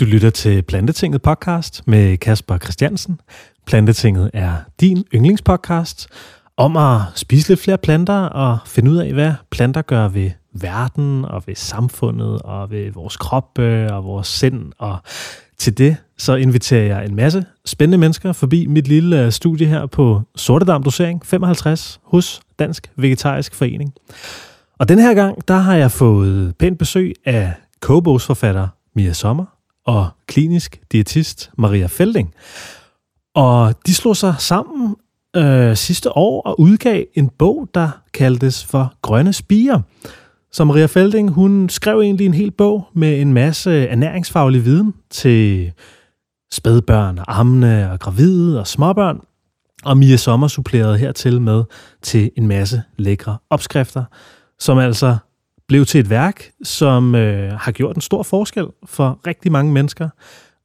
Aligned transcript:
Du 0.00 0.04
lytter 0.04 0.30
til 0.30 0.62
Plantetinget 0.62 1.22
podcast 1.22 1.82
med 1.86 2.16
Kasper 2.16 2.58
Christiansen. 2.58 3.20
Plantetinget 3.66 4.30
er 4.34 4.52
din 4.80 5.04
yndlingspodcast 5.14 6.08
om 6.56 6.76
at 6.76 7.00
spise 7.14 7.48
lidt 7.48 7.60
flere 7.60 7.78
planter 7.78 8.14
og 8.14 8.58
finde 8.66 8.90
ud 8.90 8.96
af, 8.96 9.12
hvad 9.12 9.32
planter 9.50 9.82
gør 9.82 10.08
ved 10.08 10.30
verden 10.52 11.24
og 11.24 11.42
ved 11.46 11.54
samfundet 11.54 12.42
og 12.42 12.70
ved 12.70 12.92
vores 12.92 13.16
krop 13.16 13.58
øh, 13.58 13.88
og 13.92 14.04
vores 14.04 14.26
sind. 14.26 14.72
Og 14.78 14.98
til 15.56 15.78
det 15.78 15.96
så 16.18 16.34
inviterer 16.34 16.82
jeg 16.82 17.04
en 17.04 17.16
masse 17.16 17.44
spændende 17.64 17.98
mennesker 17.98 18.32
forbi 18.32 18.66
mit 18.66 18.88
lille 18.88 19.24
øh, 19.24 19.32
studie 19.32 19.66
her 19.66 19.86
på 19.86 20.22
Sortedam 20.36 20.82
Dosering 20.82 21.26
55 21.26 22.00
hos 22.04 22.40
Dansk 22.58 22.90
Vegetarisk 22.96 23.54
Forening. 23.54 23.94
Og 24.78 24.88
den 24.88 24.98
her 24.98 25.14
gang, 25.14 25.48
der 25.48 25.56
har 25.56 25.74
jeg 25.74 25.90
fået 25.90 26.56
pænt 26.56 26.78
besøg 26.78 27.14
af 27.24 27.52
kogebogsforfatter 27.80 28.68
Mia 28.94 29.12
Sommer 29.12 29.57
og 29.88 30.08
klinisk 30.26 30.80
diætist 30.92 31.50
Maria 31.58 31.86
Felding. 31.86 32.34
Og 33.34 33.74
de 33.86 33.94
slog 33.94 34.16
sig 34.16 34.34
sammen 34.38 34.96
øh, 35.36 35.76
sidste 35.76 36.16
år 36.16 36.42
og 36.42 36.60
udgav 36.60 37.04
en 37.14 37.28
bog, 37.28 37.68
der 37.74 37.88
kaldtes 38.14 38.64
for 38.64 38.94
Grønne 39.02 39.32
Spiger. 39.32 39.80
Så 40.52 40.64
Maria 40.64 40.86
Felding, 40.86 41.30
hun 41.30 41.68
skrev 41.68 42.00
egentlig 42.00 42.26
en 42.26 42.34
hel 42.34 42.50
bog 42.50 42.88
med 42.94 43.20
en 43.20 43.32
masse 43.32 43.86
ernæringsfaglig 43.86 44.64
viden 44.64 44.94
til 45.10 45.72
spædbørn 46.52 47.18
og 47.18 47.40
ammende 47.40 47.90
og 47.90 48.00
gravide 48.00 48.60
og 48.60 48.66
småbørn. 48.66 49.20
Og 49.84 49.98
Mia 49.98 50.16
Sommer 50.16 50.48
supplerede 50.48 50.98
hertil 50.98 51.40
med 51.40 51.64
til 52.02 52.30
en 52.36 52.46
masse 52.46 52.82
lækre 52.96 53.38
opskrifter, 53.50 54.04
som 54.58 54.78
altså 54.78 55.16
blev 55.68 55.86
til 55.86 56.00
et 56.00 56.10
værk, 56.10 56.50
som 56.62 57.14
øh, 57.14 57.52
har 57.52 57.72
gjort 57.72 57.96
en 57.96 58.02
stor 58.02 58.22
forskel 58.22 58.66
for 58.86 59.20
rigtig 59.26 59.52
mange 59.52 59.72
mennesker. 59.72 60.08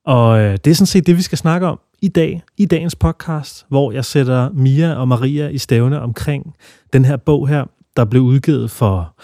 Og 0.06 0.40
øh, 0.40 0.52
det 0.52 0.68
er 0.68 0.76
sådan 0.76 0.88
set 0.88 1.08
det, 1.08 1.18
vi 1.18 1.22
skal 1.22 1.38
snakke 1.38 1.68
om 1.68 1.80
i 2.02 2.08
dag, 2.08 2.42
i 2.58 2.66
dagens 2.66 2.96
podcast, 2.96 3.66
hvor 3.70 3.92
jeg 3.92 4.06
sætter 4.06 4.50
Mia 4.52 4.94
og 4.94 5.08
Maria 5.08 5.48
i 5.48 5.58
stævne 5.58 6.02
omkring 6.02 6.56
den 6.94 7.06
her 7.06 7.18
bog 7.18 7.48
her, 7.48 7.66
der 7.98 8.06
blev 8.06 8.22
udgivet 8.22 8.72
for, 8.72 9.16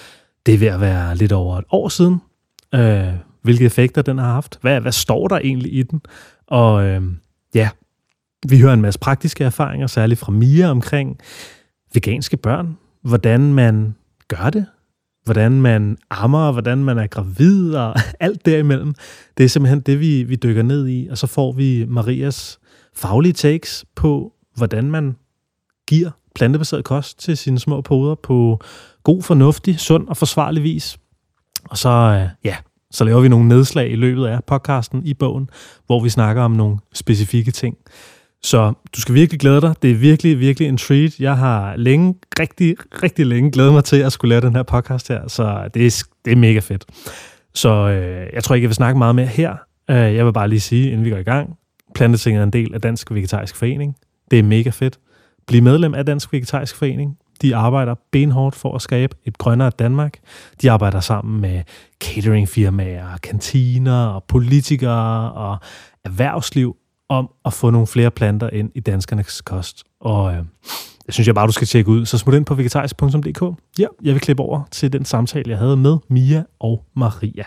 det 0.46 0.54
er 0.54 0.58
ved 0.58 0.68
at 0.68 0.82
være 0.82 1.16
lidt 1.16 1.32
over 1.32 1.58
et 1.58 1.66
år 1.72 1.90
siden. 1.90 2.22
Øh, 2.76 3.14
hvilke 3.42 3.66
effekter 3.66 4.02
den 4.02 4.18
har 4.18 4.34
haft. 4.34 4.58
Hvad, 4.62 4.82
hvad 4.82 4.92
står 4.92 5.28
der 5.28 5.38
egentlig 5.38 5.74
i 5.74 5.84
den? 5.84 6.02
Og 6.48 6.86
øh, 6.86 7.02
ja, 7.56 7.70
vi 8.50 8.60
hører 8.60 8.74
en 8.74 8.82
masse 8.82 9.00
praktiske 9.00 9.44
erfaringer, 9.44 9.88
særligt 9.88 10.20
fra 10.20 10.32
Mia 10.32 10.70
omkring 10.70 11.20
veganske 11.94 12.38
børn. 12.38 12.78
Hvordan 13.02 13.54
man 13.54 13.96
gør 14.28 14.50
det, 14.50 14.66
hvordan 15.24 15.62
man 15.62 15.98
ammer, 16.10 16.52
hvordan 16.52 16.78
man 16.78 16.98
er 16.98 17.08
gravid 17.08 17.74
og 17.74 17.96
alt 18.20 18.46
derimellem. 18.46 18.94
Det 19.38 19.44
er 19.44 19.50
simpelthen 19.50 19.80
det, 19.80 20.00
vi, 20.00 20.24
vi 20.24 20.36
dykker 20.36 20.64
ned 20.64 20.88
i, 20.88 21.08
og 21.12 21.18
så 21.18 21.28
får 21.28 21.52
vi 21.52 21.86
Marias 21.88 22.60
faglige 22.96 23.34
takes 23.34 23.86
på, 23.96 24.34
hvordan 24.56 24.92
man 24.92 25.16
giver 25.88 26.12
plantebaseret 26.36 26.84
kost 26.84 27.20
til 27.20 27.38
sine 27.38 27.60
små 27.60 27.82
poder 27.82 28.16
på 28.16 28.60
god, 29.04 29.22
fornuftig, 29.22 29.80
sund 29.80 30.08
og 30.08 30.18
forsvarlig 30.18 30.64
vis. 30.64 30.98
Og 31.70 31.78
så, 31.78 31.90
øh, 31.90 32.30
ja, 32.44 32.56
så 32.92 33.04
laver 33.04 33.22
vi 33.22 33.28
nogle 33.28 33.48
nedslag 33.48 33.92
i 33.92 33.96
løbet 33.96 34.26
af 34.26 34.44
podcasten 34.44 35.06
i 35.06 35.14
bogen, 35.14 35.50
hvor 35.86 36.00
vi 36.00 36.10
snakker 36.10 36.44
om 36.44 36.52
nogle 36.52 36.78
specifikke 36.94 37.52
ting. 37.52 37.78
Så 38.44 38.74
du 38.96 39.02
skal 39.02 39.16
virkelig 39.16 39.40
glæde 39.40 39.62
dig. 39.62 39.76
Det 39.82 39.92
er 39.92 39.96
virkelig, 39.96 40.40
virkelig 40.40 40.68
en 40.68 40.78
treat. 40.78 41.20
Jeg 41.20 41.38
har 41.38 41.76
længe, 41.76 42.16
rigtig, 42.40 42.76
rigtig 43.04 43.26
længe 43.26 43.52
glædet 43.52 43.74
mig 43.74 43.84
til 43.84 43.98
at 43.98 44.12
skulle 44.12 44.30
lave 44.30 44.42
den 44.42 44.56
her 44.56 44.64
podcast 44.64 45.08
her, 45.08 45.28
så 45.28 45.70
det 45.74 45.86
er, 45.86 46.04
det 46.26 46.32
er 46.32 46.36
mega 46.36 46.60
fedt. 46.60 46.86
Så 47.54 47.70
øh, 47.70 48.28
jeg 48.34 48.44
tror 48.44 48.56
ikke, 48.56 48.64
jeg 48.64 48.70
vil 48.70 48.76
snakke 48.76 48.98
meget 48.98 49.16
mere 49.16 49.26
her. 49.26 49.56
Øh, 49.90 50.16
jeg 50.16 50.26
vil 50.26 50.34
bare 50.34 50.48
lige 50.48 50.60
sige, 50.60 50.92
inden 50.92 51.06
vi 51.06 51.10
går 51.10 51.18
i 51.18 51.24
gang, 51.24 51.60
Plantetinget 51.96 52.40
er 52.40 52.44
en 52.44 52.54
del 52.54 52.74
af 52.74 52.82
Dansk 52.82 53.12
Vegetarisk 53.12 53.56
Forening. 53.56 53.96
Det 54.32 54.40
er 54.40 54.44
mega 54.44 54.70
fedt. 54.70 55.00
Bliv 55.48 55.64
medlem 55.64 55.94
af 55.94 56.06
Dansk 56.06 56.34
Vegetarisk 56.34 56.76
Forening. 56.76 57.18
De 57.42 57.56
arbejder 57.56 57.96
benhårdt 58.12 58.56
for 58.56 58.76
at 58.76 58.82
skabe 58.82 59.16
et 59.26 59.38
grønnere 59.38 59.70
Danmark. 59.70 60.18
De 60.62 60.72
arbejder 60.72 61.00
sammen 61.00 61.42
med 61.42 61.62
cateringfirmaer, 62.04 63.18
kantiner 63.18 64.06
og 64.06 64.24
politikere 64.24 65.32
og 65.32 65.58
erhvervsliv 66.06 66.76
om 67.10 67.30
at 67.46 67.54
få 67.54 67.70
nogle 67.70 67.88
flere 67.88 68.12
planter 68.12 68.50
ind 68.50 68.72
i 68.76 68.80
danskernes 68.80 69.42
kost. 69.42 69.84
Og 70.02 70.34
øh, 70.34 70.44
det 71.06 71.14
synes 71.14 71.28
jeg 71.28 71.36
bare, 71.36 71.48
du 71.48 71.52
skal 71.52 71.68
tjekke 71.68 71.90
ud. 71.90 72.06
Så 72.06 72.18
smut 72.18 72.36
ind 72.36 72.46
på 72.46 72.56
vegetarisk.dk. 72.56 73.62
Ja, 73.80 73.88
jeg 74.04 74.14
vil 74.14 74.22
klippe 74.22 74.44
over 74.44 74.64
til 74.72 74.94
den 74.94 75.06
samtale, 75.06 75.50
jeg 75.50 75.58
havde 75.58 75.78
med 75.78 75.98
Mia 76.08 76.44
og 76.60 76.86
Maria. 76.96 77.44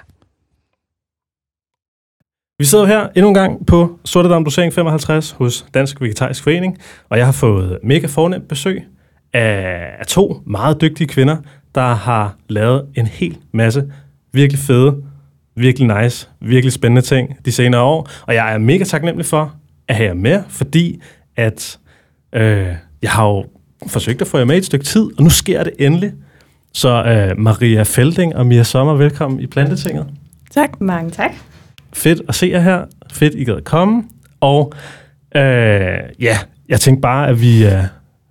Vi 2.59 2.65
sidder 2.65 2.87
her 2.87 3.09
endnu 3.17 3.29
en 3.29 3.35
gang 3.35 3.67
på 3.67 3.99
Sortedam 4.05 4.45
Dosering 4.45 4.73
55 4.73 5.31
hos 5.31 5.67
Dansk 5.75 6.01
Vegetarisk 6.01 6.43
Forening, 6.43 6.79
og 7.09 7.19
jeg 7.19 7.27
har 7.27 7.33
fået 7.33 7.79
mega 7.83 8.07
fornemt 8.07 8.49
besøg 8.49 8.85
af, 9.33 9.97
af 9.99 10.07
to 10.07 10.43
meget 10.47 10.81
dygtige 10.81 11.09
kvinder, 11.09 11.37
der 11.75 11.95
har 11.95 12.37
lavet 12.49 12.87
en 12.95 13.07
hel 13.07 13.39
masse 13.53 13.93
virkelig 14.33 14.59
fede 14.59 15.03
virkelig 15.57 16.03
nice, 16.03 16.29
virkelig 16.41 16.73
spændende 16.73 17.03
ting 17.03 17.45
de 17.45 17.53
senere 17.53 17.81
år. 17.81 18.09
Og 18.27 18.35
jeg 18.35 18.55
er 18.55 18.59
mega 18.59 18.85
taknemmelig 18.85 19.27
for 19.27 19.55
at 19.89 19.95
have 19.95 20.09
jer 20.09 20.15
med, 20.15 20.43
fordi 20.49 21.01
at 21.37 21.79
øh, 22.33 22.75
jeg 23.03 23.11
har 23.11 23.27
jo 23.27 23.45
forsøgt 23.87 24.21
at 24.23 24.27
få 24.27 24.39
jer 24.39 24.45
med 24.45 24.57
et 24.57 24.65
stykke 24.65 24.85
tid, 24.85 25.03
og 25.19 25.23
nu 25.25 25.31
sker 25.31 25.65
det 25.65 25.73
endelig. 25.79 26.13
Så 26.73 27.05
øh, 27.05 27.39
Maria 27.39 27.83
Felding 27.83 28.37
og 28.37 28.47
Mia 28.47 28.63
Sommer, 28.63 28.95
velkommen 28.95 29.41
i 29.41 29.47
Plantetinget. 29.47 30.07
Tak. 30.51 30.81
Mange 30.81 31.11
tak. 31.11 31.31
Fedt 31.93 32.23
at 32.29 32.35
se 32.35 32.47
jer 32.47 32.61
her. 32.61 32.85
Fedt, 33.13 33.35
I 33.35 33.45
gad 33.45 33.61
komme. 33.61 34.05
Og 34.41 34.73
øh, 35.37 35.43
ja, 36.21 36.39
jeg 36.69 36.81
tænkte 36.81 37.01
bare, 37.01 37.29
at 37.29 37.41
vi... 37.41 37.67
Øh, 37.67 37.83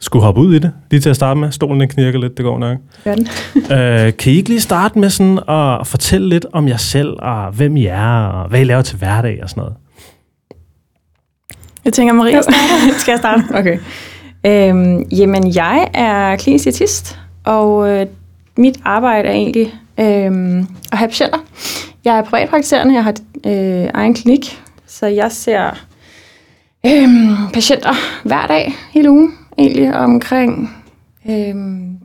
skulle 0.02 0.24
hoppe 0.26 0.42
ud 0.42 0.54
i 0.56 0.60
det, 0.60 0.72
lige 0.92 1.02
til 1.02 1.10
at 1.10 1.16
starte 1.16 1.40
med. 1.40 1.52
Stolen 1.52 1.80
den 1.80 1.90
knirker 1.90 2.20
lidt, 2.20 2.38
det 2.38 2.46
går 2.46 2.60
nok. 2.60 2.78
Gør 3.04 3.16
den. 3.16 3.28
øh, 3.78 4.14
kan 4.18 4.34
I 4.34 4.36
ikke 4.36 4.50
lige 4.50 4.62
starte 4.62 5.00
med 5.00 5.10
sådan 5.10 5.40
at 5.50 5.88
fortælle 5.88 6.30
lidt 6.30 6.46
om 6.54 6.68
jer 6.68 6.78
selv, 6.78 7.16
og 7.20 7.52
hvem 7.52 7.78
I 7.78 7.86
er, 7.86 8.26
og 8.26 8.50
hvad 8.50 8.60
I 8.60 8.64
laver 8.64 8.82
til 8.82 8.98
hverdag 8.98 9.40
og 9.44 9.50
sådan 9.50 9.62
noget? 9.62 9.76
Jeg 11.86 11.94
tænker, 11.94 12.14
Maria 12.14 12.42
starter. 12.42 12.94
Skal 13.00 13.12
jeg 13.12 13.20
starte? 13.20 13.44
Okay. 13.54 13.78
Øhm, 14.46 15.02
jamen, 15.02 15.56
jeg 15.56 15.88
er 15.94 16.36
klinisk 16.36 16.64
diætist, 16.64 17.20
og 17.44 17.90
øh, 17.90 18.06
mit 18.58 18.80
arbejde 18.86 19.28
er 19.28 19.34
egentlig 19.34 19.74
øh, 20.00 20.60
at 20.92 20.98
have 20.98 21.08
patienter. 21.08 21.38
Jeg 22.06 22.18
er 22.18 22.24
privatpraktiserende, 22.24 22.94
jeg 22.94 23.04
har 23.04 23.16
øh, 23.46 23.90
egen 23.94 24.14
klinik, 24.14 24.60
så 24.88 25.08
jeg 25.08 25.32
ser 25.32 25.86
øh, 26.86 27.10
patienter 27.54 27.94
hver 28.24 28.48
dag 28.48 28.74
hele 28.92 29.12
ugen 29.12 29.34
egentlig 29.62 29.96
omkring, 29.96 30.78
øhm, 31.30 31.98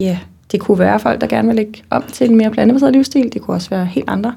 ja, 0.00 0.18
det 0.52 0.60
kunne 0.60 0.78
være 0.78 1.00
folk, 1.00 1.20
der 1.20 1.26
gerne 1.26 1.48
vil 1.48 1.56
lægge 1.56 1.82
om 1.90 2.02
til 2.12 2.30
en 2.30 2.36
mere 2.36 2.50
plantebaseret 2.50 2.92
livsstil. 2.92 3.32
Det 3.32 3.42
kunne 3.42 3.56
også 3.56 3.70
være 3.70 3.86
helt 3.86 4.08
andre 4.08 4.34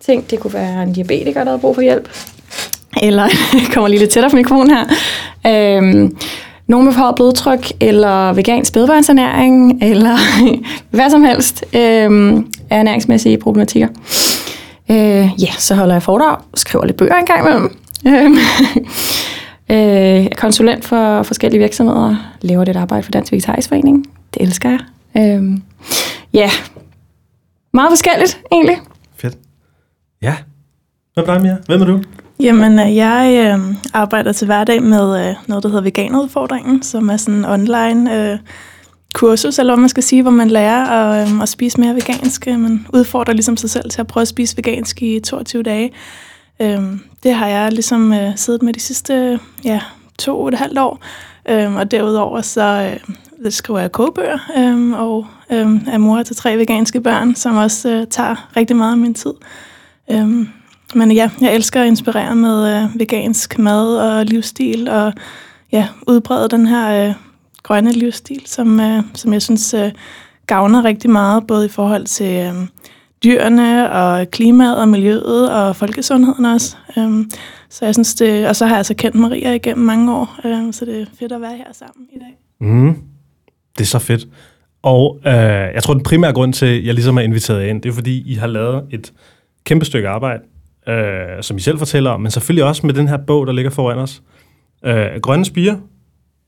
ting. 0.00 0.30
Det 0.30 0.40
kunne 0.40 0.54
være 0.54 0.82
en 0.82 0.92
diabetiker, 0.92 1.44
der 1.44 1.50
har 1.50 1.58
brug 1.58 1.74
for 1.74 1.82
hjælp. 1.82 2.08
Eller, 3.02 3.22
jeg 3.52 3.72
kommer 3.74 3.88
lige 3.88 4.00
lidt 4.00 4.10
tættere 4.10 4.30
på 4.30 4.36
mikrofonen 4.36 4.76
her. 4.76 4.84
Øhm, 5.46 6.16
nogen 6.66 6.86
med 6.86 6.92
forhøjet 6.92 7.16
blodtryk, 7.16 7.72
eller 7.80 8.32
vegansk 8.32 8.68
spædbørnsernæring, 8.68 9.82
eller 9.82 10.16
hvad 10.96 11.10
som 11.10 11.24
helst 11.24 11.64
øh, 11.72 12.42
af 12.70 12.78
ernæringsmæssige 12.78 13.38
problematikker. 13.38 13.88
Øh, 14.90 15.42
ja, 15.42 15.52
så 15.58 15.74
holder 15.74 15.94
jeg 15.94 16.02
foredrag, 16.02 16.36
skriver 16.54 16.84
lidt 16.84 16.96
bøger 16.96 17.14
engang 17.14 17.40
imellem. 17.40 17.70
Øh, 18.06 18.38
Øh, 19.70 20.26
konsulent 20.36 20.84
for 20.84 21.22
forskellige 21.22 21.60
virksomheder, 21.60 22.16
laver 22.40 22.64
lidt 22.64 22.76
arbejde 22.76 23.02
for 23.02 23.10
Dansk 23.10 23.32
Vegetarisk 23.32 23.68
Forening. 23.68 24.06
Det 24.34 24.42
elsker 24.42 24.70
jeg. 24.70 24.80
Øh, 25.16 25.58
ja, 26.32 26.50
meget 27.72 27.90
forskelligt 27.90 28.40
egentlig. 28.52 28.76
Fedt. 29.16 29.38
Ja. 30.22 30.36
Hvad 31.14 31.26
med 31.26 31.34
dig, 31.34 31.42
Mia? 31.42 31.56
Hvem 31.66 31.82
er 31.82 31.86
du? 31.86 32.02
Jamen, 32.40 32.78
øh, 32.78 32.96
jeg 32.96 33.54
øh, 33.58 33.74
arbejder 33.92 34.32
til 34.32 34.46
hverdag 34.46 34.82
med 34.82 35.28
øh, 35.28 35.34
noget, 35.46 35.62
der 35.62 35.68
hedder 35.68 35.82
Veganudfordringen, 35.82 36.82
som 36.82 37.08
er 37.08 37.16
sådan 37.16 37.34
en 37.34 37.44
online 37.44 38.32
øh, 38.32 38.38
kursus, 39.14 39.58
eller 39.58 39.74
hvad 39.74 39.80
man 39.80 39.88
skal 39.88 40.02
sige, 40.02 40.22
hvor 40.22 40.30
man 40.30 40.48
lærer 40.48 40.84
at, 40.86 41.28
øh, 41.28 41.40
at 41.42 41.48
spise 41.48 41.80
mere 41.80 41.94
vegansk. 41.94 42.46
Man 42.46 42.86
udfordrer 42.94 43.34
ligesom 43.34 43.56
sig 43.56 43.70
selv 43.70 43.90
til 43.90 44.00
at 44.00 44.06
prøve 44.06 44.22
at 44.22 44.28
spise 44.28 44.56
vegansk 44.56 45.02
i 45.02 45.20
22 45.20 45.62
dage. 45.62 45.90
Øhm, 46.60 47.00
det 47.22 47.34
har 47.34 47.46
jeg 47.46 47.72
ligesom 47.72 48.12
øh, 48.12 48.36
siddet 48.36 48.62
med 48.62 48.72
de 48.72 48.80
sidste 48.80 49.40
ja, 49.64 49.80
to 50.18 50.40
og 50.40 50.48
et 50.48 50.54
halvt 50.54 50.78
år. 50.78 51.00
Øhm, 51.48 51.76
og 51.76 51.90
derudover 51.90 52.40
så 52.40 52.96
øh, 53.44 53.52
skriver 53.52 53.80
jeg 53.80 53.92
kogebøger 53.92 54.38
øhm, 54.56 54.92
og 54.92 55.26
øhm, 55.50 55.80
er 55.86 55.98
mor 55.98 56.22
til 56.22 56.36
tre 56.36 56.58
veganske 56.58 57.00
børn, 57.00 57.34
som 57.34 57.56
også 57.56 57.88
øh, 57.88 58.06
tager 58.06 58.50
rigtig 58.56 58.76
meget 58.76 58.92
af 58.92 58.98
min 58.98 59.14
tid. 59.14 59.32
Øhm, 60.10 60.48
men 60.94 61.12
ja, 61.12 61.30
jeg 61.40 61.54
elsker 61.54 61.80
at 61.80 61.86
inspirere 61.86 62.36
med 62.36 62.76
øh, 62.76 63.00
vegansk 63.00 63.58
mad 63.58 63.96
og 63.96 64.24
livsstil, 64.24 64.88
og 64.88 65.12
ja, 65.72 65.88
udbrede 66.06 66.48
den 66.48 66.66
her 66.66 67.08
øh, 67.08 67.14
grønne 67.62 67.92
livsstil, 67.92 68.42
som, 68.46 68.80
øh, 68.80 69.02
som 69.14 69.32
jeg 69.32 69.42
synes 69.42 69.74
øh, 69.74 69.92
gavner 70.46 70.84
rigtig 70.84 71.10
meget, 71.10 71.46
både 71.46 71.66
i 71.66 71.68
forhold 71.68 72.06
til 72.06 72.46
øh, 72.46 72.54
dyrene 73.24 73.92
og 73.92 74.30
klimaet 74.30 74.80
og 74.80 74.88
miljøet 74.88 75.52
og 75.52 75.76
folkesundheden 75.76 76.44
også. 76.44 76.76
Øhm, 76.98 77.30
så 77.68 77.84
jeg 77.84 77.94
synes 77.94 78.14
det, 78.14 78.48
og 78.48 78.56
så 78.56 78.66
har 78.66 78.74
jeg 78.74 78.78
altså 78.78 78.94
kendt 78.94 79.16
Maria 79.16 79.52
igennem 79.52 79.86
mange 79.86 80.14
år, 80.14 80.40
øhm, 80.44 80.72
så 80.72 80.84
det 80.84 81.00
er 81.00 81.06
fedt 81.18 81.32
at 81.32 81.40
være 81.40 81.56
her 81.56 81.72
sammen 81.72 82.06
i 82.12 82.18
dag. 82.18 82.36
Mm. 82.68 82.96
Det 83.78 83.84
er 83.84 83.88
så 83.88 83.98
fedt. 83.98 84.28
Og 84.82 85.20
øh, 85.26 85.32
jeg 85.74 85.82
tror, 85.82 85.94
den 85.94 86.02
primære 86.02 86.32
grund 86.32 86.52
til, 86.52 86.66
at 86.66 86.84
jeg 86.84 86.94
ligesom 86.94 87.16
er 87.16 87.22
inviteret 87.22 87.66
ind, 87.66 87.82
det 87.82 87.88
er, 87.88 87.92
fordi 87.92 88.32
I 88.32 88.34
har 88.34 88.46
lavet 88.46 88.84
et 88.90 89.12
kæmpe 89.64 89.84
stykke 89.84 90.08
arbejde, 90.08 90.42
øh, 90.88 91.42
som 91.42 91.56
I 91.56 91.60
selv 91.60 91.78
fortæller 91.78 92.10
om, 92.10 92.20
men 92.20 92.30
selvfølgelig 92.30 92.64
også 92.64 92.86
med 92.86 92.94
den 92.94 93.08
her 93.08 93.16
bog, 93.16 93.46
der 93.46 93.52
ligger 93.52 93.70
foran 93.70 93.98
os. 93.98 94.22
Øh, 94.84 95.06
Grønne 95.22 95.44
Spire 95.44 95.80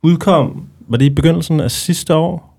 udkom, 0.02 0.66
var 0.88 0.96
det 0.96 1.04
i 1.04 1.10
begyndelsen 1.10 1.60
af 1.60 1.70
sidste 1.70 2.14
år? 2.14 2.49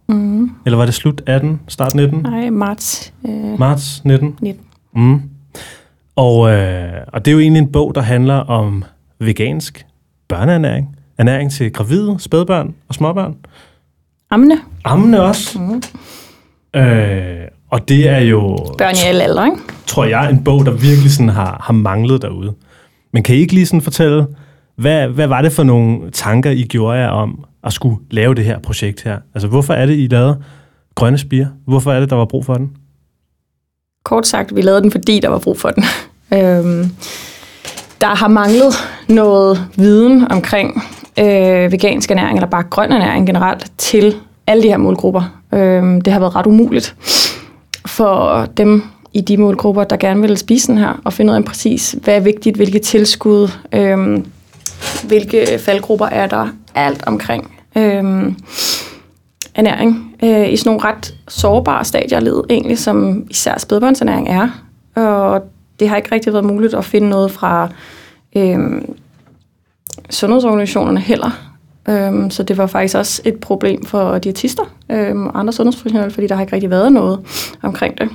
Eller 0.65 0.77
var 0.77 0.85
det 0.85 0.93
slut 0.93 1.21
18, 1.25 1.59
start 1.67 1.95
19? 1.95 2.19
Nej, 2.19 2.49
marts. 2.49 3.13
Øh, 3.27 3.59
marts 3.59 4.05
19? 4.05 4.35
19. 4.41 4.63
Mm. 4.95 5.21
Og, 6.15 6.51
øh, 6.51 6.91
og 7.07 7.25
det 7.25 7.31
er 7.31 7.33
jo 7.33 7.39
egentlig 7.39 7.59
en 7.59 7.71
bog, 7.71 7.95
der 7.95 8.01
handler 8.01 8.35
om 8.35 8.83
vegansk 9.19 9.85
børneernæring. 10.27 10.95
Ernæring 11.17 11.51
til 11.51 11.73
gravide, 11.73 12.15
spædbørn 12.19 12.73
og 12.87 12.95
småbørn. 12.95 13.35
Ammende. 14.29 14.57
Ammende 14.83 15.21
også. 15.21 15.59
Mm. 15.59 15.81
Øh, 16.79 17.47
og 17.69 17.89
det 17.89 18.09
er 18.09 18.19
jo... 18.19 18.57
Børn 18.77 18.95
i 18.95 19.07
alle 19.07 19.23
aldre, 19.23 19.45
ikke? 19.45 19.57
Tror 19.87 20.05
jeg, 20.05 20.29
en 20.29 20.43
bog, 20.43 20.65
der 20.65 20.71
virkelig 20.71 21.11
sådan 21.11 21.29
har, 21.29 21.61
har 21.63 21.73
manglet 21.73 22.21
derude. 22.21 22.53
Men 23.13 23.23
kan 23.23 23.35
I 23.35 23.39
ikke 23.39 23.53
lige 23.53 23.65
sådan 23.65 23.81
fortælle, 23.81 24.27
hvad, 24.81 25.07
hvad 25.07 25.27
var 25.27 25.41
det 25.41 25.51
for 25.51 25.63
nogle 25.63 26.11
tanker, 26.11 26.51
I 26.51 26.63
gjorde 26.63 26.99
jer 26.99 27.09
om 27.09 27.45
at 27.63 27.73
skulle 27.73 27.97
lave 28.11 28.35
det 28.35 28.45
her 28.45 28.59
projekt 28.59 29.03
her? 29.03 29.17
Altså, 29.33 29.47
hvorfor 29.47 29.73
er 29.73 29.85
det, 29.85 29.93
I 29.97 30.07
lavede 30.11 30.43
Grønne 30.95 31.17
Spire? 31.17 31.47
Hvorfor 31.67 31.91
er 31.91 31.99
det, 31.99 32.09
der 32.09 32.15
var 32.15 32.25
brug 32.25 32.45
for 32.45 32.53
den? 32.53 32.71
Kort 34.03 34.27
sagt, 34.27 34.55
vi 34.55 34.61
lavede 34.61 34.81
den, 34.81 34.91
fordi 34.91 35.19
der 35.19 35.29
var 35.29 35.39
brug 35.39 35.59
for 35.59 35.69
den. 35.69 35.83
øhm, 36.39 36.89
der 38.01 38.15
har 38.15 38.27
manglet 38.27 38.73
noget 39.09 39.67
viden 39.75 40.31
omkring 40.31 40.83
øh, 41.19 41.71
vegansk 41.71 42.11
ernæring, 42.11 42.37
eller 42.37 42.49
bare 42.49 42.63
grøn 42.63 42.91
ernæring 42.91 43.27
generelt, 43.27 43.71
til 43.77 44.15
alle 44.47 44.63
de 44.63 44.67
her 44.67 44.77
målgrupper. 44.77 45.41
Øhm, 45.53 46.01
det 46.01 46.13
har 46.13 46.19
været 46.19 46.35
ret 46.35 46.45
umuligt 46.45 46.95
for 47.85 48.45
dem 48.57 48.83
i 49.13 49.21
de 49.21 49.37
målgrupper, 49.37 49.83
der 49.83 49.97
gerne 49.97 50.21
vil 50.21 50.37
spise 50.37 50.67
den 50.67 50.77
her, 50.77 51.01
og 51.03 51.13
finde 51.13 51.31
ud 51.31 51.37
af 51.37 51.45
præcis, 51.45 51.95
hvad 52.03 52.15
er 52.15 52.19
vigtigt, 52.19 52.55
hvilke 52.55 52.79
tilskud, 52.79 53.49
øhm, 53.71 54.25
hvilke 55.07 55.59
faldgrupper 55.59 56.05
er 56.05 56.27
der, 56.27 56.47
alt 56.75 57.03
omkring 57.07 57.55
øhm, 57.77 58.35
ernæring 59.55 60.15
øh, 60.23 60.53
i 60.53 60.57
sådan 60.57 60.69
nogle 60.69 60.83
ret 60.83 61.15
sårbare 61.27 61.85
stadier 61.85 62.19
led, 62.19 62.43
egentlig, 62.49 62.79
som 62.79 63.25
især 63.29 63.57
spædbørnsernæring 63.57 64.29
er. 64.29 64.49
Og 64.95 65.41
det 65.79 65.89
har 65.89 65.97
ikke 65.97 66.11
rigtig 66.11 66.33
været 66.33 66.45
muligt 66.45 66.73
at 66.73 66.85
finde 66.85 67.09
noget 67.09 67.31
fra 67.31 67.69
øhm, 68.35 68.95
sundhedsorganisationerne 70.09 70.99
heller. 70.99 71.31
Øhm, 71.89 72.29
så 72.29 72.43
det 72.43 72.57
var 72.57 72.67
faktisk 72.67 72.97
også 72.97 73.21
et 73.25 73.39
problem 73.39 73.85
for 73.85 74.17
diætister 74.17 74.63
øhm, 74.91 75.27
og 75.27 75.39
andre 75.39 75.53
sundhedsprofessionelle, 75.53 76.11
fordi 76.11 76.27
der 76.27 76.35
har 76.35 76.41
ikke 76.41 76.53
rigtig 76.53 76.69
været 76.69 76.91
noget 76.91 77.19
omkring 77.61 77.97
det. 77.97 78.09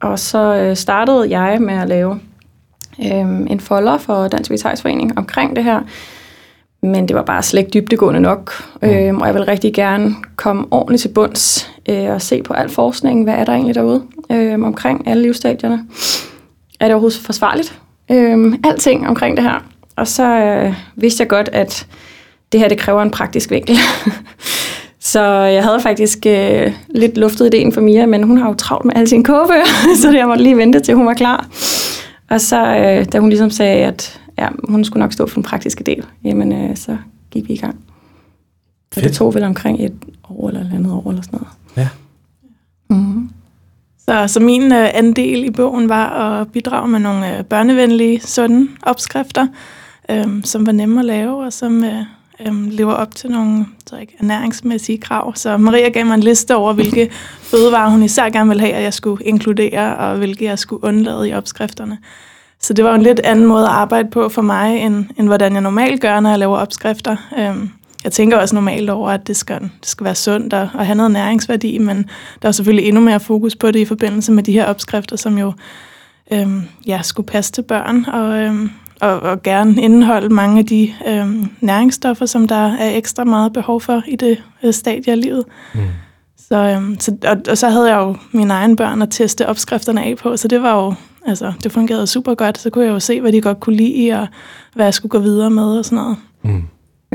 Og 0.00 0.18
så 0.18 0.54
øh, 0.56 0.76
startede 0.76 1.38
jeg 1.38 1.62
med 1.62 1.74
at 1.74 1.88
lave 1.88 2.20
øhm, 3.06 3.46
en 3.50 3.60
folder 3.60 3.98
for 3.98 4.28
Dansk 4.28 4.50
Vegetarisk 4.50 4.82
Forening 4.82 5.18
omkring 5.18 5.56
det 5.56 5.64
her, 5.64 5.80
men 6.82 7.08
det 7.08 7.16
var 7.16 7.22
bare 7.22 7.42
slet 7.42 7.60
ikke 7.60 7.70
dybdegående 7.80 8.20
nok. 8.20 8.52
Øhm, 8.82 9.20
og 9.20 9.26
jeg 9.26 9.34
vil 9.34 9.44
rigtig 9.44 9.74
gerne 9.74 10.14
komme 10.36 10.64
ordentligt 10.70 11.02
til 11.02 11.08
bunds 11.08 11.70
øh, 11.88 12.10
og 12.10 12.22
se 12.22 12.42
på 12.42 12.52
al 12.52 12.68
forskning. 12.68 13.24
Hvad 13.24 13.34
er 13.34 13.44
der 13.44 13.52
egentlig 13.52 13.74
derude 13.74 14.02
øh, 14.32 14.54
omkring 14.54 15.08
alle 15.08 15.22
livsstadierne? 15.22 15.84
Er 16.80 16.84
det 16.84 16.94
overhovedet 16.94 17.20
forsvarligt? 17.24 17.80
Øh, 18.10 18.54
alting 18.64 19.08
omkring 19.08 19.36
det 19.36 19.44
her. 19.44 19.64
Og 19.96 20.08
så 20.08 20.24
øh, 20.24 20.74
vidste 20.96 21.22
jeg 21.22 21.28
godt, 21.28 21.48
at 21.52 21.86
det 22.52 22.60
her 22.60 22.68
det 22.68 22.78
kræver 22.78 23.02
en 23.02 23.10
praktisk 23.10 23.50
vinkel. 23.50 23.76
så 25.12 25.22
jeg 25.30 25.64
havde 25.64 25.80
faktisk 25.80 26.18
øh, 26.26 26.72
lidt 26.88 27.16
luftet 27.16 27.46
ideen 27.46 27.72
for 27.72 27.80
Mia, 27.80 28.06
men 28.06 28.22
hun 28.22 28.38
har 28.38 28.48
jo 28.48 28.54
travlt 28.54 28.84
med 28.84 28.94
alle 28.96 29.08
sine 29.08 29.24
kogebøger, 29.24 29.64
så 30.02 30.10
jeg 30.10 30.26
måtte 30.26 30.42
lige 30.42 30.56
vente 30.56 30.80
til 30.80 30.94
hun 30.94 31.06
var 31.06 31.14
klar. 31.14 31.46
Og 32.30 32.40
så 32.40 32.76
øh, 32.76 33.04
da 33.12 33.18
hun 33.18 33.28
ligesom 33.28 33.50
sagde, 33.50 33.84
at 33.84 34.20
ja, 34.38 34.48
hun 34.68 34.84
skulle 34.84 35.00
nok 35.00 35.12
stå 35.12 35.26
for 35.26 35.34
den 35.34 35.42
praktiske 35.42 35.84
del, 35.84 36.06
jamen 36.24 36.52
øh, 36.52 36.76
så 36.76 36.96
gik 37.30 37.48
vi 37.48 37.54
i 37.54 37.56
gang. 37.56 37.80
Og 38.96 39.02
det 39.02 39.12
tog 39.12 39.34
vel 39.34 39.42
omkring 39.42 39.84
et 39.84 39.94
år 40.30 40.48
eller 40.48 40.60
et 40.60 40.70
andet 40.74 40.92
år 40.92 41.10
eller 41.10 41.22
sådan 41.22 41.38
noget. 41.38 41.48
Ja. 41.76 41.88
Mm-hmm. 42.90 43.30
Så, 43.98 44.26
så 44.26 44.40
min 44.40 44.72
øh, 44.72 44.88
andel 44.94 45.44
i 45.44 45.50
bogen 45.50 45.88
var 45.88 46.08
at 46.40 46.52
bidrage 46.52 46.88
med 46.88 46.98
nogle 46.98 47.38
øh, 47.38 47.44
børnevenlige, 47.44 48.20
sunde 48.20 48.68
opskrifter, 48.82 49.46
øh, 50.10 50.44
som 50.44 50.66
var 50.66 50.72
nemme 50.72 51.00
at 51.00 51.04
lave, 51.04 51.44
og 51.44 51.52
som 51.52 51.84
øh, 51.84 52.02
øhm, 52.46 52.68
lever 52.70 52.92
op 52.92 53.14
til 53.14 53.30
nogle 53.30 53.66
så 53.86 53.96
ikke, 53.96 54.16
ernæringsmæssige 54.20 54.98
krav. 54.98 55.34
Så 55.34 55.56
Maria 55.56 55.88
gav 55.88 56.06
mig 56.06 56.14
en 56.14 56.20
liste 56.20 56.56
over, 56.56 56.72
hvilke 56.72 57.10
fødevarer 57.42 57.90
hun 57.90 58.02
især 58.02 58.30
gerne 58.30 58.48
ville 58.48 58.60
have, 58.60 58.72
at 58.72 58.82
jeg 58.82 58.94
skulle 58.94 59.24
inkludere, 59.24 59.96
og 59.96 60.16
hvilke 60.16 60.44
jeg 60.44 60.58
skulle 60.58 60.84
undlade 60.84 61.28
i 61.28 61.34
opskrifterne. 61.34 61.98
Så 62.60 62.72
det 62.72 62.84
var 62.84 62.94
en 62.94 63.02
lidt 63.02 63.20
anden 63.20 63.46
måde 63.46 63.64
at 63.64 63.70
arbejde 63.70 64.10
på 64.10 64.28
for 64.28 64.42
mig, 64.42 64.78
end, 64.78 65.04
end 65.16 65.26
hvordan 65.26 65.52
jeg 65.52 65.60
normalt 65.60 66.00
gør, 66.00 66.20
når 66.20 66.30
jeg 66.30 66.38
laver 66.38 66.56
opskrifter. 66.58 67.16
Øhm, 67.38 67.70
jeg 68.04 68.12
tænker 68.12 68.36
også 68.36 68.54
normalt 68.54 68.90
over, 68.90 69.10
at 69.10 69.26
det 69.26 69.36
skal, 69.36 69.60
det 69.60 69.88
skal 69.88 70.04
være 70.04 70.14
sundt 70.14 70.54
og, 70.54 70.68
og 70.74 70.86
have 70.86 70.96
noget 70.96 71.10
næringsværdi, 71.10 71.78
men 71.78 72.10
der 72.42 72.48
er 72.48 72.52
selvfølgelig 72.52 72.88
endnu 72.88 73.00
mere 73.00 73.20
fokus 73.20 73.56
på 73.56 73.70
det 73.70 73.78
i 73.78 73.84
forbindelse 73.84 74.32
med 74.32 74.42
de 74.42 74.52
her 74.52 74.66
opskrifter, 74.66 75.16
som 75.16 75.38
jo 75.38 75.52
øhm, 76.32 76.62
ja, 76.86 77.02
skulle 77.02 77.26
passe 77.26 77.52
til 77.52 77.62
børn 77.62 78.04
og, 78.04 78.38
øhm, 78.38 78.70
og, 79.00 79.20
og 79.20 79.42
gerne 79.42 79.82
indeholde 79.82 80.28
mange 80.28 80.58
af 80.58 80.66
de 80.66 80.92
øhm, 81.08 81.48
næringsstoffer, 81.60 82.26
som 82.26 82.48
der 82.48 82.76
er 82.76 82.96
ekstra 82.96 83.24
meget 83.24 83.52
behov 83.52 83.80
for 83.80 84.02
i 84.08 84.16
det 84.16 84.42
øh, 84.62 84.72
stadie 84.72 85.12
af 85.12 85.20
livet. 85.20 85.44
Mm. 85.74 85.80
Så, 86.38 86.56
øhm, 86.56 87.00
så, 87.00 87.16
og, 87.24 87.36
og 87.50 87.58
så 87.58 87.68
havde 87.68 87.94
jeg 87.94 88.00
jo 88.00 88.16
mine 88.32 88.54
egne 88.54 88.76
børn 88.76 89.02
at 89.02 89.08
teste 89.10 89.48
opskrifterne 89.48 90.04
af 90.04 90.16
på, 90.16 90.36
så 90.36 90.48
det 90.48 90.62
var 90.62 90.84
jo 90.84 90.94
altså, 91.26 91.52
det 91.62 91.72
fungerede 91.72 92.06
super 92.06 92.34
godt. 92.34 92.58
Så 92.58 92.70
kunne 92.70 92.84
jeg 92.84 92.92
jo 92.92 93.00
se, 93.00 93.20
hvad 93.20 93.32
de 93.32 93.40
godt 93.40 93.60
kunne 93.60 93.76
lide, 93.76 94.12
og 94.12 94.26
hvad 94.74 94.86
jeg 94.86 94.94
skulle 94.94 95.10
gå 95.10 95.18
videre 95.18 95.50
med 95.50 95.78
og 95.78 95.84
sådan 95.84 95.96
noget. 95.96 96.16
Mm. 96.42 96.62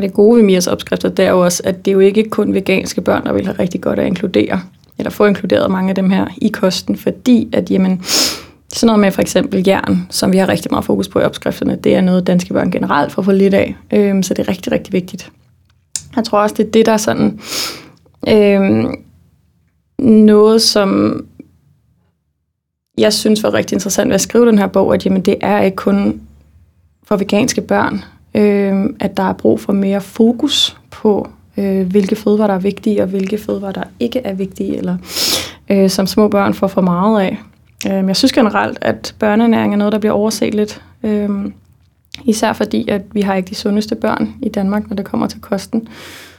Det 0.01 0.13
gode 0.13 0.37
ved 0.37 0.43
Mias 0.43 0.67
opskrifter, 0.67 1.09
det 1.09 1.25
er 1.25 1.29
jo 1.29 1.43
også, 1.43 1.61
at 1.65 1.85
det 1.85 1.91
er 1.91 1.93
jo 1.93 1.99
ikke 1.99 2.29
kun 2.29 2.53
veganske 2.53 3.01
børn, 3.01 3.23
der 3.23 3.33
vil 3.33 3.45
have 3.45 3.59
rigtig 3.59 3.81
godt 3.81 3.99
at 3.99 4.07
inkludere, 4.07 4.61
eller 4.97 5.09
få 5.09 5.25
inkluderet 5.25 5.71
mange 5.71 5.89
af 5.89 5.95
dem 5.95 6.09
her 6.09 6.27
i 6.37 6.47
kosten, 6.47 6.97
fordi 6.97 7.49
at, 7.53 7.71
jamen, 7.71 8.01
sådan 8.75 8.88
noget 8.88 9.00
med 9.00 9.12
for 9.12 9.22
eksempel 9.22 9.63
jern, 9.68 10.07
som 10.10 10.31
vi 10.31 10.38
har 10.38 10.50
rigtig 10.50 10.72
meget 10.72 10.86
fokus 10.86 11.07
på 11.07 11.19
i 11.19 11.24
opskrifterne, 11.24 11.75
det 11.75 11.95
er 11.95 12.01
noget, 12.01 12.27
danske 12.27 12.54
børn 12.54 12.72
generelt 12.72 13.12
får 13.12 13.22
for 13.22 13.31
lidt 13.31 13.54
af, 13.54 13.76
øhm, 13.94 14.23
så 14.23 14.33
det 14.33 14.47
er 14.47 14.49
rigtig, 14.49 14.71
rigtig 14.71 14.94
vigtigt. 14.94 15.31
Jeg 16.16 16.23
tror 16.23 16.40
også, 16.40 16.56
det 16.57 16.68
er 16.68 16.71
det, 16.71 16.85
der 16.85 16.92
er 16.92 16.97
sådan 16.97 17.40
øhm, 18.28 18.95
noget, 19.99 20.61
som 20.61 21.21
jeg 22.97 23.14
synes 23.14 23.44
var 23.44 23.54
rigtig 23.54 23.76
interessant 23.76 24.09
ved 24.09 24.16
at 24.16 24.21
skrive 24.21 24.47
den 24.47 24.57
her 24.57 24.68
bog, 24.68 24.94
at 24.94 25.06
jamen, 25.06 25.21
det 25.21 25.35
er 25.42 25.61
ikke 25.61 25.76
kun 25.76 26.21
for 27.04 27.18
veganske 27.18 27.61
børn, 27.61 28.04
øh, 28.35 28.85
at 28.99 29.18
der 29.18 29.23
er 29.23 29.33
brug 29.33 29.59
for 29.59 29.73
mere 29.73 30.02
fokus 30.02 30.78
på, 30.92 31.30
øh, 31.57 31.88
hvilke 31.88 32.16
fødevarer, 32.16 32.47
der 32.47 32.56
er 32.56 32.59
vigtige, 32.59 33.02
og 33.02 33.07
hvilke 33.07 33.38
fødevarer, 33.38 33.71
der 33.71 33.83
ikke 33.99 34.19
er 34.19 34.33
vigtige, 34.33 34.78
eller 34.78 34.97
øh, 35.69 35.90
som 35.90 36.07
små 36.07 36.28
børn 36.28 36.54
får 36.54 36.68
for 36.68 36.81
meget 36.81 37.21
af. 37.21 37.38
Øh, 37.87 38.07
jeg 38.07 38.15
synes 38.15 38.33
generelt, 38.33 38.77
at 38.81 39.15
børneernæring 39.19 39.73
er 39.73 39.77
noget, 39.77 39.94
der 39.94 39.99
bliver 39.99 40.13
overset 40.13 40.54
lidt. 40.54 40.81
Øh, 41.04 41.30
især 42.25 42.54
fordi, 42.54 42.89
at 42.89 43.01
vi 43.11 43.21
har 43.21 43.35
ikke 43.35 43.49
de 43.49 43.56
sundeste 43.56 43.95
børn 43.95 44.33
i 44.42 44.49
Danmark, 44.49 44.89
når 44.89 44.95
det 44.95 45.06
kommer 45.06 45.27
til 45.27 45.42
kosten. 45.42 45.87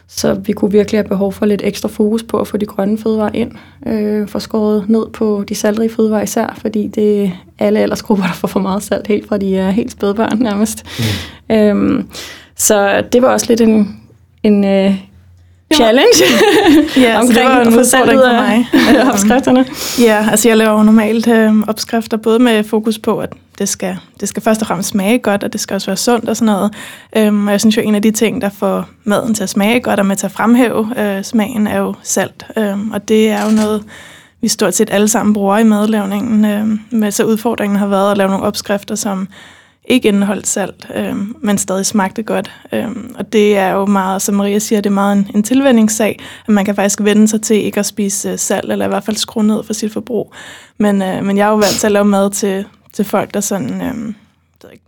Så 0.08 0.34
vi 0.34 0.52
kunne 0.52 0.72
virkelig 0.72 0.98
have 0.98 1.08
behov 1.08 1.32
for 1.32 1.46
lidt 1.46 1.62
ekstra 1.64 1.88
fokus 1.88 2.22
på 2.22 2.40
at 2.40 2.48
få 2.48 2.56
de 2.56 2.66
grønne 2.66 2.98
fødevarer 2.98 3.30
ind. 3.34 3.52
Øh, 3.86 4.28
få 4.28 4.38
skåret 4.38 4.88
ned 4.88 5.06
på 5.12 5.44
de 5.48 5.54
saltrige 5.54 5.90
fødevarer 5.90 6.22
især, 6.22 6.58
fordi 6.58 6.86
det 6.86 7.24
er 7.24 7.30
alle 7.58 7.80
aldersgrupper, 7.80 8.24
der 8.24 8.32
får 8.32 8.48
for 8.48 8.60
meget 8.60 8.82
salt, 8.82 9.06
helt 9.06 9.28
fra 9.28 9.38
de 9.38 9.56
er 9.56 9.70
helt 9.70 9.92
spædbørn 9.92 10.38
nærmest. 10.38 10.84
Mm. 11.48 11.54
Øhm, 11.54 12.08
så 12.56 13.04
det 13.12 13.22
var 13.22 13.28
også 13.28 13.46
lidt 13.48 13.60
en, 13.60 14.00
en 14.42 14.64
øh, 14.64 14.94
challenge 15.75 16.25
ja, 16.96 17.20
omkring 17.20 17.37
det 17.37 17.44
var 17.56 17.61
en 17.61 17.78
udfordring 17.78 18.20
for 18.20 18.32
mig. 18.32 18.68
af 18.99 19.12
opskrifterne. 19.12 19.66
Ja, 20.00 20.30
altså 20.30 20.49
jeg 20.49 20.56
laver 20.56 20.82
normalt 20.82 21.28
øh, 21.28 21.54
opskrifter, 21.68 22.16
både 22.16 22.38
med 22.38 22.64
fokus 22.64 22.99
på, 22.99 23.18
at 23.18 23.32
det 23.58 23.68
skal, 23.68 23.96
det 24.20 24.28
skal 24.28 24.42
først 24.42 24.61
og 24.61 24.66
fremmest 24.66 24.88
smage 24.88 25.18
godt, 25.18 25.44
og 25.44 25.52
det 25.52 25.61
skal 25.61 25.75
også 25.75 25.87
være 25.87 25.96
sundt 25.96 26.28
og 26.28 26.37
sådan 26.37 26.54
noget. 26.54 26.75
Øhm, 27.16 27.46
og 27.46 27.52
jeg 27.52 27.61
synes 27.61 27.76
jo, 27.76 27.82
en 27.82 27.94
af 27.94 28.02
de 28.02 28.11
ting, 28.11 28.40
der 28.40 28.49
får 28.49 28.88
maden 29.04 29.35
til 29.35 29.42
at 29.42 29.49
smage 29.49 29.80
godt 29.80 30.00
og 30.00 30.06
med 30.06 30.16
til 30.16 30.26
at 30.26 30.32
fremhæve 30.32 30.92
øh, 30.96 31.25
smagen, 31.25 31.66
er 31.66 31.78
jo 31.78 31.94
salt. 32.02 32.46
Øhm, 32.56 32.90
og 32.90 33.08
det 33.08 33.28
er 33.28 33.44
jo 33.44 33.50
noget, 33.50 33.85
vi 34.40 34.49
stort 34.49 34.75
set 34.75 34.90
alle 34.92 35.08
sammen 35.08 35.32
bruger 35.32 35.58
i 35.58 35.64
madlavningen. 35.64 36.44
Øhm, 36.44 36.80
med 36.90 37.11
så 37.11 37.25
udfordringen 37.25 37.78
har 37.78 37.87
været 37.87 38.11
at 38.11 38.18
lave 38.18 38.30
nogle 38.30 38.44
opskrifter, 38.44 38.94
som 38.94 39.28
ikke 39.86 40.08
indeholdt 40.08 40.46
salt, 40.46 40.86
øh, 40.94 41.16
men 41.40 41.58
stadig 41.58 41.86
smagte 41.86 42.22
godt. 42.22 42.52
Øh, 42.72 42.88
og 43.18 43.32
det 43.32 43.56
er 43.56 43.70
jo 43.70 43.86
meget, 43.86 44.22
som 44.22 44.34
Maria 44.34 44.58
siger, 44.58 44.80
det 44.80 44.90
er 44.90 44.94
meget 44.94 45.16
en, 45.16 45.30
en 45.34 45.42
tilvændingssag, 45.42 46.20
at 46.48 46.54
man 46.54 46.64
kan 46.64 46.74
faktisk 46.74 47.02
vende 47.02 47.28
sig 47.28 47.42
til 47.42 47.56
ikke 47.56 47.80
at 47.80 47.86
spise 47.86 48.30
øh, 48.30 48.38
salt, 48.38 48.72
eller 48.72 48.84
i 48.84 48.88
hvert 48.88 49.04
fald 49.04 49.16
skrue 49.16 49.44
ned 49.44 49.64
for 49.64 49.72
sit 49.72 49.92
forbrug. 49.92 50.34
Men, 50.78 51.02
øh, 51.02 51.24
men 51.24 51.36
jeg 51.36 51.46
har 51.46 51.50
jo 51.50 51.56
valgt 51.56 51.78
til 51.80 51.86
at 51.86 51.92
lave 51.92 52.04
mad 52.04 52.30
til, 52.30 52.64
til 52.92 53.04
folk, 53.04 53.34
der 53.34 53.40
sådan, 53.40 53.82
øh, 53.82 54.14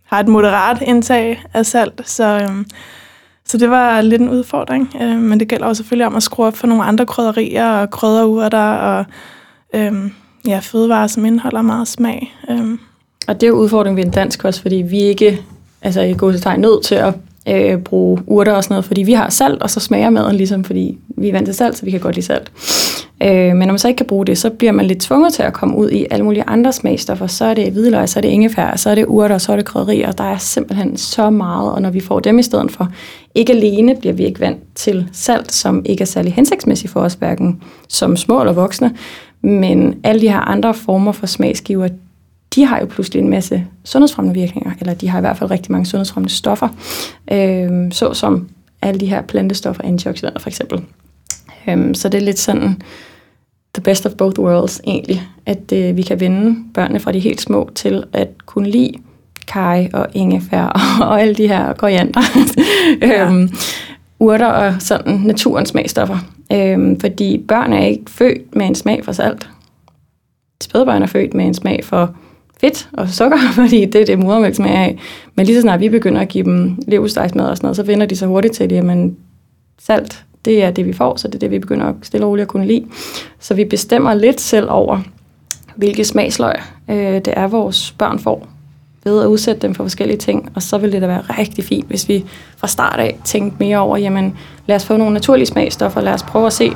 har 0.04 0.20
et 0.20 0.28
moderat 0.28 0.82
indtag 0.82 1.44
af 1.54 1.66
salt, 1.66 2.02
så... 2.04 2.24
Øh, 2.24 2.64
så 3.44 3.58
det 3.58 3.70
var 3.70 4.00
lidt 4.00 4.22
en 4.22 4.28
udfordring, 4.28 4.96
øh, 5.00 5.18
men 5.18 5.40
det 5.40 5.48
gælder 5.48 5.66
også 5.66 5.82
selvfølgelig 5.82 6.06
om 6.06 6.16
at 6.16 6.22
skrue 6.22 6.46
op 6.46 6.56
for 6.56 6.66
nogle 6.66 6.84
andre 6.84 7.06
krydderier 7.06 7.70
og 7.70 7.90
krydderurter 7.90 8.72
og 8.72 9.04
øh, 9.74 10.10
ja, 10.46 10.58
fødevarer, 10.58 11.06
som 11.06 11.24
indeholder 11.24 11.62
meget 11.62 11.88
smag. 11.88 12.34
Øh. 12.50 12.78
Og 13.28 13.40
det 13.40 13.46
er 13.46 13.48
jo 13.48 13.56
udfordringen 13.56 13.96
ved 13.96 14.04
en 14.04 14.10
dansk 14.10 14.38
kost, 14.38 14.62
fordi 14.62 14.76
vi 14.76 15.00
ikke 15.00 15.40
altså 15.82 16.00
i 16.00 16.12
gåsetegn 16.12 16.60
nødt 16.60 16.84
til 16.84 16.94
at 16.94 17.14
øh, 17.48 17.78
bruge 17.78 18.22
urter 18.26 18.52
og 18.52 18.64
sådan 18.64 18.72
noget, 18.74 18.84
fordi 18.84 19.02
vi 19.02 19.12
har 19.12 19.30
salt, 19.30 19.62
og 19.62 19.70
så 19.70 19.80
smager 19.80 20.10
maden 20.10 20.36
ligesom, 20.36 20.64
fordi 20.64 20.98
vi 21.08 21.28
er 21.28 21.32
vant 21.32 21.46
til 21.46 21.54
salt, 21.54 21.76
så 21.76 21.84
vi 21.84 21.90
kan 21.90 22.00
godt 22.00 22.14
lide 22.14 22.26
salt. 22.26 22.52
Øh, 23.22 23.56
men 23.56 23.58
når 23.58 23.66
man 23.66 23.78
så 23.78 23.88
ikke 23.88 23.98
kan 23.98 24.06
bruge 24.06 24.26
det, 24.26 24.38
så 24.38 24.50
bliver 24.50 24.72
man 24.72 24.86
lidt 24.86 24.98
tvunget 24.98 25.32
til 25.32 25.42
at 25.42 25.52
komme 25.52 25.76
ud 25.76 25.90
i 25.90 26.06
alle 26.10 26.24
mulige 26.24 26.44
andre 26.46 26.72
smagstoffer. 26.72 27.26
Så 27.26 27.44
er 27.44 27.54
det 27.54 27.72
hvidløg, 27.72 28.08
så 28.08 28.18
er 28.18 28.20
det 28.20 28.28
ingefær, 28.28 28.76
så 28.76 28.90
er 28.90 28.94
det 28.94 29.06
urter, 29.06 29.38
så 29.38 29.52
er 29.52 29.56
det 29.56 29.64
krydderier. 29.64 30.12
Der 30.12 30.24
er 30.24 30.38
simpelthen 30.38 30.96
så 30.96 31.30
meget, 31.30 31.72
og 31.72 31.82
når 31.82 31.90
vi 31.90 32.00
får 32.00 32.20
dem 32.20 32.38
i 32.38 32.42
stedet 32.42 32.72
for, 32.72 32.88
ikke 33.34 33.52
alene 33.52 33.94
bliver 33.94 34.12
vi 34.12 34.24
ikke 34.24 34.40
vant 34.40 34.60
til 34.74 35.08
salt, 35.12 35.52
som 35.52 35.82
ikke 35.84 36.02
er 36.02 36.06
særlig 36.06 36.32
hensigtsmæssigt 36.32 36.92
for 36.92 37.00
os, 37.00 37.14
hverken 37.14 37.62
som 37.88 38.16
små 38.16 38.40
eller 38.40 38.52
voksne, 38.52 38.94
men 39.42 39.94
alle 40.04 40.20
de 40.20 40.28
her 40.28 40.40
andre 40.40 40.74
former 40.74 41.12
for 41.12 41.26
smagsgiver, 41.26 41.88
de 42.54 42.64
har 42.64 42.80
jo 42.80 42.86
pludselig 42.86 43.20
en 43.20 43.30
masse 43.30 43.66
sundhedsfremmende 43.84 44.40
virkninger, 44.40 44.72
eller 44.80 44.94
de 44.94 45.08
har 45.08 45.18
i 45.18 45.20
hvert 45.20 45.36
fald 45.36 45.50
rigtig 45.50 45.72
mange 45.72 45.86
sundhedsfremmende 45.86 46.34
stoffer, 46.34 46.68
øh, 47.32 47.92
såsom 47.92 48.48
alle 48.82 49.00
de 49.00 49.06
her 49.06 49.22
plantestoffer, 49.22 49.82
antioxidanter 49.84 50.40
for 50.40 50.48
eksempel. 50.48 50.82
Øh, 51.68 51.94
så 51.94 52.08
det 52.08 52.18
er 52.18 52.24
lidt 52.24 52.38
sådan 52.38 52.82
the 53.74 53.82
best 53.82 54.06
of 54.06 54.12
both 54.12 54.40
worlds 54.40 54.80
egentlig, 54.86 55.22
at 55.46 55.72
øh, 55.72 55.96
vi 55.96 56.02
kan 56.02 56.20
vende 56.20 56.56
børnene 56.74 57.00
fra 57.00 57.12
de 57.12 57.18
helt 57.18 57.40
små 57.40 57.70
til 57.74 58.04
at 58.12 58.28
kunne 58.46 58.70
lide 58.70 58.92
kaj 59.46 59.88
og 59.92 60.06
ingefær 60.12 60.64
og, 60.64 60.80
og 61.08 61.20
alle 61.20 61.34
de 61.34 61.48
her 61.48 61.72
koriander. 61.72 62.20
Ja. 63.02 63.26
øhm, 63.26 63.50
urter 64.18 64.46
og 64.46 64.74
sådan 64.78 65.14
naturens 65.14 65.68
smagstoffer. 65.68 66.18
Øhm, 66.52 67.00
fordi 67.00 67.44
børn 67.48 67.72
er 67.72 67.84
ikke 67.84 68.10
født 68.10 68.56
med 68.56 68.66
en 68.66 68.74
smag 68.74 69.04
for 69.04 69.12
salt. 69.12 69.48
Spædbørn 70.62 71.02
er 71.02 71.06
født 71.06 71.34
med 71.34 71.44
en 71.44 71.54
smag 71.54 71.84
for 71.84 72.14
fedt 72.60 72.88
og 72.92 73.08
sukker, 73.08 73.38
fordi 73.60 73.84
det 73.84 74.00
er 74.00 74.06
det, 74.06 74.18
modermælk 74.18 74.54
smager 74.54 74.78
af. 74.78 74.98
Men 75.34 75.46
lige 75.46 75.56
så 75.56 75.62
snart 75.62 75.80
vi 75.80 75.88
begynder 75.88 76.20
at 76.20 76.28
give 76.28 76.44
dem 76.44 76.78
levestejsmad 76.88 77.46
og 77.46 77.56
sådan 77.56 77.66
noget, 77.66 77.76
så 77.76 77.82
vender 77.82 78.06
de 78.06 78.16
så 78.16 78.26
hurtigt 78.26 78.54
til, 78.54 78.72
at 78.72 79.10
salt, 79.78 80.24
det 80.44 80.62
er 80.62 80.70
det, 80.70 80.86
vi 80.86 80.92
får, 80.92 81.16
så 81.16 81.28
det 81.28 81.34
er 81.34 81.38
det, 81.38 81.50
vi 81.50 81.58
begynder 81.58 81.86
at 81.86 81.94
stille 82.02 82.26
og 82.26 82.30
roligt 82.30 82.42
at 82.42 82.48
kunne 82.48 82.66
lide. 82.66 82.84
Så 83.38 83.54
vi 83.54 83.64
bestemmer 83.64 84.14
lidt 84.14 84.40
selv 84.40 84.66
over, 84.70 85.00
hvilke 85.76 86.04
smagsløg 86.04 86.54
øh, 86.90 86.96
det 86.96 87.28
er, 87.36 87.46
vores 87.46 87.94
børn 87.98 88.18
får 88.18 88.48
ved 89.04 89.22
at 89.22 89.26
udsætte 89.26 89.62
dem 89.62 89.74
for 89.74 89.84
forskellige 89.84 90.18
ting, 90.18 90.52
og 90.54 90.62
så 90.62 90.78
vil 90.78 90.92
det 90.92 91.02
da 91.02 91.06
være 91.06 91.20
rigtig 91.38 91.64
fint, 91.64 91.86
hvis 91.86 92.08
vi 92.08 92.24
fra 92.56 92.66
start 92.66 93.00
af 93.00 93.18
tænkte 93.24 93.56
mere 93.58 93.78
over, 93.78 93.96
jamen 93.96 94.36
lad 94.66 94.76
os 94.76 94.84
få 94.84 94.96
nogle 94.96 95.14
naturlige 95.14 95.46
smagstoffer, 95.46 96.00
lad 96.00 96.12
os 96.12 96.22
prøve 96.22 96.46
at 96.46 96.52
se, 96.52 96.72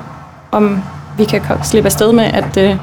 om 0.53 0.79
vi 1.19 1.25
kan 1.25 1.43
slippe 1.65 1.87
afsted 1.87 2.13
med, 2.13 2.25
at, 2.25 2.57
øh, 2.57 2.77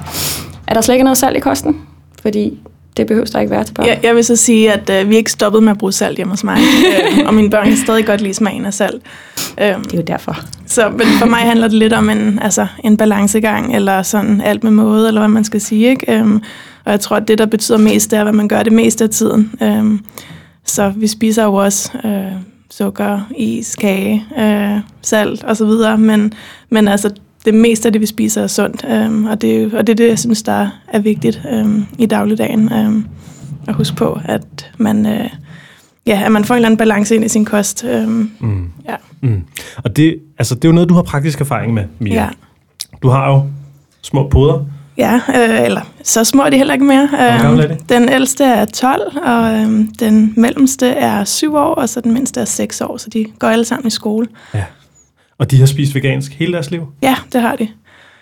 at 0.68 0.76
der 0.76 0.82
slet 0.82 0.96
ikke 0.96 1.02
er 1.02 1.04
noget 1.04 1.18
salt 1.18 1.38
i 1.38 1.40
kosten, 1.40 1.82
fordi 2.22 2.60
det 3.00 3.08
behøver 3.08 3.26
der 3.26 3.40
ikke 3.40 3.52
være 3.52 3.64
til 3.64 3.74
børn. 3.74 3.86
Ja, 3.86 3.98
jeg 4.04 4.16
vil 4.16 4.24
så 4.24 4.36
sige, 4.36 4.74
at 4.74 4.90
øh, 4.90 5.10
vi 5.10 5.16
ikke 5.16 5.32
stoppet 5.32 5.64
med 5.64 5.72
at 5.72 5.78
bruge 5.78 5.92
salt 5.92 6.18
hjemme 6.18 6.32
hos 6.32 6.44
mig, 6.44 6.58
øh, 7.20 7.28
og 7.28 7.34
mine 7.34 7.50
børn 7.50 7.66
kan 7.66 7.78
stadig 7.78 8.06
godt 8.06 8.22
lide 8.22 8.34
smagen 8.34 8.66
af 8.66 8.74
salt. 8.74 9.04
Øh, 9.62 9.68
det 9.68 9.94
er 9.94 9.98
jo 9.98 10.02
derfor. 10.02 10.40
Så 10.66 10.90
men 10.90 11.08
for 11.20 11.26
mig 11.26 11.40
handler 11.40 11.68
det 11.68 11.78
lidt 11.78 11.94
om 11.94 12.10
en, 12.10 12.40
altså, 12.42 12.68
en 12.84 12.98
balancegang, 12.98 13.76
eller 13.76 14.02
sådan 14.02 14.42
alt 14.42 14.64
med 14.64 14.72
måde, 14.72 15.08
eller 15.08 15.22
hvad 15.22 15.30
man 15.30 15.44
skal 15.44 15.62
sige. 15.62 15.90
Ikke? 15.90 16.14
Øh, 16.14 16.34
og 16.86 16.92
jeg 16.92 17.00
tror, 17.00 17.16
at 17.16 17.28
det, 17.28 17.38
der 17.38 17.46
betyder 17.46 17.78
mest, 17.78 18.14
er, 18.14 18.24
hvad 18.24 18.34
man 18.34 18.48
gør 18.48 18.64
det 18.64 18.74
meste 18.74 19.04
af 19.04 19.10
tiden. 19.10 19.52
Øh, 19.64 20.00
så 20.66 20.94
vi 20.96 21.08
spiser 21.08 21.44
jo 21.44 21.54
også 21.54 21.92
øh, 22.06 22.32
sukker, 22.72 23.20
is, 23.38 23.76
kage, 23.76 24.26
øh, 24.40 24.80
salt 25.02 25.44
osv., 25.44 25.98
men, 25.98 26.34
men 26.70 26.88
altså 26.88 27.10
det 27.52 27.60
meste 27.60 27.88
af 27.88 27.94
det, 27.94 28.02
vi 28.02 28.06
spiser, 28.06 28.44
er 28.44 28.48
sundt. 28.48 28.86
Øhm, 28.90 29.26
og, 29.26 29.42
det, 29.42 29.74
og 29.74 29.88
det 29.88 29.94
er 29.94 29.96
det, 29.96 30.08
jeg 30.08 30.20
synes, 30.20 30.44
der 30.44 30.70
er 30.88 31.00
vigtigt 31.00 31.42
øhm, 31.52 31.86
i 31.98 32.06
dagligdagen. 32.06 32.74
Øhm, 32.74 33.06
at 33.68 33.76
huske 33.76 33.96
på, 33.96 34.20
at 34.26 34.72
man, 34.78 35.06
øh, 35.06 35.30
ja, 36.06 36.22
at 36.26 36.32
man 36.32 36.46
får 36.46 36.56
en 36.56 36.58
eller 36.58 36.68
anden 36.68 36.78
balance 36.78 37.16
ind 37.16 37.26
i 37.26 37.28
sin 37.28 37.46
kost. 37.46 37.86
Øhm, 37.86 38.32
mm. 38.40 38.70
Ja. 38.90 38.96
Mm. 39.22 39.44
Og 39.84 39.96
det, 39.96 40.20
altså, 40.38 40.56
det 40.56 40.66
er 40.66 40.70
jo 40.70 40.74
noget, 40.74 40.90
du 40.90 40.94
har 40.94 41.02
praktisk 41.02 41.42
erfaring 41.42 41.74
med, 41.74 41.84
Mia. 42.00 42.14
Ja. 42.14 42.30
Du 43.02 43.10
har 43.10 43.30
jo 43.30 43.44
små 44.02 44.30
poder. 44.30 44.66
Ja, 44.98 45.22
øh, 45.36 45.66
eller 45.66 45.82
så 46.04 46.24
små 46.24 46.44
er 46.44 46.50
de 46.50 46.58
heller 46.58 46.74
ikke 46.74 46.86
mere. 46.86 47.10
Øh, 47.60 47.78
den 47.90 48.10
ældste 48.10 48.44
er 48.44 48.66
12, 48.66 49.18
og 49.26 49.54
øh, 49.54 49.86
den 50.00 50.34
mellemste 50.38 50.88
er 50.88 51.24
7 51.24 51.56
år, 51.56 51.76
og 51.76 51.90
så 51.90 52.02
den 52.02 52.14
mindste 52.14 52.42
er 52.42 52.46
6 52.46 52.82
år, 52.82 52.98
så 52.98 53.10
de 53.10 53.26
går 53.40 53.48
alle 53.48 53.66
sammen 53.66 53.88
i 53.88 53.90
skole. 53.90 54.28
Ja. 54.54 54.64
Og 55.40 55.52
de 55.52 55.58
har 55.58 55.66
spist 55.66 55.96
vegansk 55.96 56.34
hele 56.34 56.54
deres 56.54 56.72
liv? 56.72 56.88
Ja, 57.02 57.16
det 57.34 57.42
har 57.42 57.56
de. 57.56 57.68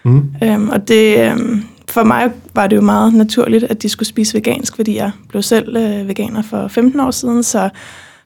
Mm. 0.03 0.33
Øhm, 0.43 0.69
og 0.69 0.87
det, 0.87 1.31
øhm, 1.31 1.63
for 1.89 2.03
mig 2.03 2.31
var 2.55 2.67
det 2.67 2.75
jo 2.75 2.81
meget 2.81 3.13
naturligt, 3.13 3.63
at 3.63 3.81
de 3.81 3.89
skulle 3.89 4.09
spise 4.09 4.33
vegansk, 4.33 4.75
fordi 4.75 4.95
jeg 4.95 5.11
blev 5.29 5.41
selv 5.41 5.77
øh, 5.77 6.07
veganer 6.07 6.41
for 6.41 6.67
15 6.67 6.99
år 6.99 7.11
siden, 7.11 7.43
så, 7.43 7.69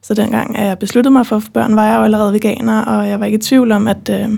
så 0.02 0.14
dengang 0.14 0.58
at 0.58 0.66
jeg 0.66 0.78
besluttede 0.78 1.12
mig 1.12 1.26
for 1.26 1.36
at 1.36 1.42
børn, 1.54 1.76
var 1.76 1.86
jeg 1.86 1.96
jo 1.96 2.02
allerede 2.02 2.32
veganer, 2.32 2.84
og 2.84 3.08
jeg 3.08 3.20
var 3.20 3.26
ikke 3.26 3.38
i 3.38 3.40
tvivl 3.40 3.72
om, 3.72 3.88
at, 3.88 4.10
øh, 4.10 4.28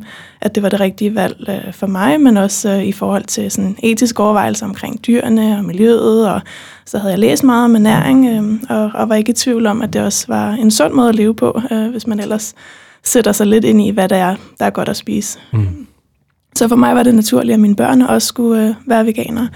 at 0.40 0.54
det 0.54 0.62
var 0.62 0.68
det 0.68 0.80
rigtige 0.80 1.14
valg 1.14 1.36
øh, 1.48 1.74
for 1.74 1.86
mig, 1.86 2.20
men 2.20 2.36
også 2.36 2.70
øh, 2.70 2.84
i 2.84 2.92
forhold 2.92 3.24
til 3.24 3.50
sådan 3.50 3.76
etiske 3.82 4.22
overvejelser 4.22 4.66
omkring 4.66 5.06
dyrene 5.06 5.58
og 5.58 5.64
miljøet, 5.64 6.30
og 6.30 6.40
så 6.84 6.98
havde 6.98 7.12
jeg 7.12 7.18
læst 7.18 7.44
meget 7.44 7.64
om 7.64 7.74
ernæring, 7.74 8.28
øh, 8.28 8.78
og, 8.78 8.90
og 8.94 9.08
var 9.08 9.14
ikke 9.14 9.30
i 9.30 9.34
tvivl 9.34 9.66
om, 9.66 9.82
at 9.82 9.92
det 9.92 10.02
også 10.02 10.24
var 10.28 10.52
en 10.52 10.70
sund 10.70 10.92
måde 10.92 11.08
at 11.08 11.14
leve 11.14 11.34
på, 11.34 11.60
øh, 11.70 11.90
hvis 11.90 12.06
man 12.06 12.20
ellers 12.20 12.54
sætter 13.04 13.32
sig 13.32 13.46
lidt 13.46 13.64
ind 13.64 13.80
i, 13.80 13.90
hvad 13.90 14.08
der 14.08 14.16
er, 14.16 14.36
der 14.58 14.64
er 14.64 14.70
godt 14.70 14.88
at 14.88 14.96
spise. 14.96 15.38
Mm. 15.52 15.86
Så 16.56 16.68
for 16.68 16.76
mig 16.76 16.94
var 16.94 17.02
det 17.02 17.14
naturligt, 17.14 17.54
at 17.54 17.60
mine 17.60 17.76
børn 17.76 18.02
også 18.02 18.28
skulle 18.28 18.68
øh, 18.68 18.74
være 18.86 19.06
veganere. 19.06 19.48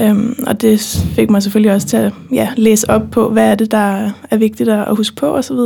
Øhm, 0.00 0.44
og 0.46 0.60
det 0.62 1.04
fik 1.14 1.30
mig 1.30 1.42
selvfølgelig 1.42 1.72
også 1.72 1.86
til 1.86 1.96
at 1.96 2.12
ja, 2.32 2.48
læse 2.56 2.90
op 2.90 3.02
på, 3.10 3.28
hvad 3.28 3.50
er 3.50 3.54
det, 3.54 3.70
der 3.70 4.10
er 4.30 4.36
vigtigt 4.36 4.68
at 4.68 4.96
huske 4.96 5.16
på 5.16 5.26
osv. 5.26 5.56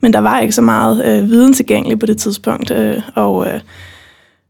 Men 0.00 0.12
der 0.12 0.18
var 0.18 0.40
ikke 0.40 0.54
så 0.54 0.62
meget 0.62 1.04
øh, 1.04 1.30
viden 1.30 1.52
tilgængelig 1.52 1.98
på 1.98 2.06
det 2.06 2.18
tidspunkt. 2.18 2.70
Øh, 2.70 3.02
og 3.14 3.46
øh, 3.46 3.60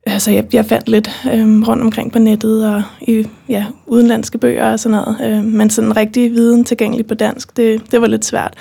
altså, 0.07 0.31
jeg, 0.31 0.55
jeg 0.55 0.67
fandt 0.67 0.89
lidt 0.89 1.11
øh, 1.35 1.69
rundt 1.69 1.83
omkring 1.83 2.13
på 2.13 2.19
nettet 2.19 2.67
og 2.75 2.83
i 3.01 3.27
ja, 3.49 3.67
udenlandske 3.87 4.39
bøger 4.39 4.73
og 4.73 4.81
sådan 4.81 4.99
noget. 4.99 5.39
Øh, 5.39 5.45
men 5.45 5.71
sådan 5.71 5.97
rigtig 5.97 6.31
viden 6.31 6.65
tilgængelig 6.65 7.07
på 7.07 7.15
dansk, 7.15 7.57
det, 7.57 7.83
det 7.91 8.01
var 8.01 8.07
lidt 8.07 8.25
svært. 8.25 8.55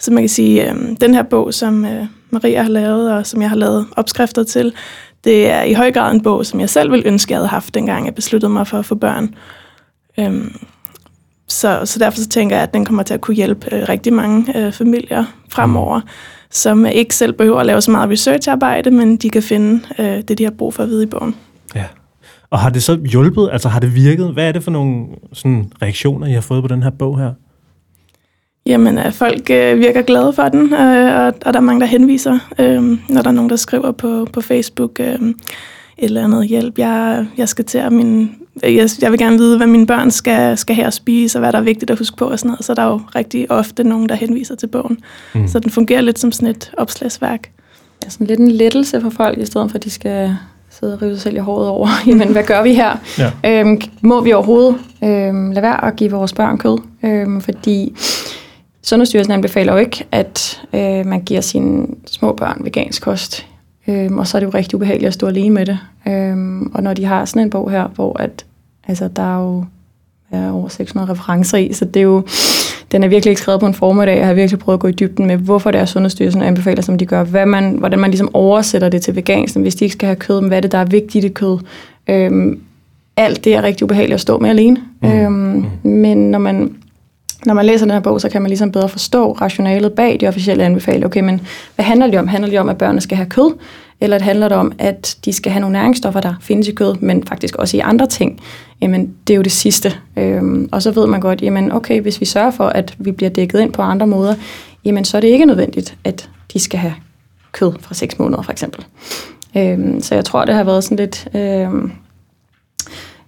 Så 0.00 0.12
man 0.12 0.22
kan 0.22 0.28
sige, 0.28 0.70
øh, 0.70 0.76
den 1.00 1.14
her 1.14 1.22
bog, 1.22 1.54
som 1.54 1.84
øh, 1.84 2.06
Maria 2.30 2.62
har 2.62 2.70
lavet, 2.70 3.12
og 3.12 3.26
som 3.26 3.42
jeg 3.42 3.50
har 3.50 3.56
lavet 3.56 3.86
opskrifter 3.96 4.44
til, 4.44 4.72
det 5.24 5.50
er 5.50 5.62
i 5.62 5.72
høj 5.72 5.92
grad 5.92 6.14
en 6.14 6.22
bog, 6.22 6.46
som 6.46 6.60
jeg 6.60 6.70
selv 6.70 6.90
ville 6.90 7.06
ønske, 7.06 7.32
jeg 7.32 7.38
havde 7.38 7.48
haft, 7.48 7.74
dengang 7.74 8.06
jeg 8.06 8.14
besluttede 8.14 8.52
mig 8.52 8.66
for 8.66 8.78
at 8.78 8.84
få 8.84 8.94
børn. 8.94 9.34
Øhm, 10.18 10.54
så, 11.48 11.80
så 11.84 11.98
derfor 11.98 12.18
så 12.18 12.28
tænker 12.28 12.56
jeg, 12.56 12.62
at 12.62 12.74
den 12.74 12.84
kommer 12.84 13.02
til 13.02 13.14
at 13.14 13.20
kunne 13.20 13.34
hjælpe 13.34 13.74
øh, 13.74 13.88
rigtig 13.88 14.12
mange 14.12 14.58
øh, 14.58 14.72
familier 14.72 15.24
fremover, 15.48 16.00
som 16.50 16.86
øh, 16.86 16.92
ikke 16.92 17.14
selv 17.14 17.32
behøver 17.32 17.60
at 17.60 17.66
lave 17.66 17.80
så 17.80 17.90
meget 17.90 18.10
researcharbejde, 18.10 18.90
men 18.90 19.16
de 19.16 19.30
kan 19.30 19.42
finde 19.42 19.80
øh, 19.98 20.22
det, 20.28 20.38
de 20.38 20.44
har 20.44 20.50
brug 20.50 20.74
for 20.74 20.82
at 20.82 20.88
vide 20.88 21.02
i 21.02 21.06
bogen. 21.06 21.34
Ja. 21.74 21.84
Og 22.50 22.58
har 22.58 22.70
det 22.70 22.82
så 22.82 22.96
hjulpet? 22.96 23.48
Altså 23.52 23.68
har 23.68 23.80
det 23.80 23.94
virket? 23.94 24.32
Hvad 24.32 24.48
er 24.48 24.52
det 24.52 24.64
for 24.64 24.70
nogle 24.70 25.06
sådan, 25.32 25.72
reaktioner, 25.82 26.26
I 26.26 26.32
har 26.32 26.40
fået 26.40 26.62
på 26.62 26.68
den 26.68 26.82
her 26.82 26.90
bog 26.90 27.18
her? 27.18 27.32
Jamen, 28.68 28.98
at 28.98 29.14
folk 29.14 29.50
øh, 29.50 29.78
virker 29.78 30.02
glade 30.02 30.32
for 30.32 30.48
den, 30.48 30.74
øh, 30.74 31.20
og, 31.20 31.26
og 31.26 31.52
der 31.52 31.56
er 31.56 31.60
mange, 31.60 31.80
der 31.80 31.86
henviser, 31.86 32.38
øh, 32.58 32.82
når 33.08 33.22
der 33.22 33.28
er 33.28 33.34
nogen, 33.34 33.50
der 33.50 33.56
skriver 33.56 33.92
på, 33.92 34.26
på 34.32 34.40
Facebook 34.40 35.00
øh, 35.00 35.06
et 35.06 35.34
eller 35.98 36.24
andet 36.24 36.46
hjælp. 36.46 36.78
Jeg, 36.78 37.26
jeg 37.36 37.48
skal 37.48 37.64
til 37.64 37.78
at 37.78 37.92
min, 37.92 38.34
jeg, 38.62 38.88
jeg 39.02 39.10
vil 39.10 39.18
gerne 39.18 39.38
vide, 39.38 39.56
hvad 39.56 39.66
mine 39.66 39.86
børn 39.86 40.10
skal, 40.10 40.58
skal 40.58 40.76
have 40.76 40.86
at 40.86 40.94
spise, 40.94 41.38
og 41.38 41.40
hvad 41.40 41.52
der 41.52 41.58
er 41.58 41.62
vigtigt 41.62 41.90
at 41.90 41.98
huske 41.98 42.16
på 42.16 42.24
og 42.24 42.38
sådan 42.38 42.48
noget. 42.48 42.64
Så 42.64 42.74
der 42.74 42.82
er 42.82 42.86
jo 42.86 43.00
rigtig 43.16 43.50
ofte 43.50 43.84
nogen, 43.84 44.08
der 44.08 44.14
henviser 44.14 44.54
til 44.54 44.66
bogen. 44.66 44.98
Mm. 45.34 45.48
Så 45.48 45.58
den 45.58 45.70
fungerer 45.70 46.00
lidt 46.00 46.18
som 46.18 46.32
sådan 46.32 46.48
et 46.48 46.70
opslagsværk. 46.76 47.50
Ja, 48.04 48.10
sådan 48.10 48.26
lidt 48.26 48.40
en 48.40 48.50
lettelse 48.50 49.00
for 49.00 49.10
folk, 49.10 49.38
i 49.38 49.46
stedet 49.46 49.70
for 49.70 49.78
at 49.78 49.84
de 49.84 49.90
skal 49.90 50.36
sidde 50.70 50.94
og 50.94 51.02
rive 51.02 51.14
sig 51.14 51.22
selv 51.22 51.36
i 51.36 51.38
håret 51.38 51.68
over, 51.68 51.88
jamen 52.06 52.28
hvad 52.28 52.44
gør 52.44 52.62
vi 52.62 52.74
her? 52.74 52.96
Ja. 53.18 53.60
Øhm, 53.60 53.80
må 54.00 54.20
vi 54.20 54.32
overhovedet 54.32 54.74
øhm, 55.04 55.50
lade 55.50 55.62
være 55.62 55.84
at 55.84 55.96
give 55.96 56.10
vores 56.10 56.32
børn 56.32 56.58
kød? 56.58 56.78
Øhm, 57.04 57.40
fordi 57.40 57.96
Sundhedsstyrelsen 58.88 59.32
anbefaler 59.32 59.72
jo 59.72 59.78
ikke, 59.78 60.04
at 60.12 60.62
øh, 60.72 61.06
man 61.06 61.20
giver 61.20 61.40
sine 61.40 61.86
små 62.06 62.32
børn 62.32 62.60
vegansk 62.64 63.02
kost. 63.02 63.46
Øhm, 63.88 64.18
og 64.18 64.26
så 64.26 64.38
er 64.38 64.40
det 64.40 64.46
jo 64.46 64.50
rigtig 64.54 64.74
ubehageligt 64.74 65.06
at 65.06 65.14
stå 65.14 65.26
alene 65.26 65.54
med 65.54 65.66
det. 65.66 65.78
Øhm, 66.08 66.66
og 66.74 66.82
når 66.82 66.94
de 66.94 67.04
har 67.04 67.24
sådan 67.24 67.42
en 67.42 67.50
bog 67.50 67.70
her, 67.70 67.88
hvor 67.88 68.20
at, 68.20 68.44
altså, 68.88 69.08
der 69.08 69.22
er 69.22 69.42
jo 69.42 69.64
er 70.30 70.50
over 70.50 70.68
600 70.68 71.12
referencer 71.12 71.58
i, 71.58 71.72
så 71.72 71.84
det 71.84 72.00
er 72.00 72.04
jo, 72.04 72.26
den 72.92 73.04
er 73.04 73.08
virkelig 73.08 73.30
ikke 73.30 73.40
skrevet 73.40 73.60
på 73.60 73.66
en 73.66 73.74
formiddag. 73.74 74.18
Jeg 74.18 74.26
har 74.26 74.34
virkelig 74.34 74.58
prøvet 74.58 74.76
at 74.76 74.80
gå 74.80 74.88
i 74.88 74.92
dybden 74.92 75.26
med, 75.26 75.36
hvorfor 75.36 75.70
det 75.70 75.80
er 75.80 75.84
Sundhedsstyrelsen 75.84 76.42
anbefaler, 76.42 76.82
som 76.82 76.98
de 76.98 77.06
gør. 77.06 77.24
Hvad 77.24 77.46
man, 77.46 77.70
hvordan 77.78 77.98
man 77.98 78.10
ligesom 78.10 78.30
oversætter 78.34 78.88
det 78.88 79.02
til 79.02 79.16
vegansk, 79.16 79.56
hvis 79.56 79.74
de 79.74 79.84
ikke 79.84 79.92
skal 79.92 80.06
have 80.06 80.16
kød, 80.16 80.48
hvad 80.48 80.56
er 80.56 80.60
det, 80.60 80.72
der 80.72 80.78
er 80.78 80.84
vigtigt 80.84 81.24
i 81.24 81.28
kød. 81.28 81.58
Øhm, 82.08 82.60
alt 83.16 83.44
det 83.44 83.54
er 83.54 83.62
rigtig 83.62 83.84
ubehageligt 83.84 84.14
at 84.14 84.20
stå 84.20 84.38
med 84.38 84.50
alene. 84.50 84.80
Mm. 85.02 85.08
Øhm, 85.08 85.32
mm. 85.82 85.90
Men 85.90 86.30
når 86.30 86.38
man 86.38 86.77
når 87.46 87.54
man 87.54 87.66
læser 87.66 87.86
den 87.86 87.92
her 87.92 88.00
bog, 88.00 88.20
så 88.20 88.28
kan 88.28 88.42
man 88.42 88.48
ligesom 88.48 88.72
bedre 88.72 88.88
forstå 88.88 89.32
rationalet 89.32 89.92
bag 89.92 90.20
de 90.20 90.28
officielle 90.28 90.64
anbefalinger. 90.64 91.06
Okay, 91.06 91.20
men 91.20 91.40
hvad 91.74 91.84
handler 91.84 92.06
det 92.06 92.18
om? 92.18 92.28
Handler 92.28 92.50
det 92.50 92.60
om, 92.60 92.68
at 92.68 92.78
børnene 92.78 93.00
skal 93.00 93.16
have 93.16 93.28
kød? 93.28 93.58
Eller 94.00 94.18
det 94.18 94.24
handler 94.24 94.48
det 94.48 94.56
om, 94.56 94.72
at 94.78 95.16
de 95.24 95.32
skal 95.32 95.52
have 95.52 95.60
nogle 95.60 95.72
næringsstoffer, 95.72 96.20
der 96.20 96.34
findes 96.40 96.68
i 96.68 96.72
kød, 96.72 96.94
men 96.94 97.24
faktisk 97.26 97.56
også 97.56 97.76
i 97.76 97.80
andre 97.80 98.06
ting? 98.06 98.40
Jamen, 98.80 99.14
det 99.26 99.34
er 99.34 99.36
jo 99.36 99.42
det 99.42 99.52
sidste. 99.52 99.92
Øhm, 100.16 100.68
og 100.72 100.82
så 100.82 100.90
ved 100.90 101.06
man 101.06 101.20
godt, 101.20 101.42
jamen 101.42 101.72
okay, 101.72 102.00
hvis 102.00 102.20
vi 102.20 102.26
sørger 102.26 102.50
for, 102.50 102.66
at 102.66 102.94
vi 102.98 103.12
bliver 103.12 103.30
dækket 103.30 103.60
ind 103.60 103.72
på 103.72 103.82
andre 103.82 104.06
måder, 104.06 104.34
jamen 104.84 105.04
så 105.04 105.16
er 105.16 105.20
det 105.20 105.28
ikke 105.28 105.46
nødvendigt, 105.46 105.96
at 106.04 106.30
de 106.52 106.58
skal 106.58 106.78
have 106.78 106.94
kød 107.52 107.72
fra 107.80 107.94
6 107.94 108.18
måneder, 108.18 108.42
for 108.42 108.52
eksempel. 108.52 108.84
Øhm, 109.56 110.00
så 110.00 110.14
jeg 110.14 110.24
tror, 110.24 110.44
det 110.44 110.54
har 110.54 110.64
været 110.64 110.84
sådan 110.84 110.96
lidt... 110.96 111.28
Øhm, 111.34 111.92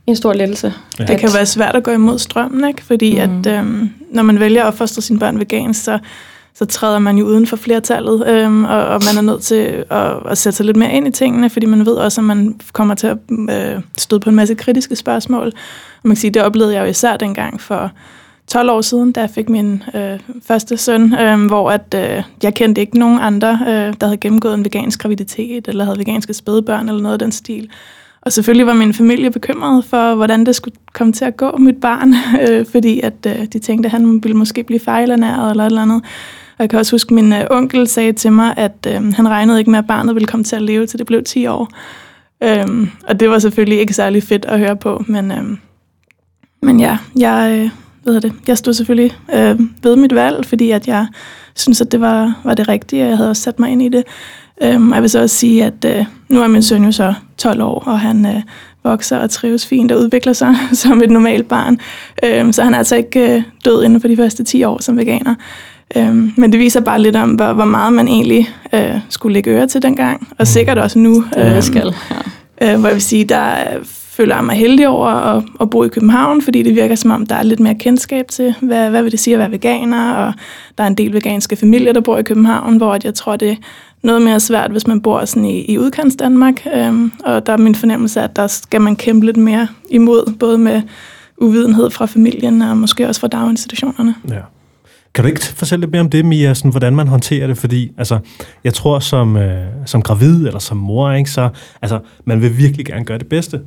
en 0.07 0.16
stor 0.16 0.33
lettelse. 0.33 0.75
Ja. 0.99 1.04
Det 1.04 1.19
kan 1.19 1.30
være 1.35 1.47
svært 1.47 1.76
at 1.76 1.83
gå 1.83 1.90
imod 1.90 2.19
strømmen, 2.19 2.69
ikke? 2.69 2.85
fordi 2.85 3.14
mm. 3.14 3.38
at 3.38 3.59
øhm, 3.59 3.90
når 4.12 4.23
man 4.23 4.40
vælger 4.40 4.62
at 4.62 4.66
opfostre 4.66 5.02
sine 5.02 5.19
børn 5.19 5.38
vegansk, 5.38 5.85
så, 5.85 5.99
så 6.54 6.64
træder 6.64 6.99
man 6.99 7.19
jo 7.19 7.26
uden 7.26 7.47
for 7.47 7.57
flertallet, 7.57 8.28
øhm, 8.28 8.64
og, 8.64 8.87
og 8.87 9.00
man 9.04 9.16
er 9.16 9.33
nødt 9.33 9.42
til 9.42 9.85
at, 9.90 10.12
at 10.28 10.38
sætte 10.38 10.57
sig 10.57 10.66
lidt 10.66 10.76
mere 10.76 10.92
ind 10.92 11.09
i 11.09 11.11
tingene, 11.11 11.50
fordi 11.50 11.66
man 11.66 11.87
ved 11.87 11.95
også, 11.95 12.21
at 12.21 12.25
man 12.25 12.61
kommer 12.73 12.95
til 12.95 13.07
at 13.07 13.19
øh, 13.50 13.83
støde 13.99 14.21
på 14.21 14.30
en 14.30 14.37
masse 14.37 14.54
kritiske 14.54 14.97
spørgsmål. 14.97 15.47
Og 15.47 16.09
man 16.09 16.16
kan 16.16 16.21
sige, 16.21 16.30
det 16.30 16.42
oplevede 16.42 16.75
jeg 16.75 16.83
jo 16.83 16.87
især 16.87 17.16
dengang 17.16 17.61
for 17.61 17.90
12 18.50 18.71
år 18.71 18.80
siden, 18.80 19.12
da 19.12 19.21
jeg 19.21 19.30
fik 19.30 19.49
min 19.49 19.83
øh, 19.95 20.21
første 20.47 20.76
søn, 20.76 21.14
øh, 21.14 21.47
hvor 21.47 21.71
at, 21.71 21.95
øh, 21.95 22.23
jeg 22.42 22.54
kendte 22.54 22.80
ikke 22.80 22.99
nogen 22.99 23.19
andre, 23.19 23.59
øh, 23.62 23.95
der 24.00 24.07
havde 24.07 24.16
gennemgået 24.16 24.54
en 24.54 24.64
vegansk 24.64 25.00
graviditet, 25.00 25.69
eller 25.69 25.85
havde 25.85 25.99
veganske 25.99 26.35
spædbørn, 26.35 26.88
eller 26.88 27.02
noget 27.02 27.12
af 27.12 27.19
den 27.19 27.33
stil. 27.33 27.71
Og 28.22 28.32
selvfølgelig 28.32 28.66
var 28.66 28.74
min 28.74 28.94
familie 28.94 29.30
bekymret 29.30 29.84
for, 29.84 30.14
hvordan 30.14 30.46
det 30.46 30.56
skulle 30.56 30.76
komme 30.92 31.12
til 31.12 31.24
at 31.24 31.36
gå 31.36 31.56
mit 31.56 31.76
barn, 31.76 32.14
øh, 32.48 32.66
fordi 32.66 33.00
at 33.00 33.26
øh, 33.26 33.46
de 33.52 33.58
tænkte, 33.58 33.86
at 33.86 33.90
han 33.90 34.22
ville 34.22 34.36
måske 34.36 34.64
blive 34.64 34.80
fejlernæret 34.80 35.50
eller 35.50 35.64
et 35.64 35.68
eller 35.68 35.82
andet. 35.82 36.02
Og 36.58 36.62
jeg 36.62 36.70
kan 36.70 36.78
også 36.78 36.92
huske, 36.92 37.08
at 37.08 37.14
min 37.14 37.32
øh, 37.32 37.46
onkel 37.50 37.86
sagde 37.88 38.12
til 38.12 38.32
mig, 38.32 38.54
at 38.56 38.86
øh, 38.88 39.12
han 39.12 39.28
regnede 39.28 39.58
ikke 39.58 39.70
med, 39.70 39.78
at 39.78 39.86
barnet 39.86 40.14
ville 40.14 40.26
komme 40.26 40.44
til 40.44 40.56
at 40.56 40.62
leve, 40.62 40.86
til 40.86 40.98
det 40.98 41.06
blev 41.06 41.22
10 41.24 41.46
år. 41.46 41.68
Øh, 42.42 42.88
og 43.08 43.20
det 43.20 43.30
var 43.30 43.38
selvfølgelig 43.38 43.78
ikke 43.78 43.92
særlig 43.92 44.22
fedt 44.22 44.44
at 44.44 44.58
høre 44.58 44.76
på, 44.76 45.04
men, 45.06 45.32
øh, 45.32 45.44
men 46.62 46.80
ja, 46.80 46.98
jeg, 47.16 47.60
øh, 47.64 47.70
ved 48.04 48.20
det, 48.20 48.32
jeg 48.46 48.58
stod 48.58 48.74
selvfølgelig 48.74 49.16
øh, 49.34 49.60
ved 49.82 49.96
mit 49.96 50.14
valg, 50.14 50.46
fordi 50.46 50.70
at 50.70 50.88
jeg 50.88 51.06
synes, 51.54 51.80
at 51.80 51.92
det 51.92 52.00
var, 52.00 52.40
var 52.44 52.54
det 52.54 52.68
rigtige, 52.68 53.02
og 53.02 53.08
jeg 53.08 53.16
havde 53.16 53.30
også 53.30 53.42
sat 53.42 53.58
mig 53.58 53.70
ind 53.70 53.82
i 53.82 53.88
det. 53.88 54.04
Øhm, 54.62 54.93
jeg 54.93 55.02
vil 55.02 55.11
så 55.11 55.23
også 55.23 55.37
sige, 55.37 55.64
at 55.64 55.85
øh, 55.87 56.05
nu 56.29 56.43
er 56.43 56.49
min 56.49 56.62
søn 56.62 56.85
jo 56.85 56.93
så 56.93 57.14
12 57.38 57.62
år, 57.62 57.83
og 57.87 58.00
han 58.00 58.26
øh, 58.26 58.43
vokser 58.85 59.19
og 59.19 59.31
trives 59.31 59.67
fint 59.67 59.93
og 59.93 59.99
udvikler 60.00 60.33
sig 60.33 60.57
som 60.73 61.02
et 61.02 61.11
normalt 61.11 61.49
barn. 61.49 61.79
Øhm, 62.25 62.52
så 62.52 62.62
han 62.62 62.75
er 62.75 62.79
altså 62.79 62.97
ikke 62.97 63.35
øh, 63.35 63.43
død 63.64 63.85
inden 63.85 64.00
for 64.00 64.09
de 64.09 64.17
første 64.17 64.45
10 64.45 64.64
år 64.64 64.83
som 64.83 64.97
veganer. 64.97 65.35
Øhm, 65.97 66.33
men 66.37 66.52
det 66.52 66.61
viser 66.61 66.81
bare 66.81 67.02
lidt 67.02 67.17
om, 67.17 67.31
hvor, 67.31 67.52
hvor 67.52 67.64
meget 67.64 67.93
man 67.93 68.09
egentlig 68.09 68.50
øh, 68.73 68.99
skulle 69.09 69.33
lægge 69.33 69.50
øre 69.50 69.67
til 69.67 69.83
dengang, 69.83 70.29
og 70.38 70.47
sikkert 70.47 70.79
også 70.79 70.99
nu. 70.99 71.25
Øh, 71.38 71.45
det 71.45 71.64
skal, 71.64 71.95
ja. 72.61 72.73
øh, 72.73 72.81
hvor 72.81 72.88
jeg 72.88 72.95
vil 72.95 73.02
sige, 73.02 73.25
der 73.25 73.55
føler 74.21 74.35
jeg 74.35 74.45
mig 74.45 74.57
heldig 74.57 74.88
over 74.88 75.07
at, 75.09 75.43
at 75.61 75.71
bo 75.71 75.85
i 75.85 75.88
København, 75.88 76.43
fordi 76.43 76.62
det 76.62 76.75
virker 76.75 76.95
som 76.95 77.11
om, 77.11 77.26
der 77.26 77.35
er 77.35 77.43
lidt 77.43 77.61
mere 77.61 77.75
kendskab 77.75 78.29
til, 78.29 78.55
hvad, 78.61 78.90
hvad 78.90 79.02
vil 79.02 79.12
det 79.12 79.21
sige 79.21 79.35
at 79.35 79.38
være 79.38 79.50
veganer, 79.50 80.12
og 80.12 80.33
der 80.79 80.85
er 80.85 80.88
en 80.88 80.95
del 80.95 81.12
veganske 81.12 81.57
familier, 81.57 81.93
der 81.93 82.00
bor 82.00 82.19
i 82.19 82.23
København, 82.23 82.76
hvor 82.76 82.99
jeg 83.05 83.14
tror, 83.14 83.37
det 83.37 83.59
noget 84.02 84.23
mere 84.23 84.40
svært, 84.40 84.71
hvis 84.71 84.87
man 84.87 85.00
bor 85.00 85.25
sådan 85.25 85.45
i, 85.45 85.64
i 85.64 85.78
udkants 85.78 86.16
Danmark. 86.16 86.66
Øhm, 86.75 87.12
og 87.25 87.47
der 87.47 87.52
er 87.52 87.57
min 87.57 87.75
fornemmelse, 87.75 88.21
at 88.21 88.37
der 88.37 88.47
skal 88.47 88.80
man 88.80 88.97
kæmpe 88.97 89.26
lidt 89.26 89.37
mere 89.37 89.69
imod, 89.90 90.35
både 90.38 90.59
med 90.59 90.83
uvidenhed 91.38 91.90
fra 91.90 92.07
familien 92.07 92.62
og 92.62 92.76
måske 92.76 93.09
også 93.09 93.21
fra 93.21 93.28
daginstitutionerne. 93.28 94.14
Ja. 94.28 94.40
Kan 95.14 95.25
du 95.25 95.28
ikke 95.28 95.45
fortælle 95.45 95.80
lidt 95.80 95.92
mere 95.92 96.00
om 96.00 96.11
det, 96.11 96.25
Mia, 96.25 96.54
sådan, 96.54 96.71
hvordan 96.71 96.97
man 96.97 97.09
håndterer 97.09 97.47
det? 97.47 97.59
Fordi 97.59 97.92
altså, 97.99 98.19
jeg 98.64 98.75
tror, 98.75 98.99
som, 98.99 99.37
øh, 99.37 99.66
som 99.87 100.02
gravid 100.02 100.46
eller 100.46 100.59
som 100.59 100.77
mor, 100.77 101.12
ikke, 101.12 101.31
så 101.31 101.48
altså, 101.83 102.01
man 102.24 102.42
vil 102.42 102.59
virkelig 102.59 102.87
gerne 102.87 103.05
gøre 103.05 103.18
det 103.18 103.27
bedste. 103.27 103.61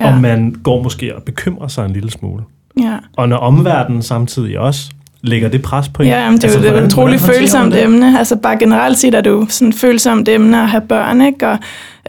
Ja. 0.00 0.14
Og 0.14 0.20
man 0.20 0.56
går 0.62 0.82
måske 0.82 1.16
og 1.16 1.22
bekymrer 1.22 1.68
sig 1.68 1.86
en 1.86 1.92
lille 1.92 2.10
smule. 2.10 2.42
Ja. 2.80 2.98
Og 3.16 3.28
når 3.28 3.36
omverdenen 3.36 4.02
samtidig 4.02 4.58
også 4.58 4.90
lægger 5.22 5.48
det 5.48 5.62
pres 5.62 5.88
på 5.88 6.02
en? 6.02 6.08
Ja, 6.08 6.24
jamen, 6.24 6.36
det 6.36 6.44
er 6.44 6.54
altså, 6.54 6.70
jo 6.70 6.76
et 6.76 6.86
utroligt 6.86 7.22
følsomt 7.22 7.74
emne. 7.74 8.18
Altså 8.18 8.36
bare 8.36 8.58
generelt 8.58 8.98
set 8.98 9.14
er 9.14 9.20
det 9.20 9.30
jo 9.30 9.46
sådan 9.48 9.68
et 9.68 9.74
følsomt 9.74 10.28
emne 10.28 10.62
at 10.62 10.68
have 10.68 10.80
børn, 10.80 11.20
ikke? 11.20 11.48
Og 11.48 11.58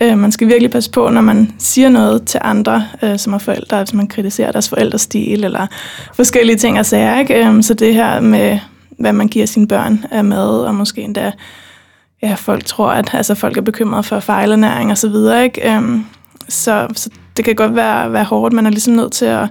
øh, 0.02 0.17
man 0.17 0.32
skal 0.32 0.47
virkelig 0.47 0.71
passe 0.71 0.91
på, 0.91 1.10
når 1.10 1.21
man 1.21 1.54
siger 1.58 1.89
noget 1.89 2.26
til 2.26 2.39
andre, 2.43 2.86
øh, 3.04 3.19
som 3.19 3.34
er 3.34 3.38
forældre, 3.38 3.78
hvis 3.78 3.93
man 3.93 4.08
kritiserer 4.08 4.52
deres 4.52 4.69
forældres 4.69 5.02
stil, 5.02 5.43
eller 5.43 5.67
forskellige 6.13 6.58
ting 6.58 6.80
og 6.80 6.86
sager, 6.86 7.19
ikke? 7.19 7.47
Øh, 7.47 7.63
så 7.63 7.74
det 7.74 7.93
her 7.93 8.19
med, 8.19 8.60
hvad 9.00 9.13
man 9.13 9.28
giver 9.28 9.45
sine 9.45 9.67
børn 9.67 10.06
af 10.12 10.24
mad, 10.24 10.60
og 10.60 10.76
måske 10.76 11.02
endda, 11.02 11.32
ja, 12.24 12.34
folk 12.34 12.65
tror, 12.65 12.91
at 12.91 13.10
altså, 13.13 13.36
folk 13.36 13.58
er 13.58 13.62
bekymrede 13.62 14.04
for 14.04 14.19
fejlernæring 14.19 14.91
og 14.91 14.97
så 14.97 15.10
videre, 15.10 15.43
ikke? 15.43 15.76
Øh, 15.76 15.82
så, 16.50 16.88
så 16.95 17.10
det 17.38 17.45
kan 17.45 17.56
godt 17.56 17.76
være, 17.76 18.13
være 18.13 18.24
hårdt, 18.24 18.54
man 18.54 18.65
er 18.65 18.69
ligesom 18.69 18.93
nødt 18.93 19.12
til 19.12 19.26
at 19.26 19.47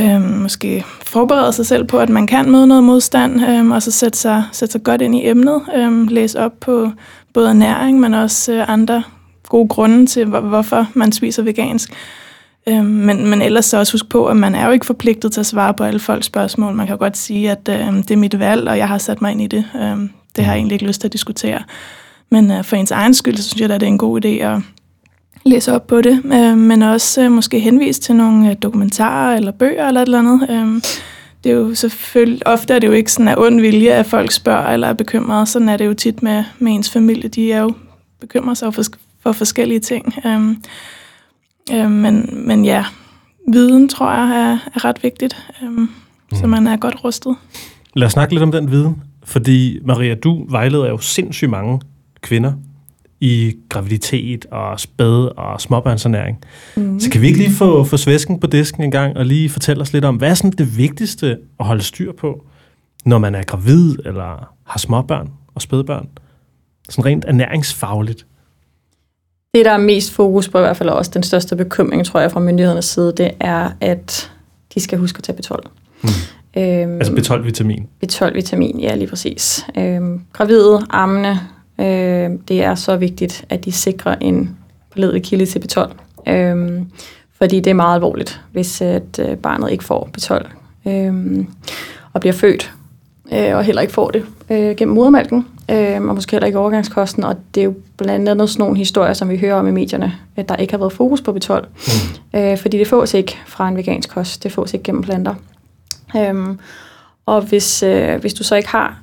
øh, 0.00 0.22
måske 0.22 0.84
forberede 1.02 1.52
sig 1.52 1.66
selv 1.66 1.84
på, 1.84 1.98
at 1.98 2.08
man 2.08 2.26
kan 2.26 2.50
møde 2.50 2.66
noget 2.66 2.84
modstand, 2.84 3.44
øh, 3.48 3.70
og 3.70 3.82
så 3.82 3.90
sætte 3.90 4.18
sig, 4.18 4.44
sætte 4.52 4.72
sig 4.72 4.82
godt 4.82 5.02
ind 5.02 5.14
i 5.14 5.28
emnet, 5.28 5.62
øh, 5.76 6.10
læse 6.10 6.40
op 6.40 6.52
på 6.60 6.90
både 7.34 7.54
næring, 7.54 8.00
men 8.00 8.14
også 8.14 8.52
øh, 8.52 8.68
andre 8.68 9.02
gode 9.48 9.68
grunde 9.68 10.06
til, 10.06 10.26
hvor, 10.26 10.40
hvorfor 10.40 10.86
man 10.94 11.12
spiser 11.12 11.42
vegansk. 11.42 11.90
Øh, 12.68 12.84
men, 12.84 13.26
men 13.26 13.42
ellers 13.42 13.64
så 13.64 13.78
også 13.78 13.92
huske 13.92 14.08
på, 14.08 14.26
at 14.26 14.36
man 14.36 14.54
er 14.54 14.66
jo 14.66 14.72
ikke 14.72 14.86
forpligtet 14.86 15.32
til 15.32 15.40
at 15.40 15.46
svare 15.46 15.74
på 15.74 15.84
alle 15.84 16.00
folks 16.00 16.26
spørgsmål. 16.26 16.74
Man 16.74 16.86
kan 16.86 16.98
godt 16.98 17.16
sige, 17.16 17.50
at 17.50 17.68
øh, 17.68 17.96
det 17.96 18.10
er 18.10 18.16
mit 18.16 18.38
valg, 18.38 18.68
og 18.68 18.78
jeg 18.78 18.88
har 18.88 18.98
sat 18.98 19.22
mig 19.22 19.32
ind 19.32 19.42
i 19.42 19.46
det. 19.46 19.64
Øh, 19.76 19.96
det 20.36 20.44
har 20.44 20.52
jeg 20.52 20.58
egentlig 20.58 20.74
ikke 20.74 20.86
lyst 20.86 21.00
til 21.00 21.08
at 21.08 21.12
diskutere. 21.12 21.62
Men 22.30 22.50
øh, 22.50 22.64
for 22.64 22.76
ens 22.76 22.90
egen 22.90 23.14
skyld, 23.14 23.36
så 23.36 23.42
synes 23.42 23.60
jeg, 23.60 23.70
at 23.70 23.80
det 23.80 23.86
er 23.86 23.90
en 23.90 23.98
god 23.98 24.24
idé 24.24 24.28
at 24.28 24.60
læse 25.46 25.72
op 25.72 25.86
på 25.86 26.00
det, 26.00 26.22
øh, 26.24 26.58
men 26.58 26.82
også 26.82 27.22
øh, 27.22 27.32
måske 27.32 27.60
henvise 27.60 28.00
til 28.00 28.16
nogle 28.16 28.50
øh, 28.50 28.56
dokumentarer 28.62 29.36
eller 29.36 29.52
bøger 29.52 29.88
eller 29.88 30.00
et 30.02 30.06
eller 30.06 30.18
andet. 30.18 30.50
Øh, 30.50 30.82
det 31.44 31.52
er 31.52 31.56
jo 31.56 31.74
selvfølgelig, 31.74 32.46
ofte 32.46 32.74
er 32.74 32.78
det 32.78 32.86
jo 32.86 32.92
ikke 32.92 33.12
sådan 33.12 33.28
af 33.28 33.34
ond 33.38 33.60
vilje, 33.60 33.90
at 33.90 34.06
folk 34.06 34.30
spørger 34.30 34.68
eller 34.68 34.88
er 34.88 34.92
bekymrede. 34.92 35.46
Sådan 35.46 35.68
er 35.68 35.76
det 35.76 35.86
jo 35.86 35.94
tit 35.94 36.22
med, 36.22 36.44
med 36.58 36.72
ens 36.72 36.90
familie. 36.90 37.28
De 37.28 37.52
er 37.52 37.60
jo 37.60 37.72
bekymret 38.20 38.58
sig 38.58 38.74
for, 38.74 38.82
for 39.20 39.32
forskellige 39.32 39.80
ting. 39.80 40.14
Øh, 40.26 40.48
øh, 41.72 41.90
men, 41.90 42.42
men 42.46 42.64
ja, 42.64 42.84
viden 43.52 43.88
tror 43.88 44.12
jeg 44.12 44.50
er, 44.50 44.58
er 44.74 44.84
ret 44.84 45.02
vigtigt, 45.02 45.36
øh, 45.62 45.70
mm. 45.70 45.88
så 46.32 46.46
man 46.46 46.66
er 46.66 46.76
godt 46.76 47.04
rustet. 47.04 47.36
Lad 47.94 48.06
os 48.06 48.12
snakke 48.12 48.34
lidt 48.34 48.42
om 48.42 48.52
den 48.52 48.70
viden, 48.70 49.02
fordi 49.24 49.78
Maria, 49.84 50.14
du 50.14 50.46
vejleder 50.50 50.88
jo 50.88 50.98
sindssygt 50.98 51.50
mange 51.50 51.80
kvinder 52.20 52.52
i 53.20 53.56
graviditet 53.68 54.46
og 54.50 54.80
spæd 54.80 55.28
og 55.36 55.60
småbørnsernæring. 55.60 56.38
Mm. 56.76 57.00
Så 57.00 57.10
kan 57.10 57.20
vi 57.20 57.26
ikke 57.26 57.38
lige 57.38 57.52
få, 57.54 57.84
få 57.84 57.96
svæsken 57.96 58.40
på 58.40 58.46
disken 58.46 58.82
en 58.82 58.90
gang 58.90 59.16
og 59.16 59.26
lige 59.26 59.48
fortælle 59.48 59.82
os 59.82 59.92
lidt 59.92 60.04
om, 60.04 60.16
hvad 60.16 60.30
er 60.30 60.34
sådan 60.34 60.50
det 60.50 60.78
vigtigste 60.78 61.38
at 61.60 61.66
holde 61.66 61.82
styr 61.82 62.12
på, 62.12 62.44
når 63.04 63.18
man 63.18 63.34
er 63.34 63.42
gravid 63.42 63.94
eller 64.04 64.54
har 64.66 64.78
småbørn 64.78 65.30
og 65.54 65.62
spædbørn? 65.62 66.08
Sådan 66.88 67.04
rent 67.04 67.24
ernæringsfagligt. 67.28 68.26
Det, 69.54 69.64
der 69.64 69.70
er 69.70 69.78
mest 69.78 70.12
fokus 70.12 70.48
på, 70.48 70.58
i 70.58 70.60
hvert 70.60 70.76
fald 70.76 70.88
også 70.88 71.10
den 71.14 71.22
største 71.22 71.56
bekymring, 71.56 72.06
tror 72.06 72.20
jeg, 72.20 72.32
fra 72.32 72.40
myndighedernes 72.40 72.84
side, 72.84 73.12
det 73.16 73.30
er, 73.40 73.70
at 73.80 74.32
de 74.74 74.80
skal 74.80 74.98
huske 74.98 75.18
at 75.18 75.24
tage 75.24 75.38
B12. 75.38 75.70
Mm. 76.02 76.08
Øhm, 76.56 76.96
altså 76.96 77.12
B12-vitamin? 77.12 77.86
B12-vitamin, 78.04 78.80
ja, 78.80 78.94
lige 78.94 79.08
præcis. 79.08 79.66
Øhm, 79.78 80.20
gravide, 80.32 80.86
ammende, 80.90 81.38
Øh, 81.80 82.30
det 82.48 82.62
er 82.62 82.74
så 82.74 82.96
vigtigt, 82.96 83.44
at 83.48 83.64
de 83.64 83.72
sikrer 83.72 84.16
en 84.20 84.56
pålidelig 84.92 85.22
kilde 85.22 85.46
til 85.46 85.58
B12. 85.58 85.92
Øh, 86.30 86.82
fordi 87.38 87.60
det 87.60 87.70
er 87.70 87.74
meget 87.74 87.94
alvorligt, 87.94 88.40
hvis 88.52 88.80
at 88.80 89.18
øh, 89.18 89.36
barnet 89.36 89.70
ikke 89.70 89.84
får 89.84 90.10
B12 90.18 90.48
øh, 90.90 91.44
og 92.12 92.20
bliver 92.20 92.34
født 92.34 92.72
øh, 93.32 93.56
og 93.56 93.64
heller 93.64 93.82
ikke 93.82 93.94
får 93.94 94.10
det 94.10 94.24
øh, 94.50 94.76
gennem 94.76 94.94
modermælken, 94.94 95.46
øh, 95.70 96.02
og 96.02 96.14
måske 96.14 96.30
heller 96.30 96.46
ikke 96.46 96.58
overgangskosten, 96.58 97.24
og 97.24 97.36
det 97.54 97.60
er 97.60 97.64
jo 97.64 97.74
blandt 97.96 98.28
andet 98.28 98.50
sådan 98.50 98.62
nogle 98.62 98.76
historier, 98.76 99.12
som 99.12 99.28
vi 99.28 99.38
hører 99.38 99.54
om 99.54 99.66
i 99.66 99.70
medierne, 99.70 100.14
at 100.36 100.48
der 100.48 100.56
ikke 100.56 100.72
har 100.72 100.78
været 100.78 100.92
fokus 100.92 101.20
på 101.20 101.30
B12, 101.30 101.66
mm. 102.32 102.38
øh, 102.38 102.58
fordi 102.58 102.78
det 102.78 102.88
fås 102.88 103.14
ikke 103.14 103.38
fra 103.46 103.68
en 103.68 103.76
vegansk 103.76 104.10
kost, 104.10 104.42
det 104.42 104.52
fås 104.52 104.74
ikke 104.74 104.84
gennem 104.84 105.02
planter. 105.02 105.34
Øh, 106.16 106.34
og 107.26 107.42
hvis, 107.42 107.82
øh, 107.82 108.20
hvis 108.20 108.34
du 108.34 108.44
så 108.44 108.54
ikke 108.56 108.68
har 108.68 109.00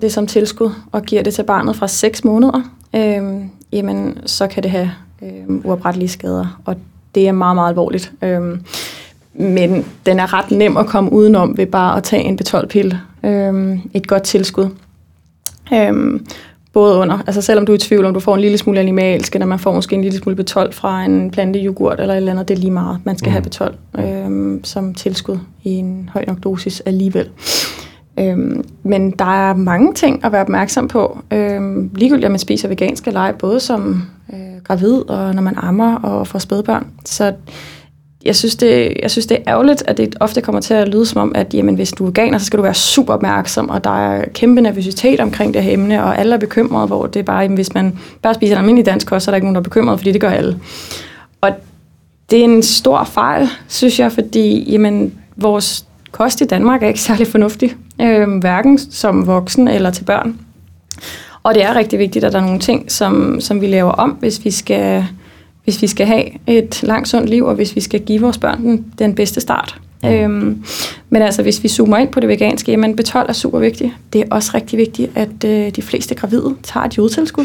det 0.00 0.12
som 0.12 0.26
tilskud 0.26 0.70
og 0.92 1.02
giver 1.02 1.22
det 1.22 1.34
til 1.34 1.42
barnet 1.42 1.76
fra 1.76 1.88
6 1.88 2.24
måneder, 2.24 2.62
øh, 2.94 3.44
jamen 3.72 4.18
så 4.26 4.46
kan 4.46 4.62
det 4.62 4.70
have 4.70 4.90
øh, 5.22 5.56
uoprettelige 5.64 6.08
skader, 6.08 6.60
og 6.64 6.76
det 7.14 7.28
er 7.28 7.32
meget, 7.32 7.54
meget 7.54 7.68
alvorligt. 7.68 8.12
Øh, 8.22 8.58
men 9.34 9.86
den 10.06 10.20
er 10.20 10.34
ret 10.34 10.50
nem 10.50 10.76
at 10.76 10.86
komme 10.86 11.12
udenom 11.12 11.56
ved 11.56 11.66
bare 11.66 11.96
at 11.96 12.02
tage 12.02 12.22
en 12.22 12.38
B12-pille. 12.42 13.00
Øhm, 13.24 13.80
et 13.94 14.06
godt 14.06 14.22
tilskud. 14.22 14.68
Øhm, 15.74 16.26
både 16.72 16.96
under, 16.98 17.18
altså 17.26 17.42
selvom 17.42 17.66
du 17.66 17.72
er 17.72 17.76
i 17.76 17.78
tvivl, 17.78 18.04
om 18.04 18.14
du 18.14 18.20
får 18.20 18.34
en 18.34 18.40
lille 18.40 18.58
smule 18.58 18.80
animalsk, 18.80 19.34
eller 19.34 19.46
man 19.46 19.58
får 19.58 19.74
måske 19.74 19.94
en 19.94 20.02
lille 20.02 20.18
smule 20.18 20.36
B12 20.40 20.72
fra 20.72 21.04
en 21.04 21.30
plantejoghurt 21.30 22.00
eller 22.00 22.14
et 22.14 22.16
eller 22.16 22.32
andet, 22.32 22.48
det 22.48 22.54
er 22.54 22.58
lige 22.58 22.70
meget. 22.70 22.98
Man 23.04 23.18
skal 23.18 23.28
mm. 23.28 23.32
have 23.32 23.44
B12 23.46 24.00
øhm, 24.02 24.64
som 24.64 24.94
tilskud 24.94 25.38
i 25.64 25.70
en 25.70 26.10
høj 26.12 26.24
nok 26.26 26.44
dosis 26.44 26.80
alligevel. 26.80 27.28
Øhm, 28.18 28.64
men 28.82 29.10
der 29.10 29.48
er 29.48 29.54
mange 29.54 29.94
ting 29.94 30.24
at 30.24 30.32
være 30.32 30.40
opmærksom 30.40 30.88
på. 30.88 31.18
Øhm, 31.30 31.90
ligegyldigt 31.94 32.24
om 32.24 32.32
man 32.32 32.38
spiser 32.38 32.68
vegansk 32.68 33.06
eller 33.06 33.20
ej, 33.20 33.32
både 33.32 33.60
som 33.60 34.02
øh, 34.32 34.62
gravid 34.64 35.10
og 35.10 35.34
når 35.34 35.42
man 35.42 35.54
ammer 35.56 35.94
og 35.94 36.26
får 36.26 36.38
spædbørn. 36.38 36.86
Så 37.04 37.32
jeg 38.24 38.36
synes, 38.36 38.56
det, 38.56 38.92
jeg 39.02 39.10
synes, 39.10 39.26
det 39.26 39.36
er 39.36 39.52
ærgerligt, 39.52 39.82
at 39.86 39.96
det 39.96 40.16
ofte 40.20 40.40
kommer 40.40 40.60
til 40.60 40.74
at 40.74 40.88
lyde 40.88 41.06
som 41.06 41.20
om, 41.20 41.32
at 41.34 41.54
jamen, 41.54 41.74
hvis 41.74 41.92
du 41.92 42.04
er 42.04 42.08
veganer, 42.08 42.38
så 42.38 42.44
skal 42.44 42.56
du 42.56 42.62
være 42.62 42.74
super 42.74 43.14
opmærksom, 43.14 43.70
og 43.70 43.84
der 43.84 44.08
er 44.08 44.24
kæmpe 44.34 44.60
nervøsitet 44.60 45.20
omkring 45.20 45.54
det 45.54 45.62
her 45.62 45.72
emne, 45.72 46.04
og 46.04 46.18
alle 46.18 46.34
er 46.34 46.38
bekymrede, 46.38 46.86
hvor 46.86 47.06
det 47.06 47.20
er 47.20 47.24
bare, 47.24 47.38
jamen, 47.38 47.54
hvis 47.54 47.74
man 47.74 47.98
bare 48.22 48.34
spiser 48.34 48.54
en 48.54 48.58
almindelig 48.58 48.86
dansk 48.86 49.06
kost, 49.06 49.24
så 49.24 49.30
er 49.30 49.32
der 49.32 49.36
ikke 49.36 49.46
nogen, 49.46 49.54
der 49.54 49.60
er 49.60 49.64
bekymret, 49.64 49.98
fordi 49.98 50.12
det 50.12 50.20
gør 50.20 50.30
alle. 50.30 50.58
Og 51.40 51.50
det 52.30 52.40
er 52.40 52.44
en 52.44 52.62
stor 52.62 53.04
fejl, 53.04 53.48
synes 53.68 54.00
jeg, 54.00 54.12
fordi 54.12 54.72
jamen, 54.72 55.14
vores 55.36 55.85
kost 56.16 56.40
i 56.40 56.44
Danmark 56.44 56.82
er 56.82 56.88
ikke 56.88 57.00
særlig 57.00 57.26
fornuftig, 57.26 57.76
øh, 58.00 58.38
hverken 58.38 58.78
som 58.78 59.26
voksen 59.26 59.68
eller 59.68 59.90
til 59.90 60.04
børn. 60.04 60.36
Og 61.42 61.54
det 61.54 61.64
er 61.64 61.74
rigtig 61.74 61.98
vigtigt, 61.98 62.24
at 62.24 62.32
der 62.32 62.38
er 62.38 62.44
nogle 62.44 62.60
ting, 62.60 62.92
som, 62.92 63.40
som 63.40 63.60
vi 63.60 63.66
laver 63.66 63.90
om, 63.90 64.10
hvis 64.10 64.44
vi 64.44 64.50
skal 64.50 65.06
hvis 65.64 65.82
vi 65.82 65.86
skal 65.86 66.06
have 66.06 66.24
et 66.46 66.82
langt 66.82 67.08
sundt 67.08 67.28
liv, 67.28 67.44
og 67.44 67.54
hvis 67.54 67.76
vi 67.76 67.80
skal 67.80 68.00
give 68.00 68.20
vores 68.20 68.38
børn 68.38 68.62
den, 68.62 68.84
den 68.98 69.14
bedste 69.14 69.40
start. 69.40 69.80
Øhm, 70.04 70.64
men 71.10 71.22
altså, 71.22 71.42
hvis 71.42 71.62
vi 71.62 71.68
zoomer 71.68 71.96
ind 71.96 72.08
på 72.08 72.20
det 72.20 72.28
veganske, 72.28 72.70
jamen 72.70 72.98
B12 73.00 73.28
er 73.28 73.32
super 73.32 73.58
vigtigt. 73.58 73.92
Det 74.12 74.20
er 74.20 74.24
også 74.30 74.50
rigtig 74.54 74.78
vigtigt, 74.78 75.10
at 75.14 75.44
øh, 75.44 75.70
de 75.70 75.82
fleste 75.82 76.14
gravide 76.14 76.54
tager 76.62 76.84
et 76.84 76.98
jodtilskud. 76.98 77.44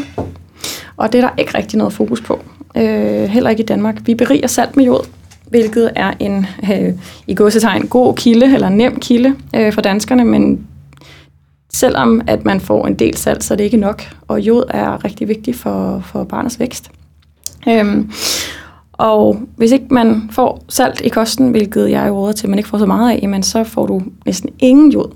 Og 0.96 1.12
det 1.12 1.18
er 1.18 1.28
der 1.28 1.34
ikke 1.38 1.58
rigtig 1.58 1.78
noget 1.78 1.92
fokus 1.92 2.20
på. 2.20 2.40
Øh, 2.76 3.24
heller 3.24 3.50
ikke 3.50 3.62
i 3.62 3.66
Danmark. 3.66 3.96
Vi 4.06 4.14
beriger 4.14 4.46
salt 4.46 4.76
med 4.76 4.84
jod, 4.84 5.06
hvilket 5.52 5.90
er 5.96 6.12
en 6.18 6.46
øh, 6.72 6.94
i 7.26 7.34
godsetegn 7.34 7.86
god 7.86 8.14
kilde, 8.14 8.54
eller 8.54 8.68
nem 8.68 9.00
kilde 9.00 9.34
øh, 9.56 9.72
for 9.72 9.80
danskerne, 9.80 10.24
men 10.24 10.66
selvom 11.72 12.22
at 12.26 12.44
man 12.44 12.60
får 12.60 12.86
en 12.86 12.94
del 12.94 13.16
salt, 13.16 13.44
så 13.44 13.54
er 13.54 13.56
det 13.56 13.64
ikke 13.64 13.76
nok. 13.76 14.02
Og 14.28 14.40
jod 14.40 14.64
er 14.68 15.04
rigtig 15.04 15.28
vigtigt 15.28 15.56
for, 15.56 16.02
for 16.06 16.24
barnets 16.24 16.60
vækst. 16.60 16.90
Øhm, 17.68 18.12
og 18.92 19.40
hvis 19.56 19.72
ikke 19.72 19.86
man 19.90 20.28
får 20.30 20.64
salt 20.68 21.00
i 21.00 21.08
kosten, 21.08 21.50
hvilket 21.50 21.90
jeg 21.90 22.06
er 22.06 22.10
råder 22.10 22.32
til, 22.32 22.46
at 22.46 22.50
man 22.50 22.58
ikke 22.58 22.68
får 22.68 22.78
så 22.78 22.86
meget 22.86 23.12
af, 23.12 23.18
jamen 23.22 23.42
så 23.42 23.64
får 23.64 23.86
du 23.86 24.02
næsten 24.26 24.50
ingen 24.58 24.92
jod. 24.92 25.14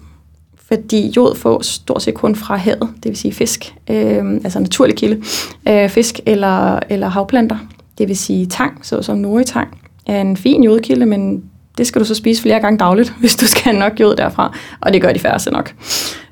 Fordi 0.69 1.13
jod 1.17 1.35
får 1.35 1.63
stort 1.63 2.03
set 2.03 2.15
kun 2.15 2.37
fra 2.37 2.57
havet, 2.57 2.89
det 3.03 3.05
vil 3.05 3.17
sige 3.17 3.33
fisk, 3.33 3.75
øh, 3.91 4.25
altså 4.45 4.59
naturlig 4.59 4.97
kilde, 4.97 5.23
øh, 5.69 5.89
fisk 5.89 6.21
eller, 6.27 6.79
eller 6.89 7.09
havplanter. 7.09 7.57
Det 7.99 8.09
vil 8.09 8.17
sige 8.17 8.47
tang, 8.47 8.87
såsom 8.87 9.19
noritang, 9.19 9.86
er 10.07 10.21
en 10.21 10.37
fin 10.37 10.65
jodkilde, 10.65 11.07
men 11.07 11.45
det 11.79 11.87
skal 11.87 12.01
du 12.01 12.07
så 12.07 12.15
spise 12.15 12.43
flere 12.43 12.61
gange 12.61 12.79
dagligt, 12.79 13.15
hvis 13.21 13.37
du 13.37 13.47
skal 13.47 13.63
have 13.63 13.79
nok 13.79 14.01
jod 14.01 14.17
derfra, 14.17 14.57
og 14.81 14.93
det 14.93 15.03
gør 15.03 15.13
de 15.13 15.19
færreste 15.19 15.51
nok. 15.51 15.75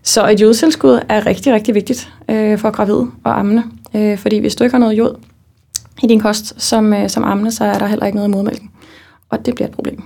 Så 0.03 0.29
et 0.29 0.41
jodtilskud 0.41 1.01
er 1.09 1.27
rigtig, 1.27 1.53
rigtig 1.53 1.75
vigtigt 1.75 2.13
øh, 2.29 2.59
for 2.59 2.71
gravide 2.71 3.07
og 3.25 3.39
ammende, 3.39 3.63
øh, 3.95 4.19
fordi 4.19 4.39
hvis 4.39 4.55
du 4.55 4.65
ikke 4.65 4.75
har 4.75 4.81
noget 4.81 4.99
jod, 4.99 5.15
i 6.03 6.07
din 6.07 6.21
kost 6.21 6.63
som, 6.63 6.93
øh, 6.93 7.09
som 7.09 7.25
ammende, 7.25 7.53
så 7.53 7.65
er 7.65 7.79
der 7.79 7.87
heller 7.87 8.07
ikke 8.07 8.17
noget 8.17 8.29
i 8.29 8.33
modmælken. 8.33 8.71
Og 9.31 9.47
det 9.47 9.55
bliver 9.55 9.69
et 9.69 9.75
problem. 9.75 10.03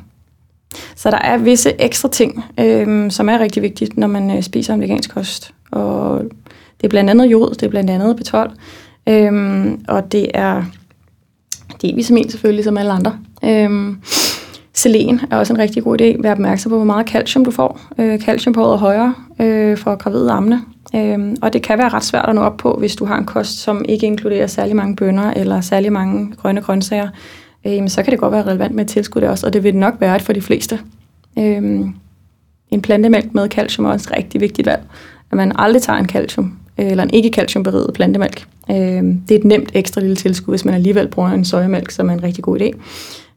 Så 0.97 1.11
der 1.11 1.19
er 1.19 1.39
visse 1.39 1.73
ekstra 1.79 2.09
ting, 2.09 2.45
øh, 2.61 3.11
som 3.11 3.29
er 3.29 3.39
rigtig 3.39 3.63
vigtigt, 3.63 3.97
når 3.97 4.07
man 4.07 4.37
øh, 4.37 4.43
spiser 4.43 4.75
en 4.75 4.81
vegansk 4.81 5.15
kost. 5.15 5.55
Og 5.71 6.23
det 6.81 6.85
er 6.85 6.89
blandt 6.89 7.11
andet 7.11 7.27
jod, 7.27 7.51
det 7.55 7.63
er 7.63 7.69
blandt 7.71 7.91
andet 7.91 8.21
B12, 8.21 8.51
øh, 9.13 9.73
og 9.89 10.13
det 10.13 10.31
er 10.35 10.65
D-vitamin 11.85 12.31
selvfølgelig, 12.31 12.65
som 12.65 12.79
alle 12.79 12.93
andre. 12.93 13.19
Øhm, 13.44 13.96
Selen 14.74 15.20
er 15.31 15.37
også 15.37 15.53
en 15.53 15.59
rigtig 15.59 15.85
god 15.85 16.01
idé. 16.01 16.22
Vær 16.22 16.33
opmærksom 16.33 16.70
på, 16.70 16.77
hvor 16.77 16.85
meget 16.85 17.09
calcium 17.09 17.44
du 17.44 17.51
får. 17.51 17.81
Øh, 17.98 18.20
calcium 18.20 18.53
på 18.53 18.72
er 18.72 18.77
højere 18.77 19.14
øh, 19.40 19.77
for 19.77 19.96
gravide 19.96 20.31
ammende. 20.31 20.61
Øhm, 20.94 21.37
og 21.42 21.53
det 21.53 21.62
kan 21.62 21.79
være 21.79 21.88
ret 21.88 22.05
svært 22.05 22.24
at 22.29 22.35
nå 22.35 22.40
op 22.40 22.57
på, 22.57 22.77
hvis 22.79 22.96
du 22.96 23.05
har 23.05 23.18
en 23.18 23.24
kost, 23.24 23.59
som 23.59 23.85
ikke 23.88 24.07
inkluderer 24.07 24.46
særlig 24.46 24.77
mange 24.77 24.96
bønner 24.96 25.31
eller 25.31 25.61
særlig 25.61 25.92
mange 25.92 26.33
grønne 26.37 26.61
grøntsager. 26.61 27.09
Øhm, 27.66 27.88
så 27.88 28.03
kan 28.03 28.11
det 28.11 28.20
godt 28.20 28.33
være 28.33 28.46
relevant 28.46 28.74
med 28.74 28.85
et 28.85 28.90
tilskud 28.90 29.22
også, 29.22 29.46
og 29.46 29.53
det 29.53 29.62
vil 29.62 29.72
det 29.72 29.81
nok 29.81 29.94
være 30.01 30.20
for 30.20 30.33
de 30.33 30.40
fleste. 30.40 30.81
Øhm, 31.38 31.94
en 32.70 32.83
plantemælk 32.83 33.35
med 33.35 33.48
calcium 33.48 33.87
er 33.87 33.90
også 33.90 34.11
et 34.11 34.16
rigtig 34.16 34.40
vigtigt 34.40 34.66
valg. 34.66 34.83
At 35.31 35.37
man 35.37 35.53
aldrig 35.55 35.83
tager 35.83 35.98
en 35.98 36.09
calcium, 36.09 36.59
øh, 36.79 36.90
eller 36.90 37.03
en 37.03 37.11
ikke 37.11 37.29
calciumberiget 37.29 37.90
plantemælk. 37.94 38.46
Øhm, 38.70 39.20
det 39.29 39.35
er 39.35 39.38
et 39.38 39.44
nemt 39.44 39.70
ekstra 39.74 40.01
lille 40.01 40.16
tilskud, 40.16 40.53
hvis 40.53 40.64
man 40.64 40.74
alligevel 40.74 41.09
bruger 41.09 41.29
en 41.29 41.44
sojamælk, 41.44 41.90
som 41.90 42.09
er 42.09 42.12
en 42.12 42.22
rigtig 42.22 42.44
god 42.44 42.61
idé, 42.61 42.70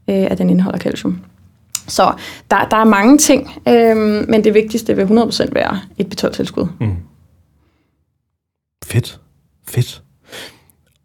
øh, 0.10 0.28
at 0.32 0.38
den 0.38 0.50
indeholder 0.50 0.80
calcium. 0.80 1.22
Så 1.88 2.14
der, 2.52 2.68
der 2.72 2.78
er 2.78 2.84
mange 2.84 3.18
ting, 3.18 3.50
øh, 3.68 3.98
men 4.30 4.44
det 4.44 4.54
vigtigste 4.54 4.96
vil 4.96 5.04
100% 5.04 5.54
være 5.54 5.80
et 5.98 6.24
B12-tilskud. 6.24 6.68
Mm. 6.80 6.96
Fedt. 8.86 9.20
Fedt. 9.68 10.02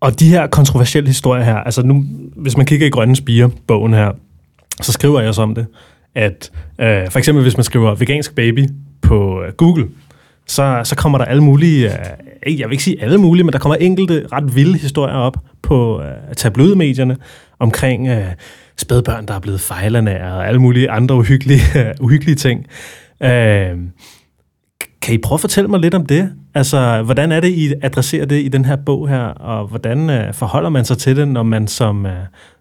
Og 0.01 0.21
de 0.21 0.29
her 0.29 0.47
kontroversielle 0.47 1.09
historier 1.09 1.45
her, 1.45 1.57
altså 1.57 1.83
nu, 1.83 2.05
hvis 2.37 2.57
man 2.57 2.67
kigger 2.67 2.87
i 2.87 2.91
Grønne 2.91 3.17
Spire, 3.17 3.51
bogen 3.67 3.95
her, 3.95 4.13
så 4.83 4.93
skriver 4.93 5.21
jeg 5.21 5.29
også 5.29 5.43
om 5.43 5.55
det, 5.55 5.67
at 6.15 6.51
øh, 6.81 7.11
for 7.11 7.19
eksempel 7.19 7.43
hvis 7.43 7.57
man 7.57 7.65
skriver 7.65 7.95
vegansk 7.95 8.35
baby 8.35 8.69
på 9.03 9.43
øh, 9.43 9.53
Google, 9.53 9.89
så, 10.47 10.81
så 10.85 10.97
kommer 10.97 11.19
der 11.19 11.25
alle 11.25 11.43
mulige, 11.43 11.91
øh, 12.47 12.61
jeg 12.61 12.69
vil 12.69 12.73
ikke 12.73 12.85
sige 12.85 13.03
alle 13.03 13.19
mulige, 13.19 13.45
men 13.45 13.53
der 13.53 13.59
kommer 13.59 13.77
enkelte 13.77 14.27
ret 14.33 14.57
vilde 14.57 14.79
historier 14.79 15.15
op 15.15 15.37
på 15.63 16.03
øh, 16.03 16.35
tabloidmedierne 16.37 17.17
omkring 17.59 18.09
øh, 18.09 18.27
spædbørn, 18.79 19.27
der 19.27 19.35
er 19.35 19.41
blevet 19.41 19.61
fejlerne 19.61 20.33
og 20.33 20.49
alle 20.49 20.61
mulige 20.61 20.91
andre 20.91 21.15
uhyggelige, 21.15 21.63
uhyggelige 22.05 22.37
ting. 22.37 22.67
Øh, 23.23 23.77
kan 25.03 25.15
I 25.15 25.19
prøve 25.19 25.37
at 25.37 25.41
fortælle 25.41 25.69
mig 25.69 25.81
lidt 25.81 25.95
om 25.95 26.07
det? 26.07 26.33
Altså, 26.55 27.03
hvordan 27.03 27.33
er 27.33 27.41
det, 27.41 27.49
I 27.49 27.73
adresserer 27.83 28.27
det 28.27 28.45
i 28.45 28.49
den 28.49 28.65
her 28.65 28.77
bog 28.77 29.09
her, 29.09 29.23
og 29.23 29.67
hvordan 29.67 30.11
øh, 30.11 30.35
forholder 30.35 30.71
man 30.71 30.85
sig 30.85 30.99
til 30.99 31.17
det, 31.17 31.29
når 31.29 31.43
man 31.43 31.69
som, 31.69 32.07
øh, 32.07 32.13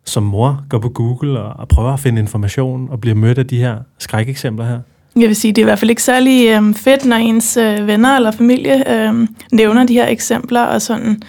som 0.06 0.23
mor 0.23 0.63
går 0.69 0.80
på 0.80 0.89
Google 0.89 1.39
og, 1.39 1.60
og 1.60 1.67
prøver 1.67 1.93
at 1.93 1.99
finde 1.99 2.21
information 2.21 2.88
og 2.91 3.01
bliver 3.01 3.15
mødt 3.15 3.38
af 3.38 3.47
de 3.47 3.58
her 3.58 3.78
skrækeksempler 3.99 4.65
her? 4.65 4.80
Jeg 5.15 5.28
vil 5.28 5.36
sige, 5.36 5.51
det 5.51 5.62
er 5.62 5.63
i 5.63 5.69
hvert 5.69 5.80
fald 5.80 5.89
ikke 5.89 6.04
særlig 6.04 6.47
øh, 6.49 6.73
fedt, 6.73 7.06
når 7.06 7.15
ens 7.15 7.58
øh, 7.58 7.88
venner 7.88 8.15
eller 8.15 8.32
familie 8.32 8.91
øh, 8.91 9.28
nævner 9.51 9.86
de 9.86 9.93
her 9.93 10.08
eksempler 10.08 10.62
og 10.62 10.82
sådan 10.82 11.21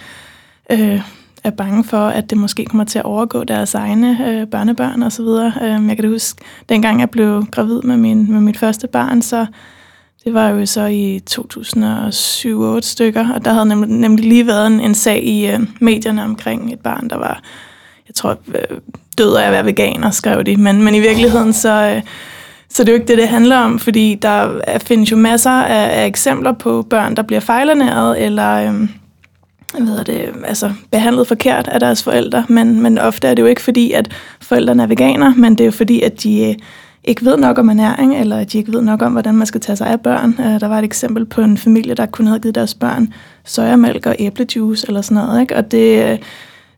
øh, 0.71 1.01
er 1.47 1.51
bange 1.51 1.83
for, 1.83 2.07
at 2.07 2.29
det 2.29 2.37
måske 2.37 2.65
kommer 2.65 2.83
til 2.83 2.99
at 2.99 3.05
overgå 3.05 3.43
deres 3.43 3.73
egne 3.73 4.27
øh, 4.27 4.47
børnebørn 4.47 5.03
osv. 5.03 5.25
Øh, 5.63 5.87
jeg 5.87 5.95
kan 5.95 6.01
da 6.01 6.07
huske, 6.07 6.41
dengang 6.69 6.99
jeg 6.99 7.09
blev 7.09 7.45
gravid 7.51 7.81
med, 7.81 7.97
min, 7.97 8.31
med 8.31 8.41
mit 8.41 8.57
første 8.57 8.87
barn, 8.87 9.21
så 9.21 9.45
det 10.25 10.33
var 10.33 10.49
jo 10.49 10.65
så 10.65 10.85
i 10.85 11.21
2007-2008 11.29 12.81
stykker, 12.81 13.33
og 13.33 13.45
der 13.45 13.53
havde 13.53 13.65
nemlig, 13.65 13.89
nemlig 13.89 14.25
lige 14.25 14.47
været 14.47 14.67
en, 14.67 14.79
en 14.79 14.95
sag 14.95 15.23
i 15.23 15.47
øh, 15.47 15.59
medierne 15.81 16.23
omkring 16.23 16.73
et 16.73 16.79
barn, 16.79 17.09
der 17.09 17.17
var, 17.17 17.41
jeg 18.07 18.15
tror, 18.15 18.37
øh, 18.47 18.77
død 19.17 19.35
af 19.35 19.45
at 19.45 19.51
være 19.51 19.65
veganer, 19.65 20.11
skrev 20.11 20.43
de. 20.43 20.57
Men, 20.57 20.83
men 20.83 20.95
i 20.95 20.99
virkeligheden, 20.99 21.53
så, 21.53 21.93
Øh, 21.95 22.01
så 22.69 22.83
det 22.83 22.89
er 22.89 22.93
jo 22.93 22.99
ikke 22.99 23.07
det, 23.07 23.17
det 23.17 23.27
handler 23.27 23.57
om, 23.57 23.79
fordi 23.79 24.15
der 24.15 24.61
findes 24.83 25.11
jo 25.11 25.17
masser 25.17 25.51
af, 25.51 26.01
af 26.01 26.05
eksempler 26.05 26.51
på 26.51 26.81
børn, 26.89 27.15
der 27.15 27.21
bliver 27.21 27.39
fejlernæret, 27.39 28.21
eller 28.25 28.69
um, 28.69 28.89
hvad 29.73 30.03
det, 30.03 30.29
altså, 30.45 30.71
behandlet 30.91 31.27
forkert 31.27 31.67
af 31.67 31.79
deres 31.79 32.03
forældre. 32.03 32.45
Men, 32.49 32.81
men 32.81 32.97
ofte 32.97 33.27
er 33.27 33.33
det 33.33 33.41
jo 33.41 33.47
ikke 33.47 33.61
fordi, 33.61 33.91
at 33.91 34.11
forældrene 34.41 34.83
er 34.83 34.87
veganer, 34.87 35.33
men 35.35 35.51
det 35.51 35.61
er 35.61 35.65
jo 35.65 35.71
fordi, 35.71 36.01
at 36.01 36.23
de 36.23 36.49
øh, 36.49 36.55
ikke 37.03 37.25
ved 37.25 37.37
nok 37.37 37.57
om 37.57 37.69
ernæring, 37.69 38.19
eller 38.19 38.37
at 38.37 38.51
de 38.51 38.57
ikke 38.57 38.73
ved 38.73 38.81
nok 38.81 39.01
om, 39.01 39.11
hvordan 39.11 39.35
man 39.35 39.47
skal 39.47 39.61
tage 39.61 39.75
sig 39.75 39.87
af 39.87 40.01
børn. 40.01 40.35
Øh, 40.39 40.59
der 40.59 40.67
var 40.67 40.79
et 40.79 40.85
eksempel 40.85 41.25
på 41.25 41.41
en 41.41 41.57
familie, 41.57 41.93
der 41.93 42.05
kun 42.05 42.27
havde 42.27 42.39
givet 42.39 42.55
deres 42.55 42.73
børn 42.73 43.13
sojamælk 43.45 44.05
og 44.05 44.15
æblejuice 44.19 44.87
eller 44.87 45.01
sådan 45.01 45.23
noget. 45.23 45.41
Ikke? 45.41 45.55
Og 45.55 45.71
det, 45.71 46.11
øh, 46.11 46.17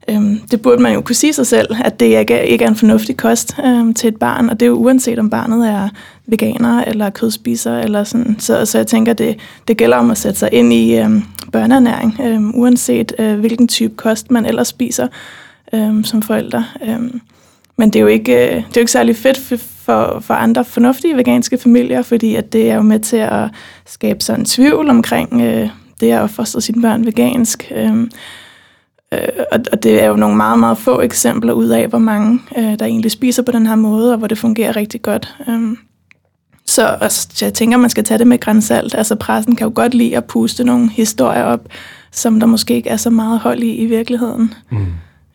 øh, 0.09 0.21
det 0.51 0.61
burde 0.61 0.81
man 0.81 0.93
jo 0.93 1.01
kunne 1.01 1.15
sige 1.15 1.33
sig 1.33 1.47
selv, 1.47 1.75
at 1.83 1.99
det 1.99 2.05
ikke, 2.19 2.47
ikke 2.47 2.65
er 2.65 2.69
en 2.69 2.75
fornuftig 2.75 3.17
kost 3.17 3.55
øh, 3.65 3.95
til 3.95 4.07
et 4.07 4.17
barn. 4.17 4.49
Og 4.49 4.59
det 4.59 4.65
er 4.65 4.69
jo 4.69 4.75
uanset 4.75 5.19
om 5.19 5.29
barnet 5.29 5.69
er 5.69 5.89
veganer 6.27 6.83
eller 6.83 7.09
kødspiser. 7.09 7.79
Eller 7.79 8.03
sådan. 8.03 8.35
Så, 8.39 8.65
så 8.65 8.77
jeg 8.77 8.87
tænker, 8.87 9.13
det, 9.13 9.37
det 9.67 9.77
gælder 9.77 9.97
om 9.97 10.11
at 10.11 10.17
sætte 10.17 10.39
sig 10.39 10.49
ind 10.51 10.73
i 10.73 10.97
øh, 10.97 11.09
børneernæring, 11.51 12.19
øh, 12.23 12.49
uanset 12.59 13.13
øh, 13.19 13.39
hvilken 13.39 13.67
type 13.67 13.95
kost 13.95 14.31
man 14.31 14.45
ellers 14.45 14.67
spiser 14.67 15.07
øh, 15.73 16.05
som 16.05 16.21
forældre. 16.21 16.65
Øh, 16.83 16.99
men 17.77 17.89
det 17.89 17.95
er 17.95 18.01
jo 18.01 18.07
ikke, 18.07 18.33
øh, 18.33 18.55
det 18.55 18.57
er 18.57 18.61
jo 18.75 18.79
ikke 18.79 18.91
særlig 18.91 19.15
fedt 19.15 19.37
for, 19.59 20.19
for 20.21 20.33
andre 20.33 20.65
fornuftige 20.65 21.17
veganske 21.17 21.57
familier, 21.57 22.01
fordi 22.01 22.35
at 22.35 22.53
det 22.53 22.71
er 22.71 22.75
jo 22.75 22.81
med 22.81 22.99
til 22.99 23.17
at 23.17 23.49
skabe 23.85 24.23
sådan 24.23 24.41
en 24.41 24.45
tvivl 24.45 24.89
omkring 24.89 25.41
øh, 25.41 25.69
det 25.99 26.11
at 26.11 26.29
fostre 26.29 26.61
sine 26.61 26.81
børn 26.81 27.05
vegansk. 27.05 27.71
Øh, 27.75 28.07
Øh, 29.13 29.19
og, 29.51 29.83
det 29.83 30.03
er 30.03 30.07
jo 30.07 30.15
nogle 30.15 30.37
meget, 30.37 30.59
meget 30.59 30.77
få 30.77 31.01
eksempler 31.01 31.53
ud 31.53 31.67
af, 31.67 31.87
hvor 31.87 31.99
mange 31.99 32.39
øh, 32.57 32.79
der 32.79 32.85
egentlig 32.85 33.11
spiser 33.11 33.43
på 33.43 33.51
den 33.51 33.67
her 33.67 33.75
måde, 33.75 34.11
og 34.11 34.17
hvor 34.17 34.27
det 34.27 34.37
fungerer 34.37 34.75
rigtig 34.75 35.01
godt. 35.01 35.35
Øh, 35.47 35.77
så 36.65 36.85
altså, 36.85 37.27
jeg 37.41 37.53
tænker, 37.53 37.77
man 37.77 37.89
skal 37.89 38.03
tage 38.03 38.17
det 38.17 38.27
med 38.27 38.39
grænsalt. 38.39 38.95
Altså 38.95 39.15
pressen 39.15 39.55
kan 39.55 39.67
jo 39.67 39.71
godt 39.75 39.93
lide 39.93 40.17
at 40.17 40.25
puste 40.25 40.63
nogle 40.63 40.89
historier 40.89 41.43
op, 41.43 41.67
som 42.11 42.39
der 42.39 42.47
måske 42.47 42.75
ikke 42.75 42.89
er 42.89 42.97
så 42.97 43.09
meget 43.09 43.39
hold 43.39 43.63
i 43.63 43.75
i 43.75 43.85
virkeligheden. 43.85 44.53
Mm. 44.71 44.85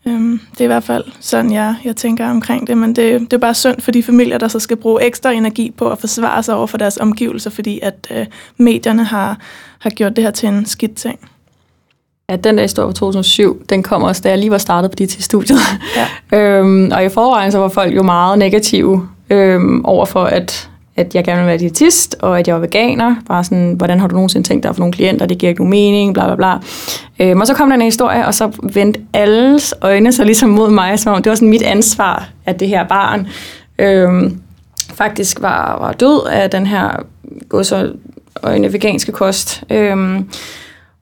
Øhm, 0.07 0.41
det 0.53 0.61
er 0.61 0.65
i 0.65 0.67
hvert 0.67 0.85
fald 0.85 1.05
sådan, 1.21 1.53
jeg, 1.53 1.77
jeg 1.85 1.97
tænker 1.97 2.31
omkring 2.31 2.67
det, 2.67 2.79
men 2.79 2.97
det, 2.97 3.21
det 3.21 3.33
er 3.33 3.39
bare 3.39 3.55
synd 3.55 3.81
for 3.81 3.91
de 3.91 4.03
familier, 4.03 4.39
der 4.39 4.49
så 4.49 4.59
skal 4.59 4.77
bruge 4.77 5.03
ekstra 5.03 5.33
energi 5.33 5.71
på 5.77 5.91
at 5.91 5.99
forsvare 5.99 6.43
sig 6.43 6.55
over 6.55 6.67
for 6.67 6.79
deres 6.79 6.97
omgivelser, 6.97 7.51
fordi 7.51 7.81
at 7.83 8.07
øh, 8.11 8.27
medierne 8.57 9.05
har, 9.05 9.39
har 9.79 9.91
gjort 9.91 10.17
det 10.17 10.25
her 10.25 10.31
til 10.31 10.49
en 10.49 10.67
skidt 10.67 10.95
ting. 10.95 11.19
Ja, 12.31 12.37
den 12.37 12.57
der 12.57 12.63
historie 12.63 12.87
fra 12.87 12.93
2007, 12.93 13.67
den 13.69 13.83
kom 13.83 14.03
også, 14.03 14.23
da 14.25 14.29
jeg 14.29 14.39
lige 14.39 14.51
var 14.51 14.59
startet 14.59 14.91
på 14.91 14.95
dit 14.95 15.09
til 15.09 15.23
studiet. 15.23 15.59
Ja. 15.97 16.07
øhm, 16.39 16.91
og 16.93 17.05
i 17.05 17.09
forvejen 17.09 17.53
så 17.53 17.59
var 17.59 17.69
folk 17.69 17.97
jo 17.97 18.03
meget 18.03 18.39
negative 18.39 19.09
øhm, 19.31 19.85
over 19.85 20.05
for, 20.05 20.25
at 20.25 20.71
at 20.97 21.15
jeg 21.15 21.25
gerne 21.25 21.41
vil 21.41 21.47
være 21.47 21.59
diætist, 21.59 22.17
og 22.21 22.39
at 22.39 22.49
jeg 22.49 22.55
var 22.55 22.61
veganer. 22.61 23.17
Bare 23.29 23.45
sådan, 23.45 23.73
hvordan 23.73 24.01
har 24.01 24.09
du 24.09 24.15
nogensinde 24.15 24.49
tænkt 24.49 24.63
dig 24.63 24.69
at 24.69 24.77
få 24.77 24.81
nogle 24.81 24.93
klienter, 24.93 25.27
det 25.27 25.39
giver 25.39 25.51
ikke 25.51 25.61
nogen 25.61 25.71
mening, 25.71 26.15
bla 26.15 26.27
bla 26.27 26.35
bla. 26.35 26.59
Øhm, 27.21 27.41
og 27.41 27.47
så 27.47 27.55
kom 27.55 27.69
der 27.69 27.75
en 27.75 27.83
historie, 27.83 28.27
og 28.27 28.35
så 28.35 28.51
vendte 28.63 29.01
alles 29.13 29.75
øjne 29.81 30.13
sig 30.13 30.27
ligesom 30.27 30.51
mod 30.51 30.71
mig, 30.71 30.99
som 30.99 31.15
om 31.15 31.23
det 31.23 31.31
var 31.31 31.37
sådan 31.37 31.49
mit 31.49 31.63
ansvar, 31.63 32.29
at 32.47 32.61
det 32.61 32.69
her 32.69 32.89
barn 32.89 33.27
øhm, 33.79 34.41
faktisk 34.95 35.43
var, 35.43 35.79
var 35.81 35.93
død 35.93 36.27
af 36.33 36.51
den 36.51 36.67
her 36.67 36.91
øjne 38.43 38.73
veganske 38.73 39.13
kost. 39.13 39.65
Øhm, 39.71 40.29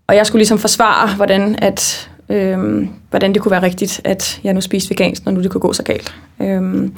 og 0.07 0.17
jeg 0.17 0.27
skulle 0.27 0.41
ligesom 0.41 0.59
forsvare, 0.59 1.17
hvordan, 1.17 1.57
at, 1.59 2.11
øhm, 2.29 2.89
hvordan 3.11 3.35
det 3.35 3.43
kunne 3.43 3.53
være 3.53 3.63
rigtigt, 3.63 4.01
at 4.05 4.41
jeg 4.45 4.55
nu 4.55 4.61
spiste 4.61 4.91
vegansk, 4.91 5.25
når 5.25 5.33
nu 5.33 5.43
det 5.43 5.51
kunne 5.51 5.61
gå 5.61 5.73
så 5.73 5.83
galt. 5.83 6.15
Øhm, 6.41 6.95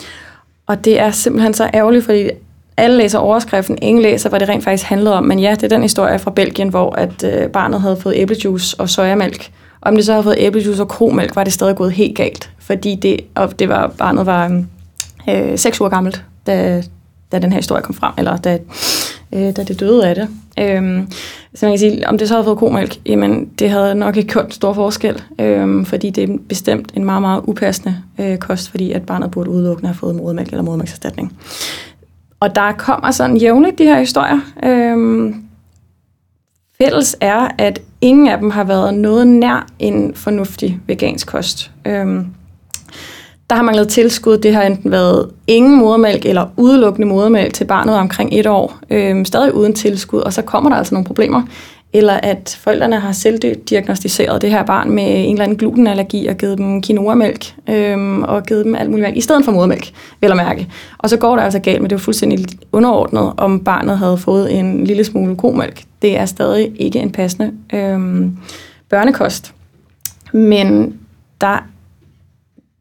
og 0.67 0.85
det 0.85 1.01
er 1.01 1.11
simpelthen 1.11 1.55
så 1.55 1.71
ærgerligt, 1.75 2.05
fordi 2.05 2.31
alle 2.77 2.97
læser 2.97 3.19
overskriften, 3.19 3.79
ingen 3.83 4.03
læser, 4.03 4.29
hvad 4.29 4.41
det 4.41 4.49
rent 4.49 4.65
faktisk 4.65 4.89
handlede 4.89 5.15
om. 5.15 5.25
Men 5.25 5.39
ja, 5.39 5.51
det 5.51 5.63
er 5.63 5.69
den 5.69 5.83
historie 5.83 6.19
fra 6.19 6.31
Belgien, 6.31 6.69
hvor 6.69 6.91
at 6.91 7.25
øh, 7.25 7.49
barnet 7.49 7.81
havde 7.81 7.97
fået 7.97 8.15
æblejuice 8.17 8.81
og 8.81 8.91
sojamælk. 8.91 9.51
Og 9.81 9.89
om 9.89 9.97
det 9.97 10.05
så 10.05 10.13
havde 10.13 10.25
fået 10.25 10.37
æblejuice 10.39 10.83
og 10.83 10.89
komælk, 10.89 11.37
var 11.37 11.45
det 11.45 11.53
stadig 11.53 11.77
gået 11.77 11.93
helt 11.93 12.17
galt. 12.17 12.51
Fordi 12.59 12.95
det, 12.95 13.21
og 13.35 13.59
det 13.59 13.69
var, 13.69 13.87
barnet 13.99 14.27
var 14.27 14.63
øh, 15.29 15.59
6 15.59 15.81
uger 15.81 15.91
gammelt, 15.91 16.25
da, 16.47 16.83
da 17.33 17.39
den 17.39 17.53
her 17.53 17.59
historie 17.59 17.83
kom 17.83 17.95
frem, 17.95 18.13
eller 18.19 18.37
da, 18.37 18.59
øh, 19.33 19.57
da 19.57 19.65
det 19.65 19.81
døde 19.81 20.09
af 20.09 20.15
det. 20.15 20.29
Øhm, 20.59 21.09
så 21.55 21.67
man 21.67 21.73
kan 21.73 21.79
sige, 21.79 22.09
om 22.09 22.19
det 22.19 22.29
så 22.29 22.35
havde 22.35 22.45
fået 22.45 22.59
komælk, 22.59 22.97
jamen 23.07 23.51
det 23.59 23.71
havde 23.71 23.95
nok 23.95 24.17
ikke 24.17 24.33
gjort 24.33 24.45
en 24.45 24.51
stor 24.51 24.73
forskel, 24.73 25.23
øh, 25.39 25.87
fordi 25.87 26.11
det 26.11 26.31
er 26.31 26.37
bestemt 26.49 26.93
en 26.95 27.05
meget, 27.05 27.23
meget 27.23 27.43
upassende 27.45 27.97
øh, 28.19 28.39
kost, 28.39 28.71
fordi 28.71 28.93
at 28.93 29.07
barnet 29.07 29.31
burde 29.31 29.51
udelukkende 29.51 29.89
have 29.89 29.97
fået 29.97 30.15
modermælk 30.15 30.49
eller 30.49 30.63
modermælkserstatning. 30.63 31.37
Og 32.41 32.55
der 32.55 32.73
kommer 32.73 33.11
sådan 33.11 33.37
jævnligt 33.37 33.79
de 33.79 33.85
her 33.85 33.99
historier. 33.99 34.41
Øh, 34.65 35.35
fælles 36.79 37.17
er, 37.21 37.49
at 37.59 37.83
ingen 38.01 38.29
af 38.29 38.39
dem 38.39 38.51
har 38.51 38.65
været 38.65 38.95
noget 38.95 39.27
nær 39.27 39.67
en 39.79 40.15
fornuftig 40.15 40.81
vegansk 40.87 41.27
kost. 41.27 41.71
Øh, 41.85 42.25
der 43.51 43.57
har 43.57 43.63
manglet 43.63 43.89
tilskud. 43.89 44.39
Det 44.39 44.55
har 44.55 44.63
enten 44.63 44.91
været 44.91 45.31
ingen 45.47 45.79
modermælk 45.79 46.27
eller 46.27 46.47
udelukkende 46.57 47.09
modermælk 47.09 47.55
til 47.55 47.65
barnet 47.65 47.95
omkring 47.95 48.31
et 48.33 48.47
år. 48.47 48.79
øh, 48.91 49.27
stadig 49.27 49.55
uden 49.55 49.73
tilskud, 49.73 50.21
og 50.21 50.33
så 50.33 50.43
kommer 50.43 50.71
der 50.71 50.77
altså 50.77 50.95
nogle 50.95 51.07
problemer 51.07 51.43
eller 51.95 52.13
at 52.13 52.59
forældrene 52.61 53.01
har 53.01 53.13
selvdiagnostiseret 53.13 54.43
det 54.43 54.51
her 54.51 54.63
barn 54.63 54.91
med 54.91 55.05
en 55.05 55.31
eller 55.31 55.45
anden 55.45 55.59
glutenallergi 55.59 56.27
og 56.27 56.37
givet 56.37 56.59
dem 56.59 56.83
quinoa-mælk 56.83 57.55
øh, 57.69 58.19
og 58.19 58.43
givet 58.43 58.65
dem 58.65 58.75
alt 58.75 58.91
muligt 58.91 59.07
mælk, 59.07 59.17
i 59.17 59.21
stedet 59.21 59.45
for 59.45 59.53
modermælk, 59.53 59.91
vel 60.21 60.31
at 60.31 60.37
mærke. 60.37 60.69
Og 60.99 61.11
så 61.11 61.17
går 61.17 61.37
det 61.37 61.43
altså 61.43 61.59
galt, 61.59 61.83
men 61.83 61.91
det 61.91 61.97
er 61.97 61.99
jo 61.99 62.03
fuldstændig 62.03 62.47
underordnet, 62.73 63.33
om 63.37 63.61
barnet 63.61 63.99
havde 63.99 64.19
fået 64.19 64.59
en 64.59 64.85
lille 64.85 65.05
smule 65.05 65.37
komælk. 65.37 65.83
Det 66.03 66.17
er 66.17 66.27
stadig 66.27 66.73
ikke 66.77 66.99
en 66.99 67.13
passende 67.13 67.53
øh, 67.73 68.27
børnekost. 68.89 69.55
Men 70.33 70.95
der 71.41 71.65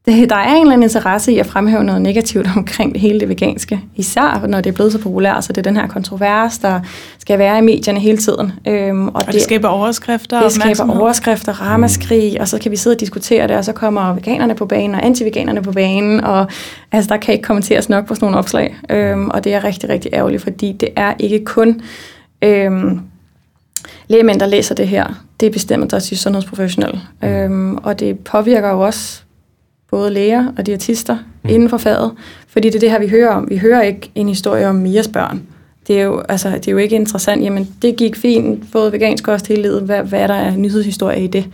det, 0.05 0.29
der 0.29 0.35
er 0.35 0.55
en 0.55 0.61
eller 0.61 0.73
anden 0.73 0.83
interesse 0.83 1.31
i 1.31 1.37
at 1.37 1.45
fremhæve 1.45 1.83
noget 1.83 2.01
negativt 2.01 2.47
omkring 2.57 2.93
det 2.93 3.01
hele 3.01 3.19
det 3.19 3.29
veganske. 3.29 3.79
Især 3.95 4.45
når 4.47 4.61
det 4.61 4.69
er 4.69 4.73
blevet 4.73 4.91
så 4.91 4.99
populært, 4.99 5.43
så 5.43 5.53
det 5.53 5.57
er 5.57 5.61
den 5.61 5.75
her 5.75 5.87
kontrovers, 5.87 6.57
der 6.57 6.79
skal 7.19 7.39
være 7.39 7.57
i 7.57 7.61
medierne 7.61 7.99
hele 7.99 8.17
tiden. 8.17 8.51
Øhm, 8.67 9.07
og, 9.07 9.13
og 9.15 9.25
det, 9.25 9.33
det 9.33 9.41
skaber 9.41 9.67
overskrifter 9.67 10.43
Det 10.43 10.51
skaber 10.51 10.99
overskrifter, 10.99 11.61
ramaskrig, 11.61 12.41
og 12.41 12.47
så 12.47 12.59
kan 12.59 12.71
vi 12.71 12.75
sidde 12.75 12.95
og 12.95 12.99
diskutere 12.99 13.47
det, 13.47 13.55
og 13.55 13.65
så 13.65 13.73
kommer 13.73 14.13
veganerne 14.13 14.55
på 14.55 14.65
banen 14.65 14.95
og 14.95 15.05
antiveganerne 15.05 15.61
på 15.61 15.71
banen, 15.71 16.21
og 16.21 16.47
altså, 16.91 17.09
der 17.09 17.17
kan 17.17 17.33
ikke 17.33 17.43
kommenteres 17.43 17.89
nok 17.89 18.05
på 18.07 18.15
sådan 18.15 18.25
nogle 18.25 18.37
opslag. 18.37 18.75
Øhm, 18.89 19.29
og 19.29 19.43
det 19.43 19.53
er 19.53 19.63
rigtig, 19.63 19.89
rigtig 19.89 20.13
ærgerligt, 20.13 20.43
fordi 20.43 20.71
det 20.79 20.89
er 20.95 21.13
ikke 21.19 21.45
kun... 21.45 21.81
Øhm, 22.41 22.99
lægemænd, 24.07 24.39
der 24.39 24.45
læser 24.45 24.75
det 24.75 24.87
her, 24.87 25.23
det 25.39 25.45
er 25.45 25.51
bestemt 25.51 25.91
der 25.91 25.97
er 25.97 26.15
sundhedsprofessionelle. 26.15 27.01
Øhm, 27.23 27.77
og 27.77 27.99
det 27.99 28.19
påvirker 28.19 28.69
jo 28.69 28.79
også 28.79 29.23
både 29.93 30.11
læger 30.11 30.45
og 30.57 30.65
diætister 30.65 31.17
mm. 31.43 31.49
inden 31.49 31.69
for 31.69 31.77
faget, 31.77 32.11
fordi 32.47 32.67
det 32.67 32.75
er 32.75 32.79
det 32.79 32.91
her, 32.91 32.99
vi 32.99 33.07
hører 33.07 33.29
om. 33.29 33.49
Vi 33.49 33.57
hører 33.57 33.81
ikke 33.81 34.11
en 34.15 34.27
historie 34.27 34.67
om 34.67 34.75
Mias 34.75 35.07
børn. 35.07 35.41
Det 35.87 35.99
er, 35.99 36.03
jo, 36.03 36.19
altså, 36.29 36.49
det 36.49 36.67
er 36.67 36.71
jo 36.71 36.77
ikke 36.77 36.95
interessant. 36.95 37.43
Jamen, 37.43 37.69
det 37.81 37.95
gik 37.95 38.15
fint, 38.15 38.63
fået 38.71 38.93
vegansk 38.93 39.23
kost 39.23 39.47
hele 39.47 39.61
livet. 39.61 39.81
Hvad, 39.81 40.03
hvad 40.03 40.19
er 40.19 40.27
der 40.27 40.33
af 40.33 40.59
nyhedshistorie 40.59 41.23
i 41.23 41.27
det? 41.27 41.45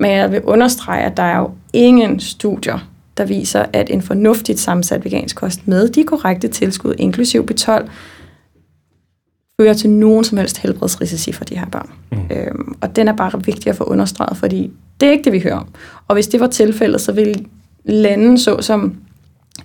Men 0.00 0.10
jeg 0.10 0.32
vil 0.32 0.42
understrege, 0.42 1.04
at 1.04 1.16
der 1.16 1.22
er 1.22 1.38
jo 1.38 1.50
ingen 1.72 2.20
studier, 2.20 2.88
der 3.16 3.24
viser, 3.24 3.64
at 3.72 3.90
en 3.90 4.02
fornuftigt 4.02 4.58
sammensat 4.58 5.04
vegansk 5.04 5.36
kost 5.36 5.68
med 5.68 5.88
de 5.88 6.04
korrekte 6.04 6.48
tilskud, 6.48 6.94
inklusiv 6.98 7.48
B12, 7.50 7.88
fører 9.60 9.74
til 9.74 9.90
nogen 9.90 10.24
som 10.24 10.38
helst 10.38 10.58
helbredsrisici 10.58 11.32
for 11.32 11.44
de 11.44 11.58
her 11.58 11.66
børn. 11.66 11.90
Mm. 12.12 12.18
Øhm, 12.30 12.74
og 12.80 12.96
den 12.96 13.08
er 13.08 13.16
bare 13.16 13.44
vigtig 13.44 13.70
at 13.70 13.76
få 13.76 13.84
understreget, 13.84 14.36
fordi 14.36 14.70
det 15.00 15.08
er 15.08 15.12
ikke 15.12 15.24
det, 15.24 15.32
vi 15.32 15.40
hører 15.40 15.56
om. 15.56 15.66
Og 16.08 16.14
hvis 16.14 16.28
det 16.28 16.40
var 16.40 16.46
tilfældet, 16.46 17.00
så 17.00 17.12
ville 17.12 17.34
lande, 17.84 18.38
så 18.38 18.56
som 18.60 18.94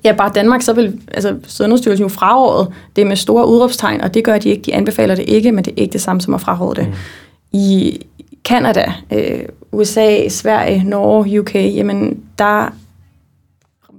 ja, 0.04 0.12
bare 0.12 0.32
Danmark, 0.36 0.62
så 0.62 0.74
vil 0.74 1.00
altså, 1.14 1.36
Sundhedsstyrelsen 1.48 2.04
jo 2.04 2.10
fraråde 2.10 2.72
det 2.96 3.08
med 3.08 3.16
store 3.16 3.48
udråbstegn, 3.48 4.02
og 4.02 4.14
det 4.14 4.24
gør 4.24 4.38
de 4.38 4.50
ikke. 4.50 4.62
De 4.62 4.74
anbefaler 4.74 5.16
det 5.16 5.26
ikke, 5.28 5.52
men 5.52 5.66
det 5.66 5.72
er 5.72 5.82
ikke 5.82 5.94
det 5.94 6.02
samme 6.02 6.22
som 6.22 6.34
at 6.34 6.42
fraråde 6.42 6.76
det. 6.76 6.88
Mm. 6.88 6.94
I 7.52 8.02
Kanada, 8.46 8.94
øh, 9.14 9.40
USA, 9.72 10.30
Sverige, 10.30 10.84
Norge, 10.84 11.40
UK, 11.40 11.56
jamen 11.56 12.24
der 12.40 12.74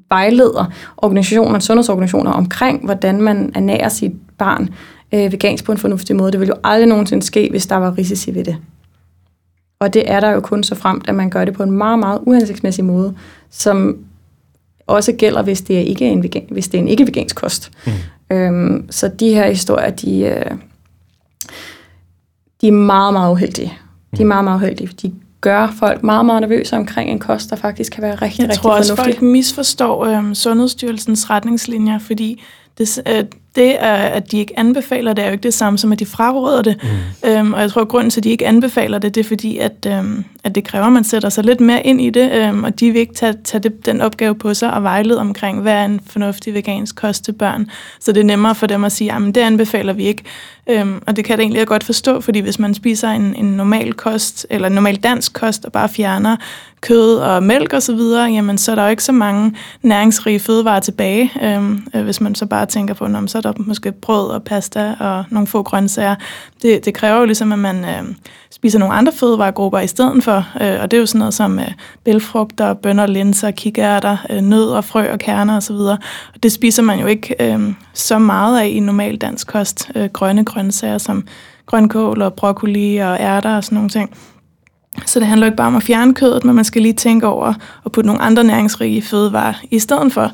vejleder 0.09 0.73
organisationer, 0.97 1.59
sundhedsorganisationer 1.59 2.31
omkring, 2.31 2.85
hvordan 2.85 3.23
man 3.23 3.53
ernærer 3.55 3.89
sit 3.89 4.13
barn 4.39 4.69
øh, 5.13 5.33
vegansk 5.33 5.65
på 5.65 5.73
en 5.73 5.79
fornuftig 5.79 6.17
måde. 6.17 6.33
Det 6.33 6.41
vil 6.41 6.49
jo 6.49 6.55
aldrig 6.65 6.89
nogensinde 6.89 7.23
ske, 7.23 7.49
hvis 7.51 7.67
der 7.67 7.77
var 7.77 7.99
risici 7.99 8.35
ved 8.35 8.45
det. 8.45 8.57
Og 9.81 9.95
det 9.95 10.11
er 10.11 10.21
der 10.21 10.31
jo 10.31 10.41
kun 10.41 10.62
så 10.62 10.75
fremt, 10.75 11.09
at 11.09 11.15
man 11.15 11.31
gør 11.31 11.45
det 11.45 11.55
på 11.55 11.62
en 11.62 11.71
meget, 11.71 11.99
meget 11.99 12.21
uhensigtsmæssig 12.27 12.85
måde, 12.85 13.15
som 13.51 13.99
også 14.87 15.12
gælder, 15.12 15.43
hvis 15.43 15.61
det 15.61 15.77
er 15.77 15.81
ikke 15.81 16.05
en, 16.05 16.23
vegan, 16.23 16.47
hvis 16.51 16.69
det 16.69 16.79
er 16.79 16.83
en 16.83 16.89
ikke-vegansk 16.89 17.37
kost. 17.37 17.71
Mm. 17.87 18.37
Øhm, 18.37 18.87
så 18.91 19.09
de 19.09 19.35
her 19.35 19.49
historier, 19.49 19.91
de, 19.91 20.21
øh, 20.21 20.51
de 22.61 22.69
er 22.69 22.73
meget, 22.73 23.12
meget 23.12 23.33
uheldige. 23.33 23.73
De 24.17 24.23
er 24.23 24.25
mm. 24.25 24.29
meget, 24.29 24.45
meget 24.45 24.57
uheldige. 24.57 24.91
De 25.03 25.15
gør 25.41 25.75
folk 25.79 26.03
meget, 26.03 26.27
meget 26.27 26.41
nervøse 26.41 26.77
omkring 26.77 27.11
en 27.11 27.19
kost, 27.19 27.51
der 27.51 27.57
faktisk 27.57 27.93
kan 27.93 28.03
være 28.03 28.15
rigtig, 28.15 28.39
Jeg 28.39 28.49
rigtig 28.49 28.62
tror 28.62 28.77
også, 28.77 28.97
folk 28.97 29.23
misforstår 29.23 30.05
øhm, 30.05 30.35
Sundhedsstyrelsens 30.35 31.31
retningslinjer, 31.31 31.99
fordi 31.99 32.43
det, 32.79 32.99
det, 33.57 33.73
at 33.81 34.31
de 34.31 34.39
ikke 34.39 34.59
anbefaler 34.59 35.12
det, 35.12 35.23
er 35.23 35.27
jo 35.27 35.33
ikke 35.33 35.43
det 35.43 35.55
samme 35.55 35.79
som, 35.79 35.93
at 35.93 35.99
de 35.99 36.07
fraråder 36.07 36.62
det. 36.62 36.77
Mm. 36.83 37.31
Øhm, 37.31 37.53
og 37.53 37.61
jeg 37.61 37.71
tror, 37.71 37.83
at 37.83 37.89
grunden 37.89 38.11
til, 38.11 38.21
at 38.21 38.25
de 38.25 38.31
ikke 38.31 38.47
anbefaler 38.47 38.99
det, 38.99 39.15
det 39.15 39.21
er 39.21 39.29
fordi, 39.29 39.59
at, 39.59 39.87
øhm, 39.87 40.25
at 40.45 40.55
det 40.55 40.65
kræver, 40.65 40.87
at 40.87 40.93
man 40.93 41.05
sætter 41.05 41.29
sig 41.29 41.45
lidt 41.45 41.61
mere 41.61 41.87
ind 41.87 42.01
i 42.01 42.11
det, 42.11 42.33
øhm, 42.33 42.65
og 42.65 42.81
de 42.81 42.91
vil 42.91 43.01
ikke 43.01 43.15
tage, 43.15 43.35
tage 43.45 43.62
det, 43.62 43.87
den 43.87 44.01
opgave 44.01 44.35
på 44.35 44.55
sig 44.55 44.75
og 44.75 44.83
vejlede 44.83 45.21
omkring, 45.21 45.61
hvad 45.61 45.73
er 45.73 45.85
en 45.85 46.01
fornuftig 46.07 46.55
vegansk 46.55 46.97
kost 46.97 47.25
til 47.25 47.33
børn. 47.33 47.71
Så 48.01 48.12
det 48.12 48.21
er 48.21 48.25
nemmere 48.25 48.55
for 48.55 48.67
dem 48.67 48.85
at 48.85 48.93
sige, 48.93 49.12
at 49.12 49.35
det 49.35 49.41
anbefaler 49.41 49.93
vi 49.93 50.05
ikke. 50.05 50.23
Øhm, 50.71 51.03
og 51.07 51.17
det 51.17 51.25
kan 51.25 51.39
jeg 51.39 51.43
egentlig 51.43 51.67
godt 51.67 51.85
forstå, 51.85 52.21
fordi 52.21 52.39
hvis 52.39 52.59
man 52.59 52.75
spiser 52.75 53.09
en, 53.09 53.35
en 53.35 53.45
normal 53.45 53.93
kost, 53.93 54.47
eller 54.51 54.69
en 54.69 54.75
normal 54.75 54.97
dansk 54.97 55.33
kost, 55.33 55.65
og 55.65 55.73
bare 55.73 55.89
fjerner 55.89 56.37
kød 56.87 57.16
og 57.16 57.42
mælk 57.42 57.72
osv., 57.72 57.99
så 57.99 58.29
jamen 58.33 58.59
så 58.59 58.70
er 58.70 58.75
der 58.75 58.83
jo 58.83 58.88
ikke 58.88 59.05
så 59.05 59.12
mange 59.12 59.55
næringsrige 59.83 60.40
fødevarer 60.40 60.81
tilbage. 60.81 61.33
Øhm, 61.42 61.87
øh, 61.94 62.05
hvis 62.05 62.20
man 62.20 62.35
så 62.35 62.46
bare 62.46 62.66
tænker 62.66 62.94
på, 62.94 63.09
så 63.27 63.38
er 63.38 63.42
der 63.42 63.53
måske 63.57 63.92
brød 63.92 64.31
og 64.31 64.42
pasta 64.42 64.94
og 65.01 65.25
nogle 65.31 65.46
få 65.46 65.62
grøntsager. 65.62 66.14
Det, 66.62 66.85
det 66.85 66.94
kræver 66.94 67.18
jo 67.18 67.25
ligesom, 67.25 67.53
at 67.53 67.59
man 67.59 67.85
øh, 67.85 68.14
spiser 68.51 68.79
nogle 68.79 68.94
andre 68.94 69.12
fødevaregrupper 69.12 69.81
i 69.81 69.87
stedet 69.87 70.25
for, 70.25 70.37
øh, 70.61 70.83
og 70.83 70.90
det 70.90 70.96
er 70.96 71.01
jo 71.01 71.07
sådan 71.07 71.18
noget 71.18 71.35
som 71.35 71.59
øh, 71.59 71.68
bælfrugter, 72.05 72.75
bønner, 72.75 73.07
linser, 73.07 73.51
kikærter, 73.51 74.16
øh, 74.31 74.40
nød 74.40 74.68
og 74.68 74.85
frø 74.85 75.12
og 75.12 75.18
kerner 75.18 75.57
osv. 75.57 75.75
Og 75.75 75.99
det 76.42 76.53
spiser 76.53 76.83
man 76.83 77.01
jo 77.01 77.07
ikke 77.07 77.35
øh, 77.40 77.72
så 77.94 78.18
meget 78.18 78.61
af 78.61 78.66
i 78.66 78.81
normal 78.81 79.16
dansk 79.16 79.46
kost. 79.46 79.90
Øh, 79.94 80.09
grønne 80.12 80.44
grøntsager 80.44 80.99
som 80.99 81.27
grønkål 81.66 82.22
og 82.22 82.35
broccoli 82.35 82.96
og 82.96 83.16
ærter 83.20 83.57
og 83.57 83.64
sådan 83.64 83.77
nogle 83.77 83.90
ting. 83.90 84.11
Så 85.07 85.19
det 85.19 85.29
handler 85.29 85.47
ikke 85.47 85.57
bare 85.57 85.67
om 85.67 85.77
at 85.77 85.83
fjerne 85.83 86.15
kødet, 86.15 86.45
men 86.45 86.57
man 86.57 86.65
skal 86.65 86.83
lige 86.83 86.93
tænke 86.93 87.27
over 87.27 87.55
at 87.87 87.93
putte 87.93 88.07
nogle 88.07 88.23
andre 88.23 88.45
næringsrige 88.45 89.03
fødevarer 89.03 89.55
i 89.71 89.79
stedet 89.79 90.13
for. 90.13 90.33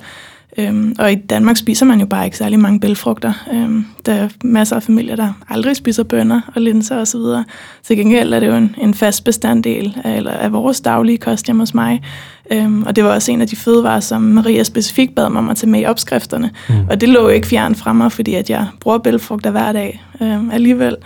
Øhm, 0.59 0.97
og 0.99 1.13
i 1.13 1.15
Danmark 1.15 1.57
spiser 1.57 1.87
man 1.87 2.01
jo 2.01 2.07
bare 2.07 2.25
ikke 2.25 2.37
særlig 2.37 2.59
mange 2.59 2.81
bælfrugter. 2.81 3.33
Øhm, 3.53 3.87
der 4.07 4.13
er 4.13 4.29
masser 4.45 4.77
af 4.77 4.83
familier, 4.83 5.17
der 5.17 5.33
aldrig 5.49 5.77
spiser 5.77 6.03
bønner 6.03 6.41
og 6.55 6.63
linser 6.63 6.97
osv. 6.97 7.21
Så 7.21 7.45
til 7.83 7.97
gengæld 7.97 8.35
er 8.35 8.41
det 8.41 8.47
jo 8.47 8.55
en, 8.55 8.75
en 8.79 8.95
fast 8.95 9.25
bestanddel 9.25 9.97
af, 10.05 10.17
eller 10.17 10.31
af 10.31 10.53
vores 10.53 10.81
daglige 10.81 11.19
kost 11.19 11.47
hjemme 11.47 11.63
hos 11.63 11.75
mig. 11.75 12.03
Øhm, 12.51 12.83
og 12.83 12.97
det 12.97 13.05
var 13.05 13.11
også 13.15 13.33
en 13.33 13.41
af 13.41 13.47
de 13.47 13.57
fødevarer, 13.57 14.01
som 14.01 14.23
Maria 14.23 14.63
specifikt 14.63 15.15
bad 15.15 15.31
mig 15.31 15.39
om 15.39 15.49
at 15.49 15.57
tage 15.57 15.71
med 15.71 15.81
i 15.81 15.85
opskrifterne. 15.85 16.51
Mm. 16.69 16.75
Og 16.91 17.01
det 17.01 17.09
lå 17.09 17.21
jo 17.21 17.29
ikke 17.29 17.47
fjern 17.47 17.75
fra 17.75 17.93
mig, 17.93 18.13
fordi 18.13 18.35
at 18.35 18.51
jeg 18.51 18.67
bruger 18.81 18.99
bælfrugter 18.99 19.51
hver 19.51 19.73
dag 19.73 20.05
øhm, 20.21 20.51
alligevel. 20.51 20.97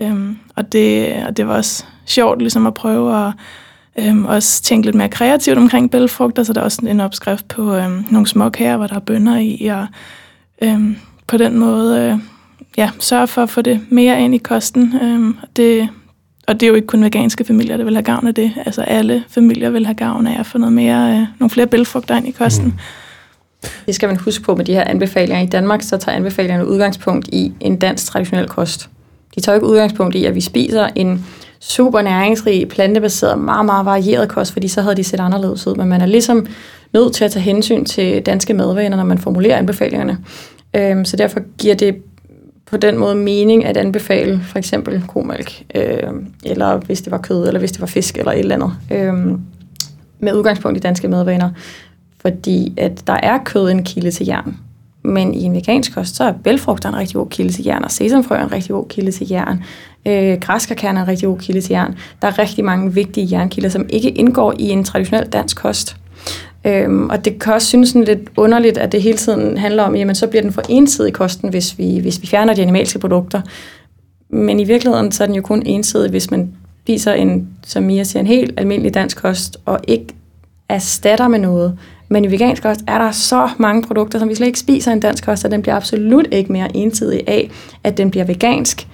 Øhm, 0.00 0.38
og, 0.56 0.72
det, 0.72 1.12
og 1.26 1.36
det 1.36 1.46
var 1.46 1.56
også 1.56 1.84
sjovt 2.06 2.38
ligesom 2.38 2.66
at 2.66 2.74
prøve 2.74 3.26
at 3.26 3.32
øhm, 3.98 4.24
også 4.24 4.62
tænke 4.62 4.86
lidt 4.86 4.96
mere 4.96 5.08
kreativt 5.08 5.58
omkring 5.58 5.90
bælfrugter, 5.90 6.42
så 6.42 6.52
der 6.52 6.60
er 6.60 6.64
også 6.64 6.82
en 6.86 7.00
opskrift 7.00 7.48
på 7.48 7.74
øhm, 7.74 8.04
nogle 8.10 8.26
små 8.26 8.48
kager, 8.48 8.76
hvor 8.76 8.86
der 8.86 8.94
er 8.94 9.00
bønner 9.00 9.38
i, 9.38 9.66
og 9.66 9.86
øhm, 10.62 10.96
på 11.26 11.36
den 11.36 11.58
måde 11.58 12.00
øh, 12.00 12.18
ja, 12.76 12.90
sørge 12.98 13.26
for 13.26 13.42
at 13.42 13.50
få 13.50 13.62
det 13.62 13.80
mere 13.90 14.20
ind 14.20 14.34
i 14.34 14.38
kosten. 14.38 14.94
Øhm, 15.02 15.36
det, 15.56 15.88
og 16.46 16.54
det 16.54 16.62
er 16.62 16.68
jo 16.68 16.74
ikke 16.74 16.86
kun 16.86 17.04
veganske 17.04 17.44
familier, 17.44 17.76
der 17.76 17.84
vil 17.84 17.94
have 17.94 18.04
gavn 18.04 18.26
af 18.26 18.34
det. 18.34 18.52
Altså 18.66 18.82
alle 18.82 19.24
familier 19.28 19.70
vil 19.70 19.86
have 19.86 19.94
gavn 19.94 20.26
af 20.26 20.40
at 20.40 20.46
få 20.46 20.58
noget 20.58 20.72
mere, 20.72 21.10
øh, 21.10 21.26
nogle 21.38 21.50
flere 21.50 21.66
bælfrugter 21.66 22.16
ind 22.16 22.28
i 22.28 22.30
kosten. 22.30 22.66
Mm. 22.66 22.72
Det 23.86 23.94
skal 23.94 24.06
man 24.06 24.16
huske 24.16 24.44
på 24.44 24.54
med 24.54 24.64
de 24.64 24.74
her 24.74 24.84
anbefalinger. 24.84 25.42
I 25.42 25.46
Danmark 25.46 25.82
så 25.82 25.96
tager 25.96 26.16
anbefalingerne 26.16 26.66
udgangspunkt 26.66 27.28
i 27.32 27.52
en 27.60 27.76
dansk 27.76 28.06
traditionel 28.06 28.48
kost. 28.48 28.90
De 29.34 29.40
tager 29.40 29.54
ikke 29.54 29.66
udgangspunkt 29.66 30.14
i, 30.14 30.24
at 30.24 30.34
vi 30.34 30.40
spiser 30.40 30.88
en 30.94 31.26
super 31.60 32.02
næringsrig, 32.02 32.68
plantebaseret, 32.68 33.38
meget, 33.38 33.66
meget 33.66 33.86
varieret 33.86 34.28
kost, 34.28 34.52
fordi 34.52 34.68
så 34.68 34.82
havde 34.82 34.96
de 34.96 35.04
set 35.04 35.20
anderledes 35.20 35.66
ud. 35.66 35.74
Men 35.74 35.88
man 35.88 36.00
er 36.00 36.06
ligesom 36.06 36.46
nødt 36.92 37.14
til 37.14 37.24
at 37.24 37.30
tage 37.30 37.42
hensyn 37.42 37.84
til 37.84 38.22
danske 38.22 38.54
madvaner, 38.54 38.96
når 38.96 39.04
man 39.04 39.18
formulerer 39.18 39.58
anbefalingerne. 39.58 40.18
Øhm, 40.76 41.04
så 41.04 41.16
derfor 41.16 41.40
giver 41.58 41.74
det 41.74 41.96
på 42.66 42.76
den 42.76 42.98
måde 42.98 43.14
mening 43.14 43.64
at 43.64 43.76
anbefale 43.76 44.40
for 44.42 44.58
eksempel 44.58 45.04
komælk, 45.08 45.62
øh, 45.74 46.12
eller 46.44 46.76
hvis 46.76 47.02
det 47.02 47.10
var 47.10 47.18
kød, 47.18 47.46
eller 47.46 47.58
hvis 47.58 47.72
det 47.72 47.80
var 47.80 47.86
fisk, 47.86 48.18
eller 48.18 48.32
et 48.32 48.38
eller 48.38 48.54
andet, 48.54 48.72
øh, 48.90 49.38
med 50.18 50.34
udgangspunkt 50.34 50.78
i 50.78 50.80
danske 50.80 51.08
madvaner. 51.08 51.50
Fordi 52.20 52.74
at 52.76 53.06
der 53.06 53.18
er 53.22 53.38
kød 53.44 53.70
en 53.70 53.84
kilde 53.84 54.10
til 54.10 54.26
jern. 54.26 54.56
Men 55.04 55.34
i 55.34 55.42
en 55.42 55.54
vegansk 55.54 55.94
kost, 55.94 56.16
så 56.16 56.24
er 56.24 56.32
bælfrugter 56.32 56.88
en 56.88 56.96
rigtig 56.96 57.14
god 57.14 57.26
kilde 57.26 57.52
til 57.52 57.64
jern, 57.64 57.84
og 57.84 57.90
sesamfrø 57.90 58.34
er 58.34 58.44
en 58.44 58.52
rigtig 58.52 58.70
god 58.70 58.88
kilde 58.88 59.12
til 59.12 59.28
jern. 59.28 59.62
Øh, 60.06 60.40
græskarkerner 60.40 61.00
er 61.00 61.04
en 61.04 61.08
rigtig 61.08 61.28
god 61.28 61.38
kilde 61.38 61.60
til 61.60 61.72
jern. 61.72 61.94
Der 62.22 62.28
er 62.28 62.38
rigtig 62.38 62.64
mange 62.64 62.94
vigtige 62.94 63.36
jernkilder, 63.36 63.68
som 63.68 63.86
ikke 63.88 64.10
indgår 64.10 64.54
i 64.58 64.68
en 64.68 64.84
traditionel 64.84 65.26
dansk 65.26 65.56
kost. 65.56 65.96
Øhm, 66.66 67.10
og 67.10 67.24
det 67.24 67.38
kan 67.38 67.52
også 67.52 67.68
synes 67.68 67.88
sådan 67.88 68.04
lidt 68.04 68.20
underligt, 68.36 68.78
at 68.78 68.92
det 68.92 69.02
hele 69.02 69.18
tiden 69.18 69.58
handler 69.58 69.82
om, 69.82 69.96
jamen 69.96 70.14
så 70.14 70.26
bliver 70.26 70.42
den 70.42 70.52
for 70.52 70.62
ensidig 70.68 71.12
kosten, 71.12 71.48
hvis 71.48 71.78
vi, 71.78 71.98
hvis 71.98 72.22
vi 72.22 72.26
fjerner 72.26 72.54
de 72.54 72.62
animalske 72.62 72.98
produkter. 72.98 73.40
Men 74.28 74.60
i 74.60 74.64
virkeligheden 74.64 75.12
så 75.12 75.22
er 75.22 75.26
den 75.26 75.36
jo 75.36 75.42
kun 75.42 75.62
ensidig, 75.66 76.10
hvis 76.10 76.30
man 76.30 76.52
spiser 76.82 77.12
en, 77.12 77.48
som 77.66 77.82
Mia 77.82 78.04
siger, 78.04 78.20
en 78.20 78.26
helt 78.26 78.60
almindelig 78.60 78.94
dansk 78.94 79.16
kost, 79.16 79.56
og 79.64 79.80
ikke 79.88 80.06
erstatter 80.68 81.28
med 81.28 81.38
noget. 81.38 81.78
Men 82.08 82.24
i 82.24 82.30
vegansk 82.30 82.62
kost 82.62 82.80
er 82.86 82.98
der 82.98 83.10
så 83.10 83.48
mange 83.58 83.82
produkter, 83.82 84.18
som 84.18 84.28
vi 84.28 84.34
slet 84.34 84.46
ikke 84.46 84.58
spiser 84.58 84.90
i 84.90 84.94
en 84.94 85.00
dansk 85.00 85.24
kost, 85.24 85.44
og 85.44 85.50
den 85.50 85.62
bliver 85.62 85.76
absolut 85.76 86.26
ikke 86.32 86.52
mere 86.52 86.76
ensidig 86.76 87.22
af, 87.26 87.50
at 87.84 87.96
den 87.96 88.10
bliver 88.10 88.24
vegansk. 88.24 88.88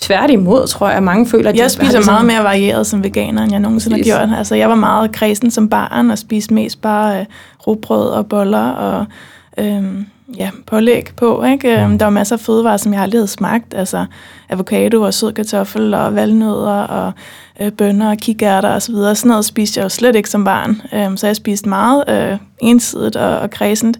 Tværtimod, 0.00 0.66
tror 0.66 0.90
jeg, 0.90 1.02
mange 1.02 1.26
føler, 1.26 1.50
at 1.50 1.56
Jeg 1.56 1.70
spiser 1.70 1.92
ligesom... 1.92 2.12
meget 2.12 2.26
mere 2.26 2.44
varieret 2.44 2.86
som 2.86 3.04
veganer, 3.04 3.42
end 3.42 3.52
jeg 3.52 3.60
nogensinde 3.60 3.96
har 3.96 4.04
gjort. 4.04 4.38
Altså, 4.38 4.54
jeg 4.54 4.68
var 4.68 4.74
meget 4.74 5.12
kredsen 5.12 5.50
som 5.50 5.68
barn 5.68 6.10
og 6.10 6.18
spiste 6.18 6.54
mest 6.54 6.80
bare 6.80 7.20
øh, 7.20 7.26
rugbrød 7.66 8.08
og 8.08 8.26
boller 8.26 8.70
og 8.70 9.06
øh, 9.58 9.82
ja, 10.36 10.50
pålæg 10.66 11.08
på. 11.16 11.44
Ikke? 11.44 11.72
Øh, 11.72 11.98
der 11.98 12.04
var 12.04 12.10
masser 12.10 12.36
af 12.36 12.40
fødevarer, 12.40 12.76
som 12.76 12.92
jeg 12.92 13.02
aldrig 13.02 13.18
havde 13.18 13.28
smagt. 13.28 13.74
Altså 13.74 14.06
avocado 14.48 15.02
og 15.02 15.14
sød 15.14 15.32
kartoffel 15.32 15.94
og 15.94 16.14
valnødder 16.14 16.82
og 16.82 17.12
øh, 17.60 17.72
bønner 17.72 18.10
og 18.10 18.16
kikærter 18.16 18.68
osv. 18.68 18.94
Sådan, 18.94 19.16
sådan 19.16 19.28
noget 19.28 19.44
spiste 19.44 19.78
jeg 19.78 19.84
jo 19.84 19.88
slet 19.88 20.16
ikke 20.16 20.30
som 20.30 20.44
barn. 20.44 20.82
Øh, 20.92 21.16
så 21.16 21.26
jeg 21.26 21.36
spiste 21.36 21.68
meget 21.68 22.04
øh, 22.08 22.38
ensidigt 22.60 23.16
og, 23.16 23.38
og 23.38 23.50
kredsent. 23.50 23.98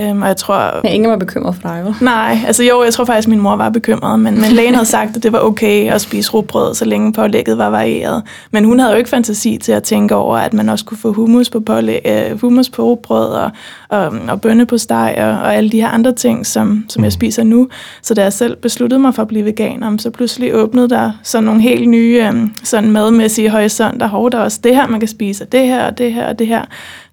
Øhm, 0.00 0.22
og 0.22 0.28
jeg 0.28 0.36
tror... 0.36 0.80
Men 0.82 0.92
ingen 0.92 1.10
var 1.10 1.16
bekymret 1.16 1.54
for 1.54 1.68
dig, 1.68 1.82
jo? 1.86 1.94
Nej, 2.00 2.38
altså 2.46 2.62
jo, 2.64 2.82
jeg 2.84 2.92
tror 2.92 3.04
faktisk, 3.04 3.28
at 3.28 3.30
min 3.30 3.40
mor 3.40 3.56
var 3.56 3.70
bekymret, 3.70 4.20
men, 4.20 4.40
men 4.40 4.52
lægen 4.52 4.74
havde 4.74 4.86
sagt, 4.86 5.16
at 5.16 5.22
det 5.22 5.32
var 5.32 5.38
okay 5.38 5.92
at 5.92 6.00
spise 6.00 6.30
rugbrød, 6.30 6.74
så 6.74 6.84
længe 6.84 7.12
pålægget 7.12 7.58
var 7.58 7.70
varieret. 7.70 8.22
Men 8.50 8.64
hun 8.64 8.78
havde 8.78 8.92
jo 8.92 8.98
ikke 8.98 9.10
fantasi 9.10 9.58
til 9.62 9.72
at 9.72 9.82
tænke 9.82 10.14
over, 10.14 10.38
at 10.38 10.54
man 10.54 10.68
også 10.68 10.84
kunne 10.84 10.98
få 10.98 11.12
hummus 11.12 11.50
på, 11.50 11.60
pålæg, 11.60 12.00
øh, 12.04 12.40
hummus 12.40 12.70
på 12.70 12.82
rugbrød 12.82 13.28
og, 13.28 13.50
og, 13.88 14.12
og 14.28 14.40
bønne 14.40 14.66
på 14.66 14.78
steg 14.78 15.14
og, 15.18 15.28
og 15.28 15.54
alle 15.54 15.70
de 15.70 15.80
her 15.80 15.88
andre 15.88 16.12
ting, 16.12 16.46
som, 16.46 16.84
som 16.88 17.02
jeg 17.02 17.08
mm. 17.08 17.10
spiser 17.10 17.44
nu. 17.44 17.68
Så 18.02 18.14
da 18.14 18.22
jeg 18.22 18.32
selv 18.32 18.56
besluttede 18.56 19.00
mig 19.00 19.14
for 19.14 19.22
at 19.22 19.28
blive 19.28 19.44
veganer, 19.44 19.96
så 19.98 20.10
pludselig 20.10 20.54
åbnede 20.54 20.88
der 20.88 21.12
sådan 21.22 21.44
nogle 21.44 21.60
helt 21.60 21.88
nye 21.88 22.26
øhm, 22.26 22.54
sådan 22.64 22.90
madmæssige 22.90 23.50
horisonter. 23.50 24.06
Hov, 24.06 24.30
der 24.30 24.38
er 24.38 24.42
også 24.42 24.60
det 24.64 24.74
her, 24.74 24.86
man 24.86 25.00
kan 25.00 25.08
spise, 25.08 25.44
og 25.44 25.52
det 25.52 25.60
her, 25.60 25.86
og 25.86 25.98
det 25.98 26.12
her, 26.12 26.28
og 26.28 26.38
det 26.38 26.46
her 26.46 26.64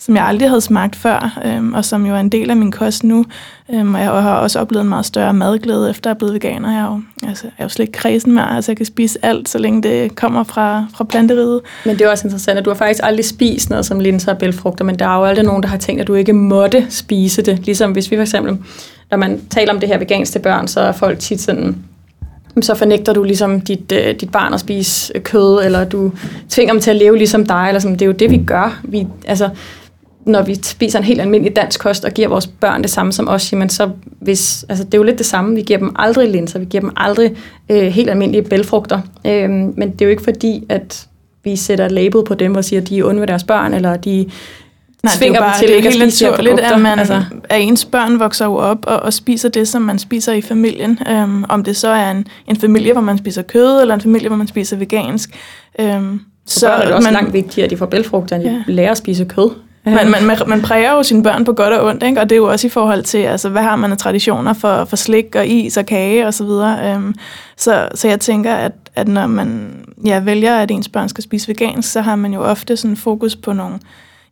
som 0.05 0.15
jeg 0.15 0.25
aldrig 0.25 0.49
havde 0.49 0.61
smagt 0.61 0.95
før, 0.95 1.39
øhm, 1.45 1.73
og 1.73 1.85
som 1.85 2.05
jo 2.05 2.15
er 2.15 2.19
en 2.19 2.29
del 2.29 2.49
af 2.49 2.55
min 2.55 2.71
kost 2.71 3.03
nu. 3.03 3.25
Øhm, 3.73 3.95
og 3.95 4.01
jeg 4.01 4.09
har 4.09 4.35
også 4.35 4.59
oplevet 4.59 4.83
en 4.83 4.89
meget 4.89 5.05
større 5.05 5.33
madglæde, 5.33 5.89
efter 5.89 6.09
jeg 6.09 6.13
er 6.13 6.17
blevet 6.17 6.33
veganer. 6.33 6.71
Jeg 6.71 6.79
er 6.79 6.85
jo, 6.85 7.27
altså, 7.27 7.43
jeg 7.43 7.53
er 7.57 7.63
jo 7.63 7.69
slet 7.69 7.83
ikke 7.83 7.97
kredsen 7.97 8.31
mere, 8.31 8.55
altså 8.55 8.71
jeg 8.71 8.77
kan 8.77 8.85
spise 8.85 9.19
alt, 9.21 9.49
så 9.49 9.57
længe 9.57 9.83
det 9.83 10.15
kommer 10.15 10.43
fra, 10.43 10.85
fra 10.95 11.03
planteriet. 11.03 11.61
Men 11.85 11.97
det 11.97 12.05
er 12.05 12.11
også 12.11 12.27
interessant, 12.27 12.59
at 12.59 12.65
du 12.65 12.69
har 12.69 12.75
faktisk 12.75 12.99
aldrig 13.03 13.25
spist 13.25 13.69
noget 13.69 13.85
som 13.85 13.99
linser 13.99 14.31
og 14.31 14.37
bælfrugter, 14.37 14.85
men 14.85 14.99
der 14.99 15.07
er 15.07 15.17
jo 15.17 15.25
aldrig 15.25 15.45
nogen, 15.45 15.63
der 15.63 15.69
har 15.69 15.77
tænkt, 15.77 16.01
at 16.01 16.07
du 16.07 16.13
ikke 16.13 16.33
måtte 16.33 16.85
spise 16.89 17.41
det. 17.41 17.65
Ligesom 17.65 17.91
hvis 17.91 18.11
vi 18.11 18.15
for 18.15 18.21
eksempel, 18.21 18.57
når 19.11 19.17
man 19.17 19.41
taler 19.49 19.73
om 19.73 19.79
det 19.79 19.89
her 19.89 19.97
veganske 19.97 20.39
børn, 20.39 20.67
så 20.67 20.79
er 20.79 20.91
folk 20.91 21.19
tit 21.19 21.41
sådan, 21.41 21.75
så 22.61 22.75
fornægter 22.75 23.13
du 23.13 23.23
ligesom 23.23 23.61
dit, 23.61 23.91
øh, 23.91 24.15
dit 24.21 24.31
barn 24.31 24.53
at 24.53 24.59
spise 24.59 25.19
kød, 25.19 25.65
eller 25.65 25.83
du 25.83 26.11
tvinger 26.49 26.73
dem 26.73 26.81
til 26.81 26.89
at 26.89 26.95
leve 26.95 27.17
ligesom 27.17 27.45
dig, 27.45 27.65
eller 27.67 27.79
sådan. 27.79 27.93
det 27.93 28.01
er 28.01 28.05
jo 28.05 28.11
det, 28.11 28.31
vi 28.31 28.37
gør. 28.37 28.79
Vi, 28.83 29.07
altså, 29.27 29.49
når 30.25 30.41
vi 30.41 30.55
spiser 30.63 30.99
en 30.99 31.05
helt 31.05 31.21
almindelig 31.21 31.55
dansk 31.55 31.79
kost 31.79 32.05
og 32.05 32.11
giver 32.11 32.27
vores 32.27 32.47
børn 32.47 32.81
det 32.81 32.91
samme 32.91 33.11
som 33.11 33.27
os, 33.27 33.53
jamen 33.53 33.69
så 33.69 33.89
hvis, 34.19 34.65
altså 34.69 34.83
det 34.83 34.93
er 34.93 34.97
jo 34.97 35.03
lidt 35.03 35.17
det 35.17 35.25
samme. 35.25 35.55
Vi 35.55 35.61
giver 35.61 35.79
dem 35.79 35.91
aldrig 35.95 36.29
linser, 36.29 36.59
vi 36.59 36.65
giver 36.65 36.81
dem 36.81 36.91
aldrig 36.97 37.31
øh, 37.69 37.83
helt 37.83 38.09
almindelige 38.09 38.43
bælfrugter. 38.43 38.99
Øh, 39.25 39.49
men 39.49 39.91
det 39.91 40.01
er 40.01 40.05
jo 40.05 40.09
ikke 40.09 40.23
fordi, 40.23 40.63
at 40.69 41.07
vi 41.43 41.55
sætter 41.55 41.85
et 41.85 41.91
label 41.91 42.23
på 42.23 42.33
dem 42.33 42.55
og 42.55 42.65
siger, 42.65 42.81
at 42.81 42.89
de 42.89 42.99
er 42.99 43.05
onde 43.05 43.19
ved 43.19 43.27
deres 43.27 43.43
børn, 43.43 43.73
eller 43.73 43.97
de 43.97 44.29
Nej, 45.03 45.13
tvinger 45.15 45.39
det 45.39 45.45
er 45.45 45.49
bare, 45.49 45.59
dem 45.59 45.67
til 45.67 45.75
ikke 45.75 45.87
at 45.87 45.93
spise 45.93 46.25
naturligt, 46.25 46.59
at, 46.59 46.81
man, 46.81 46.99
altså. 46.99 47.23
at 47.49 47.61
ens 47.61 47.85
børn 47.85 48.19
vokser 48.19 48.45
jo 48.45 48.55
op 48.55 48.85
og, 48.87 48.99
og 48.99 49.13
spiser 49.13 49.49
det, 49.49 49.67
som 49.67 49.81
man 49.81 49.99
spiser 49.99 50.33
i 50.33 50.41
familien. 50.41 50.99
Um, 51.11 51.45
om 51.49 51.63
det 51.63 51.75
så 51.75 51.87
er 51.87 52.11
en, 52.11 52.27
en 52.47 52.55
familie, 52.55 52.91
hvor 52.91 53.01
man 53.01 53.17
spiser 53.17 53.41
kød, 53.41 53.81
eller 53.81 53.95
en 53.95 54.01
familie, 54.01 54.27
hvor 54.27 54.37
man 54.37 54.47
spiser 54.47 54.77
vegansk. 54.77 55.29
Um, 55.79 56.21
så, 56.45 56.59
så 56.59 56.69
er 56.69 56.85
det 56.85 56.93
også 56.93 57.07
man, 57.07 57.13
langt 57.13 57.33
vigtigere, 57.33 57.65
at 57.65 57.71
de 57.71 57.77
får 57.77 57.85
bælfrugter, 57.85 58.35
end 58.35 58.45
ja. 58.45 58.63
de 58.67 58.71
lærer 58.71 58.91
at 58.91 58.97
spise 58.97 59.25
kød. 59.25 59.49
Man, 59.85 60.11
man, 60.11 60.25
man, 60.25 60.37
man 60.47 60.61
præger 60.61 60.91
jo 60.91 61.03
sine 61.03 61.23
børn 61.23 61.45
på 61.45 61.53
godt 61.53 61.73
og 61.73 61.87
ondt, 61.87 62.03
ikke? 62.03 62.21
og 62.21 62.29
det 62.29 62.35
er 62.35 62.37
jo 62.37 62.51
også 62.51 62.67
i 62.67 62.69
forhold 62.69 63.03
til, 63.03 63.17
altså, 63.17 63.49
hvad 63.49 63.61
har 63.61 63.75
man 63.75 63.91
af 63.91 63.97
traditioner 63.97 64.53
for, 64.53 64.85
for 64.85 64.95
slik 64.95 65.35
og 65.35 65.47
is 65.47 65.77
og 65.77 65.85
kage 65.85 66.27
osv. 66.27 66.47
Så, 66.47 66.77
øhm, 66.83 67.15
så, 67.57 67.89
så 67.95 68.07
jeg 68.07 68.19
tænker, 68.19 68.55
at, 68.55 68.71
at 68.95 69.07
når 69.07 69.27
man 69.27 69.75
ja, 70.05 70.19
vælger, 70.19 70.57
at 70.57 70.71
ens 70.71 70.89
børn 70.89 71.09
skal 71.09 71.23
spise 71.23 71.47
vegansk, 71.47 71.91
så 71.91 72.01
har 72.01 72.15
man 72.15 72.33
jo 72.33 72.43
ofte 72.43 72.77
sådan 72.77 72.97
fokus 72.97 73.35
på 73.35 73.53
nogle, 73.53 73.79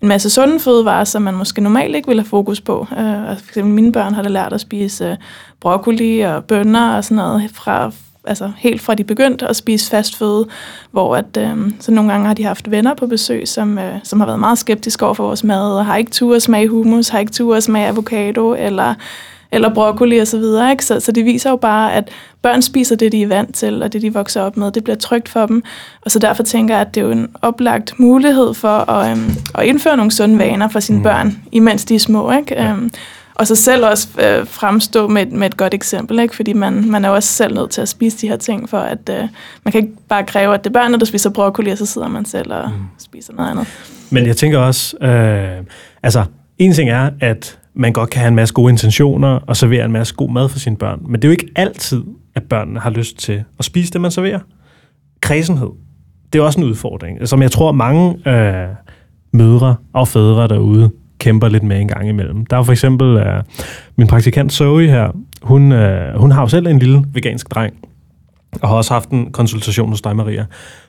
en 0.02 0.08
masse 0.08 0.30
sunde 0.30 0.60
fødevarer, 0.60 1.04
som 1.04 1.22
man 1.22 1.34
måske 1.34 1.62
normalt 1.62 1.96
ikke 1.96 2.08
ville 2.08 2.22
have 2.22 2.30
fokus 2.30 2.62
på. 2.62 2.88
Øh, 2.92 3.38
for 3.38 3.50
eksempel 3.50 3.74
mine 3.74 3.92
børn 3.92 4.14
har 4.14 4.22
da 4.22 4.30
lært 4.30 4.54
at 4.54 4.62
spise 4.62 5.06
øh, 5.06 5.18
broccoli 5.60 6.20
og 6.20 6.46
bønner 6.46 6.96
og 6.96 7.04
sådan 7.04 7.16
noget 7.16 7.52
fra 7.54 7.92
altså 8.26 8.52
helt 8.58 8.82
fra 8.82 8.96
de 8.96 9.04
begyndte 9.04 9.48
at 9.48 9.56
spise 9.56 9.90
fast 9.90 10.16
føde, 10.16 10.48
hvor 10.92 11.16
at, 11.16 11.38
øh, 11.38 11.72
så 11.80 11.92
nogle 11.92 12.12
gange 12.12 12.28
har 12.28 12.34
de 12.34 12.44
haft 12.44 12.72
venner 12.72 12.94
på 12.94 13.08
besøg, 13.08 13.48
som, 13.48 13.78
øh, 13.78 13.96
som 14.04 14.20
har 14.20 14.28
været 14.28 14.40
meget 14.40 14.58
skeptiske 14.58 15.06
over 15.06 15.14
for 15.14 15.24
vores 15.24 15.44
mad, 15.44 15.78
og 15.78 15.86
har 15.86 15.98
ikke 15.98 16.12
tur 16.12 16.36
at 16.36 16.42
smage 16.42 16.68
hummus, 16.68 17.10
har 17.10 17.20
ikke 17.20 17.32
tur 17.32 17.56
at 17.56 17.64
smage 17.64 17.88
avocado, 17.88 18.54
eller, 18.54 18.94
eller 19.52 19.74
broccoli 19.74 20.18
og 20.18 20.28
så 20.28 20.38
videre. 20.38 20.72
Ikke? 20.72 20.86
Så, 20.86 21.00
så 21.00 21.12
det 21.12 21.26
viser 21.26 21.50
jo 21.50 21.56
bare, 21.56 21.94
at 21.94 22.10
børn 22.42 22.62
spiser 22.62 22.96
det, 22.96 23.12
de 23.12 23.24
er 23.24 23.28
vant 23.28 23.56
til, 23.56 23.84
og 23.84 23.94
det, 23.94 24.02
de 24.02 24.14
vokser 24.14 24.42
op 24.42 24.58
med. 24.58 24.72
Det 24.72 24.84
bliver 24.84 24.98
trygt 24.98 25.30
for 25.30 25.46
dem. 25.46 25.64
Og 26.02 26.12
så 26.12 26.20
derfor 26.20 26.44
tænker 26.44 26.76
jeg, 26.76 26.82
at 26.82 26.96
det 26.96 27.02
er 27.02 27.06
jo 27.06 27.12
en 27.12 27.28
oplagt 27.42 28.00
mulighed 28.00 28.54
for 28.54 28.90
at, 28.90 29.18
øh, 29.18 29.24
at 29.56 29.66
indføre 29.66 29.98
nogle 29.98 30.12
sunde 30.12 30.40
vaner 30.40 30.68
for 30.68 30.80
sine 30.80 30.98
mm. 30.98 31.04
børn, 31.04 31.44
imens 31.52 31.86
de 31.86 31.96
er 31.96 32.00
små. 32.00 32.32
Ikke? 32.32 32.56
Ja. 32.56 32.72
Øh, 32.72 32.90
og 33.36 33.48
så 33.48 33.56
selv 33.56 33.86
også 33.86 34.08
øh, 34.22 34.48
fremstå 34.48 35.08
med, 35.08 35.26
med 35.26 35.47
et 35.47 35.58
godt 35.58 35.74
eksempel, 35.74 36.20
ikke? 36.20 36.36
fordi 36.36 36.53
man, 36.53 36.91
man 36.91 37.06
er 37.06 37.10
også 37.10 37.30
selv 37.30 37.53
nødt 37.53 37.70
til 37.70 37.82
at 37.82 37.89
spise 37.89 38.18
de 38.18 38.28
her 38.28 38.38
ting, 38.38 38.70
for 38.70 38.78
at 38.78 39.10
øh, 39.10 39.28
man 39.66 39.72
kan 39.72 39.82
ikke 39.82 39.93
bare 40.10 40.24
kræve, 40.24 40.53
at 40.53 40.64
det 40.64 40.70
er 40.70 40.74
børnene, 40.74 40.99
der 40.99 41.06
spiser 41.06 41.30
broccoli, 41.30 41.72
og 41.72 41.78
så 41.78 41.86
sidder 41.86 42.08
man 42.08 42.26
selv 42.26 42.53
og 42.53 42.70
mm. 42.70 42.86
spiser 42.97 43.34
noget 43.34 43.51
andet. 43.51 43.68
Men 44.10 44.26
jeg 44.26 44.38
tænker 44.38 44.60
også, 44.60 44.97
øh, 44.97 45.66
altså 46.03 46.24
en 46.58 46.74
ting 46.74 46.89
er, 46.89 47.10
at 47.20 47.60
man 47.74 47.93
godt 47.93 48.10
kan 48.10 48.20
have 48.20 48.28
en 48.28 48.36
masse 48.36 48.53
gode 48.53 48.72
intentioner 48.72 49.39
og 49.47 49.58
servere 49.58 49.86
en 49.86 49.91
masse 49.91 50.16
god 50.16 50.30
mad 50.30 50.49
for 50.49 50.60
sine 50.60 50.78
børn, 50.78 50.99
men 51.08 51.14
det 51.14 51.24
er 51.24 51.28
jo 51.28 51.32
ikke 51.32 51.49
altid, 51.56 52.03
at 52.36 52.43
børnene 52.43 52.80
har 52.80 52.89
lyst 52.89 53.18
til 53.18 53.43
at 53.60 53.66
spise 53.66 53.93
det, 53.93 54.01
man 54.01 54.12
serverer. 54.12 54.39
Kredsenhed, 55.22 55.70
det 56.34 56.39
er 56.39 56.43
også 56.43 56.60
en 56.60 56.66
udfordring, 56.66 57.28
som 57.28 57.41
jeg 57.41 57.51
tror 57.51 57.72
mange 57.72 58.30
øh, 58.30 58.68
mødre 59.34 59.76
og 59.93 60.08
fædre 60.08 60.47
derude 60.47 60.91
kæmper 61.22 61.49
lidt 61.49 61.63
med 61.63 61.82
en 61.82 61.88
gang 61.88 62.09
imellem. 62.09 62.45
Der 62.45 62.57
er 62.57 62.63
for 62.63 62.72
eksempel 62.72 63.15
uh, 63.15 63.43
min 63.95 64.07
praktikant 64.07 64.53
Zoe 64.53 64.88
her, 64.88 65.11
hun, 65.41 65.72
uh, 65.72 65.80
hun 66.15 66.32
har 66.32 66.41
jo 66.41 66.47
selv 66.47 66.67
en 66.67 66.80
lille 66.80 67.03
vegansk 67.13 67.51
dreng, 67.55 67.74
og 68.61 68.69
har 68.69 68.76
også 68.76 68.93
haft 68.93 69.09
en 69.09 69.32
konsultation 69.32 69.89
hos 69.89 70.01
dig, 70.01 70.15
Maria. 70.15 70.45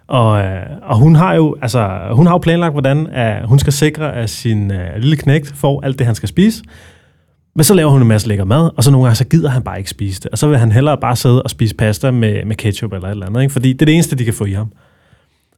Og, 0.09 0.41
øh, 0.41 0.63
og 0.83 0.97
hun 0.99 1.15
har 1.15 1.35
jo 1.35 1.57
altså, 1.63 1.99
hun 2.11 2.27
har 2.27 2.35
jo 2.35 2.39
planlagt, 2.39 2.73
hvordan 2.73 3.07
at 3.07 3.49
hun 3.49 3.59
skal 3.59 3.73
sikre, 3.73 4.15
at 4.15 4.31
sin 4.31 4.71
øh, 4.71 4.97
lille 4.97 5.17
knægt 5.17 5.53
får 5.57 5.85
alt 5.85 5.99
det, 5.99 6.07
han 6.07 6.15
skal 6.15 6.29
spise. 6.29 6.63
Men 7.57 7.65
så 7.65 7.75
laver 7.75 7.91
hun 7.91 8.03
en 8.03 8.09
masse 8.09 8.29
lækker 8.29 8.45
mad, 8.45 8.71
og 8.77 8.85
så 8.85 8.91
nogle 8.91 9.05
gange 9.05 9.17
så 9.17 9.25
gider 9.25 9.49
han 9.49 9.63
bare 9.63 9.79
ikke 9.79 9.91
spise 9.91 10.21
det. 10.21 10.31
Og 10.31 10.39
så 10.39 10.49
vil 10.49 10.59
han 10.59 10.73
hellere 10.73 10.99
bare 11.01 11.17
sidde 11.17 11.43
og 11.43 11.51
spise 11.51 11.75
pasta 11.75 12.11
med, 12.11 12.45
med 12.45 12.57
ketchup 12.57 12.93
eller 12.93 13.09
et 13.09 13.11
eller 13.11 13.27
andet, 13.27 13.43
ikke? 13.43 13.53
fordi 13.53 13.73
det 13.73 13.83
er 13.83 13.87
det 13.87 13.95
eneste, 13.95 14.17
de 14.17 14.25
kan 14.25 14.35
få 14.35 14.45
i 14.45 14.53
ham. 14.53 14.73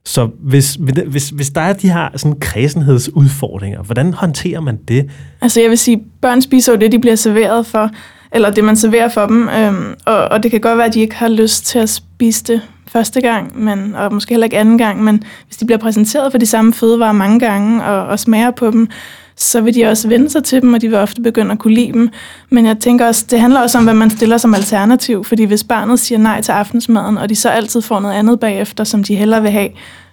Så 0.07 0.29
hvis, 0.41 0.79
hvis, 1.07 1.29
hvis 1.29 1.51
der 1.51 1.61
er 1.61 1.73
de 1.73 1.93
her 1.93 2.09
sådan 2.17 2.39
kredsenhedsudfordringer, 2.41 3.83
hvordan 3.83 4.13
håndterer 4.15 4.61
man 4.61 4.77
det? 4.89 5.11
Altså 5.41 5.61
jeg 5.61 5.71
vil 5.71 5.79
sige, 5.79 6.03
børn 6.21 6.43
spiser 6.43 6.73
jo 6.73 6.79
det, 6.79 6.93
de 6.93 6.99
bliver 6.99 7.17
serveret 7.17 7.67
for, 7.67 7.91
eller 8.33 8.51
det, 8.51 8.65
man 8.65 8.77
serverer 8.77 9.09
for 9.09 9.27
dem, 9.27 9.49
øhm, 9.49 9.95
og, 10.07 10.17
og 10.17 10.43
det 10.43 10.51
kan 10.51 10.61
godt 10.61 10.79
være, 10.79 10.87
at 10.87 10.95
de 10.95 11.01
ikke 11.01 11.15
har 11.15 11.29
lyst 11.29 11.67
til 11.67 11.79
at 11.79 11.89
spise 11.89 12.45
det 12.45 12.61
første 12.87 13.21
gang, 13.21 13.63
men, 13.63 13.95
og 13.95 14.15
måske 14.15 14.35
heller 14.35 14.45
ikke 14.45 14.59
anden 14.59 14.79
gang, 14.79 15.05
men 15.05 15.23
hvis 15.47 15.57
de 15.57 15.67
bliver 15.67 15.79
præsenteret 15.79 16.33
for 16.33 16.39
de 16.39 16.47
samme 16.47 16.73
fødevarer 16.73 17.13
mange 17.13 17.41
gange 17.41 17.85
og, 17.85 18.07
og 18.07 18.19
smager 18.19 18.51
på 18.51 18.71
dem, 18.71 18.89
så 19.37 19.61
vil 19.61 19.75
de 19.75 19.85
også 19.85 20.09
vende 20.09 20.31
sig 20.31 20.45
til 20.45 20.63
dem, 20.63 20.75
og 20.75 20.81
de 20.81 20.89
vil 20.89 20.99
ofte 20.99 21.23
begynde 21.23 21.53
at 21.53 21.59
kunne 21.59 21.75
lide 21.75 21.93
dem. 21.93 22.11
Men 22.51 22.67
jeg 22.67 22.79
tænker 22.79 23.07
også, 23.07 23.27
det 23.31 23.41
handler 23.41 23.61
også 23.61 23.79
om, 23.79 23.85
hvad 23.85 23.95
man 23.95 24.11
stiller 24.11 24.39
som 24.39 24.55
alternativ, 24.55 25.25
fordi 25.25 25.45
hvis 25.45 25.65
barnet 25.65 26.01
siger 26.01 26.19
nej 26.19 26.41
til 26.41 26.53
aftensmaden, 26.53 27.19
og 27.19 27.29
de 27.29 27.37
så 27.37 27.49
altid 27.49 27.83
får 27.83 28.01
noget 28.01 28.15
andet 28.15 28.41
bagefter, 28.41 28.85
som 28.85 29.05
de 29.05 29.15
hellere 29.15 29.43
vil 29.43 29.51
have, 29.51 29.69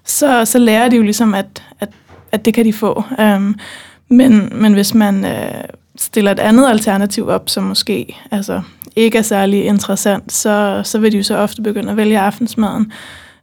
så, 0.06 0.46
så 0.46 0.60
lærer 0.60 0.90
de 0.90 0.96
jo 0.96 1.02
ligesom, 1.02 1.34
at, 1.34 1.64
at, 1.80 1.90
at 2.32 2.46
det 2.46 2.54
kan 2.54 2.66
de 2.66 2.74
få. 2.74 3.04
Øhm, 3.20 3.56
men, 4.10 4.50
men 4.56 4.74
hvis 4.74 4.94
man 4.94 5.26
øh, 5.26 5.64
stiller 5.98 6.32
et 6.32 6.40
andet 6.40 6.70
alternativ 6.70 7.28
op, 7.28 7.50
som 7.50 7.64
måske 7.64 8.16
altså, 8.32 8.62
ikke 8.96 9.18
er 9.18 9.22
særlig 9.22 9.66
interessant, 9.66 10.32
så, 10.32 10.82
så 10.84 11.00
vil 11.00 11.12
de 11.12 11.18
jo 11.18 11.24
så 11.24 11.38
ofte 11.38 11.62
begynde 11.62 11.92
at 11.92 11.98
vælge 11.98 12.20
aftensmaden. 12.20 12.92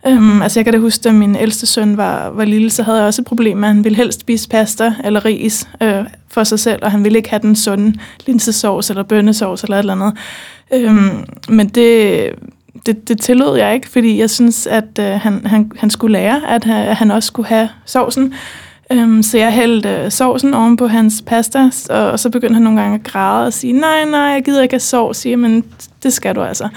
Øhm, 0.06 0.42
altså 0.42 0.60
jeg 0.60 0.64
kan 0.64 0.74
da 0.74 0.78
huske, 0.80 1.02
da 1.02 1.12
min 1.12 1.36
ældste 1.36 1.66
søn 1.66 1.96
var, 1.96 2.30
var 2.30 2.44
lille, 2.44 2.70
så 2.70 2.82
havde 2.82 2.98
jeg 2.98 3.06
også 3.06 3.22
et 3.22 3.26
problem 3.26 3.56
med, 3.56 3.68
at 3.68 3.74
han 3.74 3.84
ville 3.84 3.96
helst 3.96 4.20
spise 4.20 4.48
pasta 4.48 4.94
eller 5.04 5.24
ris 5.24 5.68
øh, 5.82 6.04
for 6.28 6.44
sig 6.44 6.58
selv, 6.58 6.78
og 6.82 6.90
han 6.90 7.04
ville 7.04 7.18
ikke 7.18 7.30
have 7.30 7.42
den 7.42 7.56
sunde 7.56 7.98
linsesovs 8.26 8.90
eller 8.90 9.02
bønnesovs 9.02 9.62
eller 9.62 9.76
et 9.76 9.78
eller 9.78 9.92
andet. 9.92 10.16
Øhm, 10.74 11.24
men 11.48 11.68
det, 11.68 12.30
det, 12.86 13.08
det 13.08 13.20
tillod 13.20 13.58
jeg 13.58 13.74
ikke, 13.74 13.88
fordi 13.88 14.18
jeg 14.18 14.30
synes, 14.30 14.66
at 14.66 14.98
øh, 15.00 15.06
han, 15.06 15.46
han, 15.46 15.72
han 15.76 15.90
skulle 15.90 16.12
lære, 16.12 16.40
at, 16.48 16.66
øh, 16.66 16.88
at 16.90 16.96
han 16.96 17.10
også 17.10 17.26
skulle 17.26 17.48
have 17.48 17.68
sovsen. 17.84 18.34
Øhm, 18.92 19.22
så 19.22 19.38
jeg 19.38 19.52
hældte 19.52 19.88
øh, 19.88 20.10
sovsen 20.10 20.54
oven 20.54 20.76
på 20.76 20.86
hans 20.86 21.22
pasta, 21.26 21.70
og, 21.90 22.10
og 22.10 22.20
så 22.20 22.30
begyndte 22.30 22.54
han 22.54 22.62
nogle 22.62 22.80
gange 22.80 22.94
at 22.94 23.02
græde 23.04 23.46
og 23.46 23.52
sige, 23.52 23.72
nej, 23.72 24.04
nej, 24.04 24.20
jeg 24.20 24.42
gider 24.44 24.62
ikke 24.62 24.72
have 24.72 24.80
sovs, 24.80 25.16
siger 25.16 25.36
men 25.36 25.64
det 26.02 26.12
skal 26.12 26.34
du 26.34 26.42
altså. 26.42 26.68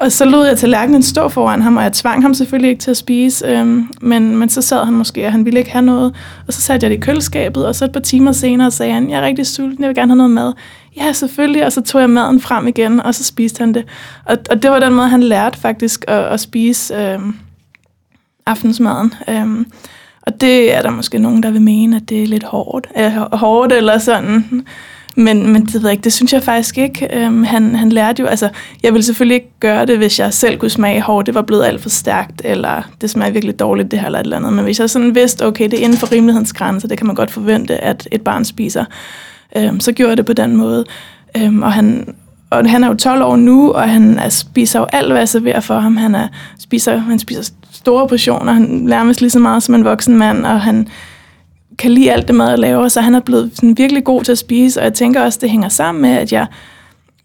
Og 0.00 0.12
så 0.12 0.24
lod 0.24 0.46
jeg 0.46 0.58
tallerkenen 0.58 1.02
stå 1.02 1.28
foran 1.28 1.62
ham, 1.62 1.76
og 1.76 1.82
jeg 1.82 1.92
tvang 1.92 2.22
ham 2.22 2.34
selvfølgelig 2.34 2.70
ikke 2.70 2.80
til 2.80 2.90
at 2.90 2.96
spise, 2.96 3.46
øhm, 3.46 3.88
men, 4.00 4.36
men 4.36 4.48
så 4.48 4.62
sad 4.62 4.84
han 4.84 4.94
måske, 4.94 5.26
og 5.26 5.32
han 5.32 5.44
ville 5.44 5.58
ikke 5.58 5.70
have 5.70 5.84
noget. 5.84 6.14
Og 6.46 6.52
så 6.52 6.60
satte 6.60 6.84
jeg 6.84 6.90
det 6.90 6.96
i 6.96 7.00
køleskabet, 7.00 7.66
og 7.66 7.74
så 7.74 7.84
et 7.84 7.92
par 7.92 8.00
timer 8.00 8.32
senere 8.32 8.70
sagde 8.70 8.92
han, 8.92 9.10
jeg 9.10 9.18
er 9.18 9.22
rigtig 9.26 9.46
sulten, 9.46 9.82
jeg 9.82 9.88
vil 9.88 9.96
gerne 9.96 10.10
have 10.10 10.16
noget 10.16 10.30
mad. 10.30 10.52
Ja, 10.96 11.12
selvfølgelig, 11.12 11.66
og 11.66 11.72
så 11.72 11.80
tog 11.80 12.00
jeg 12.00 12.10
maden 12.10 12.40
frem 12.40 12.66
igen, 12.66 13.00
og 13.00 13.14
så 13.14 13.24
spiste 13.24 13.60
han 13.60 13.74
det. 13.74 13.84
Og, 14.24 14.38
og 14.50 14.62
det 14.62 14.70
var 14.70 14.78
den 14.80 14.94
måde, 14.94 15.08
han 15.08 15.22
lærte 15.22 15.58
faktisk 15.58 16.04
at, 16.08 16.24
at 16.24 16.40
spise 16.40 16.94
øhm, 16.94 17.36
aftensmaden. 18.46 19.14
Øhm, 19.28 19.66
og 20.22 20.40
det 20.40 20.74
er 20.74 20.82
der 20.82 20.90
måske 20.90 21.18
nogen, 21.18 21.42
der 21.42 21.50
vil 21.50 21.62
mene, 21.62 21.96
at 21.96 22.08
det 22.08 22.22
er 22.22 22.26
lidt 22.26 22.44
hårdt, 22.44 22.86
øh, 22.98 23.12
hårdt 23.32 23.72
eller 23.72 23.98
sådan. 23.98 24.64
Men, 25.18 25.52
men 25.52 25.64
det 25.64 25.74
ved 25.74 25.82
jeg 25.82 25.92
ikke, 25.92 26.04
det 26.04 26.12
synes 26.12 26.32
jeg 26.32 26.42
faktisk 26.42 26.78
ikke. 26.78 27.08
Øhm, 27.12 27.44
han, 27.44 27.74
han 27.74 27.88
lærte 27.88 28.22
jo, 28.22 28.26
altså, 28.26 28.48
jeg 28.82 28.92
ville 28.92 29.04
selvfølgelig 29.04 29.34
ikke 29.34 29.52
gøre 29.60 29.86
det, 29.86 29.98
hvis 29.98 30.18
jeg 30.18 30.34
selv 30.34 30.58
kunne 30.58 30.70
smage 30.70 31.00
hårdt, 31.00 31.26
det 31.26 31.34
var 31.34 31.42
blevet 31.42 31.64
alt 31.64 31.82
for 31.82 31.88
stærkt, 31.88 32.42
eller 32.44 32.82
det 33.00 33.10
smager 33.10 33.32
virkelig 33.32 33.58
dårligt, 33.58 33.90
det 33.90 33.98
her 33.98 34.06
eller 34.06 34.18
et 34.18 34.24
eller 34.24 34.36
andet. 34.36 34.52
Men 34.52 34.64
hvis 34.64 34.80
jeg 34.80 34.90
sådan 34.90 35.14
vidste, 35.14 35.46
okay, 35.46 35.64
det 35.64 35.80
er 35.80 35.84
inden 35.84 35.98
for 35.98 36.12
rimelighedens 36.12 36.52
grænser, 36.52 36.88
det 36.88 36.98
kan 36.98 37.06
man 37.06 37.16
godt 37.16 37.30
forvente, 37.30 37.84
at 37.84 38.08
et 38.12 38.22
barn 38.22 38.44
spiser, 38.44 38.84
øhm, 39.56 39.80
så 39.80 39.92
gjorde 39.92 40.10
jeg 40.10 40.16
det 40.16 40.26
på 40.26 40.32
den 40.32 40.56
måde. 40.56 40.84
Øhm, 41.36 41.62
og 41.62 41.72
han, 41.72 42.14
og 42.50 42.70
han 42.70 42.84
er 42.84 42.88
jo 42.88 42.94
12 42.94 43.22
år 43.22 43.36
nu, 43.36 43.72
og 43.72 43.90
han 43.90 44.18
er, 44.18 44.28
spiser 44.28 44.78
jo 44.78 44.86
alt, 44.92 45.12
hvad 45.12 45.20
jeg 45.20 45.28
serverer 45.28 45.60
for 45.60 45.78
ham. 45.78 45.96
Han, 45.96 46.14
er, 46.14 46.28
spiser, 46.58 46.96
han 46.96 47.18
spiser 47.18 47.52
store 47.72 48.08
portioner, 48.08 48.52
han 48.52 48.62
nærmest 48.62 49.20
lige 49.20 49.30
så 49.30 49.38
meget 49.38 49.62
som 49.62 49.74
en 49.74 49.84
voksen 49.84 50.18
mand, 50.18 50.46
og 50.46 50.60
han 50.60 50.88
kan 51.78 51.90
lide 51.90 52.12
alt 52.12 52.28
det 52.28 52.34
mad, 52.34 52.48
jeg 52.48 52.58
laver, 52.58 52.88
så 52.88 53.00
han 53.00 53.14
er 53.14 53.20
blevet 53.20 53.50
sådan 53.54 53.78
virkelig 53.78 54.04
god 54.04 54.24
til 54.24 54.32
at 54.32 54.38
spise, 54.38 54.80
og 54.80 54.84
jeg 54.84 54.94
tænker 54.94 55.22
også, 55.22 55.38
det 55.42 55.50
hænger 55.50 55.68
sammen 55.68 56.02
med, 56.02 56.10
at 56.10 56.32
jeg 56.32 56.46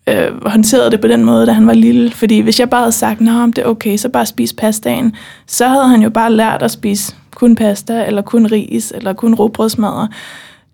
øh, 0.09 0.45
håndterede 0.45 0.91
det 0.91 1.01
på 1.01 1.07
den 1.07 1.23
måde, 1.23 1.45
da 1.45 1.51
han 1.51 1.67
var 1.67 1.73
lille. 1.73 2.11
Fordi 2.11 2.39
hvis 2.39 2.59
jeg 2.59 2.69
bare 2.69 2.81
havde 2.81 2.91
sagt, 2.91 3.21
at 3.21 3.55
det 3.55 3.57
er 3.57 3.65
okay, 3.65 3.97
så 3.97 4.09
bare 4.09 4.25
spis 4.25 4.53
pastaen, 4.53 5.15
så 5.47 5.67
havde 5.67 5.87
han 5.87 6.01
jo 6.01 6.09
bare 6.09 6.31
lært 6.31 6.61
at 6.61 6.71
spise 6.71 7.15
kun 7.35 7.55
pasta, 7.55 8.05
eller 8.07 8.21
kun 8.21 8.45
ris, 8.45 8.93
eller 8.95 9.13
kun 9.13 9.33
råbrødsmadder. 9.33 10.07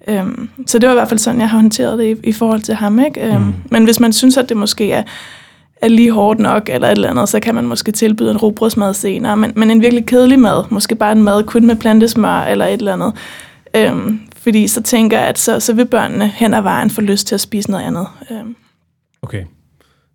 Øhm, 0.08 0.50
så 0.66 0.80
det 0.80 0.88
var 0.88 0.94
i 0.94 0.98
hvert 0.98 1.10
fald 1.10 1.20
sådan, 1.20 1.40
jeg 1.42 1.50
har 1.50 1.58
håndteret 1.58 2.00
det 2.00 2.18
i, 2.24 2.30
i 2.30 2.32
forhold 2.32 2.62
til 2.62 2.76
ham. 2.76 3.00
Ikke? 3.00 3.22
Øhm, 3.22 3.42
mm. 3.42 3.54
Men 3.72 3.84
hvis 3.84 4.00
man 4.00 4.14
synes, 4.14 4.38
at 4.38 4.50
det 4.50 4.58
måske 4.58 4.92
er, 4.92 5.04
er 5.82 5.88
lige 5.88 6.12
hårdt 6.12 6.40
nok, 6.40 6.70
eller 6.74 6.88
et 6.88 6.92
eller 6.92 7.10
andet, 7.10 7.30
så 7.30 7.40
kan 7.40 7.56
man 7.56 7.68
måske 7.68 7.92
tilbyde 7.92 8.32
en 8.32 8.38
råbrødsmad 8.38 8.94
senere. 8.94 9.38
Men, 9.38 9.54
men 9.56 9.72
en 9.72 9.82
virkelig 9.82 10.06
kedelig 10.06 10.40
mad, 10.40 10.64
måske 10.70 10.96
bare 10.96 11.12
en 11.12 11.24
mad 11.24 11.44
kun 11.44 11.66
med 11.66 11.76
plantesmør, 11.76 12.42
eller 12.42 12.66
et 12.66 12.74
eller 12.74 12.94
andet, 12.94 13.14
Øhm, 13.76 14.20
fordi 14.38 14.68
så 14.68 14.84
tænker 14.84 15.20
jeg, 15.20 15.28
at 15.28 15.40
så, 15.40 15.60
så 15.60 15.74
vil 15.74 15.86
børnene 15.86 16.28
hen 16.28 16.54
ad 16.54 16.62
vejen 16.62 16.90
få 16.90 17.02
lyst 17.02 17.28
til 17.28 17.36
at 17.36 17.42
spise 17.42 17.72
noget 17.72 17.84
andet. 17.84 18.08
Øhm. 18.32 18.56
Okay. 19.22 19.46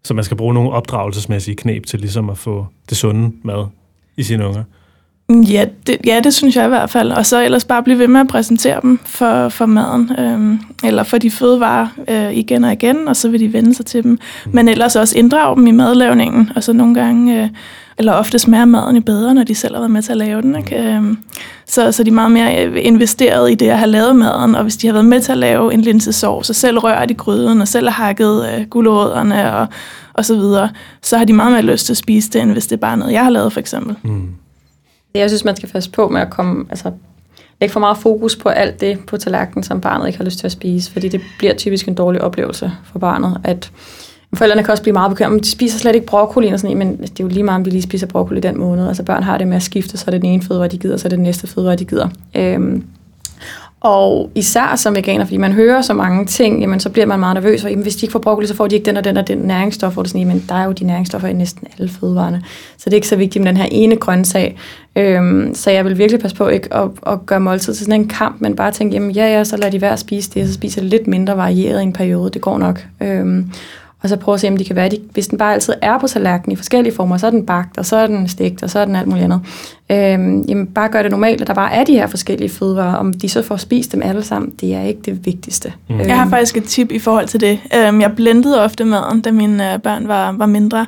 Så 0.05 0.15
man 0.15 0.25
skal 0.25 0.37
bruge 0.37 0.55
nogle 0.55 0.71
opdragelsesmæssige 0.71 1.57
knep 1.57 1.87
til 1.87 2.01
ligesom 2.01 2.31
at 2.31 2.39
få 2.39 2.67
det 2.89 2.97
sunde 2.97 3.33
mad 3.43 3.67
i 4.17 4.23
sine 4.23 4.47
unger? 4.47 4.65
Ja 5.29 5.67
det, 5.87 5.97
ja, 6.07 6.21
det 6.25 6.35
synes 6.35 6.57
jeg 6.57 6.65
i 6.65 6.69
hvert 6.69 6.91
fald. 6.91 7.13
Og 7.13 7.27
så 7.27 7.45
ellers 7.45 7.65
bare 7.65 7.83
blive 7.83 7.99
ved 7.99 8.09
med 8.09 8.21
at 8.21 8.29
præsentere 8.29 8.81
dem 8.83 8.99
for, 9.05 9.49
for 9.49 9.67
maden, 9.67 10.13
øhm, 10.19 10.61
eller 10.85 11.03
for 11.03 11.19
de 11.19 11.31
fødevarer 11.31 11.87
øh, 12.09 12.33
igen 12.33 12.65
og 12.65 12.73
igen, 12.73 13.09
og 13.09 13.17
så 13.17 13.29
vil 13.29 13.41
de 13.41 13.53
vende 13.53 13.75
sig 13.75 13.87
til 13.87 14.05
dem. 14.05 14.19
Men 14.47 14.69
ellers 14.69 14.97
også 14.97 15.19
inddrage 15.19 15.57
dem 15.57 15.67
i 15.67 15.71
madlavningen, 15.71 16.51
og 16.57 16.63
så 16.63 16.73
nogle 16.73 16.95
gange... 16.95 17.43
Øh, 17.43 17.49
eller 17.99 18.13
ofte 18.13 18.39
smager 18.39 18.65
maden 18.65 18.97
i 18.97 19.01
bedre, 19.01 19.35
når 19.35 19.45
de 19.45 19.55
selv 19.55 19.75
har 19.75 19.81
været 19.81 19.91
med 19.91 20.03
til 20.03 20.13
at 20.13 20.19
lave 20.19 20.43
den. 20.43 20.57
Ikke? 20.57 20.83
Øhm, 20.83 21.19
så, 21.67 21.93
så 21.93 22.03
de 22.03 22.09
er 22.09 22.15
meget 22.15 22.33
mere 22.33 22.67
øh, 22.67 22.77
investeret 22.83 23.51
i 23.51 23.55
det 23.55 23.69
at 23.69 23.79
have 23.79 23.91
lavet 23.91 24.17
maden, 24.17 24.55
og 24.55 24.63
hvis 24.63 24.77
de 24.77 24.87
har 24.87 24.93
været 24.93 25.07
med 25.07 25.21
til 25.21 25.33
at 25.33 25.39
lave 25.39 25.75
en 25.75 25.81
linsesovs, 25.81 26.47
så 26.47 26.53
selv 26.53 26.79
rører 26.79 27.07
de 27.07 27.15
gryden, 27.15 27.61
og 27.61 27.69
selv 27.69 27.89
har 27.89 28.05
hakket 28.05 28.49
øh, 28.55 28.67
gulerødderne 28.67 29.53
og, 29.57 29.67
og 30.15 30.25
så 30.25 30.35
videre, 30.35 30.71
så 31.03 31.19
har 31.19 31.25
de 31.25 31.33
meget 31.33 31.53
mere 31.53 31.63
lyst 31.63 31.87
til 31.87 31.93
at 31.93 31.97
spise 31.97 32.31
det, 32.31 32.43
end 32.43 32.53
hvis 32.53 32.67
det 32.67 32.77
er 32.77 32.81
bare 32.81 32.97
noget, 32.97 33.13
jeg 33.13 33.23
har 33.23 33.31
lavet 33.31 33.53
for 33.53 33.61
eksempel. 33.61 33.97
Mm. 34.03 34.29
Jeg 35.15 35.31
synes, 35.31 35.45
man 35.45 35.57
skal 35.57 35.69
passe 35.69 35.91
på 35.91 36.09
med 36.09 36.21
at 36.21 36.31
komme, 36.31 36.65
altså 36.71 36.93
lægge 37.61 37.73
for 37.73 37.81
meget 37.81 37.99
fokus 37.99 38.37
på 38.37 38.49
alt 38.49 38.81
det 38.81 38.99
på 39.07 39.17
tallerkenen, 39.17 39.63
som 39.63 39.81
barnet 39.81 40.07
ikke 40.07 40.19
har 40.19 40.25
lyst 40.25 40.39
til 40.39 40.47
at 40.47 40.53
spise, 40.53 40.93
fordi 40.93 41.09
det 41.09 41.21
bliver 41.39 41.55
typisk 41.55 41.89
en 41.89 41.95
dårlig 41.95 42.21
oplevelse 42.21 42.73
for 42.85 42.99
barnet, 42.99 43.41
at 43.45 43.71
Forældrene 44.35 44.63
kan 44.63 44.71
også 44.71 44.83
blive 44.83 44.93
meget 44.93 45.11
bekymrede, 45.11 45.41
de 45.41 45.51
spiser 45.51 45.79
slet 45.79 45.95
ikke 45.95 46.07
broccoli 46.07 46.49
og 46.49 46.61
sådan 46.61 46.79
men 46.79 46.97
det 47.01 47.11
er 47.21 47.25
jo 47.25 47.29
lige 47.29 47.43
meget, 47.43 47.57
om 47.57 47.65
de 47.65 47.71
lige 47.71 47.83
spiser 47.83 48.07
broccoli 48.07 48.41
den 48.41 48.59
måned. 48.59 48.89
Altså 48.89 49.03
børn 49.03 49.23
har 49.23 49.39
det 49.39 49.49
med 49.49 49.57
at 49.57 49.63
skifte, 49.63 49.97
så 49.97 50.05
er 50.07 50.11
det 50.11 50.23
den 50.23 50.31
ene 50.31 50.43
fødevare, 50.43 50.69
de 50.69 50.79
gider, 50.79 50.97
så 50.97 51.07
er 51.07 51.09
det 51.09 51.17
den 51.17 51.23
næste 51.23 51.47
fødevare, 51.47 51.77
de 51.77 51.85
gider. 51.85 52.09
Øhm, 52.35 52.85
og 53.85 54.31
især 54.35 54.77
som 54.77 54.95
veganer, 54.95 55.25
fordi 55.25 55.37
man 55.37 55.53
hører 55.53 55.83
så 55.83 55.95
mange 55.95 56.27
ting, 56.27 56.61
jamen, 56.61 56.81
så 56.81 56.91
bliver 56.91 57.07
man 57.07 57.21
meget 57.21 57.35
nervøs, 57.35 57.65
Og 57.65 57.71
jamen, 57.71 57.83
hvis 57.83 57.97
de 57.97 58.07
ikke 58.07 58.13
får 58.13 58.19
broccoli, 58.19 58.47
så 58.47 58.55
får 58.55 58.67
de 58.67 58.75
ikke 58.75 58.87
den 58.87 58.97
og 58.97 59.05
den 59.05 59.17
og 59.17 59.29
den 59.29 59.39
næringsstof, 59.39 59.97
Og 59.97 60.05
det 60.05 60.11
sådan, 60.11 60.21
jamen, 60.21 60.45
der 60.49 60.55
er 60.55 60.65
jo 60.65 60.73
de 60.73 60.85
næringsstoffer 60.85 61.29
i 61.29 61.33
næsten 61.33 61.69
alle 61.79 61.89
fødevarene. 61.89 62.43
Så 62.77 62.85
det 62.85 62.93
er 62.93 62.95
ikke 62.95 63.09
så 63.09 63.17
vigtigt 63.17 63.45
med 63.45 63.53
den 63.53 63.57
her 63.57 63.69
ene 63.71 63.97
grøntsag. 63.97 64.59
Øhm, 64.97 65.55
så 65.55 65.71
jeg 65.71 65.85
vil 65.85 65.99
virkelig 65.99 66.21
passe 66.21 66.37
på 66.37 66.49
ikke 66.49 66.75
at, 66.75 66.89
at 67.07 67.27
gøre 67.27 67.41
måltid 67.41 67.75
til 67.75 67.85
sådan 67.85 68.01
en 68.01 68.09
kamp, 68.09 68.41
men 68.41 68.57
bare 68.57 68.73
tænke, 68.73 68.95
jamen 68.95 69.11
ja, 69.11 69.27
ja, 69.37 69.45
så 69.45 69.57
lad 69.57 69.71
de 69.71 69.81
være 69.81 69.93
at 69.93 69.99
spise 69.99 70.31
det, 70.35 70.49
så 70.49 70.55
spiser 70.55 70.83
lidt 70.83 71.07
mindre 71.07 71.37
varieret 71.37 71.81
i 71.81 71.83
en 71.83 71.93
periode, 71.93 72.31
det 72.31 72.43
går 72.43 72.59
nok. 72.59 72.85
Øhm, 73.01 73.51
og 74.05 74.11
så 74.11 74.17
prøve 74.17 74.35
at 74.35 74.41
se, 74.41 74.49
om 74.49 74.57
de 74.57 74.65
kan 74.65 74.77
være, 74.77 74.89
de, 74.89 74.99
hvis 75.13 75.27
den 75.27 75.39
bare 75.39 75.55
altid 75.55 75.75
er 75.83 75.99
på 75.99 76.07
tallerkenen 76.07 76.53
i 76.53 76.57
forskellige 76.57 76.95
former, 76.95 77.17
så 77.17 77.27
er 77.27 77.31
den 77.31 77.47
bagt, 77.47 77.79
og 77.79 77.87
så 77.87 77.97
er 77.97 78.07
den 78.07 78.29
stegt, 78.29 78.63
og 78.63 78.71
så 78.71 78.79
er 78.79 78.85
den 78.85 78.97
alt 78.97 79.07
muligt 79.07 79.25
andet. 79.25 79.41
Øhm, 79.91 80.43
jamen 80.43 80.67
bare 80.67 80.89
gør 80.89 81.03
det 81.03 81.11
normalt, 81.11 81.41
at 81.41 81.47
der 81.47 81.55
bare 81.55 81.73
er 81.73 81.85
de 81.85 81.93
her 81.93 82.07
forskellige 82.07 82.49
fødevarer. 82.49 82.97
Om 82.97 83.13
de 83.13 83.29
så 83.29 83.43
får 83.43 83.57
spist 83.57 83.93
dem 83.93 84.03
alle 84.03 84.23
sammen, 84.23 84.53
det 84.61 84.75
er 84.75 84.83
ikke 84.83 85.01
det 85.05 85.27
vigtigste. 85.27 85.73
Mm. 85.89 85.95
Øhm. 85.95 86.09
Jeg 86.09 86.19
har 86.19 86.29
faktisk 86.29 86.57
et 86.57 86.65
tip 86.65 86.93
i 86.93 86.99
forhold 86.99 87.29
til 87.29 87.41
det. 87.41 87.59
Øhm, 87.77 88.01
jeg 88.01 88.13
blendede 88.17 88.65
ofte 88.65 88.85
maden, 88.85 89.21
da 89.21 89.31
mine 89.31 89.73
øh, 89.73 89.81
børn 89.81 90.09
var, 90.09 90.33
var 90.33 90.47
mindre. 90.47 90.87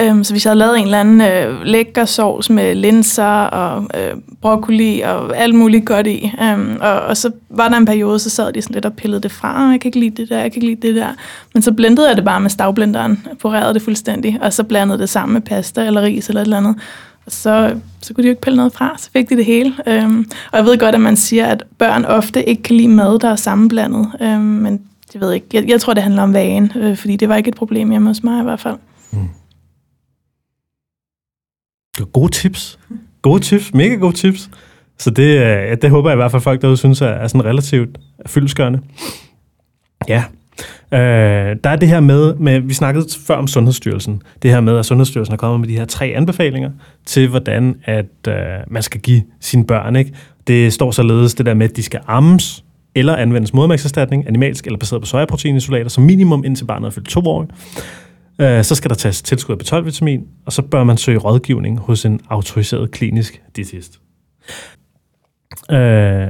Øhm, 0.00 0.24
så 0.24 0.32
hvis 0.32 0.44
jeg 0.44 0.50
havde 0.50 0.58
lavet 0.58 0.78
en 0.78 0.84
eller 0.84 1.00
anden 1.00 1.20
øh, 1.20 1.62
lækker 1.62 2.04
sovs 2.04 2.50
med 2.50 2.74
linser 2.74 3.44
og 3.44 3.88
øh, 3.94 4.16
broccoli 4.40 5.00
og 5.00 5.36
alt 5.36 5.54
muligt 5.54 5.86
godt 5.86 6.06
i, 6.06 6.32
øhm, 6.42 6.78
og, 6.80 7.00
og 7.00 7.16
så 7.16 7.30
var 7.50 7.68
der 7.68 7.76
en 7.76 7.84
periode, 7.86 8.18
så 8.18 8.30
sad 8.30 8.52
de 8.52 8.62
sådan 8.62 8.74
lidt 8.74 8.84
og 8.84 8.92
pillede 8.92 9.22
det 9.22 9.32
fra, 9.32 9.60
jeg 9.60 9.80
kan 9.80 9.88
ikke 9.88 10.00
lide 10.00 10.22
det 10.22 10.28
der, 10.28 10.38
jeg 10.38 10.52
kan 10.52 10.62
ikke 10.62 10.74
lide 10.74 10.88
det 10.88 10.96
der. 10.96 11.08
Men 11.54 11.62
så 11.62 11.72
blendede 11.72 12.08
jeg 12.08 12.16
det 12.16 12.24
bare 12.24 12.40
med 12.40 12.50
stavblenderen, 12.50 13.26
porerede 13.40 13.74
det 13.74 13.82
fuldstændig, 13.82 14.38
og 14.42 14.52
så 14.52 14.64
blandede 14.64 14.98
det 14.98 15.08
sammen 15.08 15.32
med 15.32 15.40
pasta 15.40 15.86
eller 15.86 16.02
ris 16.02 16.28
eller 16.28 16.40
et 16.40 16.44
eller 16.44 16.56
andet. 16.56 16.76
Og 17.26 17.32
så, 17.32 17.74
så 18.00 18.14
kunne 18.14 18.22
de 18.22 18.28
jo 18.28 18.32
ikke 18.32 18.42
pille 18.42 18.56
noget 18.56 18.72
fra, 18.72 18.94
så 18.98 19.10
fik 19.12 19.30
de 19.30 19.36
det 19.36 19.44
hele. 19.44 19.74
Øhm, 19.86 20.30
og 20.52 20.58
jeg 20.58 20.66
ved 20.66 20.78
godt, 20.78 20.94
at 20.94 21.00
man 21.00 21.16
siger, 21.16 21.46
at 21.46 21.62
børn 21.78 22.04
ofte 22.04 22.48
ikke 22.48 22.62
kan 22.62 22.76
lide 22.76 22.88
mad, 22.88 23.18
der 23.18 23.28
er 23.28 23.36
sammenblandet. 23.36 24.10
Øhm, 24.20 24.40
men 24.40 24.80
det 25.12 25.20
ved 25.20 25.28
jeg 25.28 25.34
ikke. 25.34 25.46
Jeg, 25.52 25.68
jeg 25.68 25.80
tror, 25.80 25.94
det 25.94 26.02
handler 26.02 26.22
om 26.22 26.34
vagen, 26.34 26.72
øh, 26.76 26.96
fordi 26.96 27.16
det 27.16 27.28
var 27.28 27.36
ikke 27.36 27.48
et 27.48 27.54
problem 27.54 27.90
hjemme 27.90 28.08
hos 28.08 28.22
mig 28.22 28.40
i 28.40 28.42
hvert 28.42 28.60
fald. 28.60 28.76
Mm. 29.10 29.18
Gode 32.12 32.32
tips. 32.32 32.78
Gode 33.22 33.40
tips. 33.40 33.74
Mega 33.74 33.94
gode 33.94 34.16
tips. 34.16 34.50
Så 34.98 35.10
det, 35.10 35.38
øh, 35.38 35.76
det 35.82 35.90
håber 35.90 36.10
jeg 36.10 36.14
i 36.14 36.20
hvert 36.20 36.30
fald, 36.30 36.42
folk 36.42 36.62
derude 36.62 36.76
synes 36.76 37.00
er, 37.00 37.06
er 37.06 37.26
sådan 37.26 37.44
relativt 37.44 37.98
fyldeskørende. 38.26 38.80
Ja. 40.08 40.24
Øh, 40.92 41.56
der 41.64 41.70
er 41.70 41.76
det 41.76 41.88
her 41.88 42.00
med, 42.00 42.34
med, 42.34 42.60
vi 42.60 42.74
snakkede 42.74 43.06
før 43.26 43.34
om 43.34 43.46
Sundhedsstyrelsen, 43.46 44.22
det 44.42 44.50
her 44.50 44.60
med, 44.60 44.78
at 44.78 44.86
Sundhedsstyrelsen 44.86 45.32
er 45.32 45.36
kommet 45.36 45.60
med 45.60 45.68
de 45.68 45.78
her 45.78 45.84
tre 45.84 46.06
anbefalinger 46.06 46.70
til, 47.06 47.28
hvordan 47.28 47.76
at 47.84 48.28
øh, 48.28 48.34
man 48.68 48.82
skal 48.82 49.00
give 49.00 49.22
sine 49.40 49.66
børn. 49.66 49.96
Ikke? 49.96 50.12
Det 50.46 50.72
står 50.72 50.90
således 50.90 51.34
det 51.34 51.46
der 51.46 51.54
med, 51.54 51.70
at 51.70 51.76
de 51.76 51.82
skal 51.82 52.00
ammes, 52.06 52.64
eller 52.94 53.16
anvendes 53.16 53.54
modermærkserstatning, 53.54 54.28
animalsk 54.28 54.66
eller 54.66 54.78
baseret 54.78 55.02
på 55.02 55.06
sojaproteinisolater, 55.06 55.88
som 55.88 56.04
minimum 56.04 56.44
indtil 56.44 56.64
barnet 56.64 56.86
er 56.86 56.90
fyldt 56.90 57.08
to 57.08 57.20
år. 57.20 57.46
Øh, 58.40 58.64
så 58.64 58.74
skal 58.74 58.88
der 58.88 58.94
tages 58.94 59.22
tilskud 59.22 59.56
af 59.56 59.62
B12-vitamin, 59.62 60.26
og 60.46 60.52
så 60.52 60.62
bør 60.62 60.84
man 60.84 60.96
søge 60.96 61.18
rådgivning 61.18 61.78
hos 61.78 62.04
en 62.04 62.20
autoriseret 62.30 62.90
klinisk 62.90 63.42
diætist. 63.56 64.00
Øh, 65.70 66.28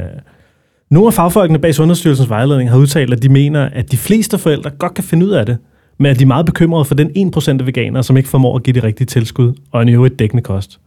nogle 0.91 1.07
af 1.07 1.15
fagfolkene 1.15 1.59
bag 1.59 1.75
Sundhedsstyrelsens 1.75 2.29
vejledning 2.29 2.71
har 2.71 2.79
udtalt, 2.79 3.13
at 3.13 3.23
de 3.23 3.29
mener, 3.29 3.69
at 3.73 3.93
de 3.93 3.97
fleste 3.97 4.39
forældre 4.39 4.71
godt 4.71 4.95
kan 4.95 5.05
finde 5.05 5.27
ud 5.27 5.31
af 5.31 5.47
det, 5.47 5.59
men 5.99 6.11
at 6.11 6.19
de 6.19 6.23
er 6.23 6.27
meget 6.27 6.47
bekymrede 6.47 6.85
for 6.85 6.95
den 6.95 7.33
1% 7.37 7.51
af 7.51 7.67
veganere, 7.67 8.03
som 8.03 8.17
ikke 8.17 8.29
formår 8.29 8.57
at 8.57 8.63
give 8.63 8.75
det 8.75 8.85
rigtige 8.85 9.07
tilskud, 9.07 9.53
og 9.73 9.83
en 9.83 9.89
øvrigt 9.89 10.19
dækkende 10.19 10.43
kost. 10.43 10.81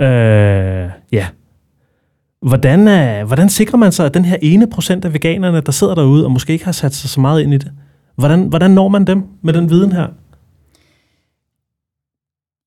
Øh, 0.00 0.06
ja. 1.12 1.26
Hvordan, 2.42 2.88
er, 2.88 3.24
hvordan 3.24 3.48
sikrer 3.48 3.78
man 3.78 3.92
sig, 3.92 4.06
at 4.06 4.14
den 4.14 4.24
her 4.24 4.36
ene 4.42 4.70
procent 4.70 5.04
af 5.04 5.12
veganerne, 5.12 5.60
der 5.60 5.72
sidder 5.72 5.94
derude 5.94 6.24
og 6.24 6.32
måske 6.32 6.52
ikke 6.52 6.64
har 6.64 6.72
sat 6.72 6.94
sig 6.94 7.10
så 7.10 7.20
meget 7.20 7.42
ind 7.42 7.54
i 7.54 7.58
det, 7.58 7.72
hvordan, 8.16 8.42
hvordan 8.42 8.70
når 8.70 8.88
man 8.88 9.04
dem 9.04 9.24
med 9.42 9.52
den 9.54 9.70
viden 9.70 9.92
her? 9.92 10.06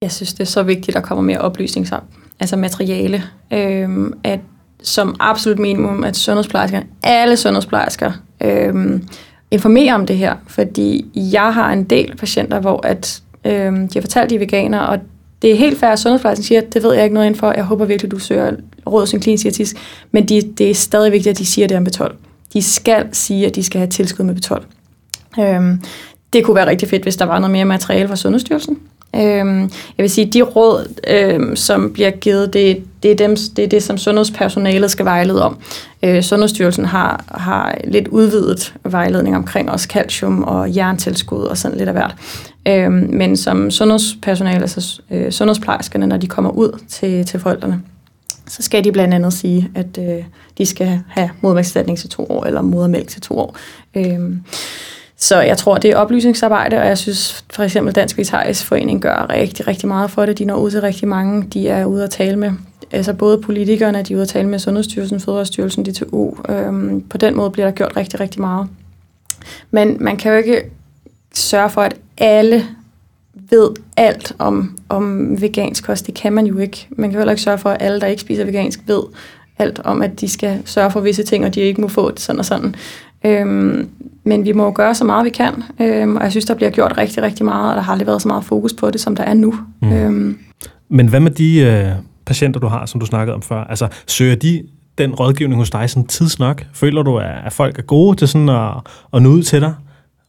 Jeg 0.06 0.12
synes, 0.12 0.34
det 0.34 0.39
er 0.39 0.45
så 0.45 0.64
vigtigt, 0.64 0.89
at 0.89 0.93
der 0.93 1.08
kommer 1.08 1.24
mere 1.24 1.38
oplysning 1.38 1.88
sammen. 1.88 2.10
Altså 2.39 2.56
materiale. 2.56 3.24
Øhm, 3.53 4.14
at 4.24 4.39
som 4.84 5.16
absolut 5.20 5.60
minimum, 5.60 6.03
at 6.03 6.18
sundhedsplejersker, 6.18 6.82
alle 7.03 7.38
sundhedsplejersker, 7.38 8.12
øhm, 8.41 9.08
informerer 9.51 9.93
om 9.95 10.06
det 10.06 10.18
her. 10.18 10.36
Fordi 10.47 11.06
jeg 11.16 11.53
har 11.53 11.74
en 11.74 11.84
del 11.84 12.16
patienter, 12.18 12.60
hvor 12.60 12.88
at, 12.88 13.22
øhm, 13.45 13.88
de 13.88 13.93
har 13.93 14.01
fortalt, 14.01 14.30
de 14.30 14.36
er 14.36 14.39
veganer, 14.39 14.80
og 14.80 14.99
det 15.41 15.51
er 15.51 15.56
helt 15.56 15.80
fair, 15.80 15.89
at 15.89 15.99
sundhedsplejersken 15.99 16.43
siger, 16.43 16.62
at 16.62 16.74
det 16.74 16.84
ved 16.84 16.93
jeg 16.93 17.03
ikke 17.03 17.14
noget 17.14 17.38
for. 17.38 17.51
Jeg 17.51 17.64
håber 17.64 17.86
virkelig, 17.86 18.12
du 18.12 18.20
søger 18.20 18.51
råd 18.88 19.01
hos 19.01 19.14
en 19.14 19.20
klinisk 19.20 19.43
diætist. 19.43 19.76
Men 20.12 20.26
de, 20.26 20.41
det 20.58 20.70
er 20.70 20.76
stadig 20.76 21.12
vigtigt, 21.12 21.32
at 21.32 21.38
de 21.38 21.45
siger 21.45 21.68
det 21.68 21.78
om 21.78 21.88
B12. 21.88 22.16
De 22.53 22.62
skal 22.62 23.08
sige, 23.12 23.45
at 23.45 23.56
de 23.56 23.64
skal 23.64 23.80
have 23.80 23.89
tilskud 23.89 24.26
med 24.26 24.36
B12. 24.36 24.64
Øhm, 25.41 25.82
det 26.34 26.43
kunne 26.43 26.56
være 26.56 26.68
rigtig 26.68 26.89
fedt, 26.89 27.03
hvis 27.03 27.16
der 27.16 27.26
var 27.26 27.39
noget 27.39 27.51
mere 27.51 27.66
materiale 27.66 28.08
fra 28.08 28.16
Sundhedsstyrelsen. 28.16 28.80
Øhm, 29.16 29.61
jeg 29.61 30.03
vil 30.03 30.09
sige, 30.09 30.26
de 30.26 30.41
råd, 30.41 30.93
øhm, 31.07 31.55
som 31.55 31.93
bliver 31.93 32.11
givet, 32.11 32.53
det, 32.53 32.84
det, 33.03 33.11
er 33.11 33.16
dem, 33.16 33.36
det 33.55 33.63
er 33.63 33.68
det, 33.68 33.84
som 33.84 33.97
sundhedspersonalet 33.97 34.91
skal 34.91 35.05
vejlede 35.05 35.43
om. 35.43 35.57
Øh, 36.03 36.24
Sundhedsstyrelsen 36.24 36.86
har, 36.86 37.24
har 37.28 37.78
lidt 37.84 38.07
udvidet 38.07 38.74
vejledning 38.84 39.36
omkring 39.36 39.72
også 39.72 39.88
calcium 39.88 40.43
og 40.43 40.76
jerntilskud 40.76 41.43
og 41.43 41.57
sådan 41.57 41.78
lidt 41.78 41.89
af 41.89 41.95
hvert. 41.95 42.16
Øhm, 42.68 43.09
men 43.11 43.38
som 43.38 43.72
sundhedspersonale, 43.72 44.61
altså 44.61 45.01
øh, 45.11 45.32
sundhedsplejerskerne, 45.32 46.07
når 46.07 46.18
de 46.18 46.28
kommer 46.28 46.49
ud 46.49 46.80
til, 46.89 47.26
til 47.26 47.39
forældrene, 47.39 47.82
så 48.47 48.63
skal 48.63 48.84
de 48.84 48.91
blandt 48.91 49.13
andet 49.13 49.34
sige, 49.34 49.72
at 49.76 49.99
øh, 49.99 50.24
de 50.57 50.66
skal 50.66 51.01
have 51.07 51.30
modermælkserstatning 51.41 51.97
til 51.97 52.09
to 52.09 52.26
år, 52.30 52.45
eller 52.45 52.61
modermælk 52.61 53.07
til 53.07 53.22
to 53.22 53.39
år. 53.39 53.57
Øhm, 53.95 54.41
så 55.26 55.42
jeg 55.42 55.58
tror, 55.58 55.78
det 55.78 55.92
er 55.92 55.98
oplysningsarbejde, 55.98 56.78
og 56.78 56.86
jeg 56.86 56.98
synes 56.98 57.46
for 57.54 57.64
eksempel 57.64 57.96
Dansk 57.96 58.18
Vegetarisk 58.18 58.66
Forening 58.66 59.02
gør 59.02 59.30
rigtig, 59.30 59.68
rigtig 59.68 59.88
meget 59.88 60.12
for 60.12 60.26
det. 60.26 60.38
De 60.38 60.46
når 60.46 60.56
ud 60.56 60.72
til 60.72 60.82
rigtig 60.82 61.08
mange. 61.08 61.44
De 61.44 61.68
er 61.68 61.86
ude 61.86 62.04
at 62.04 62.10
tale 62.10 62.36
med 62.36 62.52
altså 62.92 63.14
både 63.14 63.38
politikerne, 63.42 64.04
de 64.04 64.14
er 64.14 64.18
ude 64.18 64.22
at 64.22 64.28
tale 64.28 64.48
med 64.48 64.60
Sundhedsstyrelsen, 64.60 65.20
Fødevarestyrelsen, 65.20 65.86
DTU. 65.86 66.34
Øhm, 66.50 67.02
på 67.02 67.18
den 67.18 67.36
måde 67.36 67.52
bliver 67.52 67.66
der 67.66 67.72
gjort 67.72 67.98
rigtig, 67.98 68.20
rigtig 68.20 68.42
meget. 68.42 68.68
Men 69.72 69.98
man 70.00 70.18
kan 70.18 70.32
jo 70.32 70.38
ikke 70.38 70.72
sørge 71.34 71.70
for, 71.70 71.82
at 71.82 71.96
alle 72.18 72.64
ved 73.50 73.70
alt 73.98 74.34
om, 74.40 74.78
om 74.90 75.42
vegansk 75.42 75.84
kost. 75.84 76.08
Det 76.08 76.16
kan 76.16 76.34
man 76.34 76.46
jo 76.46 76.58
ikke. 76.58 76.88
Man 76.90 77.10
kan 77.10 77.20
heller 77.20 77.32
ikke 77.32 77.44
sørge 77.44 77.58
for, 77.58 77.70
at 77.70 77.82
alle, 77.82 78.02
der 78.02 78.08
ikke 78.08 78.22
spiser 78.22 78.46
vegansk, 78.46 78.80
ved 78.88 79.02
alt 79.58 79.80
om, 79.84 80.02
at 80.02 80.22
de 80.22 80.30
skal 80.30 80.62
sørge 80.66 80.92
for 80.92 81.00
visse 81.00 81.24
ting, 81.24 81.46
og 81.46 81.56
de 81.56 81.62
ikke 81.62 81.82
må 81.82 81.88
få 81.88 82.12
det 82.12 82.20
sådan 82.20 82.40
og 82.40 82.46
sådan. 82.46 82.76
Øhm, 83.26 83.90
men 84.24 84.46
vi 84.46 84.52
må 84.52 84.72
gøre 84.72 84.96
så 84.96 85.06
meget, 85.06 85.26
vi 85.26 85.30
kan, 85.30 85.54
øhm, 85.82 86.16
og 86.16 86.24
jeg 86.24 86.32
synes, 86.32 86.46
der 86.46 86.56
bliver 86.56 86.70
gjort 86.70 86.98
rigtig, 86.98 87.24
rigtig 87.24 87.46
meget, 87.46 87.70
og 87.70 87.76
der 87.76 87.82
har 87.82 87.92
aldrig 87.92 88.08
været 88.08 88.22
så 88.22 88.28
meget 88.28 88.44
fokus 88.44 88.74
på 88.74 88.92
det, 88.92 89.02
som 89.02 89.16
der 89.16 89.24
er 89.24 89.34
nu. 89.34 89.54
Mm. 89.82 89.94
Øhm. 89.94 90.38
Men 90.90 91.08
hvad 91.08 91.20
med 91.20 91.32
de 91.32 91.60
øh, 91.60 91.92
patienter, 92.26 92.60
du 92.60 92.68
har, 92.68 92.86
som 92.86 93.00
du 93.00 93.06
snakkede 93.06 93.36
om 93.36 93.42
før? 93.42 93.64
Altså, 93.64 93.88
søger 94.08 94.36
de 94.36 94.64
den 94.98 95.16
rådgivning 95.16 95.60
hos 95.60 95.70
dig 95.70 95.90
sådan 95.90 96.08
tidsnok? 96.08 96.66
Føler 96.74 97.04
du, 97.04 97.18
at 97.18 97.54
folk 97.54 97.80
er 97.80 97.84
gode 97.84 98.18
til 98.18 98.28
sådan 98.28 98.50
at, 98.50 98.72
at 99.14 99.22
nå 99.22 99.30
ud 99.30 99.44
til 99.44 99.62
dig? 99.62 99.74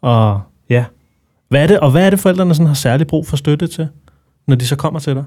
Og 0.03 0.41
ja, 0.71 0.85
hvad 1.49 1.63
er 1.63 1.67
det, 1.67 1.81
og 1.81 1.91
hvad 1.91 2.07
er 2.07 2.11
det, 2.11 2.21
forældrene 2.21 2.55
sådan 2.55 2.67
har 2.67 2.75
særlig 2.75 3.07
brug 3.07 3.27
for 3.27 3.37
støtte 3.37 3.67
til, 3.67 3.89
når 4.47 4.57
de 4.57 4.67
så 4.67 4.77
kommer 4.77 5.01
til 5.01 5.15
dig? 5.15 5.25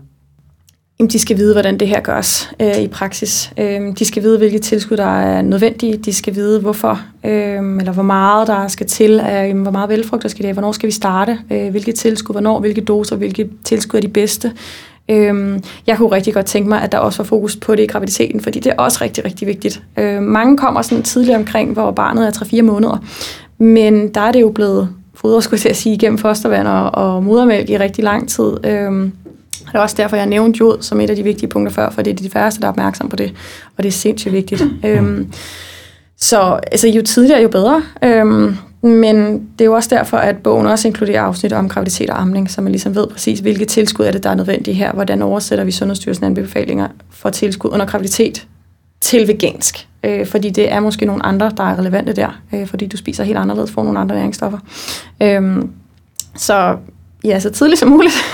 Jamen, 1.02 1.10
de 1.10 1.20
skal 1.20 1.38
vide, 1.38 1.54
hvordan 1.54 1.78
det 1.78 1.88
her 1.88 2.02
gøres 2.02 2.52
øh, 2.60 2.78
i 2.78 2.88
praksis. 2.88 3.54
Øh, 3.60 3.82
de 4.00 4.06
skal 4.06 4.24
vide, 4.24 4.38
hvilke 4.38 4.60
tilskud, 4.60 4.98
der 4.98 5.20
er 5.20 5.42
nødvendige. 5.42 5.98
De 5.98 6.14
skal 6.14 6.36
vide, 6.36 6.60
hvorfor, 6.60 7.02
øh, 7.26 7.78
eller 7.80 7.92
hvor 7.92 8.04
meget 8.04 8.48
der 8.48 8.68
skal 8.68 8.88
til. 8.88 9.12
Øh, 9.12 9.62
hvor 9.62 9.72
meget 9.72 9.90
velfrugt 9.90 10.24
der 10.24 10.30
skal 10.30 10.46
det 10.46 10.54
Hvornår 10.54 10.72
skal 10.72 10.88
vi 10.88 10.92
starte? 10.92 11.40
Øh, 11.52 11.70
hvilke 11.70 11.92
tilskud, 11.92 12.34
hvornår, 12.34 12.60
hvilke 12.60 12.82
doser, 12.82 13.16
hvilke 13.16 13.50
tilskud 13.64 14.00
er 14.00 14.02
de 14.02 14.08
bedste? 14.08 14.52
Øh, 15.10 15.60
jeg 15.88 15.98
kunne 15.98 16.12
rigtig 16.12 16.34
godt 16.34 16.46
tænke 16.46 16.70
mig, 16.70 16.82
at 16.82 16.92
der 16.92 16.98
også 16.98 17.18
var 17.18 17.26
fokus 17.26 17.56
på 17.56 17.76
det 17.76 17.84
i 17.84 17.88
graviditeten, 17.88 18.42
fordi 18.42 18.60
det 18.60 18.72
er 18.72 18.76
også 18.78 18.98
rigtig, 19.02 19.26
rigtig 19.26 19.48
vigtigt. 19.48 19.82
Øh, 19.98 20.22
mange 20.22 20.58
kommer 20.58 20.82
sådan 20.82 21.04
tidligt 21.04 21.38
omkring, 21.38 21.74
hvor 21.74 21.92
barnet 21.92 22.28
er 22.28 22.32
3-4 22.32 22.62
måneder. 22.62 23.04
Men 23.58 24.14
der 24.14 24.22
er 24.22 24.32
det 24.32 24.42
jo 24.42 24.50
blevet 24.50 24.90
fodret, 25.16 25.44
skulle 25.44 25.62
jeg 25.64 25.70
at 25.70 25.78
sige, 25.78 25.96
igennem 25.96 26.18
fostervand 26.18 26.68
og, 26.68 26.96
og 26.96 27.24
modermælk 27.24 27.70
i 27.70 27.78
rigtig 27.78 28.04
lang 28.04 28.30
tid. 28.30 28.66
Øh, 28.66 29.10
det 29.72 29.78
er 29.78 29.80
også 29.80 29.96
derfor, 29.98 30.16
jeg 30.16 30.26
nævnte 30.26 30.58
jod 30.58 30.78
som 30.82 31.02
et 31.02 31.10
af 31.10 31.16
de 31.16 31.24
vigtige 31.24 31.50
punkter 31.50 31.74
før, 31.74 31.90
for 31.90 32.02
det 32.02 32.12
er 32.12 32.16
de 32.16 32.30
færreste, 32.30 32.62
der 32.62 32.68
er 32.68 32.72
opmærksom 32.72 33.10
på 33.10 33.16
det, 33.16 33.34
og 33.78 33.84
det 33.84 33.90
er 33.90 33.94
sindssygt 33.94 34.34
vigtigt. 34.34 34.64
Øhm, 34.86 35.34
så 36.18 36.60
altså, 36.72 36.88
jo 36.88 37.02
tidligere, 37.02 37.42
jo 37.42 37.50
bedre. 37.50 37.84
Øhm, 38.04 38.56
men 38.82 39.16
det 39.34 39.62
er 39.62 39.66
jo 39.66 39.74
også 39.74 39.96
derfor, 39.96 40.18
at 40.18 40.38
bogen 40.38 40.68
også 40.68 40.88
inkluderer 40.88 41.22
afsnit 41.22 41.54
om 41.54 41.70
graviditet 41.70 42.10
og 42.10 42.22
amning, 42.22 42.52
så 42.52 42.62
man 42.62 42.72
ligesom 42.72 42.96
ved 42.96 43.08
præcis, 43.08 43.40
hvilke 43.40 43.66
tilskud 43.66 44.06
er 44.06 44.12
det, 44.12 44.24
der 44.24 44.30
er 44.30 44.36
nødvendige 44.36 44.76
her. 44.76 44.94
Hvordan 44.94 45.22
oversætter 45.22 45.66
vi 45.66 45.72
Sundhedsstyrelsen 45.72 46.26
anbefalinger 46.26 46.88
for 47.10 47.30
tilskud 47.30 47.72
under 47.72 47.86
graviditet 47.86 48.48
til 49.02 49.28
vegansk. 49.28 49.88
Øh, 50.04 50.28
fordi 50.28 50.50
det 50.50 50.72
er 50.72 50.80
måske 50.80 51.06
nogle 51.06 51.26
andre, 51.26 51.52
der 51.58 51.64
er 51.64 51.80
relevante 51.80 52.14
der, 52.14 52.42
øh, 52.54 52.68
fordi 52.68 52.88
du 52.88 52.98
spiser 52.98 53.24
helt 53.24 53.38
anderledes, 53.38 53.72
får 53.72 53.84
nogle 53.84 54.00
andre 54.00 54.16
næringsstoffer. 54.16 54.60
Øhm, 55.22 55.70
så 56.36 56.78
ja, 57.24 57.40
så 57.40 57.50
tidligt 57.50 57.80
som 57.80 57.90
muligt. 57.90 58.14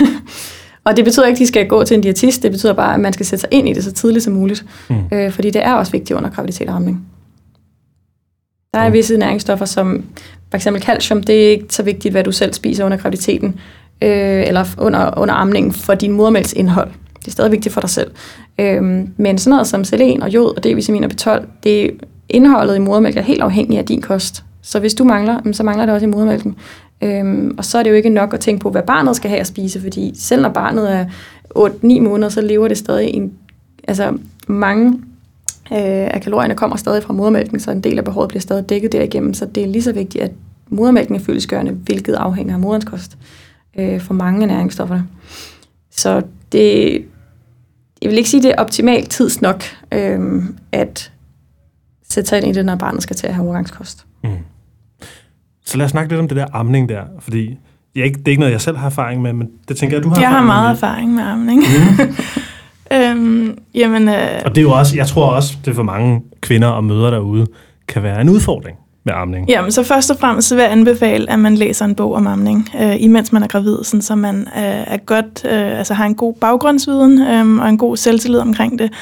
Og 0.86 0.96
det 0.96 1.04
betyder 1.04 1.26
ikke, 1.26 1.36
at 1.36 1.38
de 1.38 1.46
skal 1.46 1.68
gå 1.68 1.84
til 1.84 1.94
en 1.94 2.00
diætist, 2.00 2.42
det 2.42 2.50
betyder 2.50 2.72
bare, 2.72 2.94
at 2.94 3.00
man 3.00 3.12
skal 3.12 3.26
sætte 3.26 3.40
sig 3.40 3.48
ind 3.52 3.68
i 3.68 3.72
det 3.72 3.84
så 3.84 3.92
tidligt 3.92 4.24
som 4.24 4.32
muligt. 4.32 4.64
Mm. 4.90 4.96
Øh, 5.12 5.32
fordi 5.32 5.50
det 5.50 5.64
er 5.64 5.72
også 5.72 5.92
vigtigt 5.92 6.16
under 6.16 6.30
graviditet 6.30 6.68
og 6.68 6.76
amning. 6.76 7.06
Der 8.74 8.80
er 8.80 8.90
visse 8.90 9.16
næringsstoffer, 9.16 9.64
som 9.64 10.04
for 10.50 10.56
eksempel 10.56 10.82
calcium, 10.82 11.22
det 11.22 11.46
er 11.46 11.50
ikke 11.50 11.66
så 11.70 11.82
vigtigt, 11.82 12.12
hvad 12.12 12.24
du 12.24 12.32
selv 12.32 12.52
spiser 12.52 12.84
under 12.84 12.96
graviditeten, 12.96 13.48
øh, 14.02 14.46
eller 14.46 14.64
under, 14.78 15.18
under 15.18 15.34
amningen 15.34 15.72
for 15.72 15.94
din 15.94 16.12
modermælksindhold. 16.12 16.90
Det 17.18 17.26
er 17.26 17.30
stadig 17.30 17.52
vigtigt 17.52 17.72
for 17.72 17.80
dig 17.80 17.90
selv. 17.90 18.10
Øh, 18.58 18.82
men 19.16 19.38
sådan 19.38 19.50
noget 19.50 19.66
som 19.66 19.84
selen 19.84 20.22
og 20.22 20.28
jod 20.28 20.56
og 20.56 20.66
D-vitamin 20.66 21.04
og 21.04 21.10
B12, 21.12 21.46
det 21.62 21.90
indholdet 22.28 22.76
i 22.76 22.78
modermælk 22.78 23.16
er 23.16 23.22
helt 23.22 23.42
afhængig 23.42 23.78
af 23.78 23.84
din 23.84 24.02
kost. 24.02 24.44
Så 24.62 24.80
hvis 24.80 24.94
du 24.94 25.04
mangler, 25.04 25.40
så 25.52 25.62
mangler 25.62 25.86
det 25.86 25.94
også 25.94 26.06
i 26.06 26.10
modermælken. 26.10 26.56
Øhm, 27.02 27.54
og 27.58 27.64
så 27.64 27.78
er 27.78 27.82
det 27.82 27.90
jo 27.90 27.94
ikke 27.94 28.08
nok 28.08 28.34
at 28.34 28.40
tænke 28.40 28.60
på, 28.60 28.70
hvad 28.70 28.82
barnet 28.82 29.16
skal 29.16 29.30
have 29.30 29.40
at 29.40 29.46
spise, 29.46 29.80
fordi 29.80 30.12
selv 30.18 30.42
når 30.42 30.48
barnet 30.48 30.92
er 30.92 31.06
8-9 31.58 32.00
måneder, 32.00 32.28
så 32.28 32.40
lever 32.40 32.68
det 32.68 32.78
stadig 32.78 33.08
en... 33.08 33.32
Altså 33.88 34.18
mange 34.46 34.92
øh, 35.72 36.08
af 36.14 36.20
kalorierne 36.22 36.54
kommer 36.54 36.76
stadig 36.76 37.02
fra 37.02 37.12
modermælken, 37.12 37.60
så 37.60 37.70
en 37.70 37.80
del 37.80 37.98
af 37.98 38.04
behovet 38.04 38.28
bliver 38.28 38.40
stadig 38.40 38.68
dækket 38.68 38.92
derigennem, 38.92 39.34
så 39.34 39.46
det 39.46 39.62
er 39.62 39.66
lige 39.66 39.82
så 39.82 39.92
vigtigt, 39.92 40.24
at 40.24 40.30
modermælken 40.68 41.16
er 41.16 41.20
fyldesgørende, 41.20 41.72
hvilket 41.72 42.14
afhænger 42.14 42.54
af 42.54 42.60
moderens 42.60 42.84
kost 42.84 43.18
øh, 43.78 44.00
for 44.00 44.14
mange 44.14 44.42
af 44.42 44.48
næringsstofferne. 44.48 45.06
Så 45.90 46.22
det, 46.52 46.92
jeg 48.02 48.10
vil 48.10 48.18
ikke 48.18 48.30
sige, 48.30 48.42
det 48.42 48.50
er 48.50 48.56
optimalt 48.56 49.10
tidsnok, 49.10 49.62
øh, 49.92 50.42
at 50.72 51.12
sætte 52.08 52.28
sig 52.28 52.38
ind 52.38 52.46
i 52.46 52.52
det, 52.52 52.64
når 52.64 52.76
barnet 52.76 53.02
skal 53.02 53.16
til 53.16 53.26
at 53.26 53.34
have 53.34 53.44
overgangskost. 53.44 54.06
Mm. 54.24 54.30
Så 55.66 55.78
lad 55.78 55.84
os 55.84 55.90
snakke 55.90 56.10
lidt 56.12 56.20
om 56.20 56.28
det 56.28 56.36
der 56.36 56.46
amning 56.52 56.88
der, 56.88 57.00
fordi 57.20 57.56
jeg 57.96 58.04
ikke, 58.04 58.18
det 58.18 58.28
er 58.28 58.30
ikke 58.30 58.40
noget, 58.40 58.52
jeg 58.52 58.60
selv 58.60 58.76
har 58.76 58.86
erfaring 58.86 59.22
med, 59.22 59.32
men 59.32 59.48
det 59.68 59.76
tænker 59.76 59.96
jeg, 59.96 60.04
du 60.04 60.08
har 60.08 60.20
Jeg 60.20 60.28
har 60.28 60.42
meget 60.42 60.64
med. 60.64 60.70
erfaring 60.76 61.14
med 61.14 61.22
amning. 61.22 61.60
Mm. 61.60 62.14
Øhm, 62.92 63.58
jamen, 63.74 64.08
øh, 64.08 64.14
Og 64.44 64.50
det 64.50 64.58
er 64.58 64.62
jo 64.62 64.72
også, 64.72 64.96
jeg 64.96 65.06
tror 65.06 65.26
også, 65.26 65.56
det 65.64 65.74
for 65.74 65.82
mange 65.82 66.22
kvinder 66.40 66.68
og 66.68 66.84
mødre 66.84 67.10
derude, 67.10 67.46
kan 67.88 68.02
være 68.02 68.20
en 68.20 68.28
udfordring 68.28 68.76
med 69.04 69.12
amning. 69.16 69.48
Jamen, 69.48 69.72
så 69.72 69.82
først 69.82 70.10
og 70.10 70.16
fremmest 70.20 70.54
vil 70.54 70.62
jeg 70.62 70.72
anbefale, 70.72 71.30
at 71.30 71.38
man 71.38 71.54
læser 71.54 71.84
en 71.84 71.94
bog 71.94 72.14
om 72.14 72.26
amning, 72.26 72.68
øh, 72.80 73.02
imens 73.02 73.32
man 73.32 73.42
er 73.42 73.46
gravid, 73.46 73.78
sådan, 73.84 74.02
så 74.02 74.14
man 74.14 74.36
øh, 74.40 74.62
er 74.64 74.96
godt, 74.96 75.44
øh, 75.44 75.78
altså 75.78 75.94
har 75.94 76.06
en 76.06 76.14
god 76.14 76.34
baggrundsviden 76.40 77.22
øh, 77.22 77.62
og 77.62 77.68
en 77.68 77.78
god 77.78 77.96
selvtillid 77.96 78.40
omkring 78.40 78.78
det. 78.78 78.92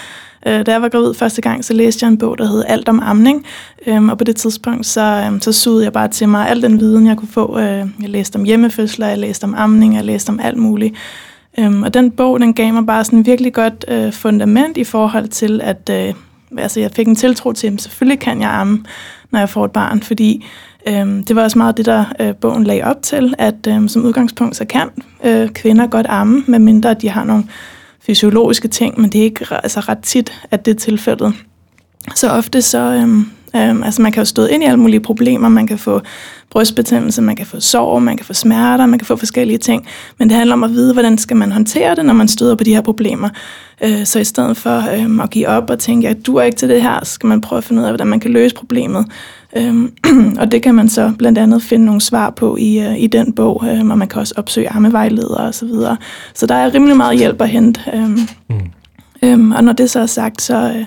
Øh, 0.46 0.66
da 0.66 0.72
jeg 0.72 0.82
var 0.82 0.88
gravid 0.88 1.14
første 1.14 1.42
gang, 1.42 1.64
så 1.64 1.72
læste 1.72 2.04
jeg 2.04 2.10
en 2.10 2.18
bog, 2.18 2.38
der 2.38 2.46
hed 2.46 2.64
Alt 2.68 2.88
om 2.88 3.00
amning, 3.00 3.46
øh, 3.86 4.04
og 4.04 4.18
på 4.18 4.24
det 4.24 4.36
tidspunkt, 4.36 4.86
så, 4.86 5.30
øh, 5.32 5.40
så 5.40 5.52
sugede 5.52 5.84
jeg 5.84 5.92
bare 5.92 6.08
til 6.08 6.28
mig 6.28 6.48
al 6.48 6.62
den 6.62 6.80
viden, 6.80 7.06
jeg 7.06 7.16
kunne 7.16 7.28
få. 7.28 7.58
Øh, 7.58 7.86
jeg 8.00 8.08
læste 8.08 8.36
om 8.36 8.44
hjemmefødsler, 8.44 9.06
jeg 9.06 9.18
læste 9.18 9.44
om 9.44 9.54
amning, 9.54 9.96
jeg 9.96 10.04
læste 10.04 10.30
om 10.30 10.40
alt 10.40 10.56
muligt. 10.56 10.94
Øhm, 11.58 11.82
og 11.82 11.94
den 11.94 12.10
bog, 12.10 12.40
den 12.40 12.54
gav 12.54 12.72
mig 12.72 12.86
bare 12.86 13.04
sådan 13.04 13.18
en 13.18 13.26
virkelig 13.26 13.52
godt 13.52 13.84
øh, 13.88 14.12
fundament 14.12 14.76
i 14.76 14.84
forhold 14.84 15.28
til, 15.28 15.60
at 15.60 15.90
øh, 15.90 16.14
altså, 16.58 16.80
jeg 16.80 16.90
fik 16.90 17.08
en 17.08 17.16
tiltro 17.16 17.52
til, 17.52 17.66
at 17.66 17.82
selvfølgelig 17.82 18.18
kan 18.18 18.40
jeg 18.40 18.60
amme, 18.60 18.84
når 19.30 19.38
jeg 19.38 19.48
får 19.48 19.64
et 19.64 19.72
barn, 19.72 20.02
fordi 20.02 20.46
øh, 20.86 21.06
det 21.28 21.36
var 21.36 21.42
også 21.42 21.58
meget 21.58 21.76
det, 21.76 21.86
der 21.86 22.04
øh, 22.20 22.34
bogen 22.34 22.64
lagde 22.64 22.84
op 22.84 23.02
til, 23.02 23.34
at 23.38 23.66
øh, 23.68 23.88
som 23.88 24.04
udgangspunkt, 24.04 24.56
så 24.56 24.64
kan 24.64 24.90
øh, 25.24 25.48
kvinder 25.48 25.86
godt 25.86 26.06
amme, 26.08 26.44
medmindre 26.46 26.94
de 26.94 27.08
har 27.08 27.24
nogle 27.24 27.44
fysiologiske 28.06 28.68
ting, 28.68 29.00
men 29.00 29.10
det 29.10 29.18
er 29.18 29.24
ikke 29.24 29.46
altså, 29.50 29.80
ret 29.80 29.98
tit, 29.98 30.32
at 30.50 30.64
det 30.64 30.70
er 30.70 30.78
tilfældet. 30.78 31.34
Så 32.14 32.30
ofte 32.30 32.62
så, 32.62 32.78
øhm, 32.78 33.26
øhm, 33.56 33.82
altså 33.82 34.02
man 34.02 34.12
kan 34.12 34.20
jo 34.20 34.24
stå 34.24 34.46
ind 34.46 34.62
i 34.62 34.66
alle 34.66 34.80
mulige 34.80 35.00
problemer, 35.00 35.48
man 35.48 35.66
kan 35.66 35.78
få 35.78 36.00
brystbetændelse, 36.50 37.22
man 37.22 37.36
kan 37.36 37.46
få 37.46 37.60
sår, 37.60 37.98
man 37.98 38.16
kan 38.16 38.26
få 38.26 38.32
smerter, 38.32 38.86
man 38.86 38.98
kan 38.98 39.06
få 39.06 39.16
forskellige 39.16 39.58
ting, 39.58 39.86
men 40.18 40.28
det 40.28 40.36
handler 40.36 40.54
om 40.54 40.64
at 40.64 40.70
vide, 40.70 40.92
hvordan 40.92 41.18
skal 41.18 41.36
man 41.36 41.52
håndtere 41.52 41.94
det, 41.94 42.04
når 42.04 42.14
man 42.14 42.28
støder 42.28 42.54
på 42.54 42.64
de 42.64 42.74
her 42.74 42.80
problemer. 42.80 43.28
Øh, 43.84 44.04
så 44.04 44.18
i 44.18 44.24
stedet 44.24 44.56
for 44.56 44.94
øhm, 44.94 45.20
at 45.20 45.30
give 45.30 45.48
op 45.48 45.70
og 45.70 45.78
tænke, 45.78 46.08
at 46.08 46.26
du 46.26 46.36
er 46.36 46.42
ikke 46.42 46.58
til 46.58 46.68
det 46.68 46.82
her, 46.82 47.04
så 47.04 47.12
skal 47.12 47.26
man 47.26 47.40
prøve 47.40 47.58
at 47.58 47.64
finde 47.64 47.82
ud 47.82 47.86
af, 47.86 47.92
hvordan 47.92 48.06
man 48.06 48.20
kan 48.20 48.30
løse 48.30 48.54
problemet. 48.54 49.06
Øhm, 49.56 49.92
og 50.40 50.52
det 50.52 50.62
kan 50.62 50.74
man 50.74 50.88
så 50.88 51.12
blandt 51.18 51.38
andet 51.38 51.62
finde 51.62 51.84
nogle 51.84 52.00
svar 52.00 52.30
på 52.30 52.56
i, 52.56 52.78
øh, 52.78 52.98
i 52.98 53.06
den 53.06 53.32
bog, 53.32 53.64
øhm, 53.68 53.90
og 53.90 53.98
man 53.98 54.08
kan 54.08 54.20
også 54.20 54.34
opsøge 54.36 54.70
armevejledere 54.70 55.40
osv. 55.40 55.52
Så, 55.52 55.66
videre. 55.66 55.96
så 56.34 56.46
der 56.46 56.54
er 56.54 56.74
rimelig 56.74 56.96
meget 56.96 57.18
hjælp 57.18 57.40
at 57.40 57.48
hente. 57.48 57.80
Øhm, 57.94 58.18
mm. 58.48 58.56
øhm, 59.22 59.52
og 59.52 59.64
når 59.64 59.72
det 59.72 59.90
så 59.90 60.00
er 60.00 60.06
sagt, 60.06 60.42
så... 60.42 60.72
Øh, 60.76 60.86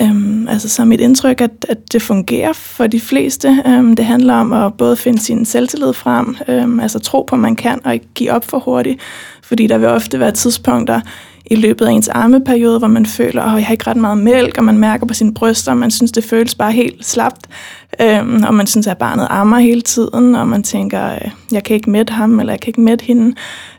Øhm, 0.00 0.48
altså 0.48 0.68
så 0.68 0.84
mit 0.84 1.00
indtryk, 1.00 1.40
at, 1.40 1.66
at 1.68 1.92
det 1.92 2.02
fungerer 2.02 2.52
for 2.52 2.86
de 2.86 3.00
fleste. 3.00 3.62
Øhm, 3.66 3.96
det 3.96 4.04
handler 4.04 4.34
om 4.34 4.52
at 4.52 4.74
både 4.74 4.96
finde 4.96 5.20
sin 5.20 5.44
selvtillid 5.44 5.92
frem, 5.92 6.36
øhm, 6.48 6.80
altså 6.80 6.98
tro 6.98 7.22
på, 7.22 7.36
at 7.36 7.40
man 7.40 7.56
kan, 7.56 7.80
og 7.84 7.94
ikke 7.94 8.08
give 8.14 8.32
op 8.32 8.44
for 8.44 8.58
hurtigt. 8.58 9.00
Fordi 9.42 9.66
der 9.66 9.78
vil 9.78 9.88
ofte 9.88 10.20
være 10.20 10.30
tidspunkter 10.30 11.00
i 11.52 11.56
løbet 11.56 11.86
af 11.86 11.90
ens 11.90 12.08
armeperiode, 12.08 12.78
hvor 12.78 12.88
man 12.88 13.06
føler, 13.06 13.42
at 13.42 13.52
oh, 13.52 13.58
jeg 13.58 13.66
har 13.66 13.72
ikke 13.72 13.86
ret 13.86 13.96
meget 13.96 14.18
mælk, 14.18 14.58
og 14.58 14.64
man 14.64 14.78
mærker 14.78 15.06
på 15.06 15.14
sine 15.14 15.34
bryster, 15.34 15.72
og 15.72 15.78
man 15.78 15.90
synes, 15.90 16.12
det 16.12 16.24
føles 16.24 16.54
bare 16.54 16.72
helt 16.72 17.06
slapt. 17.06 17.46
Øhm, 18.00 18.44
og 18.44 18.54
man 18.54 18.66
synes, 18.66 18.86
at 18.86 18.98
barnet 18.98 19.26
ammer 19.30 19.58
hele 19.58 19.82
tiden, 19.82 20.34
og 20.34 20.48
man 20.48 20.62
tænker, 20.62 21.12
øh, 21.12 21.30
jeg 21.52 21.64
kan 21.64 21.76
ikke 21.76 21.90
mætte 21.90 22.12
ham, 22.12 22.40
eller 22.40 22.52
jeg 22.52 22.60
kan 22.60 22.68
ikke 22.68 22.80
mætte 22.80 23.04
hende. 23.04 23.34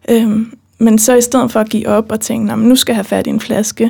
Øhm, 0.10 0.54
men 0.80 1.00
så 1.00 1.16
i 1.16 1.22
stedet 1.22 1.52
for 1.52 1.60
at 1.60 1.70
give 1.70 1.88
op 1.88 2.12
og 2.12 2.20
tænke, 2.20 2.56
nu 2.56 2.76
skal 2.76 2.94
jeg 2.94 2.98
have 2.98 3.04
fat 3.04 3.28
i 3.28 3.30
en 3.30 3.40
flaske, 3.40 3.90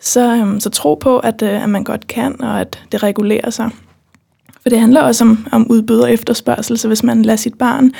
så, 0.00 0.34
øhm, 0.34 0.60
så 0.60 0.70
tro 0.70 0.94
på, 0.94 1.18
at, 1.18 1.42
øh, 1.42 1.62
at 1.62 1.68
man 1.68 1.84
godt 1.84 2.06
kan, 2.06 2.42
og 2.42 2.60
at 2.60 2.82
det 2.92 3.02
regulerer 3.02 3.50
sig. 3.50 3.70
For 4.64 4.68
det 4.68 4.80
handler 4.80 5.00
også 5.00 5.24
om, 5.24 5.46
om 5.52 5.66
udbud 5.70 5.98
og 5.98 6.12
efterspørgsel, 6.12 6.78
så 6.78 6.88
hvis 6.88 7.02
man 7.02 7.22
lader 7.22 7.36
sit 7.36 7.54
barn 7.54 7.92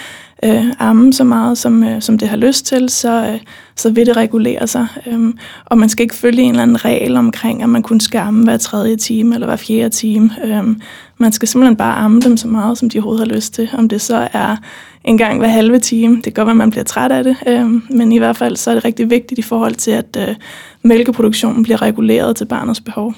øh, 0.44 0.64
amme 0.78 1.12
så 1.12 1.24
meget, 1.24 1.58
som, 1.58 1.84
øh, 1.84 2.02
som 2.02 2.18
det 2.18 2.28
har 2.28 2.36
lyst 2.36 2.66
til, 2.66 2.88
så, 2.88 3.26
øh, 3.26 3.40
så 3.76 3.90
vil 3.90 4.06
det 4.06 4.16
regulere 4.16 4.66
sig. 4.66 4.86
Øhm, 5.06 5.38
og 5.64 5.78
man 5.78 5.88
skal 5.88 6.02
ikke 6.02 6.14
følge 6.14 6.42
en 6.42 6.50
eller 6.50 6.62
anden 6.62 6.84
regel 6.84 7.16
omkring, 7.16 7.62
at 7.62 7.68
man 7.68 7.82
kun 7.82 8.00
skal 8.00 8.18
amme 8.18 8.44
hver 8.44 8.56
tredje 8.56 8.96
time 8.96 9.34
eller 9.34 9.46
hver 9.46 9.56
fjerde 9.56 9.94
time. 9.94 10.30
Øhm, 10.44 10.80
man 11.18 11.32
skal 11.32 11.48
simpelthen 11.48 11.76
bare 11.76 11.96
amme 11.96 12.20
dem 12.20 12.36
så 12.36 12.48
meget, 12.48 12.78
som 12.78 12.90
de 12.90 12.98
overhovedet 12.98 13.28
har 13.28 13.34
lyst 13.34 13.54
til. 13.54 13.70
Om 13.72 13.88
det 13.88 14.00
så 14.00 14.28
er 14.32 14.56
en 15.04 15.18
gang 15.18 15.38
hver 15.38 15.48
halve 15.48 15.78
time. 15.78 16.16
Det 16.16 16.24
kan 16.24 16.32
godt 16.32 16.46
være, 16.46 16.52
at 16.52 16.56
man 16.56 16.70
bliver 16.70 16.84
træt 16.84 17.12
af 17.12 17.24
det, 17.24 17.36
øhm, 17.46 17.82
men 17.90 18.12
i 18.12 18.18
hvert 18.18 18.36
fald 18.36 18.56
så 18.56 18.70
er 18.70 18.74
det 18.74 18.84
rigtig 18.84 19.10
vigtigt 19.10 19.38
i 19.38 19.42
forhold 19.42 19.74
til, 19.74 19.90
at 19.90 20.16
øh, 20.28 20.34
mælkeproduktionen 20.82 21.62
bliver 21.62 21.82
reguleret 21.82 22.36
til 22.36 22.44
barnets 22.44 22.80
behov. 22.80 23.14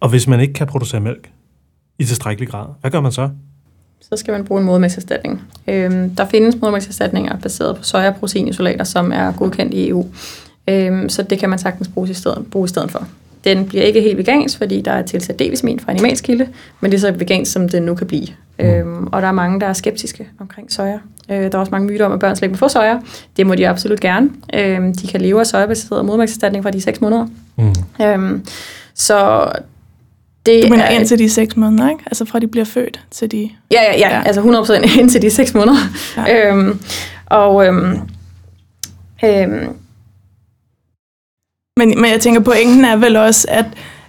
Og 0.00 0.08
hvis 0.08 0.28
man 0.28 0.40
ikke 0.40 0.54
kan 0.54 0.66
producere 0.66 1.00
mælk 1.00 1.30
i 1.98 2.04
tilstrækkelig 2.04 2.48
grad, 2.48 2.66
hvad 2.80 2.90
gør 2.90 3.00
man 3.00 3.12
så? 3.12 3.28
Så 4.00 4.16
skal 4.16 4.32
man 4.32 4.44
bruge 4.44 4.60
en 4.60 4.66
modermælkserstatning. 4.66 5.42
Øhm, 5.68 6.10
der 6.16 6.26
findes 6.26 6.56
modermælkserstatninger 6.56 7.36
baseret 7.36 7.76
på 7.76 7.82
sojaproteinisolater, 7.82 8.84
som 8.84 9.12
er 9.12 9.32
godkendt 9.32 9.74
i 9.74 9.88
EU. 9.88 10.06
Øhm, 10.68 11.08
så 11.08 11.22
det 11.22 11.38
kan 11.38 11.50
man 11.50 11.58
sagtens 11.58 11.88
bruge 11.88 12.10
i, 12.10 12.14
stedet, 12.14 12.46
bruge 12.50 12.64
i 12.64 12.68
stedet 12.68 12.90
for. 12.90 13.06
Den 13.44 13.66
bliver 13.66 13.84
ikke 13.84 14.00
helt 14.00 14.18
vegansk, 14.18 14.58
fordi 14.58 14.80
der 14.80 14.92
er 14.92 15.02
tilsat 15.02 15.42
D-vitamin 15.42 15.80
fra 15.80 15.92
animalsk 15.92 16.24
kilde, 16.24 16.48
men 16.80 16.90
det 16.90 16.96
er 16.96 17.00
så 17.00 17.12
vegansk, 17.12 17.52
som 17.52 17.68
det 17.68 17.82
nu 17.82 17.94
kan 17.94 18.06
blive. 18.06 18.26
Mm. 18.58 18.64
Øhm, 18.64 19.06
og 19.06 19.22
der 19.22 19.28
er 19.28 19.32
mange, 19.32 19.60
der 19.60 19.66
er 19.66 19.72
skeptiske 19.72 20.28
omkring 20.40 20.72
soja. 20.72 20.98
Øh, 21.30 21.52
der 21.52 21.54
er 21.54 21.58
også 21.58 21.70
mange 21.70 21.86
myter 21.86 22.06
om, 22.06 22.12
at 22.12 22.18
børn 22.18 22.36
slet 22.36 22.46
ikke 22.46 22.52
må 22.52 22.58
få 22.58 22.68
soja. 22.68 22.98
Det 23.36 23.46
må 23.46 23.54
de 23.54 23.68
absolut 23.68 24.00
gerne. 24.00 24.30
Øhm, 24.54 24.94
de 24.94 25.06
kan 25.06 25.20
leve 25.20 25.40
af 25.40 25.46
sojabaseret 25.46 26.04
modermælkserstatning 26.04 26.64
fra 26.64 26.70
de 26.70 26.80
6 26.80 27.00
måneder. 27.00 27.26
Mm. 27.56 28.04
Øhm, 28.04 28.44
så 28.94 29.48
det 30.46 30.62
du 30.62 30.68
mener 30.68 30.84
er, 30.84 30.90
indtil 30.90 31.18
de 31.18 31.30
6 31.30 31.56
måneder, 31.56 31.90
ikke? 31.90 32.02
Altså 32.06 32.24
fra 32.24 32.38
de 32.38 32.46
bliver 32.46 32.64
født 32.64 33.00
til 33.10 33.30
de... 33.30 33.50
Ja, 33.70 33.82
ja, 33.82 33.98
ja. 33.98 34.16
ja. 34.16 34.22
altså 34.22 34.40
100% 34.40 34.98
indtil 35.00 35.22
de 35.22 35.30
6 35.30 35.54
måneder. 35.54 35.76
Ja. 36.16 36.48
Øhm, 36.48 36.80
og 37.26 37.66
øhm, 37.66 37.98
øhm, 39.24 39.68
men, 41.76 42.00
men 42.00 42.10
jeg 42.10 42.20
tænker, 42.20 42.40
pointen 42.40 42.84
er 42.84 42.96
vel 42.96 43.16
også, 43.16 43.46
at, 43.50 43.64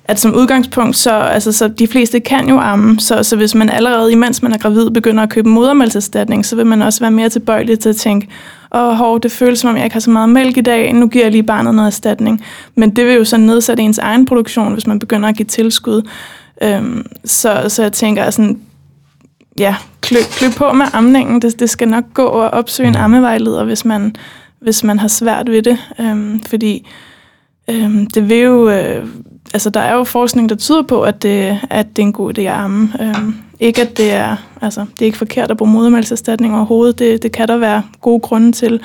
at 0.05 0.19
som 0.19 0.35
udgangspunkt, 0.35 0.95
så, 0.95 1.13
altså, 1.13 1.51
så 1.51 1.67
de 1.67 1.87
fleste 1.87 2.19
kan 2.19 2.49
jo 2.49 2.59
amme, 2.59 2.99
så, 2.99 3.23
så 3.23 3.35
hvis 3.35 3.55
man 3.55 3.69
allerede, 3.69 4.11
imens 4.11 4.41
man 4.41 4.53
er 4.53 4.57
gravid, 4.57 4.89
begynder 4.89 5.23
at 5.23 5.29
købe 5.29 5.49
modermælkserstatning, 5.49 6.45
så 6.45 6.55
vil 6.55 6.65
man 6.65 6.81
også 6.81 6.99
være 6.99 7.11
mere 7.11 7.29
tilbøjelig 7.29 7.79
til 7.79 7.89
at 7.89 7.95
tænke, 7.95 8.27
oh, 8.73 8.95
hov, 8.95 9.19
det 9.19 9.31
føles 9.31 9.59
som 9.59 9.69
om, 9.69 9.75
jeg 9.75 9.83
ikke 9.83 9.93
har 9.93 9.99
så 9.99 10.09
meget 10.09 10.29
mælk 10.29 10.57
i 10.57 10.61
dag, 10.61 10.93
nu 10.93 11.07
giver 11.07 11.25
jeg 11.25 11.31
lige 11.31 11.43
barnet 11.43 11.75
noget 11.75 11.87
erstatning. 11.87 12.43
Men 12.75 12.95
det 12.95 13.05
vil 13.05 13.15
jo 13.15 13.25
så 13.25 13.37
nedsætte 13.37 13.83
ens 13.83 13.97
egen 13.97 14.25
produktion, 14.25 14.73
hvis 14.73 14.87
man 14.87 14.99
begynder 14.99 15.29
at 15.29 15.35
give 15.35 15.45
tilskud. 15.45 16.09
Øhm, 16.63 17.05
så, 17.25 17.65
så 17.67 17.81
jeg 17.81 17.91
tænker, 17.91 18.29
sådan, 18.29 18.59
ja, 19.59 19.75
klø, 20.01 20.17
klø 20.31 20.47
på 20.57 20.71
med 20.71 20.85
amningen. 20.93 21.41
Det, 21.41 21.59
det 21.59 21.69
skal 21.69 21.87
nok 21.87 22.03
gå 22.13 22.25
og 22.25 22.49
opsøge 22.49 22.89
en 22.89 22.95
ammevejleder, 22.95 23.63
hvis 23.63 23.85
man, 23.85 24.15
hvis 24.59 24.83
man 24.83 24.99
har 24.99 25.07
svært 25.07 25.51
ved 25.51 25.61
det. 25.61 25.77
Øhm, 25.99 26.41
fordi 26.41 26.87
Øhm, 27.69 28.07
det 28.07 28.29
vil 28.29 28.37
jo, 28.37 28.69
øh, 28.69 29.07
altså 29.53 29.69
der 29.69 29.79
er 29.79 29.95
jo 29.95 30.03
forskning, 30.03 30.49
der 30.49 30.55
tyder 30.55 30.81
på, 30.81 31.01
at 31.01 31.23
det, 31.23 31.59
at 31.69 31.87
det 31.95 32.01
er 32.01 32.07
en 32.07 32.13
god 32.13 32.37
idé 32.37 32.41
at 32.41 32.47
amme. 32.47 32.93
Øhm, 33.01 33.35
ikke 33.63 33.81
at 33.81 33.97
det 33.97 34.11
er, 34.11 34.37
altså 34.61 34.85
det 34.93 35.01
er 35.01 35.05
ikke 35.05 35.17
forkert 35.17 35.51
at 35.51 35.57
bruge 35.57 35.71
modermælserstatning 35.71 36.55
overhovedet, 36.55 36.99
det, 36.99 37.23
det 37.23 37.31
kan 37.31 37.47
der 37.47 37.57
være 37.57 37.83
gode 38.01 38.19
grunde 38.19 38.51
til. 38.51 38.81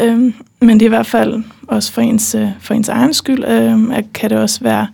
Øhm, 0.00 0.34
men 0.60 0.80
det 0.80 0.82
er 0.82 0.88
i 0.88 0.96
hvert 0.96 1.06
fald 1.06 1.42
også 1.68 1.92
for 1.92 2.00
ens, 2.00 2.34
øh, 2.34 2.48
for 2.60 2.74
ens 2.74 2.88
egen 2.88 3.14
skyld, 3.14 3.44
øhm, 3.44 3.90
at 3.90 4.04
kan 4.14 4.30
det 4.30 4.38
også 4.38 4.60
være 4.60 4.86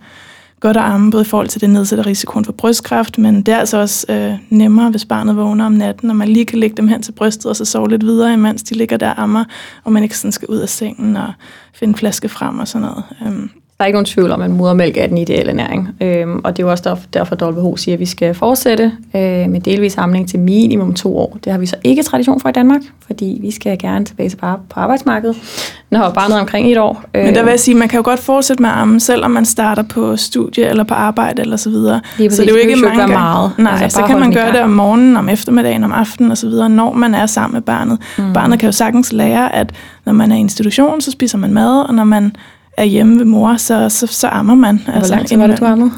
godt 0.59 0.77
at 0.77 0.83
amme, 0.83 1.11
både 1.11 1.21
i 1.21 1.25
forhold 1.25 1.47
til 1.47 1.61
det 1.61 1.69
nedsætter 1.69 2.05
risikoen 2.05 2.45
for 2.45 2.51
brystkræft, 2.51 3.17
men 3.17 3.41
det 3.41 3.53
er 3.53 3.57
altså 3.57 3.77
også 3.77 4.05
øh, 4.09 4.33
nemmere, 4.49 4.89
hvis 4.89 5.05
barnet 5.05 5.35
vågner 5.35 5.65
om 5.65 5.71
natten, 5.71 6.09
og 6.09 6.15
man 6.15 6.27
lige 6.27 6.45
kan 6.45 6.59
lægge 6.59 6.77
dem 6.77 6.87
hen 6.87 7.01
til 7.01 7.11
brystet, 7.11 7.45
og 7.45 7.55
så 7.55 7.65
sove 7.65 7.89
lidt 7.89 8.05
videre, 8.05 8.33
imens 8.33 8.63
de 8.63 8.75
ligger 8.75 8.97
der 8.97 9.09
og 9.09 9.21
ammer, 9.21 9.43
og 9.83 9.91
man 9.91 10.03
ikke 10.03 10.17
sådan 10.17 10.31
skal 10.31 10.47
ud 10.47 10.57
af 10.57 10.69
sengen 10.69 11.17
og 11.17 11.33
finde 11.73 11.91
en 11.91 11.95
flaske 11.95 12.29
frem 12.29 12.59
og 12.59 12.67
sådan 12.67 12.87
noget. 12.87 13.03
Øhm, 13.25 13.49
der 13.77 13.83
er 13.83 13.85
ikke 13.85 13.95
nogen 13.95 14.05
tvivl 14.05 14.31
om, 14.31 14.41
at 14.41 14.49
modermælk 14.49 14.97
er 14.97 15.07
den 15.07 15.17
ideelle 15.17 15.53
næring. 15.53 15.89
Øhm, 16.01 16.41
og 16.43 16.57
det 16.57 16.63
er 16.63 16.67
jo 16.67 16.71
også 16.71 16.97
derfor, 17.13 17.35
at 17.35 17.55
WHO 17.55 17.77
siger, 17.77 17.95
at 17.95 17.99
vi 17.99 18.05
skal 18.05 18.33
fortsætte 18.33 18.91
øh, 19.15 19.49
med 19.49 19.59
delvis 19.61 19.93
samling 19.93 20.29
til 20.29 20.39
minimum 20.39 20.93
to 20.93 21.17
år. 21.17 21.37
Det 21.43 21.51
har 21.51 21.59
vi 21.59 21.65
så 21.65 21.75
ikke 21.83 22.03
tradition 22.03 22.39
for 22.39 22.49
i 22.49 22.51
Danmark, 22.51 22.81
fordi 23.05 23.39
vi 23.41 23.51
skal 23.51 23.77
gerne 23.77 24.05
tilbage 24.05 24.29
til 24.29 24.37
på 24.37 24.79
arbejdsmarkedet, 24.79 25.35
når 25.89 26.09
barnet 26.09 26.35
er 26.35 26.41
omkring 26.41 26.71
et 26.71 26.77
år. 26.77 27.03
Men 27.13 27.35
der 27.35 27.43
vil 27.43 27.49
jeg 27.49 27.59
sige, 27.59 27.75
at 27.75 27.79
man 27.79 27.87
kan 27.87 27.97
jo 27.97 28.03
godt 28.03 28.19
fortsætte 28.19 28.61
med 28.61 28.69
armen, 28.69 28.99
selvom 28.99 29.31
man 29.31 29.45
starter 29.45 29.83
på 29.83 30.17
studie 30.17 30.65
eller 30.65 30.83
på 30.83 30.93
arbejde 30.93 31.41
eller 31.41 31.57
så 31.57 31.69
videre. 31.69 32.01
Lige 32.17 32.31
så 32.31 32.41
det 32.41 32.49
er 32.49 32.53
jo 32.53 32.59
ikke 32.59 32.75
mange 32.75 33.07
meget. 33.07 33.51
Nej, 33.57 33.79
altså, 33.81 33.99
så 33.99 34.05
kan 34.05 34.19
man 34.19 34.31
gøre 34.31 34.51
det 34.51 34.61
om 34.61 34.69
morgenen, 34.69 35.17
om 35.17 35.29
eftermiddagen, 35.29 35.83
om 35.83 35.91
aftenen 35.91 36.31
og 36.31 36.37
så 36.37 36.47
videre, 36.49 36.69
når 36.69 36.93
man 36.93 37.15
er 37.15 37.25
sammen 37.25 37.53
med 37.53 37.61
barnet. 37.61 37.99
Mm. 38.17 38.33
Barnet 38.33 38.59
kan 38.59 38.67
jo 38.67 38.73
sagtens 38.73 39.13
lære, 39.13 39.55
at 39.55 39.71
når 40.05 40.13
man 40.13 40.31
er 40.31 40.35
i 40.35 40.39
institution, 40.39 41.01
så 41.01 41.11
spiser 41.11 41.37
man 41.37 41.53
mad, 41.53 41.81
og 41.87 41.93
når 41.93 42.03
man 42.03 42.35
er 42.77 42.83
hjemme 42.83 43.17
ved 43.17 43.25
mor, 43.25 43.57
så, 43.57 43.89
så, 43.89 44.07
så 44.07 44.27
ammer 44.27 44.55
man. 44.55 44.81
Hvor 44.83 44.93
altså, 44.93 45.15
lang 45.15 45.27
tid 45.27 45.37
var 45.37 45.47
det, 45.47 45.59
du 45.59 45.65
ammede? 45.65 45.91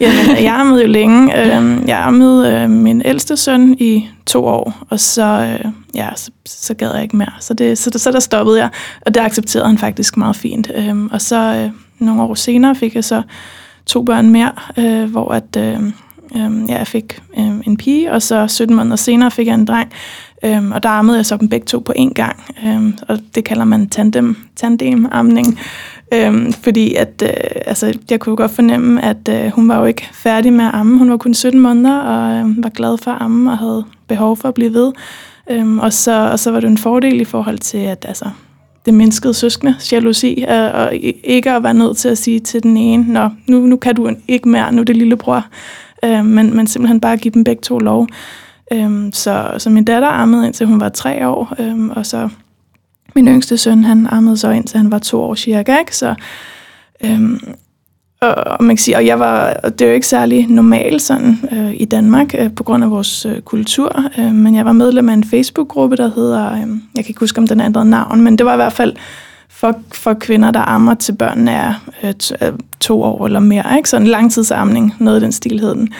Jamen, 0.00 0.44
jeg 0.44 0.54
ammede 0.60 0.82
jo 0.82 0.88
længe. 0.88 1.40
Øhm, 1.56 1.84
jeg 1.88 1.98
ammede 2.06 2.52
øh, 2.52 2.70
min 2.70 3.02
ældste 3.04 3.36
søn 3.36 3.76
i 3.78 4.08
to 4.26 4.44
år, 4.44 4.86
og 4.90 5.00
så, 5.00 5.58
øh, 5.62 5.70
ja, 5.94 6.08
så, 6.16 6.30
så 6.46 6.74
gad 6.74 6.90
jeg 6.94 7.02
ikke 7.02 7.16
mere. 7.16 7.32
Så, 7.40 7.54
det, 7.54 7.78
så, 7.78 7.90
så 7.96 8.12
der 8.12 8.20
stoppede 8.20 8.58
jeg, 8.58 8.68
og 9.06 9.14
det 9.14 9.20
accepterede 9.20 9.68
han 9.68 9.78
faktisk 9.78 10.16
meget 10.16 10.36
fint. 10.36 10.70
Øhm, 10.74 11.06
og 11.12 11.20
så 11.20 11.36
øh, 11.36 11.70
nogle 11.98 12.22
år 12.22 12.34
senere 12.34 12.74
fik 12.74 12.94
jeg 12.94 13.04
så 13.04 13.22
to 13.86 14.02
børn 14.02 14.30
mere, 14.30 14.52
hvor 15.06 15.28
at, 15.28 15.56
ja, 16.34 16.48
jeg 16.68 16.86
fik 16.86 17.22
en 17.66 17.76
pige, 17.76 18.12
og 18.12 18.22
så 18.22 18.46
17 18.46 18.76
måneder 18.76 18.96
senere 18.96 19.30
fik 19.30 19.46
jeg 19.46 19.54
en 19.54 19.64
dreng. 19.64 19.92
Øhm, 20.44 20.72
og 20.72 20.82
der 20.82 20.88
ammede 20.88 21.16
jeg 21.16 21.26
så 21.26 21.36
dem 21.36 21.48
begge 21.48 21.66
to 21.66 21.78
på 21.78 21.92
én 21.98 22.12
gang. 22.12 22.44
Øhm, 22.66 22.98
og 23.08 23.18
det 23.34 23.44
kalder 23.44 23.64
man 23.64 23.88
tandem, 23.88 24.36
tandem-amning. 24.56 25.58
Øhm, 26.14 26.52
fordi 26.52 26.94
at, 26.94 27.22
øh, 27.22 27.30
altså, 27.66 27.98
jeg 28.10 28.20
kunne 28.20 28.36
godt 28.36 28.50
fornemme, 28.50 29.04
at 29.04 29.28
øh, 29.30 29.50
hun 29.50 29.68
var 29.68 29.78
jo 29.78 29.84
ikke 29.84 30.08
færdig 30.12 30.52
med 30.52 30.64
at 30.64 30.70
amme. 30.74 30.98
Hun 30.98 31.10
var 31.10 31.16
kun 31.16 31.34
17 31.34 31.60
måneder 31.60 31.98
og 31.98 32.34
øh, 32.38 32.62
var 32.62 32.68
glad 32.68 32.98
for 32.98 33.10
at 33.10 33.22
amme 33.22 33.50
og 33.50 33.58
havde 33.58 33.84
behov 34.08 34.36
for 34.36 34.48
at 34.48 34.54
blive 34.54 34.74
ved. 34.74 34.92
Øhm, 35.50 35.78
og, 35.78 35.92
så, 35.92 36.30
og 36.32 36.38
så 36.38 36.50
var 36.50 36.60
det 36.60 36.70
en 36.70 36.78
fordel 36.78 37.20
i 37.20 37.24
forhold 37.24 37.58
til, 37.58 37.78
at 37.78 38.04
altså, 38.08 38.30
det 38.86 38.94
mindskede 38.94 39.34
søskende 39.34 39.74
jalousi, 39.92 40.44
øh, 40.48 40.74
og 40.74 40.94
ikke 41.24 41.50
at 41.50 41.62
være 41.62 41.74
nødt 41.74 41.96
til 41.96 42.08
at 42.08 42.18
sige 42.18 42.40
til 42.40 42.62
den 42.62 42.76
ene, 42.76 43.12
Nå, 43.12 43.28
nu, 43.46 43.66
nu 43.66 43.76
kan 43.76 43.94
du 43.94 44.10
ikke 44.28 44.48
mere, 44.48 44.72
nu 44.72 44.80
er 44.80 44.84
det 44.84 44.96
lillebror. 44.96 45.46
Øh, 46.04 46.24
men, 46.24 46.56
men 46.56 46.66
simpelthen 46.66 47.00
bare 47.00 47.16
give 47.16 47.32
dem 47.34 47.44
begge 47.44 47.62
to 47.62 47.78
lov. 47.78 48.08
Øhm, 48.72 49.12
så, 49.12 49.50
så 49.58 49.70
min 49.70 49.84
datter 49.84 50.08
ammede 50.08 50.46
indtil 50.46 50.66
hun 50.66 50.80
var 50.80 50.88
tre 50.88 51.28
år, 51.28 51.54
øhm, 51.58 51.90
og 51.90 52.06
så 52.06 52.28
min 53.16 53.28
yngste 53.28 53.58
søn, 53.58 53.84
han 53.84 54.06
ammede 54.10 54.36
så 54.36 54.50
indtil 54.50 54.76
han 54.76 54.90
var 54.90 54.98
to 54.98 55.22
år 55.22 55.34
cirka, 55.34 55.78
ikke? 55.78 55.96
Så, 55.96 56.14
øhm, 57.04 57.40
og, 58.20 58.34
og 58.34 58.64
man 58.64 58.76
kan 58.76 58.82
sige, 58.82 58.96
og 58.96 59.06
jeg 59.06 59.18
var, 59.18 59.56
og 59.62 59.78
det 59.78 59.84
er 59.84 59.88
jo 59.88 59.94
ikke 59.94 60.06
særlig 60.06 60.46
normalt 60.46 61.02
sådan 61.02 61.38
øh, 61.52 61.74
i 61.74 61.84
Danmark 61.84 62.34
øh, 62.38 62.54
på 62.54 62.62
grund 62.62 62.84
af 62.84 62.90
vores 62.90 63.26
øh, 63.26 63.40
kultur, 63.40 64.04
øh, 64.18 64.34
men 64.34 64.54
jeg 64.54 64.64
var 64.64 64.72
medlem 64.72 65.08
af 65.08 65.14
en 65.14 65.24
Facebook-gruppe, 65.24 65.96
der 65.96 66.10
hedder, 66.14 66.52
øh, 66.52 66.58
jeg 66.96 67.04
kan 67.04 67.08
ikke 67.08 67.20
huske 67.20 67.38
om 67.38 67.46
den 67.46 67.60
ændrede 67.60 67.90
navn, 67.90 68.20
men 68.20 68.38
det 68.38 68.46
var 68.46 68.52
i 68.52 68.56
hvert 68.56 68.72
fald 68.72 68.96
for, 69.48 69.78
for 69.92 70.14
kvinder, 70.14 70.50
der 70.50 70.60
ammer 70.60 70.94
til 70.94 71.12
børnene 71.12 71.50
er 71.50 71.74
øh, 72.02 72.14
øh 72.42 72.52
to 72.80 73.02
år 73.02 73.26
eller 73.26 73.40
mere, 73.40 73.76
ikke? 73.76 73.88
sådan 73.88 74.06
en 74.06 74.10
langtidsamning, 74.10 74.94
noget 74.98 75.16
af 75.16 75.20
den 75.20 75.32
stilheden. 75.32 75.92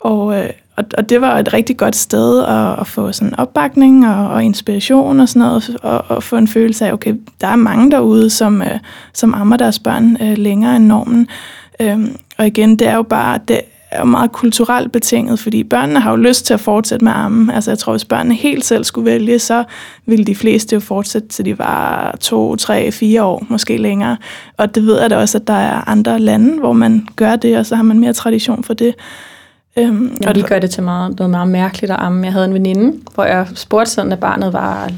Og, 0.00 0.38
øh, 0.38 0.50
og, 0.76 0.84
og 0.98 1.08
det 1.08 1.20
var 1.20 1.38
et 1.38 1.52
rigtig 1.52 1.76
godt 1.76 1.96
sted 1.96 2.44
at, 2.44 2.80
at 2.80 2.86
få 2.86 3.12
sådan 3.12 3.38
opbakning 3.38 4.08
og, 4.08 4.28
og 4.28 4.44
inspiration 4.44 5.20
og 5.20 5.28
sådan 5.28 5.48
noget, 5.48 5.76
og, 5.82 6.04
og 6.08 6.22
få 6.22 6.36
en 6.36 6.48
følelse 6.48 6.86
af, 6.86 6.92
okay, 6.92 7.14
der 7.40 7.46
er 7.46 7.56
mange 7.56 7.90
derude, 7.90 8.30
som, 8.30 8.62
øh, 8.62 8.78
som 9.12 9.34
ammer 9.34 9.56
deres 9.56 9.78
børn 9.78 10.16
øh, 10.22 10.38
længere 10.38 10.76
end 10.76 10.86
normen. 10.86 11.28
Øhm, 11.80 12.16
og 12.38 12.46
igen, 12.46 12.76
det 12.76 12.88
er 12.88 12.96
jo 12.96 13.02
bare, 13.02 13.38
det 13.48 13.60
er 13.90 13.98
jo 13.98 14.04
meget 14.04 14.32
kulturelt 14.32 14.92
betinget, 14.92 15.38
fordi 15.38 15.64
børnene 15.64 16.00
har 16.00 16.10
jo 16.10 16.16
lyst 16.16 16.46
til 16.46 16.54
at 16.54 16.60
fortsætte 16.60 17.04
med 17.04 17.12
ammen. 17.14 17.50
Altså 17.50 17.70
jeg 17.70 17.78
tror, 17.78 17.92
hvis 17.92 18.04
børnene 18.04 18.34
helt 18.34 18.64
selv 18.64 18.84
skulle 18.84 19.10
vælge, 19.10 19.38
så 19.38 19.64
ville 20.06 20.24
de 20.24 20.34
fleste 20.34 20.74
jo 20.74 20.80
fortsætte, 20.80 21.28
til 21.28 21.44
de 21.44 21.58
var 21.58 22.16
to, 22.20 22.56
tre, 22.56 22.92
fire 22.92 23.22
år, 23.22 23.46
måske 23.48 23.76
længere. 23.76 24.16
Og 24.56 24.74
det 24.74 24.86
ved 24.86 25.00
jeg 25.00 25.10
da 25.10 25.16
også, 25.16 25.38
at 25.38 25.46
der 25.46 25.52
er 25.52 25.88
andre 25.88 26.18
lande, 26.18 26.58
hvor 26.58 26.72
man 26.72 27.08
gør 27.16 27.36
det, 27.36 27.58
og 27.58 27.66
så 27.66 27.76
har 27.76 27.82
man 27.82 27.98
mere 27.98 28.12
tradition 28.12 28.64
for 28.64 28.74
det. 28.74 28.94
Øhm, 29.76 30.16
og 30.26 30.34
vi 30.34 30.42
gør 30.42 30.58
det 30.58 30.70
til 30.70 30.82
meget, 30.82 31.18
noget 31.18 31.30
meget 31.30 31.48
mærkeligt 31.48 31.92
at 31.92 31.98
amme. 32.00 32.24
Jeg 32.24 32.32
havde 32.32 32.44
en 32.44 32.54
veninde, 32.54 32.98
hvor 33.14 33.24
jeg 33.24 33.46
spurgte 33.54 33.90
sådan, 33.90 34.10
da 34.10 34.16
barnet 34.16 34.52
var 34.52 34.90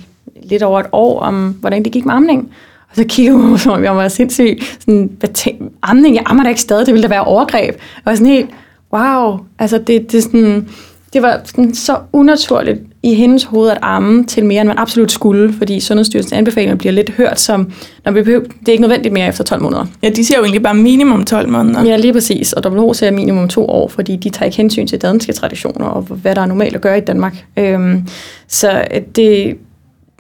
lidt 0.43 0.63
over 0.63 0.81
et 0.81 0.87
år, 0.93 1.21
om 1.21 1.51
hvordan 1.61 1.85
det 1.85 1.93
gik 1.93 2.05
med 2.05 2.15
amning. 2.15 2.51
Og 2.91 2.97
så 2.97 3.05
kiggede 3.09 3.37
hun 3.37 3.59
som 3.59 3.73
om 3.73 3.85
jeg 3.85 3.97
var 3.97 4.09
sindssyg. 4.09 4.59
Sådan, 4.81 5.11
hvad 5.19 5.29
tænk, 5.29 5.73
amning, 5.83 6.15
jeg 6.15 6.23
ammer 6.27 6.43
da 6.43 6.49
ikke 6.49 6.61
stadig, 6.61 6.87
det 6.87 6.95
ville 6.95 7.03
da 7.03 7.09
være 7.09 7.25
overgreb. 7.25 7.75
Og 7.75 8.03
var 8.05 8.15
sådan 8.15 8.33
helt, 8.33 8.51
wow, 8.93 9.39
altså 9.59 9.79
det, 9.79 10.13
det, 10.13 10.23
sådan, 10.23 10.69
det 11.13 11.23
var 11.23 11.41
sådan 11.45 11.75
så 11.75 11.99
unaturligt 12.13 12.81
i 13.05 13.15
hendes 13.15 13.45
hoved 13.45 13.71
at 13.71 13.79
amme 13.83 14.25
til 14.25 14.45
mere, 14.45 14.61
end 14.61 14.69
man 14.69 14.79
absolut 14.79 15.13
skulle, 15.13 15.53
fordi 15.53 15.81
Sundhedsstyrelsens 15.81 16.33
anbefalinger 16.33 16.75
bliver 16.77 16.93
lidt 16.93 17.11
hørt 17.11 17.41
som, 17.41 17.73
når 18.05 18.13
vi 18.13 18.23
behøver, 18.23 18.45
det 18.45 18.69
er 18.69 18.73
ikke 18.73 18.81
nødvendigt 18.81 19.15
mere 19.15 19.29
efter 19.29 19.45
12 19.45 19.63
måneder. 19.63 19.87
Ja, 20.03 20.09
de 20.09 20.25
siger 20.25 20.39
jo 20.39 20.45
egentlig 20.45 20.63
bare 20.63 20.75
minimum 20.75 21.25
12 21.25 21.49
måneder. 21.49 21.85
Ja, 21.85 21.97
lige 21.97 22.13
præcis. 22.13 22.53
Og 22.53 22.73
WHO 22.73 22.95
siger 22.95 23.11
minimum 23.11 23.49
to 23.49 23.67
år, 23.67 23.89
fordi 23.89 24.17
de 24.17 24.31
tager 24.31 24.45
ikke 24.45 24.57
hensyn 24.57 24.87
til 24.87 25.03
danske 25.03 25.33
traditioner 25.33 25.87
og 25.87 26.03
hvad 26.03 26.35
der 26.35 26.41
er 26.41 26.47
normalt 26.47 26.75
at 26.75 26.81
gøre 26.81 26.99
i 26.99 27.01
Danmark. 27.01 27.45
Øhm, 27.57 28.09
så 28.49 28.85
det, 29.17 29.57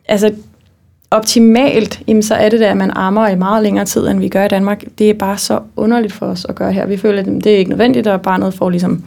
altså 0.08 0.32
optimalt, 1.10 2.00
jamen, 2.08 2.22
så 2.22 2.34
er 2.34 2.48
det 2.48 2.60
da, 2.60 2.64
at 2.64 2.76
man 2.76 2.90
ammer 2.90 3.28
i 3.28 3.36
meget 3.36 3.62
længere 3.62 3.84
tid, 3.84 4.06
end 4.06 4.20
vi 4.20 4.28
gør 4.28 4.44
i 4.44 4.48
Danmark. 4.48 4.84
Det 4.98 5.10
er 5.10 5.14
bare 5.14 5.38
så 5.38 5.60
underligt 5.76 6.12
for 6.12 6.26
os 6.26 6.46
at 6.48 6.54
gøre 6.54 6.72
her. 6.72 6.86
Vi 6.86 6.96
føler, 6.96 7.20
at 7.20 7.26
det 7.26 7.46
er 7.46 7.56
ikke 7.56 7.70
nødvendigt, 7.70 8.06
og 8.06 8.22
barnet 8.22 8.54
får 8.54 8.70
ligesom, 8.70 9.04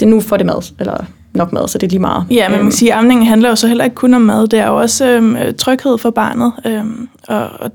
det 0.00 0.08
nu 0.08 0.20
får 0.20 0.36
det 0.36 0.46
mad, 0.46 0.72
eller 0.80 1.04
nok 1.34 1.52
mad, 1.52 1.68
så 1.68 1.78
det 1.78 1.86
er 1.86 1.90
lige 1.90 2.00
meget. 2.00 2.26
Ja, 2.30 2.48
men 2.48 2.52
man 2.52 2.58
kan 2.58 2.66
øhm. 2.66 2.70
sige, 2.70 2.92
at 2.92 2.98
amningen 2.98 3.26
handler 3.26 3.48
jo 3.48 3.56
så 3.56 3.68
heller 3.68 3.84
ikke 3.84 3.94
kun 3.94 4.14
om 4.14 4.22
mad. 4.22 4.48
Det 4.48 4.58
er 4.58 4.66
jo 4.66 4.76
også 4.76 5.08
øhm, 5.08 5.36
tryghed 5.58 5.98
for 5.98 6.10
barnet, 6.10 6.52
øhm, 6.66 7.08
og, 7.28 7.48
og 7.60 7.70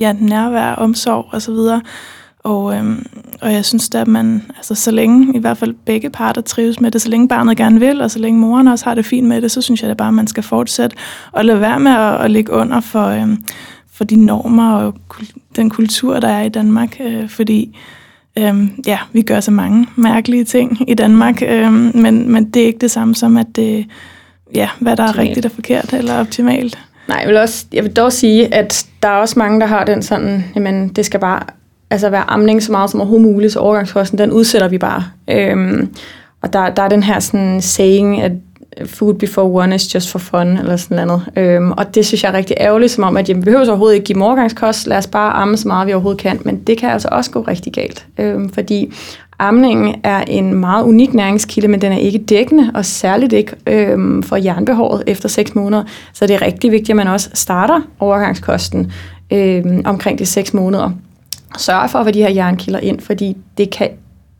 ja, 0.00 0.12
nærvær, 0.12 0.74
omsorg 0.74 1.26
osv., 1.32 1.82
og, 2.44 2.74
øhm, 2.76 3.06
og 3.40 3.52
jeg 3.52 3.64
synes 3.64 3.88
da, 3.88 4.00
at 4.00 4.08
man, 4.08 4.42
altså 4.56 4.74
så 4.74 4.90
længe 4.90 5.36
i 5.36 5.38
hvert 5.38 5.58
fald 5.58 5.74
begge 5.84 6.10
parter 6.10 6.40
trives 6.40 6.80
med 6.80 6.90
det, 6.90 7.02
så 7.02 7.08
længe 7.08 7.28
barnet 7.28 7.56
gerne 7.56 7.80
vil, 7.80 8.00
og 8.00 8.10
så 8.10 8.18
længe 8.18 8.40
moren 8.40 8.68
også 8.68 8.84
har 8.84 8.94
det 8.94 9.06
fint 9.06 9.28
med 9.28 9.42
det, 9.42 9.50
så 9.50 9.62
synes 9.62 9.82
jeg 9.82 9.88
da 9.88 9.94
bare, 9.94 10.08
at 10.08 10.14
man 10.14 10.26
skal 10.26 10.42
fortsætte 10.42 10.96
og 11.32 11.44
lade 11.44 11.60
være 11.60 11.80
med 11.80 11.92
at, 11.92 12.20
at 12.20 12.30
ligge 12.30 12.52
under 12.52 12.80
for, 12.80 13.06
øhm, 13.06 13.42
for 13.92 14.04
de 14.04 14.16
normer 14.16 14.72
og 14.72 14.94
den 15.56 15.70
kultur, 15.70 16.20
der 16.20 16.28
er 16.28 16.42
i 16.42 16.48
Danmark. 16.48 16.96
Øh, 17.00 17.28
fordi 17.28 17.76
øhm, 18.38 18.70
ja, 18.86 18.98
vi 19.12 19.22
gør 19.22 19.40
så 19.40 19.50
mange 19.50 19.86
mærkelige 19.96 20.44
ting 20.44 20.90
i 20.90 20.94
Danmark, 20.94 21.42
øhm, 21.42 21.90
men, 21.94 22.32
men 22.32 22.50
det 22.50 22.62
er 22.62 22.66
ikke 22.66 22.78
det 22.78 22.90
samme 22.90 23.14
som, 23.14 23.36
at 23.36 23.46
det, 23.56 23.86
ja, 24.54 24.68
hvad 24.78 24.96
der 24.96 25.02
er 25.02 25.08
optimalt. 25.08 25.28
rigtigt 25.28 25.46
og 25.46 25.52
forkert 25.52 25.92
eller 25.92 26.20
optimalt. 26.20 26.78
Nej, 27.08 27.18
jeg 27.20 27.28
vil, 27.28 27.36
også, 27.36 27.66
jeg 27.72 27.84
vil 27.84 27.92
dog 27.92 28.12
sige, 28.12 28.54
at 28.54 28.86
der 29.02 29.08
er 29.08 29.16
også 29.16 29.38
mange, 29.38 29.60
der 29.60 29.66
har 29.66 29.84
den 29.84 30.02
sådan, 30.02 30.44
jamen 30.54 30.88
det 30.88 31.06
skal 31.06 31.20
bare 31.20 31.42
altså 31.90 32.10
være 32.10 32.30
amning 32.30 32.62
så 32.62 32.72
meget 32.72 32.90
som 32.90 33.00
overhovedet 33.00 33.32
muligt, 33.32 33.52
så 33.52 33.58
overgangskosten, 33.58 34.18
den 34.18 34.32
udsætter 34.32 34.68
vi 34.68 34.78
bare. 34.78 35.04
Øhm, 35.30 35.88
og 36.42 36.52
der, 36.52 36.70
der 36.70 36.82
er 36.82 36.88
den 36.88 37.02
her 37.02 37.20
sådan 37.20 37.60
saying, 37.60 38.22
at 38.22 38.32
food 38.86 39.14
before 39.14 39.64
one 39.64 39.74
is 39.74 39.94
just 39.94 40.10
for 40.10 40.18
fun, 40.18 40.46
eller 40.46 40.76
sådan 40.76 41.06
noget. 41.06 41.22
Øhm, 41.36 41.72
og 41.72 41.94
det 41.94 42.06
synes 42.06 42.22
jeg 42.22 42.30
er 42.30 42.36
rigtig 42.36 42.56
ærgerligt, 42.60 42.92
som 42.92 43.04
om, 43.04 43.16
at 43.16 43.28
jamen, 43.28 43.42
vi 43.42 43.44
behøver 43.44 43.68
overhovedet 43.68 43.94
ikke 43.94 44.04
give 44.04 44.18
morgangskost, 44.18 44.86
lad 44.86 44.96
os 44.96 45.06
bare 45.06 45.32
amme 45.32 45.56
så 45.56 45.68
meget, 45.68 45.86
vi 45.86 45.92
overhovedet 45.92 46.20
kan, 46.20 46.40
men 46.44 46.58
det 46.58 46.78
kan 46.78 46.90
altså 46.90 47.08
også 47.12 47.30
gå 47.30 47.40
rigtig 47.40 47.72
galt, 47.72 48.06
øhm, 48.18 48.50
fordi 48.50 48.92
amningen 49.38 49.94
er 50.04 50.20
en 50.20 50.54
meget 50.54 50.84
unik 50.84 51.14
næringskilde, 51.14 51.68
men 51.68 51.80
den 51.80 51.92
er 51.92 51.98
ikke 51.98 52.18
dækkende, 52.18 52.70
og 52.74 52.84
særligt 52.84 53.32
ikke 53.32 53.52
øhm, 53.66 54.22
for 54.22 54.36
jernbehovet 54.36 55.02
efter 55.06 55.28
6 55.28 55.54
måneder. 55.54 55.84
Så 56.12 56.26
det 56.26 56.34
er 56.34 56.42
rigtig 56.42 56.72
vigtigt, 56.72 56.90
at 56.90 56.96
man 56.96 57.08
også 57.08 57.30
starter 57.34 57.80
overgangskosten 58.00 58.92
øhm, 59.30 59.82
omkring 59.84 60.18
de 60.18 60.26
6 60.26 60.54
måneder 60.54 60.90
sørge 61.56 61.88
for 61.88 61.98
at 61.98 62.06
få 62.06 62.10
de 62.10 62.22
her 62.22 62.30
jernkilder 62.30 62.80
ind, 62.80 63.00
fordi 63.00 63.36
det 63.58 63.70
kan, 63.70 63.88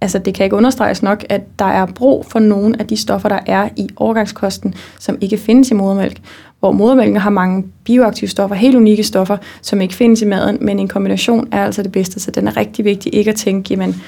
altså 0.00 0.18
det 0.18 0.34
kan 0.34 0.44
ikke 0.44 0.56
understreges 0.56 1.02
nok, 1.02 1.24
at 1.28 1.58
der 1.58 1.64
er 1.64 1.86
brug 1.86 2.26
for 2.26 2.38
nogle 2.38 2.76
af 2.78 2.86
de 2.86 2.96
stoffer, 2.96 3.28
der 3.28 3.38
er 3.46 3.68
i 3.76 3.88
overgangskosten, 3.96 4.74
som 4.98 5.18
ikke 5.20 5.38
findes 5.38 5.70
i 5.70 5.74
modermælk. 5.74 6.18
Hvor 6.60 6.72
modermælken 6.72 7.16
har 7.16 7.30
mange 7.30 7.64
bioaktive 7.84 8.28
stoffer, 8.28 8.56
helt 8.56 8.76
unikke 8.76 9.04
stoffer, 9.04 9.36
som 9.62 9.80
ikke 9.80 9.94
findes 9.94 10.22
i 10.22 10.24
maden, 10.24 10.58
men 10.60 10.78
en 10.78 10.88
kombination 10.88 11.48
er 11.52 11.64
altså 11.64 11.82
det 11.82 11.92
bedste, 11.92 12.20
så 12.20 12.30
den 12.30 12.48
er 12.48 12.56
rigtig 12.56 12.84
vigtig 12.84 13.14
ikke 13.14 13.30
at 13.30 13.36
tænke, 13.36 13.70
jamen, 13.70 14.02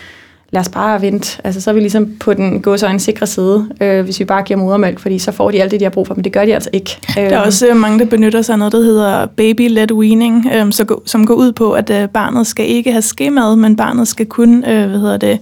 lad 0.53 0.61
os 0.61 0.68
bare 0.68 1.03
vente. 1.03 1.41
Altså, 1.45 1.61
så 1.61 1.70
er 1.70 1.74
vi 1.74 1.80
ligesom 1.80 2.09
på 2.20 2.34
den 2.34 2.62
gåsøjne 2.62 3.01
sikre 3.01 3.26
side, 3.26 3.68
øh, 3.80 4.05
hvis 4.05 4.20
vi 4.20 4.24
bare 4.24 4.43
giver 4.43 4.61
modermælk, 4.61 4.99
fordi 4.99 5.18
så 5.18 5.32
får 5.32 5.51
de 5.51 5.62
alt 5.62 5.70
det, 5.70 5.80
de 5.80 5.84
har 5.84 5.91
brug 5.91 6.07
for, 6.07 6.14
men 6.14 6.24
det 6.24 6.32
gør 6.32 6.45
de 6.45 6.55
altså 6.55 6.70
ikke. 6.72 6.99
Der 7.14 7.22
er 7.22 7.38
også 7.38 7.68
øh, 7.68 7.76
mange, 7.76 7.99
der 7.99 8.05
benytter 8.05 8.43
sig 8.43 8.53
af 8.53 8.59
noget, 8.59 8.72
der 8.72 8.82
hedder 8.82 9.26
baby-led 9.26 9.93
weaning, 9.93 10.47
øh, 10.55 10.72
som 11.07 11.26
går 11.26 11.34
ud 11.34 11.53
på, 11.53 11.72
at 11.72 11.91
øh, 11.91 12.09
barnet 12.09 12.47
skal 12.47 12.66
ikke 12.68 12.93
have 12.93 13.03
skemad, 13.03 13.57
men 13.57 13.76
barnet 13.76 14.09
skal 14.09 14.26
kun, 14.26 14.64
øh, 14.64 14.88
hvad 14.88 14.99
hedder 14.99 15.16
det, 15.16 15.38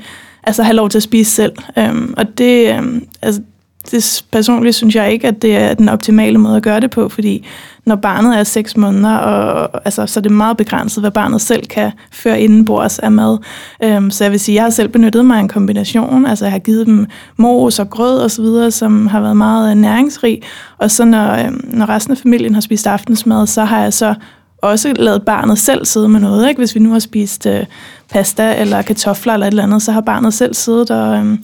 altså 0.48 0.62
have 0.62 0.76
lov 0.76 0.88
til 0.88 0.98
at 0.98 1.02
spise 1.02 1.30
selv. 1.30 1.52
Øhm, 1.78 2.14
og 2.16 2.38
det, 2.38 2.74
øhm, 2.74 3.06
altså, 3.22 3.40
det 3.90 4.24
personligt 4.32 4.76
synes 4.76 4.94
jeg 4.94 5.12
ikke, 5.12 5.28
at 5.28 5.42
det 5.42 5.56
er 5.56 5.74
den 5.74 5.88
optimale 5.88 6.38
måde 6.38 6.56
at 6.56 6.62
gøre 6.62 6.80
det 6.80 6.90
på, 6.90 7.08
fordi 7.08 7.46
når 7.86 7.96
barnet 7.96 8.38
er 8.38 8.44
6 8.44 8.76
måneder, 8.76 9.16
og, 9.16 9.80
altså, 9.84 10.06
så 10.06 10.20
er 10.20 10.22
det 10.22 10.32
meget 10.32 10.56
begrænset, 10.56 11.02
hvad 11.02 11.10
barnet 11.10 11.40
selv 11.40 11.66
kan 11.66 11.90
føre 12.12 12.40
indenbords 12.40 12.98
af 12.98 13.12
mad. 13.12 13.38
Øhm, 13.82 14.10
så 14.10 14.24
jeg 14.24 14.30
vil 14.30 14.40
sige, 14.40 14.54
jeg 14.54 14.62
har 14.62 14.70
selv 14.70 14.88
benyttet 14.88 15.26
mig 15.26 15.36
af 15.36 15.40
en 15.40 15.48
kombination. 15.48 16.26
Altså 16.26 16.44
jeg 16.44 16.52
har 16.52 16.58
givet 16.58 16.86
dem 16.86 17.06
mos 17.36 17.78
og 17.78 17.90
grød 17.90 18.18
og 18.18 18.30
så 18.30 18.42
videre, 18.42 18.70
som 18.70 19.06
har 19.06 19.20
været 19.20 19.36
meget 19.36 19.70
øh, 19.70 19.76
næringsrig. 19.76 20.42
Og 20.78 20.90
så 20.90 21.04
når, 21.04 21.32
øhm, 21.32 21.64
når 21.64 21.88
resten 21.88 22.12
af 22.12 22.18
familien 22.18 22.54
har 22.54 22.60
spist 22.60 22.86
aftensmad, 22.86 23.46
så 23.46 23.64
har 23.64 23.82
jeg 23.82 23.92
så 23.92 24.14
også 24.62 24.92
lavet 24.96 25.22
barnet 25.22 25.58
selv 25.58 25.84
sidde 25.84 26.08
med 26.08 26.20
noget. 26.20 26.48
Ikke? 26.48 26.58
Hvis 26.58 26.74
vi 26.74 26.80
nu 26.80 26.92
har 26.92 26.98
spist 26.98 27.46
øh, 27.46 27.64
pasta 28.10 28.60
eller 28.60 28.82
kartofler 28.82 29.34
eller 29.34 29.46
et 29.46 29.50
eller 29.50 29.62
andet, 29.62 29.82
så 29.82 29.92
har 29.92 30.00
barnet 30.00 30.34
selv 30.34 30.54
siddet 30.54 30.90
og... 30.90 31.16
Øh, 31.16 31.38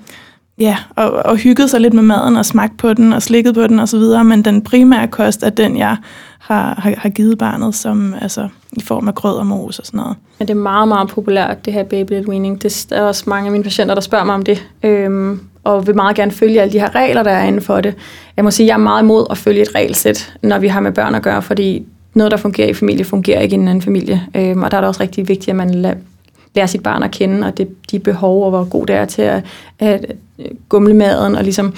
ja, 0.59 0.77
og, 0.97 1.11
og 1.11 1.37
hygget 1.37 1.71
sig 1.71 1.81
lidt 1.81 1.95
med 1.95 2.03
maden 2.03 2.37
og 2.37 2.47
smagt 2.47 2.77
på 2.77 2.95
den 2.95 3.13
og 3.13 3.23
slikket 3.23 3.55
på 3.55 3.67
den 3.67 3.79
osv., 3.79 4.25
men 4.25 4.45
den 4.45 4.63
primære 4.63 5.09
kost 5.09 5.43
er 5.43 5.51
den, 5.51 5.79
jeg 5.79 5.97
har, 6.39 6.81
har, 6.81 6.95
har 6.99 7.09
givet 7.09 7.39
barnet, 7.39 7.75
som 7.75 8.15
altså 8.21 8.49
i 8.73 8.81
form 8.81 9.09
af 9.09 9.15
grød 9.15 9.37
og 9.37 9.47
mos 9.47 9.79
og 9.79 9.87
sådan 9.87 9.99
noget. 9.99 10.17
Ja, 10.41 10.45
det 10.45 10.51
er 10.51 10.55
meget, 10.55 10.89
meget 10.89 11.09
populært, 11.09 11.65
det 11.65 11.73
her 11.73 11.85
baby 11.85 12.13
led 12.13 12.29
weaning. 12.29 12.63
Det 12.63 12.87
er 12.91 13.03
også 13.03 13.25
mange 13.27 13.47
af 13.47 13.53
mine 13.53 13.65
patienter, 13.65 13.95
der 13.95 14.03
spørger 14.03 14.25
mig 14.25 14.35
om 14.35 14.43
det, 14.43 14.67
øhm, 14.83 15.41
og 15.65 15.87
vil 15.87 15.95
meget 15.95 16.17
gerne 16.17 16.33
følge 16.33 16.61
alle 16.61 16.73
de 16.73 16.79
her 16.79 16.95
regler, 16.95 17.23
der 17.23 17.31
er 17.31 17.45
inden 17.45 17.63
for 17.63 17.81
det. 17.81 17.95
Jeg 18.37 18.45
må 18.45 18.51
sige, 18.51 18.67
jeg 18.67 18.75
er 18.75 18.79
meget 18.79 19.03
imod 19.03 19.27
at 19.31 19.39
følge 19.39 19.63
et 19.63 19.75
regelsæt, 19.75 20.35
når 20.43 20.59
vi 20.59 20.69
har 20.69 20.81
med 20.81 20.93
børn 20.93 21.15
at 21.15 21.23
gøre, 21.23 21.43
fordi 21.43 21.87
noget, 22.15 22.31
der 22.31 22.37
fungerer 22.37 22.69
i 22.69 22.75
familie, 22.75 23.05
fungerer 23.05 23.41
ikke 23.41 23.57
i 23.57 23.59
en 23.59 23.69
anden 23.69 23.83
familie. 23.83 24.23
Øhm, 24.35 24.63
og 24.63 24.71
der 24.71 24.77
er 24.77 24.81
det 24.81 24.89
også 24.89 25.03
rigtig 25.03 25.29
vigtigt, 25.29 25.49
at 25.49 25.57
man 25.57 25.75
lader 26.55 26.67
sit 26.67 26.83
barn 26.83 27.03
at 27.03 27.11
kende, 27.11 27.47
og 27.47 27.59
det, 27.59 27.69
de 27.91 27.99
behov, 27.99 28.45
og 28.45 28.51
hvor 28.51 28.65
god 28.65 28.87
det 28.87 28.97
er 28.97 29.05
til 29.05 29.23
at, 29.23 29.45
at 29.79 30.07
øh, 30.39 30.47
gumle 30.69 30.95
maden, 30.95 31.35
og 31.35 31.43
ligesom, 31.43 31.75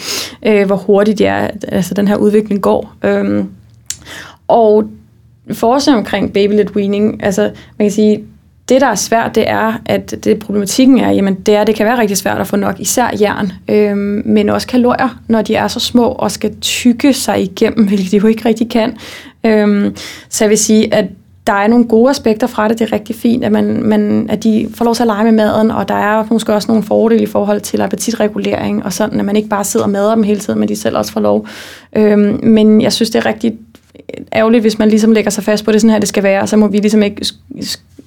øh, 0.47 0.67
hvor 0.67 0.77
hurtigt 0.77 1.19
det 1.19 1.27
er, 1.27 1.49
altså, 1.69 1.95
den 1.95 2.09
her 2.09 2.17
udvikling 2.17 2.63
går. 2.63 2.95
Øhm, 3.05 3.49
og 4.49 4.85
forskning 5.53 5.99
omkring 5.99 6.33
baby 6.33 6.65
weaning, 6.77 7.25
altså 7.25 7.43
man 7.79 7.87
kan 7.87 7.91
sige, 7.91 8.25
det, 8.69 8.81
der 8.81 8.87
er 8.87 8.95
svært, 8.95 9.35
det 9.35 9.49
er, 9.49 9.73
at 9.87 10.25
det 10.25 10.39
problematikken 10.39 10.99
er, 10.99 11.11
jamen, 11.11 11.35
det 11.35 11.55
er, 11.55 11.65
det 11.65 11.75
kan 11.75 11.87
være 11.87 11.99
rigtig 11.99 12.17
svært 12.17 12.41
at 12.41 12.47
få 12.47 12.57
nok 12.57 12.81
især 12.81 13.11
jern, 13.21 13.53
øhm, 13.69 14.23
men 14.25 14.49
også 14.49 14.67
kalorier, 14.67 15.21
når 15.29 15.43
de 15.43 15.55
er 15.55 15.69
så 15.69 15.81
små 15.81 16.07
og 16.09 16.31
skal 16.31 16.55
tykke 16.61 17.13
sig 17.13 17.43
igennem, 17.43 17.87
hvilket 17.87 18.11
de 18.11 18.17
jo 18.17 18.27
ikke 18.27 18.49
rigtig 18.49 18.71
kan. 18.71 18.97
Øhm, 19.47 19.97
så 20.29 20.45
jeg 20.45 20.51
vil 20.51 20.59
sige, 20.59 20.95
at 20.95 21.05
der 21.47 21.53
er 21.53 21.67
nogle 21.67 21.85
gode 21.85 22.11
aspekter 22.11 22.47
fra 22.47 22.69
det. 22.69 22.79
Det 22.79 22.89
er 22.89 22.93
rigtig 22.93 23.17
fint, 23.17 23.45
at, 23.45 23.53
man, 23.53 23.83
man, 23.83 24.27
at 24.31 24.43
de 24.43 24.69
får 24.75 24.85
lov 24.85 24.95
til 24.95 25.03
at 25.03 25.07
lege 25.07 25.25
med 25.25 25.33
maden, 25.33 25.71
og 25.71 25.89
der 25.89 25.95
er 25.95 26.25
måske 26.31 26.55
også 26.55 26.69
nogle 26.69 26.83
fordele 26.83 27.23
i 27.23 27.27
forhold 27.27 27.61
til 27.61 27.81
appetitregulering, 27.81 28.85
og 28.85 28.93
sådan, 28.93 29.19
at 29.19 29.25
man 29.27 29.37
ikke 29.37 29.49
bare 29.49 29.65
sidder 29.65 29.87
med 29.87 30.11
dem 30.11 30.23
hele 30.23 30.41
tiden, 30.41 30.61
men 30.61 30.69
de 30.69 30.77
selv 30.77 30.97
også 30.97 31.13
får 31.13 31.21
lov. 31.21 31.47
Øhm, 31.97 32.41
men 32.43 32.81
jeg 32.81 32.93
synes, 32.93 33.11
det 33.11 33.19
er 33.19 33.27
rigtig 33.27 33.55
ærgerligt, 34.33 34.63
hvis 34.63 34.79
man 34.79 34.89
ligesom 34.89 35.13
lægger 35.13 35.31
sig 35.31 35.45
fast 35.45 35.65
på 35.65 35.73
det, 35.73 35.81
sådan 35.81 35.93
her 35.93 35.99
det 35.99 36.09
skal 36.09 36.23
være, 36.23 36.47
så 36.47 36.57
må 36.57 36.67
vi 36.67 36.79
ligesom 36.79 37.03
ikke 37.03 37.27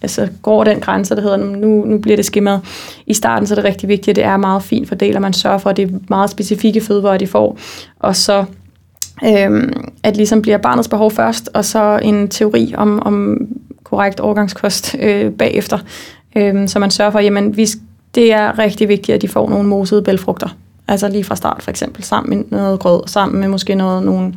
altså, 0.02 0.28
gå 0.42 0.52
over 0.52 0.64
den 0.64 0.80
grænse, 0.80 1.16
der 1.16 1.22
hedder, 1.22 1.38
nu, 1.38 1.86
nu 1.86 1.98
bliver 1.98 2.16
det 2.16 2.26
skimmet. 2.26 2.62
I 3.08 3.14
starten 3.14 3.48
så 3.48 3.54
er 3.54 3.56
det 3.56 3.64
rigtig 3.64 3.90
vigtigt, 3.90 4.10
at 4.10 4.16
det 4.16 4.24
er 4.24 4.38
meget 4.38 4.64
fint 4.64 4.88
fordelt, 4.88 5.16
og 5.16 5.22
man 5.22 5.34
sørger 5.34 5.58
for, 5.58 5.70
at 5.70 5.78
det 5.78 5.92
er 5.92 5.94
meget 6.10 6.30
specifikke 6.30 6.82
fødevarer, 6.82 7.18
de 7.18 7.28
får. 7.28 7.58
Og 8.00 8.16
så 8.16 8.46
øhm, 9.26 9.74
at 10.03 10.17
ligesom 10.17 10.41
bliver 10.41 10.57
barnets 10.57 10.88
behov 10.88 11.11
først, 11.11 11.49
og 11.53 11.65
så 11.65 11.99
en 12.03 12.28
teori 12.28 12.74
om, 12.78 13.01
om 13.05 13.38
korrekt 13.84 14.20
overgangskost 14.20 14.95
øh, 14.99 15.32
bagefter. 15.32 15.78
øh, 16.36 16.67
så 16.67 16.80
man 16.80 16.91
sørger 16.91 17.11
for, 17.11 17.20
jamen 17.20 17.57
vi, 17.57 17.67
det 18.15 18.34
er 18.34 18.59
rigtig 18.59 18.88
vigtigt, 18.88 19.15
at 19.15 19.22
de 19.22 19.28
får 19.28 19.49
nogle 19.49 19.70
mosede 19.70 20.01
bælfrugter. 20.01 20.55
Altså 20.88 21.07
lige 21.07 21.24
fra 21.24 21.36
start 21.36 21.63
for 21.63 21.72
eksempel, 21.72 22.03
sammen 22.03 22.45
med 22.49 22.59
noget 22.59 22.80
grød, 22.80 23.01
sammen 23.07 23.39
med 23.39 23.47
måske 23.47 23.76
noget, 23.76 24.03
nogle 24.03 24.34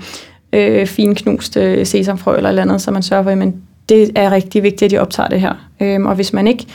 øh, 0.53 0.87
finknuste 0.87 1.61
øh, 1.61 1.87
sesamfrø 1.87 2.37
eller 2.37 2.49
eller 2.49 2.62
andet, 2.62 2.80
så 2.80 2.91
man 2.91 3.03
sørger 3.03 3.22
for, 3.22 3.30
jamen 3.30 3.62
det 3.89 4.11
er 4.14 4.30
rigtig 4.30 4.62
vigtigt, 4.62 4.83
at 4.83 4.91
de 4.91 4.99
optager 4.99 5.28
det 5.28 5.41
her. 5.41 5.55
Øhm, 5.80 6.07
og 6.07 6.14
hvis 6.14 6.33
man 6.33 6.47
ikke 6.47 6.66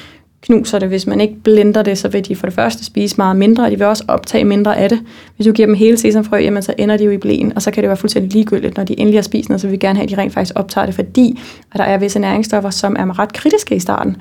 knuser 0.42 0.80
det, 0.80 0.88
hvis 0.88 1.08
man 1.08 1.22
ikke 1.22 1.36
blender 1.44 1.84
det, 1.84 1.98
så 1.98 2.08
vil 2.08 2.28
de 2.28 2.36
for 2.36 2.48
det 2.48 2.54
første 2.54 2.86
spise 2.86 3.18
meget 3.18 3.36
mindre, 3.36 3.64
og 3.64 3.72
de 3.72 3.78
vil 3.78 3.88
også 3.88 4.04
optage 4.08 4.44
mindre 4.44 4.78
af 4.78 4.90
det. 4.90 5.00
Hvis 5.36 5.48
du 5.48 5.54
giver 5.54 5.66
dem 5.66 5.76
hele 5.76 5.98
sesamfrø, 5.98 6.38
jamen 6.38 6.64
så 6.64 6.74
ender 6.78 6.98
de 6.98 7.04
jo 7.04 7.12
i 7.12 7.18
blæen, 7.18 7.54
og 7.56 7.62
så 7.62 7.72
kan 7.72 7.84
det 7.84 7.88
være 7.88 7.98
fuldstændig 7.98 8.34
ligegyldigt, 8.34 8.78
når 8.78 8.84
de 8.84 9.00
endelig 9.00 9.18
har 9.18 9.24
spist 9.24 9.50
noget, 9.50 9.62
så 9.62 9.68
vil 9.68 9.72
vi 9.72 9.78
gerne 9.78 10.00
have, 10.00 10.04
at 10.04 10.10
de 10.10 10.18
rent 10.18 10.34
faktisk 10.34 10.56
optager 10.56 10.86
det, 10.86 10.96
fordi 10.96 11.40
at 11.74 11.78
der 11.78 11.84
er 11.84 11.98
visse 11.98 12.20
næringsstoffer, 12.20 12.70
som 12.70 12.96
er 13.00 13.20
ret 13.20 13.34
kritiske 13.34 13.76
i 13.76 13.80
starten. 13.80 14.16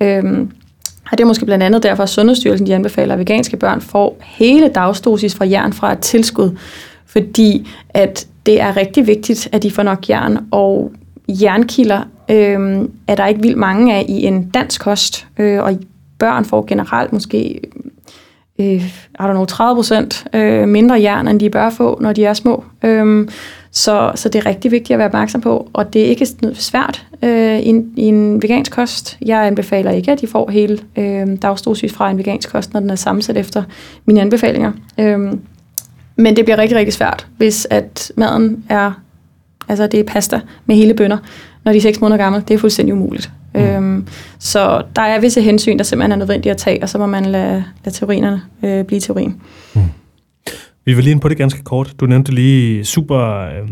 Øhm, 0.00 0.50
og 1.10 1.18
det 1.18 1.24
er 1.24 1.28
måske 1.28 1.46
blandt 1.46 1.64
andet 1.64 1.82
derfor, 1.82 2.02
at 2.02 2.08
Sundhedsstyrelsen 2.08 2.66
de 2.66 2.74
anbefaler, 2.74 3.14
at 3.14 3.20
veganske 3.20 3.56
børn 3.56 3.80
får 3.80 4.16
hele 4.20 4.68
dagsdosis 4.68 5.34
fra 5.34 5.44
jern 5.44 5.72
fra 5.72 5.92
et 5.92 5.98
tilskud, 5.98 6.50
fordi 7.06 7.68
at 7.90 8.26
det 8.46 8.60
er 8.60 8.76
rigtig 8.76 9.06
vigtigt, 9.06 9.48
at 9.52 9.62
de 9.62 9.70
får 9.70 9.82
nok 9.82 10.08
jern, 10.08 10.38
og 10.50 10.92
jernkilder 11.28 12.02
øh, 12.30 12.88
er 13.06 13.14
der 13.14 13.26
ikke 13.26 13.42
vildt 13.42 13.58
mange 13.58 13.94
af 13.94 14.06
i 14.08 14.24
en 14.24 14.50
dansk 14.50 14.80
kost, 14.80 15.26
øh, 15.38 15.62
og 15.62 15.78
børn 16.18 16.44
får 16.44 16.64
generelt 16.66 17.12
måske 17.12 17.60
øh, 18.58 18.84
I 18.84 19.20
don't 19.20 19.30
know, 19.30 19.44
30 19.44 19.76
procent 19.76 20.26
øh, 20.34 20.68
mindre 20.68 21.00
jern, 21.00 21.28
end 21.28 21.40
de 21.40 21.50
bør 21.50 21.70
få, 21.70 21.98
når 22.00 22.12
de 22.12 22.24
er 22.24 22.34
små. 22.34 22.64
Øh, 22.84 23.28
så, 23.70 24.12
så 24.14 24.28
det 24.28 24.38
er 24.38 24.46
rigtig 24.46 24.70
vigtigt 24.70 24.90
at 24.90 24.98
være 24.98 25.08
opmærksom 25.08 25.40
på, 25.40 25.70
og 25.72 25.92
det 25.92 26.02
er 26.02 26.06
ikke 26.06 26.26
svært 26.54 27.06
øh, 27.22 27.58
i, 27.58 27.66
en, 27.66 27.92
i 27.96 28.02
en 28.02 28.42
vegansk 28.42 28.72
kost. 28.72 29.18
Jeg 29.22 29.46
anbefaler 29.46 29.90
ikke, 29.90 30.12
at 30.12 30.20
de 30.20 30.26
får 30.26 30.50
hele 30.50 30.78
øh, 30.96 31.26
dagsdosis 31.42 31.92
fra 31.92 32.10
en 32.10 32.18
vegansk 32.18 32.52
kost, 32.52 32.72
når 32.72 32.80
den 32.80 32.90
er 32.90 32.94
sammensat 32.94 33.36
efter 33.36 33.62
mine 34.04 34.20
anbefalinger. 34.20 34.72
Øh, 34.98 35.32
men 36.16 36.36
det 36.36 36.44
bliver 36.44 36.58
rigtig, 36.58 36.78
rigtig 36.78 36.94
svært, 36.94 37.26
hvis 37.36 37.66
at 37.70 38.12
maden 38.16 38.64
er, 38.68 38.92
altså 39.68 39.86
det 39.86 40.00
er 40.00 40.04
pasta 40.04 40.40
med 40.66 40.76
hele 40.76 40.94
bønder, 40.94 41.18
når 41.64 41.72
de 41.72 41.78
er 41.78 41.82
6 41.82 42.00
måneder 42.00 42.18
gamle. 42.24 42.42
Det 42.48 42.54
er 42.54 42.58
fuldstændig 42.58 42.94
umuligt. 42.94 43.30
Mm. 43.54 43.60
Øhm, 43.60 44.06
så 44.38 44.82
der 44.96 45.02
er 45.02 45.20
visse 45.20 45.42
hensyn, 45.42 45.78
der 45.78 45.84
simpelthen 45.84 46.12
er 46.12 46.16
nødvendige 46.16 46.50
at 46.50 46.56
tage, 46.56 46.82
og 46.82 46.88
så 46.88 46.98
må 46.98 47.06
man 47.06 47.24
lade, 47.24 47.64
lade 47.84 47.96
teorierne 47.96 48.42
øh, 48.62 48.84
blive 48.84 49.00
teorien. 49.00 49.36
Mm. 49.74 49.80
Vi 50.84 50.94
vil 50.94 51.04
lige 51.04 51.12
ind 51.12 51.20
på 51.20 51.28
det 51.28 51.36
ganske 51.36 51.62
kort. 51.62 51.92
Du 52.00 52.06
nævnte 52.06 52.32
lige 52.32 52.84
super, 52.84 53.42
øh, 53.42 53.68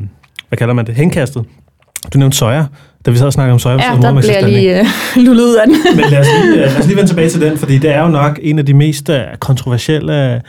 hvad 0.49 0.59
kalder 0.59 0.75
man 0.75 0.87
det, 0.87 0.95
henkastet. 0.95 1.45
Du 2.13 2.19
nævnte 2.19 2.37
soja, 2.37 2.65
da 3.07 3.11
vi 3.11 3.17
sad 3.17 3.27
og 3.27 3.33
snakkede 3.33 3.53
om 3.53 3.59
soja. 3.59 3.75
Ja, 3.75 4.01
der 4.01 4.21
bliver 4.21 4.33
jeg 4.33 4.49
lige 4.49 4.81
øh, 4.81 4.87
lullet 5.27 5.45
ud 5.45 5.55
af 5.55 5.67
den. 5.67 5.77
Men 5.97 6.05
lad 6.11 6.21
os, 6.21 6.27
lige, 6.43 6.57
lad 6.57 6.79
os 6.79 6.87
lige 6.87 6.97
vende 6.97 7.11
tilbage 7.11 7.31
til 7.31 7.41
den, 7.41 7.59
fordi 7.59 7.79
det 7.79 7.91
er 7.91 8.03
jo 8.03 8.09
nok 8.09 8.39
en 8.43 8.59
af 8.59 8.67
de 8.67 8.75
mest 8.75 9.11
øh, 9.11 9.21
kontroversielle 9.39 10.41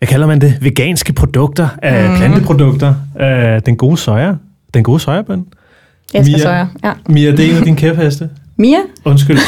hvad 0.00 0.08
kalder 0.08 0.26
man 0.26 0.40
det, 0.40 0.58
veganske 0.60 1.12
produkter, 1.12 1.68
mm. 1.74 2.16
planteprodukter, 2.16 2.94
øh, 3.20 3.60
den 3.66 3.76
gode 3.76 3.96
soja, 3.96 4.34
den 4.74 4.82
gode 4.82 5.00
sojabøn. 5.00 5.46
Jeg 6.14 6.24
skal 6.24 6.40
soja, 6.40 6.66
ja. 6.84 6.92
Mia, 7.08 7.30
det 7.30 7.40
er 7.40 7.50
en 7.50 7.56
af 7.56 7.62
dine 7.62 7.76
kæpheste. 7.76 8.28
Mia? 8.56 8.78
Undskyld. 9.04 9.38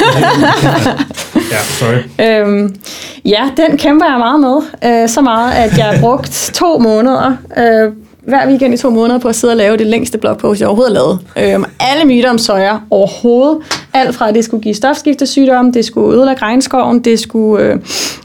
ja, 1.53 1.59
sorry. 1.63 2.27
Øhm, 2.27 2.77
ja, 3.25 3.51
den 3.57 3.79
kæmper 3.79 4.07
jeg 4.07 4.19
meget 4.19 4.41
med. 4.41 4.57
Øh, 5.03 5.09
så 5.09 5.21
meget, 5.21 5.53
at 5.53 5.79
jeg 5.79 5.85
har 5.85 6.01
brugt 6.01 6.51
to 6.55 6.79
måneder 6.79 7.37
øh, 7.59 7.93
hver 8.23 8.49
weekend 8.49 8.75
i 8.75 8.77
to 8.77 8.91
måneder 8.91 9.19
på 9.19 9.29
at 9.29 9.37
sidde 9.37 9.53
og 9.53 9.57
lave 9.57 9.77
det 9.77 9.87
længste 9.87 10.19
blogpost, 10.19 10.61
jeg 10.61 10.69
overhovedet 10.69 10.97
har 10.97 11.05
lavet. 11.37 11.55
Øhm, 11.55 11.65
alle 11.81 12.05
myter 12.05 12.31
om 12.31 12.39
soja 12.39 12.77
overhovedet. 12.91 13.59
Alt 13.95 14.15
fra, 14.15 14.29
at 14.29 14.35
det 14.35 14.45
skulle 14.45 14.63
give 14.63 14.75
stofskiftesygdomme, 14.75 15.73
det 15.73 15.85
skulle 15.85 16.17
ødelægge 16.17 16.43
regnskoven, 16.43 17.01
det 17.01 17.21
skulle 17.21 17.65
øh, 17.65 17.75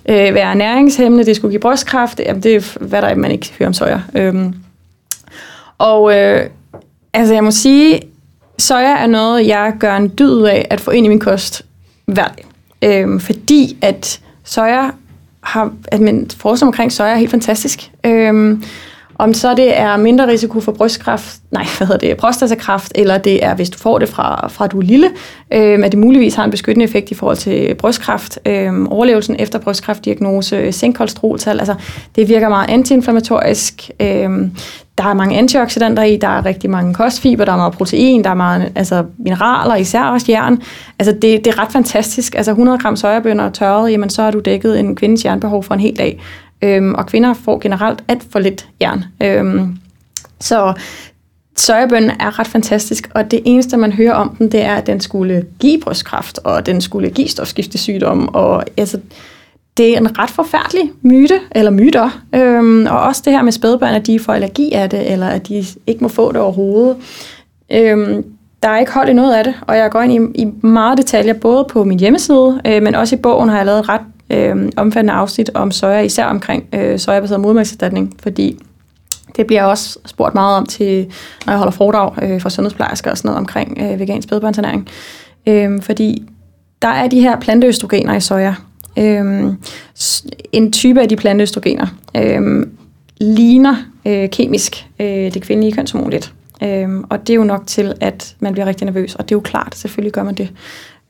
øh, 0.10 0.34
være 0.34 0.56
næringshæmmende, 0.56 1.26
det 1.26 1.36
skulle 1.36 1.52
give 1.52 1.60
brystkræft. 1.60 2.20
Jamen, 2.20 2.44
det 2.44 2.56
er, 2.56 2.78
hvad 2.80 3.02
der 3.02 3.08
er, 3.08 3.16
man 3.16 3.32
ikke 3.32 3.54
hører 3.60 3.68
om 3.68 3.74
soja. 3.74 4.00
Øhm, 4.16 4.54
og 5.78 6.16
øh, 6.18 6.50
altså, 7.14 7.34
jeg 7.34 7.44
må 7.44 7.52
sige, 7.52 8.02
soja 8.60 8.98
er 8.98 9.08
noget, 9.08 9.48
jeg 9.48 9.74
gør 9.80 9.96
en 9.96 10.14
dyd 10.20 10.34
ud 10.34 10.44
af 10.44 10.68
at 10.70 10.82
få 10.82 10.92
ind 10.92 11.06
i 11.06 11.10
min 11.10 11.20
kost 11.20 11.66
hver 12.06 12.28
dag. 12.28 12.46
Øhm, 12.82 13.20
fordi 13.20 13.78
at 13.82 14.20
soja 14.44 14.90
har, 15.44 15.72
at 15.88 16.00
min 16.00 16.30
forskning 16.38 16.68
omkring 16.68 16.92
soja 16.92 17.12
er 17.12 17.16
helt 17.16 17.32
fantastisk. 17.32 17.92
Øhm, 18.06 18.64
om 19.20 19.34
så 19.34 19.54
det 19.54 19.80
er 19.80 19.98
mindre 19.98 20.28
risiko 20.28 20.60
for 20.60 20.72
brystkræft, 20.72 21.36
nej, 21.52 21.66
hvad 21.78 21.88
hedder 21.88 22.08
det, 22.08 22.18
prostatakræft, 22.18 22.92
eller 22.96 23.18
det 23.18 23.46
er, 23.46 23.56
hvis 23.56 23.70
du 23.70 23.78
får 23.78 24.00
det 24.00 24.10
fra, 24.10 24.48
fra 24.48 24.68
du 24.68 24.78
er 24.80 24.84
lille, 24.84 25.10
øh, 25.54 25.86
at 25.86 25.92
det 25.92 26.00
muligvis 26.00 26.36
har 26.36 26.44
en 26.44 26.52
beskyttende 26.52 26.86
effekt 26.86 27.12
i 27.12 27.14
forhold 27.14 27.38
til 27.38 27.76
brystkræft, 27.76 28.40
øh, 28.46 28.86
overlevelsen 28.90 29.36
efter 29.40 29.60
brystkræftdiagnose, 29.60 30.72
sænkkolesteroltal, 30.72 31.60
altså 31.60 31.76
det 32.16 32.30
virker 32.30 32.50
meget 32.50 32.70
antiinflammatorisk, 32.70 33.92
øh, 34.00 34.30
der 34.98 35.04
er 35.04 35.14
mange 35.14 35.38
antioxidanter 35.38 36.04
i, 36.04 36.18
der 36.18 36.28
er 36.28 36.46
rigtig 36.46 36.70
mange 36.70 36.94
kostfiber, 36.94 37.46
der 37.46 37.52
er 37.52 37.58
meget 37.58 37.74
protein, 37.74 38.24
der 38.24 38.30
er 38.30 38.34
meget 38.34 38.72
altså, 38.76 39.06
mineraler, 39.18 39.76
især 39.76 40.04
også 40.04 40.26
jern. 40.30 40.62
Altså 41.00 41.12
det, 41.12 41.22
det 41.22 41.48
er 41.48 41.60
ret 41.60 41.72
fantastisk. 41.72 42.36
Altså 42.36 42.52
100 42.52 42.78
gram 42.78 42.96
sojabønner 42.96 43.50
tørret, 43.50 43.92
jamen 43.92 44.10
så 44.10 44.24
har 44.24 44.32
du 44.32 44.40
dækket 44.40 44.80
en 44.80 44.96
kvindes 44.96 45.26
jernbehov 45.26 45.64
for 45.64 45.74
en 45.74 45.80
hel 45.80 45.98
dag. 45.98 46.22
Øhm, 46.62 46.94
og 46.94 47.06
kvinder 47.06 47.34
får 47.34 47.60
generelt 47.60 48.04
alt 48.08 48.24
for 48.32 48.40
lidt 48.40 48.68
jern. 48.82 49.04
Øhm, 49.24 49.78
så 50.40 50.74
sojabønnen 51.56 52.12
er 52.20 52.40
ret 52.40 52.48
fantastisk, 52.48 53.10
og 53.16 53.32
det 53.32 53.42
eneste, 53.46 53.78
man 53.78 53.92
hører 53.92 54.14
om 54.14 54.36
den, 54.36 54.52
det 54.52 54.62
er, 54.62 54.76
at 54.76 54.88
den 54.88 55.00
skulle 55.00 55.46
give 55.60 55.80
brystkræft, 55.80 56.40
og 56.44 56.66
den 56.66 56.82
skulle 56.82 57.10
give 57.10 57.28
stofskiftesygdom, 57.28 58.28
og 58.28 58.64
altså, 58.78 59.00
det 59.78 59.94
er 59.94 59.98
en 59.98 60.20
ret 60.20 60.30
forfærdelig 60.30 60.92
myte, 61.02 61.40
eller 61.52 61.72
myter, 61.72 62.22
øhm, 62.36 62.86
og 62.86 63.00
også 63.00 63.22
det 63.26 63.34
her 63.34 63.42
med 63.42 63.52
spædbørn, 63.52 63.94
at 63.94 64.08
de 64.08 64.20
får 64.20 64.34
allergi 64.34 64.72
af 64.72 64.90
det, 64.90 65.12
eller 65.12 65.28
at 65.28 65.48
de 65.48 65.66
ikke 65.88 66.02
må 66.02 66.08
få 66.08 66.32
det 66.32 66.42
overhovedet. 66.42 66.98
Øhm, 67.72 68.26
der 68.64 68.70
er 68.70 68.80
ikke 68.80 68.92
hold 68.92 69.10
i 69.10 69.14
noget 69.14 69.34
af 69.34 69.44
det, 69.44 69.54
og 69.62 69.78
jeg 69.78 69.92
går 69.92 70.02
ind 70.02 70.36
i, 70.38 70.42
i 70.42 70.46
meget 70.62 70.98
detaljer, 70.98 71.34
både 71.34 71.66
på 71.70 71.84
min 71.84 72.00
hjemmeside, 72.00 72.62
øh, 72.66 72.84
men 72.84 72.96
også 72.96 73.16
i 73.16 73.20
bogen 73.20 73.50
har 73.50 73.58
jeg 73.58 73.66
lavet 73.66 73.80
et 73.80 73.90
ret 73.90 74.02
øh, 74.30 74.70
omfattende 74.78 75.14
afsnit 75.14 75.50
om 75.54 75.72
soja, 75.72 76.00
især 76.00 76.26
omkring 76.26 76.66
øh, 76.74 77.00
sojabaseret 77.00 77.42
modmærkserstatning, 77.42 78.14
fordi 78.24 78.60
det 79.36 79.48
bliver 79.48 79.64
også 79.64 80.00
spurgt 80.06 80.34
meget 80.36 80.58
om 80.58 80.66
til, 80.66 81.06
når 81.46 81.54
jeg 81.54 81.58
holder 81.58 81.72
foredrag 81.72 82.24
øh, 82.24 82.42
for 82.42 82.50
sundhedsplejersker 82.50 83.12
og 83.12 83.18
sådan 83.18 83.30
noget 83.30 83.40
omkring 83.40 83.78
øh, 83.82 84.00
vegansk 84.00 84.28
spædbørnsernæring. 84.28 84.88
Øh, 85.48 85.82
fordi 85.82 86.24
der 86.82 86.88
er 86.88 87.08
de 87.08 87.22
her 87.22 87.40
planteøstrogener 87.40 88.16
i 88.16 88.20
soja. 88.20 88.56
Øh, 88.98 89.54
en 90.52 90.72
type 90.72 91.02
af 91.02 91.10
de 91.10 91.16
planteøstrogener 91.16 91.88
øh, 92.18 92.68
ligner 93.22 93.76
øh, 94.06 94.30
kemisk 94.30 94.86
øh, 95.00 95.08
det 95.08 95.42
kvindelige 95.42 95.74
kønshormon 95.74 96.10
lidt. 96.10 96.34
Øh, 96.64 96.90
og 97.10 97.28
det 97.28 97.30
er 97.30 97.38
jo 97.38 97.44
nok 97.44 97.68
til, 97.68 97.94
at 98.02 98.36
man 98.40 98.54
bliver 98.54 98.66
rigtig 98.66 98.86
nervøs, 98.86 99.16
og 99.16 99.24
det 99.24 99.32
er 99.32 99.36
jo 99.36 99.42
klart, 99.42 99.76
selvfølgelig 99.76 100.14
gør 100.14 100.24
man 100.24 100.36
det. 100.36 100.50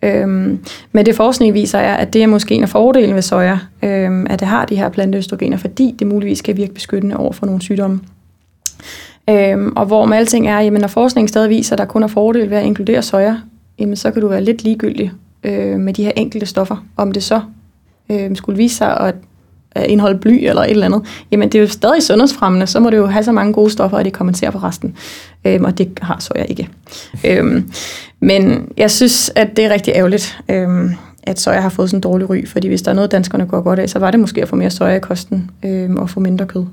Øhm, 0.03 0.59
men 0.91 1.05
det 1.05 1.15
forskning 1.15 1.53
viser 1.53 1.79
er, 1.79 1.95
at 1.95 2.13
det 2.13 2.23
er 2.23 2.27
måske 2.27 2.55
en 2.55 2.63
af 2.63 2.69
fordelene 2.69 3.15
ved 3.15 3.21
soja, 3.21 3.59
øhm, 3.83 4.27
at 4.29 4.39
det 4.39 4.47
har 4.47 4.65
de 4.65 4.75
her 4.75 4.89
planteøstrogener, 4.89 5.57
fordi 5.57 5.95
det 5.99 6.07
muligvis 6.07 6.41
kan 6.41 6.57
virke 6.57 6.73
beskyttende 6.73 7.17
over 7.17 7.31
for 7.31 7.45
nogle 7.45 7.61
sygdomme. 7.61 7.99
Øhm, 9.29 9.73
og 9.75 9.85
hvor 9.85 10.05
med 10.05 10.17
alting 10.17 10.47
er, 10.47 10.59
jamen 10.59 10.81
når 10.81 10.87
forskningen 10.87 11.27
stadig 11.27 11.49
viser, 11.49 11.73
at 11.73 11.79
der 11.79 11.85
kun 11.85 12.03
er 12.03 12.07
fordele 12.07 12.49
ved 12.49 12.57
at 12.57 12.65
inkludere 12.65 13.01
soja, 13.01 13.37
jamen 13.79 13.95
så 13.95 14.11
kan 14.11 14.21
du 14.21 14.27
være 14.27 14.43
lidt 14.43 14.63
ligegyldig 14.63 15.11
øh, 15.43 15.79
med 15.79 15.93
de 15.93 16.03
her 16.03 16.11
enkelte 16.15 16.45
stoffer. 16.45 16.85
Om 16.97 17.11
det 17.11 17.23
så 17.23 17.41
øh, 18.11 18.35
skulle 18.35 18.57
vise 18.57 18.75
sig 18.75 18.99
at 18.99 19.15
indeholde 19.85 20.19
bly 20.19 20.39
eller 20.43 20.61
et 20.61 20.69
eller 20.69 20.85
andet, 20.85 21.01
jamen 21.31 21.49
det 21.49 21.57
er 21.57 21.61
jo 21.61 21.67
stadig 21.67 22.03
sundhedsfremmende, 22.03 22.67
så 22.67 22.79
må 22.79 22.89
det 22.89 22.97
jo 22.97 23.05
have 23.05 23.23
så 23.23 23.31
mange 23.31 23.53
gode 23.53 23.69
stoffer, 23.69 23.97
at 23.97 24.05
det 24.05 24.13
kommenterer 24.13 24.51
på 24.51 24.57
resten. 24.57 24.95
Øhm, 25.45 25.65
og 25.65 25.77
det 25.77 25.99
har 26.01 26.19
soja 26.19 26.43
ikke. 26.43 26.69
øhm, 27.27 27.71
men 28.19 28.71
jeg 28.77 28.91
synes, 28.91 29.31
at 29.35 29.57
det 29.57 29.65
er 29.65 29.69
rigtig 29.69 29.93
ærgerligt, 29.95 30.39
øhm, 30.49 30.91
at 31.23 31.39
soja 31.39 31.59
har 31.59 31.69
fået 31.69 31.89
sådan 31.89 31.97
en 31.97 32.01
dårlig 32.01 32.29
ry, 32.29 32.47
fordi 32.47 32.67
hvis 32.67 32.81
der 32.81 32.91
er 32.91 32.95
noget, 32.95 33.11
danskerne 33.11 33.45
går 33.45 33.61
godt 33.61 33.79
af, 33.79 33.89
så 33.89 33.99
var 33.99 34.11
det 34.11 34.19
måske 34.19 34.41
at 34.41 34.47
få 34.47 34.55
mere 34.55 34.69
soja 34.69 34.95
i 34.95 34.99
kosten 34.99 35.51
øhm, 35.65 35.97
og 35.97 36.09
få 36.09 36.19
mindre 36.19 36.45
kød. 36.45 36.65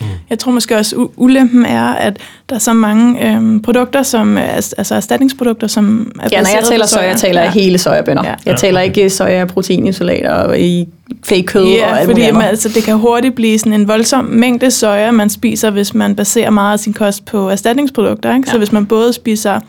Mm. 0.00 0.06
Jeg 0.30 0.38
tror 0.38 0.52
måske 0.52 0.76
også, 0.76 1.08
ulempen 1.16 1.64
er, 1.64 1.84
at 1.84 2.18
der 2.48 2.54
er 2.54 2.58
så 2.58 2.72
mange 2.72 3.28
øhm, 3.28 3.62
produkter, 3.62 4.02
som 4.02 4.38
altså 4.38 4.94
erstatningsprodukter, 4.94 5.66
som 5.66 6.12
er 6.20 6.28
Ja, 6.32 6.40
når 6.40 6.48
jeg 6.54 6.64
taler 6.64 6.86
soja, 6.86 7.08
jeg 7.08 7.16
taler 7.16 7.42
ja. 7.42 7.50
hele 7.50 7.78
sojabønner. 7.78 8.24
Ja. 8.24 8.34
Jeg 8.46 8.56
taler 8.56 8.80
ikke 8.80 9.10
soja 9.10 9.44
proteinisolater 9.44 10.30
og 10.30 10.60
i 10.60 10.88
fake 11.24 11.42
kød 11.42 11.66
ja, 11.66 11.90
og 11.90 12.00
alt 12.00 12.10
fordi 12.10 12.30
man, 12.30 12.42
altså, 12.42 12.68
det 12.68 12.84
kan 12.84 12.98
hurtigt 12.98 13.34
blive 13.34 13.58
sådan 13.58 13.72
en 13.72 13.88
voldsom 13.88 14.24
mængde 14.24 14.70
soja, 14.70 15.10
man 15.10 15.30
spiser, 15.30 15.70
hvis 15.70 15.94
man 15.94 16.16
baserer 16.16 16.50
meget 16.50 16.72
af 16.72 16.78
sin 16.78 16.92
kost 16.92 17.24
på 17.24 17.48
erstatningsprodukter. 17.48 18.34
Ikke? 18.34 18.46
Ja. 18.46 18.52
Så 18.52 18.58
hvis 18.58 18.72
man 18.72 18.86
både 18.86 19.12
spiser 19.12 19.60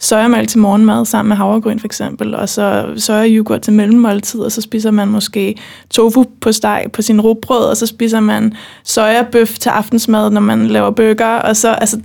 sojamælk 0.00 0.48
til 0.48 0.58
morgenmad 0.58 1.04
sammen 1.04 1.28
med 1.28 1.36
havregryn 1.36 1.78
for 1.78 1.86
eksempel, 1.86 2.34
og 2.34 2.48
så 2.48 2.86
sojayoghurt 2.96 3.62
til 3.62 3.72
mellemmåltid, 3.72 4.40
og 4.40 4.52
så 4.52 4.60
spiser 4.60 4.90
man 4.90 5.08
måske 5.08 5.56
tofu 5.90 6.24
på 6.40 6.52
steg 6.52 6.84
på 6.92 7.02
sin 7.02 7.20
rugbrød, 7.20 7.64
og 7.64 7.76
så 7.76 7.86
spiser 7.86 8.20
man 8.20 8.54
sojabøf 8.84 9.58
til 9.58 9.68
aftensmad, 9.68 10.30
når 10.30 10.40
man 10.40 10.66
laver 10.66 10.90
burger, 10.90 11.36
og 11.36 11.56
så 11.56 11.68
altså, 11.68 12.00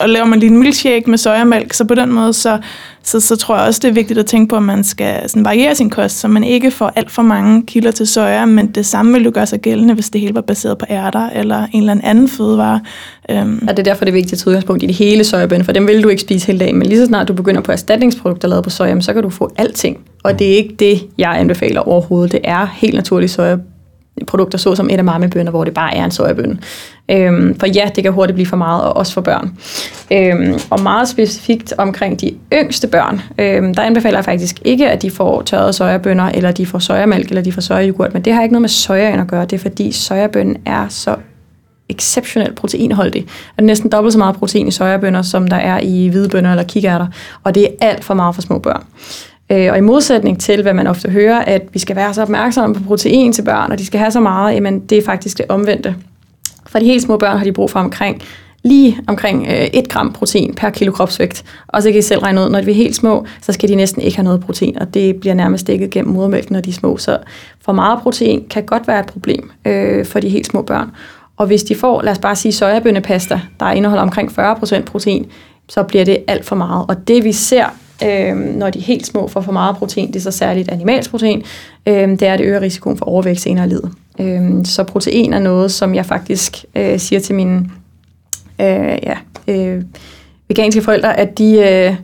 og 0.00 0.08
laver 0.08 0.26
man 0.26 0.38
lige 0.40 0.50
en 0.50 0.58
milkshake 0.58 1.10
med 1.10 1.18
sojamælk, 1.18 1.72
så 1.72 1.84
på 1.84 1.94
den 1.94 2.12
måde, 2.12 2.32
så, 2.32 2.58
så, 3.02 3.20
så 3.20 3.36
tror 3.36 3.56
jeg 3.56 3.66
også, 3.66 3.80
det 3.82 3.88
er 3.88 3.92
vigtigt 3.92 4.18
at 4.18 4.26
tænke 4.26 4.48
på, 4.48 4.56
at 4.56 4.62
man 4.62 4.84
skal 4.84 5.28
sådan 5.28 5.44
variere 5.44 5.74
sin 5.74 5.90
kost, 5.90 6.18
så 6.18 6.28
man 6.28 6.44
ikke 6.44 6.70
får 6.70 6.92
alt 6.96 7.10
for 7.10 7.22
mange 7.22 7.66
kilder 7.66 7.90
til 7.90 8.06
soja, 8.06 8.44
men 8.44 8.66
det 8.66 8.86
samme 8.86 9.12
vil 9.12 9.24
jo 9.24 9.30
gøre 9.34 9.46
sig 9.46 9.60
gældende, 9.60 9.94
hvis 9.94 10.10
det 10.10 10.20
hele 10.20 10.34
var 10.34 10.40
baseret 10.40 10.78
på 10.78 10.86
ærter 10.90 11.30
eller 11.30 11.66
en 11.72 11.80
eller 11.80 11.96
anden 12.02 12.28
fødevare. 12.28 12.80
Øhm. 13.30 13.58
Og 13.68 13.76
det 13.76 13.78
er 13.78 13.82
derfor, 13.82 14.04
det 14.04 14.10
er 14.10 14.14
vigtigt 14.14 14.32
at 14.32 14.38
tage 14.38 14.48
udgangspunkt 14.48 14.82
i 14.82 14.86
det 14.86 14.94
hele 14.94 15.24
sojabøn, 15.24 15.64
for 15.64 15.72
dem 15.72 15.86
vil 15.86 16.02
du 16.02 16.08
ikke 16.08 16.22
spise 16.22 16.46
hele 16.46 16.58
dagen, 16.58 16.78
men 16.78 16.86
lige 16.86 16.98
så 16.98 17.06
snart 17.06 17.28
du 17.28 17.32
begynder 17.32 17.60
på 17.60 17.72
erstatningsprodukter 17.72 18.48
lavet 18.48 18.64
på 18.64 18.70
soja, 18.70 19.00
så 19.00 19.12
kan 19.12 19.22
du 19.22 19.30
få 19.30 19.52
alting. 19.56 19.98
Og 20.24 20.38
det 20.38 20.52
er 20.52 20.56
ikke 20.56 20.74
det, 20.78 21.02
jeg 21.18 21.40
anbefaler 21.40 21.80
overhovedet. 21.80 22.32
Det 22.32 22.40
er 22.44 22.66
helt 22.66 22.94
naturligt 22.94 23.32
soja 23.32 23.56
produkter, 24.26 24.58
såsom 24.58 24.90
edamamebønner, 24.90 25.50
hvor 25.50 25.64
det 25.64 25.74
bare 25.74 25.94
er 25.94 26.04
en 26.04 26.10
sojabønne. 26.10 26.58
Øhm, 27.10 27.58
for 27.58 27.66
ja, 27.66 27.90
det 27.94 28.04
kan 28.04 28.12
hurtigt 28.12 28.34
blive 28.34 28.46
for 28.46 28.56
meget, 28.56 28.82
og 28.82 28.96
også 28.96 29.12
for 29.12 29.20
børn. 29.20 29.58
Øhm, 30.12 30.60
og 30.70 30.82
meget 30.82 31.08
specifikt 31.08 31.72
omkring 31.78 32.20
de 32.20 32.34
yngste 32.52 32.86
børn, 32.86 33.20
øhm, 33.38 33.74
der 33.74 33.82
anbefaler 33.82 34.18
jeg 34.18 34.24
faktisk 34.24 34.56
ikke, 34.64 34.90
at 34.90 35.02
de 35.02 35.10
får 35.10 35.42
tørrede 35.42 35.72
sojabønner, 35.72 36.24
eller 36.24 36.52
de 36.52 36.66
får 36.66 36.78
sojamælk, 36.78 37.28
eller 37.28 37.42
de 37.42 37.52
får 37.52 37.60
sojayoghurt, 37.60 38.12
men 38.12 38.22
det 38.22 38.32
har 38.32 38.42
ikke 38.42 38.52
noget 38.52 38.62
med 38.62 38.68
soja 38.68 39.20
at 39.20 39.26
gøre. 39.26 39.44
Det 39.44 39.52
er 39.52 39.58
fordi 39.58 39.92
sojabønnen 39.92 40.56
er 40.64 40.88
så 40.88 41.16
exceptionelt 41.88 42.54
proteinholdig. 42.54 43.22
Der 43.56 43.62
er 43.62 43.66
næsten 43.66 43.90
dobbelt 43.90 44.12
så 44.12 44.18
meget 44.18 44.36
protein 44.36 44.68
i 44.68 44.70
sojabønner, 44.70 45.22
som 45.22 45.48
der 45.48 45.56
er 45.56 45.80
i 45.80 46.08
hvide 46.08 46.28
bønner 46.28 46.50
eller 46.50 46.64
kikærter, 46.64 47.06
og 47.44 47.54
det 47.54 47.64
er 47.64 47.68
alt 47.80 48.04
for 48.04 48.14
meget 48.14 48.34
for 48.34 48.42
små 48.42 48.58
børn. 48.58 48.82
Øh, 49.50 49.68
og 49.72 49.78
i 49.78 49.80
modsætning 49.80 50.40
til, 50.40 50.62
hvad 50.62 50.74
man 50.74 50.86
ofte 50.86 51.10
hører, 51.10 51.38
at 51.38 51.62
vi 51.72 51.78
skal 51.78 51.96
være 51.96 52.14
så 52.14 52.22
opmærksomme 52.22 52.74
på 52.74 52.82
protein 52.82 53.32
til 53.32 53.42
børn, 53.42 53.72
og 53.72 53.78
de 53.78 53.86
skal 53.86 54.00
have 54.00 54.10
så 54.10 54.20
meget, 54.20 54.54
jamen 54.54 54.80
det 54.80 54.98
er 54.98 55.02
faktisk 55.02 55.38
det 55.38 55.46
omvendte. 55.48 55.94
For 56.66 56.78
de 56.78 56.84
helt 56.84 57.02
små 57.02 57.16
børn 57.16 57.36
har 57.36 57.44
de 57.44 57.52
brug 57.52 57.70
for 57.70 57.80
omkring 57.80 58.22
lige 58.66 58.98
omkring 59.06 59.46
øh, 59.48 59.66
1 59.72 59.88
gram 59.88 60.12
protein 60.12 60.54
per 60.54 60.70
kilo 60.70 60.92
kropsvægt. 60.92 61.44
Og 61.68 61.82
så 61.82 61.90
kan 61.90 61.98
I 61.98 62.02
selv 62.02 62.20
regne 62.20 62.40
ud, 62.40 62.50
når 62.50 62.60
de 62.60 62.70
er 62.70 62.74
helt 62.74 62.96
små, 62.96 63.26
så 63.42 63.52
skal 63.52 63.68
de 63.68 63.74
næsten 63.74 64.02
ikke 64.02 64.16
have 64.16 64.24
noget 64.24 64.40
protein, 64.40 64.78
og 64.78 64.94
det 64.94 65.16
bliver 65.16 65.34
nærmest 65.34 65.66
dækket 65.66 65.90
gennem 65.90 66.14
modermælken, 66.14 66.52
når 66.52 66.60
de 66.60 66.70
er 66.70 66.74
små. 66.74 66.96
Så 66.96 67.18
for 67.64 67.72
meget 67.72 67.98
protein 68.02 68.44
kan 68.50 68.66
godt 68.66 68.88
være 68.88 69.00
et 69.00 69.06
problem 69.06 69.50
øh, 69.64 70.06
for 70.06 70.20
de 70.20 70.28
helt 70.28 70.46
små 70.46 70.62
børn. 70.62 70.90
Og 71.36 71.46
hvis 71.46 71.62
de 71.62 71.74
får, 71.74 72.02
lad 72.02 72.12
os 72.12 72.18
bare 72.18 72.36
sige, 72.36 72.52
sojabønnepasta, 72.52 73.40
der 73.60 73.70
indeholder 73.70 74.02
omkring 74.02 74.30
40% 74.38 74.82
protein, 74.82 75.26
så 75.68 75.82
bliver 75.82 76.04
det 76.04 76.18
alt 76.26 76.44
for 76.44 76.56
meget. 76.56 76.86
Og 76.88 77.08
det 77.08 77.24
vi 77.24 77.32
ser 77.32 77.66
øh, 78.04 78.36
når 78.36 78.70
de 78.70 78.78
er 78.78 78.82
helt 78.82 79.06
små 79.06 79.28
får 79.28 79.40
for 79.40 79.52
meget 79.52 79.76
protein, 79.76 80.08
det 80.08 80.16
er 80.16 80.20
så 80.20 80.30
særligt 80.30 80.68
animalsk 80.68 81.10
protein, 81.10 81.42
øh, 81.86 82.08
det 82.08 82.22
er, 82.22 82.32
at 82.32 82.38
det 82.38 82.44
øger 82.44 82.60
risikoen 82.60 82.96
for 82.96 83.06
overvægt 83.06 83.40
senere 83.40 83.66
i 83.66 83.68
livet. 83.68 83.92
Øh, 84.20 84.64
så 84.64 84.84
protein 84.84 85.32
er 85.32 85.38
noget, 85.38 85.72
som 85.72 85.94
jeg 85.94 86.06
faktisk 86.06 86.64
øh, 86.74 86.98
siger 86.98 87.20
til 87.20 87.34
mine 87.34 87.70
øh, 88.60 88.98
ja, 89.02 89.16
øh, 89.48 89.82
veganske 90.48 90.82
forældre, 90.82 91.18
at 91.18 91.38
de... 91.38 91.58
Øh, 91.58 91.96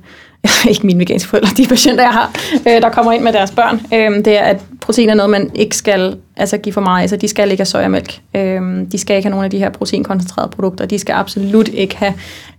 ikke 0.70 0.86
mine 0.86 1.00
veganske 1.00 1.28
forældre, 1.28 1.50
de 1.56 1.66
patienter, 1.66 2.04
jeg 2.04 2.12
har, 2.12 2.34
øh, 2.68 2.82
der 2.82 2.88
kommer 2.88 3.12
ind 3.12 3.22
med 3.22 3.32
deres 3.32 3.50
børn, 3.50 3.80
øh, 3.94 4.24
det 4.24 4.38
er, 4.38 4.42
at 4.42 4.60
protein 4.82 5.08
er 5.08 5.14
noget, 5.14 5.30
man 5.30 5.50
ikke 5.54 5.76
skal 5.76 6.16
altså, 6.36 6.58
give 6.58 6.72
for 6.72 6.80
meget. 6.80 7.02
Altså, 7.02 7.16
de 7.16 7.28
skal 7.28 7.50
ikke 7.50 7.60
have 7.60 7.66
sojamælk. 7.66 8.20
Øh, 8.34 8.62
de 8.92 8.98
skal 8.98 9.16
ikke 9.16 9.26
have 9.26 9.30
nogle 9.30 9.44
af 9.44 9.50
de 9.50 9.58
her 9.58 9.70
proteinkoncentrerede 9.70 10.50
produkter. 10.50 10.86
De 10.86 10.98
skal 10.98 11.12
absolut 11.12 11.68
ikke 11.68 11.96
have 11.96 12.14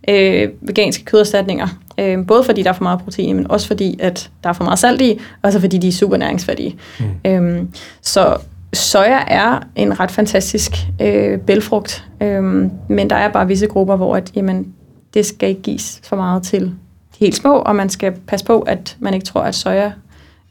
øh, 0.07 0.49
veganske 0.61 1.05
køderstatninger. 1.05 1.67
Øh, 1.97 2.26
både 2.28 2.43
fordi 2.43 2.63
der 2.63 2.69
er 2.69 2.74
for 2.74 2.84
meget 2.84 2.99
protein, 2.99 3.36
men 3.36 3.51
også 3.51 3.67
fordi, 3.67 3.99
at 3.99 4.32
der 4.43 4.49
er 4.49 4.53
for 4.53 4.63
meget 4.63 4.80
salt 4.80 5.01
i, 5.01 5.19
og 5.41 5.51
så 5.51 5.59
fordi 5.59 5.78
de 5.78 5.88
er 5.88 5.91
super 5.91 6.17
næringsfattige. 6.17 6.76
Mm. 6.99 7.32
Øh, 7.32 7.63
så 8.01 8.38
soja 8.74 9.19
er 9.28 9.59
en 9.76 9.99
ret 9.99 10.11
fantastisk 10.11 10.71
øh, 11.01 11.39
bælfrugt, 11.39 12.05
øh, 12.21 12.43
men 12.88 13.09
der 13.09 13.15
er 13.15 13.32
bare 13.32 13.47
visse 13.47 13.67
grupper, 13.67 13.95
hvor 13.95 14.15
at, 14.15 14.32
jamen, 14.36 14.74
det 15.13 15.26
skal 15.26 15.49
ikke 15.49 15.61
gives 15.61 16.01
for 16.03 16.15
meget 16.15 16.43
til 16.43 16.74
helt 17.19 17.36
små, 17.36 17.55
og 17.55 17.76
man 17.76 17.89
skal 17.89 18.13
passe 18.28 18.45
på, 18.45 18.59
at 18.59 18.97
man 18.99 19.13
ikke 19.13 19.26
tror, 19.26 19.41
at 19.41 19.55
soja 19.55 19.91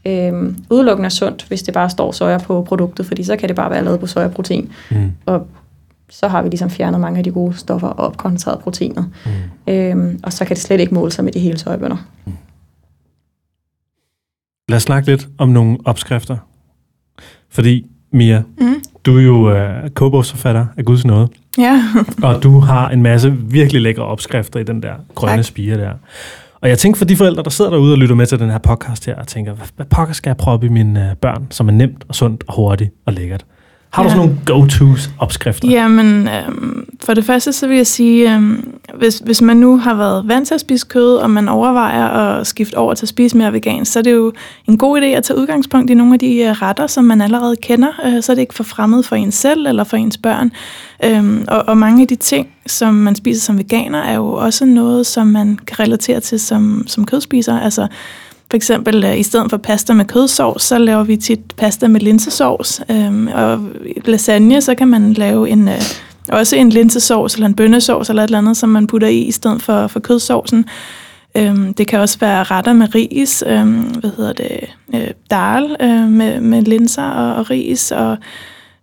øh, 0.06 0.54
udelukkende 0.70 1.10
sundt, 1.10 1.44
hvis 1.48 1.62
det 1.62 1.74
bare 1.74 1.90
står 1.90 2.12
soja 2.12 2.38
på 2.38 2.62
produktet, 2.62 3.06
fordi 3.06 3.24
så 3.24 3.36
kan 3.36 3.48
det 3.48 3.56
bare 3.56 3.70
være 3.70 3.84
lavet 3.84 4.00
på 4.00 4.06
sojaprotein. 4.06 4.72
Mm. 4.90 5.12
Og 5.26 5.46
så 6.10 6.28
har 6.28 6.42
vi 6.42 6.48
ligesom 6.48 6.70
fjernet 6.70 7.00
mange 7.00 7.18
af 7.18 7.24
de 7.24 7.30
gode 7.30 7.56
stoffer 7.56 7.88
og 7.88 8.06
opkoncentreret 8.06 8.60
proteinet. 8.60 9.10
Mm. 9.66 9.72
Øhm, 9.72 10.20
og 10.22 10.32
så 10.32 10.44
kan 10.44 10.56
det 10.56 10.62
slet 10.62 10.80
ikke 10.80 10.94
måle 10.94 11.12
sig 11.12 11.24
med 11.24 11.32
de 11.32 11.38
hele 11.38 11.58
sojabønner. 11.58 11.96
Mm. 12.24 12.32
Lad 14.68 14.76
os 14.76 14.82
snakke 14.82 15.08
lidt 15.08 15.28
om 15.38 15.48
nogle 15.48 15.78
opskrifter. 15.84 16.36
Fordi, 17.50 17.86
Mia, 18.12 18.42
mm. 18.58 18.74
du 19.04 19.18
er 19.18 19.22
jo 19.22 19.50
uh, 19.50 19.88
kobogsforfatter 19.94 20.66
af 20.76 20.84
Guds 20.84 21.04
nåde. 21.04 21.28
Ja. 21.58 21.84
og 22.22 22.42
du 22.42 22.58
har 22.58 22.88
en 22.88 23.02
masse 23.02 23.32
virkelig 23.32 23.82
lækre 23.82 24.02
opskrifter 24.02 24.60
i 24.60 24.62
den 24.62 24.82
der 24.82 24.94
grønne 25.14 25.36
tak. 25.36 25.44
spire 25.44 25.78
der. 25.78 25.92
Og 26.62 26.68
jeg 26.68 26.78
tænker 26.78 26.98
for 26.98 27.04
de 27.04 27.16
forældre, 27.16 27.42
der 27.42 27.50
sidder 27.50 27.70
derude 27.70 27.94
og 27.94 27.98
lytter 27.98 28.14
med 28.14 28.26
til 28.26 28.38
den 28.38 28.50
her 28.50 28.58
podcast 28.58 29.06
her, 29.06 29.16
og 29.16 29.26
tænker, 29.26 29.54
hvad 29.76 29.86
pokker 29.86 30.14
skal 30.14 30.30
jeg 30.30 30.36
proppe 30.36 30.66
i 30.66 30.70
mine 30.70 31.10
øh, 31.10 31.16
børn, 31.16 31.46
som 31.50 31.68
er 31.68 31.72
nemt 31.72 32.04
og 32.08 32.14
sundt 32.14 32.44
og 32.48 32.54
hurtigt 32.54 32.90
og 33.06 33.12
lækkert? 33.12 33.46
Har 33.92 34.02
du 34.02 34.08
ja. 34.08 34.14
sådan 34.14 34.28
nogle 34.28 34.40
go-tos 34.46 35.10
opskrifter? 35.18 35.68
Jamen, 35.68 36.28
øhm, 36.28 36.86
for 37.04 37.14
det 37.14 37.24
første 37.24 37.52
så 37.52 37.66
vil 37.66 37.76
jeg 37.76 37.86
sige, 37.86 38.34
øhm, 38.34 38.74
hvis, 38.98 39.18
hvis 39.18 39.42
man 39.42 39.56
nu 39.56 39.78
har 39.78 39.94
været 39.94 40.28
vant 40.28 40.48
til 40.48 40.54
at 40.54 40.60
spise 40.60 40.86
kød, 40.86 41.16
og 41.16 41.30
man 41.30 41.48
overvejer 41.48 42.08
at 42.08 42.46
skifte 42.46 42.74
over 42.74 42.94
til 42.94 43.04
at 43.04 43.08
spise 43.08 43.36
mere 43.36 43.52
vegan, 43.52 43.84
så 43.84 43.98
er 43.98 44.02
det 44.02 44.12
jo 44.12 44.32
en 44.68 44.78
god 44.78 45.00
idé 45.00 45.04
at 45.04 45.24
tage 45.24 45.38
udgangspunkt 45.38 45.90
i 45.90 45.94
nogle 45.94 46.12
af 46.12 46.18
de 46.18 46.36
øh, 46.36 46.50
retter, 46.50 46.86
som 46.86 47.04
man 47.04 47.20
allerede 47.20 47.56
kender, 47.56 47.88
øh, 48.06 48.22
så 48.22 48.32
er 48.32 48.34
det 48.34 48.40
ikke 48.42 48.54
for 48.54 48.64
fremmed 48.64 49.02
for 49.02 49.16
en 49.16 49.32
selv 49.32 49.66
eller 49.66 49.84
for 49.84 49.96
ens 49.96 50.18
børn. 50.18 50.52
Øhm, 51.04 51.44
og, 51.48 51.64
og 51.68 51.78
mange 51.78 52.02
af 52.02 52.08
de 52.08 52.16
ting, 52.16 52.48
som 52.66 52.94
man 52.94 53.14
spiser 53.14 53.40
som 53.40 53.58
veganer, 53.58 54.02
er 54.02 54.14
jo 54.14 54.32
også 54.32 54.64
noget, 54.64 55.06
som 55.06 55.26
man 55.26 55.58
kan 55.66 55.80
relatere 55.80 56.20
til 56.20 56.40
som, 56.40 56.84
som 56.86 57.06
kødspiser. 57.06 57.60
Altså 57.60 57.86
for 58.52 58.56
eksempel 58.56 59.04
øh, 59.04 59.18
i 59.18 59.22
stedet 59.22 59.50
for 59.50 59.56
pasta 59.56 59.94
med 59.94 60.04
kødsovs, 60.04 60.62
så 60.62 60.78
laver 60.78 61.04
vi 61.04 61.16
tit 61.16 61.40
pasta 61.56 61.88
med 61.88 62.00
linsesovs. 62.00 62.82
Øhm, 62.90 63.26
og 63.26 63.60
lasagne, 64.04 64.60
så 64.60 64.74
kan 64.74 64.88
man 64.88 65.12
lave 65.12 65.50
en, 65.50 65.68
øh, 65.68 65.82
også 66.28 66.56
en 66.56 66.70
linsesovs 66.70 67.34
eller 67.34 67.46
en 67.46 67.54
bønnesovs 67.54 68.08
eller 68.08 68.22
et 68.22 68.28
eller 68.28 68.38
andet, 68.38 68.56
som 68.56 68.68
man 68.68 68.86
putter 68.86 69.08
i 69.08 69.18
i 69.18 69.32
stedet 69.32 69.62
for, 69.62 69.86
for 69.86 70.00
kødsovsen. 70.00 70.64
Øhm, 71.36 71.74
det 71.74 71.86
kan 71.86 72.00
også 72.00 72.18
være 72.18 72.42
retter 72.42 72.72
med 72.72 72.94
ris, 72.94 73.44
øhm, 73.46 73.80
hvad 73.80 74.10
hedder 74.16 74.32
det, 74.32 74.60
øh, 74.94 75.10
dal 75.30 75.76
øh, 75.80 76.08
med, 76.08 76.40
med 76.40 76.62
linser 76.62 77.04
og, 77.04 77.34
og 77.34 77.50
ris 77.50 77.92
og 77.92 78.16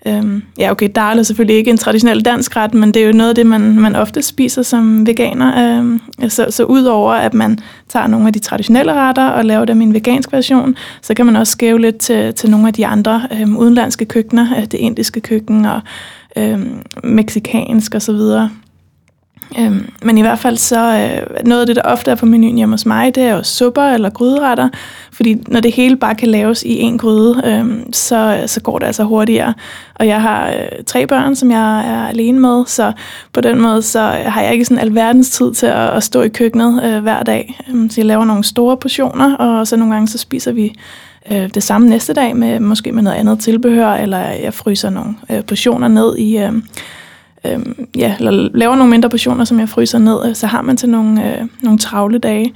Øhm, 0.05 0.43
ja, 0.57 0.71
okay, 0.71 0.89
der 0.95 1.01
er 1.01 1.23
selvfølgelig 1.23 1.55
ikke 1.57 1.71
en 1.71 1.77
traditionel 1.77 2.21
dansk 2.21 2.55
ret, 2.55 2.73
men 2.73 2.93
det 2.93 3.01
er 3.01 3.07
jo 3.07 3.13
noget 3.13 3.29
af 3.29 3.35
det, 3.35 3.45
man, 3.45 3.79
man 3.79 3.95
ofte 3.95 4.21
spiser 4.21 4.61
som 4.61 5.07
veganer. 5.07 5.77
Øhm, 5.77 6.01
så, 6.29 6.45
så 6.49 6.63
udover 6.63 7.13
at 7.13 7.33
man 7.33 7.59
tager 7.89 8.07
nogle 8.07 8.27
af 8.27 8.33
de 8.33 8.39
traditionelle 8.39 8.93
retter 8.93 9.27
og 9.27 9.45
laver 9.45 9.65
dem 9.65 9.81
i 9.81 9.83
en 9.83 9.93
vegansk 9.93 10.31
version, 10.31 10.75
så 11.01 11.13
kan 11.13 11.25
man 11.25 11.35
også 11.35 11.51
skæve 11.51 11.79
lidt 11.79 11.97
til, 11.97 12.33
til 12.33 12.49
nogle 12.49 12.67
af 12.67 12.73
de 12.73 12.85
andre 12.85 13.27
øhm, 13.41 13.57
udenlandske 13.57 14.05
køkkener, 14.05 14.57
øh, 14.57 14.61
det 14.61 14.73
indiske 14.73 15.21
køkken 15.21 15.65
og 15.65 15.81
øhm, 16.37 16.81
meksikansk 17.03 17.95
osv. 17.95 18.19
Øhm, 19.57 19.89
men 20.03 20.17
i 20.17 20.21
hvert 20.21 20.39
fald 20.39 20.57
så, 20.57 20.79
øh, 20.79 21.45
noget 21.45 21.61
af 21.61 21.67
det, 21.67 21.75
der 21.75 21.81
ofte 21.81 22.11
er 22.11 22.15
på 22.15 22.25
menuen 22.25 22.57
hjemme 22.57 22.73
hos 22.73 22.85
mig, 22.85 23.15
det 23.15 23.23
er 23.23 23.35
jo 23.35 23.43
supper 23.43 23.83
eller 23.83 24.09
gryderetter, 24.09 24.69
fordi 25.11 25.43
når 25.47 25.59
det 25.59 25.71
hele 25.73 25.95
bare 25.95 26.15
kan 26.15 26.27
laves 26.27 26.63
i 26.63 26.79
en 26.79 26.97
gryde, 26.97 27.41
øh, 27.45 27.93
så, 27.93 28.43
så 28.45 28.61
går 28.61 28.79
det 28.79 28.85
altså 28.85 29.03
hurtigere. 29.03 29.53
Og 29.95 30.07
jeg 30.07 30.21
har 30.21 30.47
øh, 30.49 30.83
tre 30.85 31.07
børn, 31.07 31.35
som 31.35 31.51
jeg 31.51 31.79
er 31.79 32.07
alene 32.07 32.39
med, 32.39 32.65
så 32.65 32.91
på 33.33 33.41
den 33.41 33.61
måde 33.61 33.81
så 33.81 33.99
har 34.25 34.41
jeg 34.41 34.53
ikke 34.53 34.65
sådan 34.65 34.83
alverdens 34.83 35.29
tid 35.29 35.53
til 35.53 35.65
at, 35.65 35.89
at 35.89 36.03
stå 36.03 36.21
i 36.21 36.29
køkkenet 36.29 36.83
øh, 36.83 37.01
hver 37.01 37.23
dag. 37.23 37.61
Øhm, 37.69 37.89
så 37.89 38.01
jeg 38.01 38.05
laver 38.05 38.25
nogle 38.25 38.43
store 38.43 38.77
portioner, 38.77 39.35
og 39.35 39.67
så 39.67 39.77
nogle 39.77 39.93
gange 39.93 40.07
så 40.07 40.17
spiser 40.17 40.51
vi 40.51 40.75
øh, 41.31 41.49
det 41.53 41.63
samme 41.63 41.89
næste 41.89 42.13
dag, 42.13 42.35
med 42.35 42.59
måske 42.59 42.91
med 42.91 43.03
noget 43.03 43.17
andet 43.17 43.39
tilbehør, 43.39 43.93
eller 43.93 44.19
jeg 44.19 44.53
fryser 44.53 44.89
nogle 44.89 45.15
øh, 45.31 45.43
portioner 45.43 45.87
ned 45.87 46.17
i... 46.17 46.37
Øh, 46.37 46.51
øh, 47.45 47.59
ja, 47.95 48.15
eller 48.17 48.49
laver 48.53 48.75
nogle 48.75 48.89
mindre 48.89 49.09
portioner, 49.09 49.45
som 49.45 49.59
jeg 49.59 49.69
fryser 49.69 49.99
ned, 49.99 50.29
øh, 50.29 50.35
så 50.35 50.47
har 50.47 50.61
man 50.61 50.77
til 50.77 50.89
nogle, 50.89 51.39
øh, 51.39 51.47
nogle 51.61 51.79
travle 51.79 52.17
dage. 52.17 52.53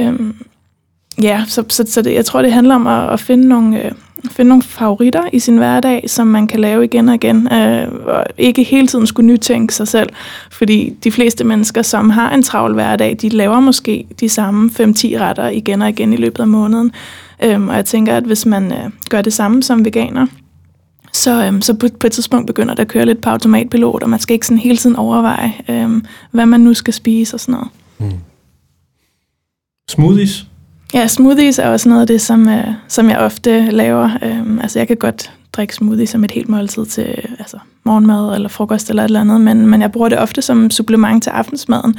Øh, 0.00 0.14
ja, 1.22 1.44
så, 1.48 1.64
så, 1.68 1.84
så 1.88 2.02
det, 2.02 2.14
jeg 2.14 2.24
tror, 2.24 2.42
det 2.42 2.52
handler 2.52 2.74
om 2.74 2.86
at, 2.86 3.12
at 3.12 3.20
finde 3.20 3.48
nogle... 3.48 3.84
Øh, 3.84 3.92
finde 4.30 4.48
nogle 4.48 4.62
favoritter 4.62 5.22
i 5.32 5.38
sin 5.38 5.56
hverdag, 5.56 6.04
som 6.06 6.26
man 6.26 6.46
kan 6.46 6.60
lave 6.60 6.84
igen 6.84 7.08
og 7.08 7.14
igen, 7.14 7.52
øh, 7.52 7.88
og 8.06 8.24
ikke 8.38 8.62
hele 8.62 8.86
tiden 8.86 9.06
skulle 9.06 9.26
nytænke 9.26 9.74
sig 9.74 9.88
selv, 9.88 10.08
fordi 10.50 10.96
de 11.04 11.12
fleste 11.12 11.44
mennesker, 11.44 11.82
som 11.82 12.10
har 12.10 12.34
en 12.34 12.42
travl 12.42 12.74
hverdag, 12.74 13.16
de 13.22 13.28
laver 13.28 13.60
måske 13.60 14.06
de 14.20 14.28
samme 14.28 14.70
5-10 14.70 14.80
retter 15.20 15.48
igen 15.48 15.82
og 15.82 15.88
igen 15.88 16.12
i 16.12 16.16
løbet 16.16 16.40
af 16.40 16.48
måneden, 16.48 16.92
øh, 17.44 17.66
og 17.68 17.76
jeg 17.76 17.84
tænker, 17.84 18.16
at 18.16 18.24
hvis 18.24 18.46
man 18.46 18.72
øh, 18.72 18.90
gør 19.10 19.22
det 19.22 19.32
samme 19.32 19.62
som 19.62 19.84
veganer, 19.84 20.26
så, 21.12 21.44
øhm, 21.46 21.62
så 21.62 21.74
på, 21.74 21.86
på 22.00 22.06
et 22.06 22.12
tidspunkt 22.12 22.46
begynder 22.46 22.74
det 22.74 22.82
at 22.82 22.88
køre 22.88 23.06
lidt 23.06 23.20
på 23.20 23.30
automatpilot, 23.30 24.02
og 24.02 24.10
man 24.10 24.20
skal 24.20 24.34
ikke 24.34 24.46
sådan 24.46 24.58
hele 24.58 24.76
tiden 24.76 24.96
overveje, 24.96 25.52
øhm, 25.68 26.04
hvad 26.30 26.46
man 26.46 26.60
nu 26.60 26.74
skal 26.74 26.94
spise 26.94 27.36
og 27.36 27.40
sådan 27.40 27.52
noget. 27.52 27.68
Mm. 27.98 28.18
Smoothies? 29.88 30.46
Ja, 30.94 31.06
smoothies 31.06 31.58
er 31.58 31.68
også 31.68 31.88
noget 31.88 32.00
af 32.00 32.06
det, 32.06 32.20
som, 32.20 32.48
øh, 32.48 32.66
som 32.88 33.10
jeg 33.10 33.18
ofte 33.18 33.70
laver. 33.70 34.10
Øhm, 34.22 34.58
altså 34.58 34.78
jeg 34.78 34.88
kan 34.88 34.96
godt 34.96 35.32
drikke 35.52 35.74
smoothie 35.74 36.06
som 36.06 36.24
et 36.24 36.30
helt 36.30 36.48
måltid 36.48 36.86
til 36.86 37.28
altså, 37.38 37.58
morgenmad 37.84 38.34
eller 38.34 38.48
frokost 38.48 38.90
eller 38.90 39.02
et 39.02 39.08
eller 39.08 39.20
andet, 39.20 39.40
men, 39.40 39.66
men 39.66 39.80
jeg 39.80 39.92
bruger 39.92 40.08
det 40.08 40.18
ofte 40.18 40.42
som 40.42 40.70
supplement 40.70 41.22
til 41.22 41.30
aftensmaden. 41.30 41.96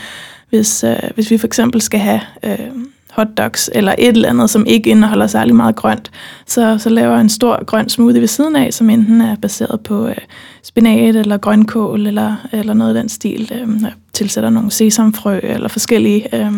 Hvis, 0.49 0.83
øh, 0.83 0.95
hvis 1.15 1.31
vi 1.31 1.37
for 1.37 1.47
eksempel 1.47 1.81
skal 1.81 1.99
have 1.99 2.21
øh, 2.43 2.69
hotdogs 3.15 3.69
eller 3.73 3.95
et 3.97 4.07
eller 4.07 4.29
andet, 4.29 4.49
som 4.49 4.65
ikke 4.65 4.89
indeholder 4.89 5.27
særlig 5.27 5.55
meget 5.55 5.75
grønt, 5.75 6.11
så, 6.47 6.77
så 6.77 6.89
laver 6.89 7.11
jeg 7.11 7.21
en 7.21 7.29
stor 7.29 7.65
grøn 7.65 7.89
smoothie 7.89 8.21
ved 8.21 8.27
siden 8.27 8.55
af, 8.55 8.73
som 8.73 8.89
enten 8.89 9.21
er 9.21 9.35
baseret 9.35 9.79
på 9.81 10.07
øh, 10.07 10.15
spinat 10.63 11.15
eller 11.15 11.37
grønkål 11.37 12.07
eller, 12.07 12.35
eller 12.51 12.73
noget 12.73 12.95
af 12.95 13.01
den 13.01 13.09
stil. 13.09 13.51
Øh, 13.53 13.81
jeg 13.81 13.93
tilsætter 14.13 14.49
nogle 14.49 14.71
sesamfrø 14.71 15.39
eller 15.43 15.67
forskellige 15.67 16.35
øh, 16.35 16.51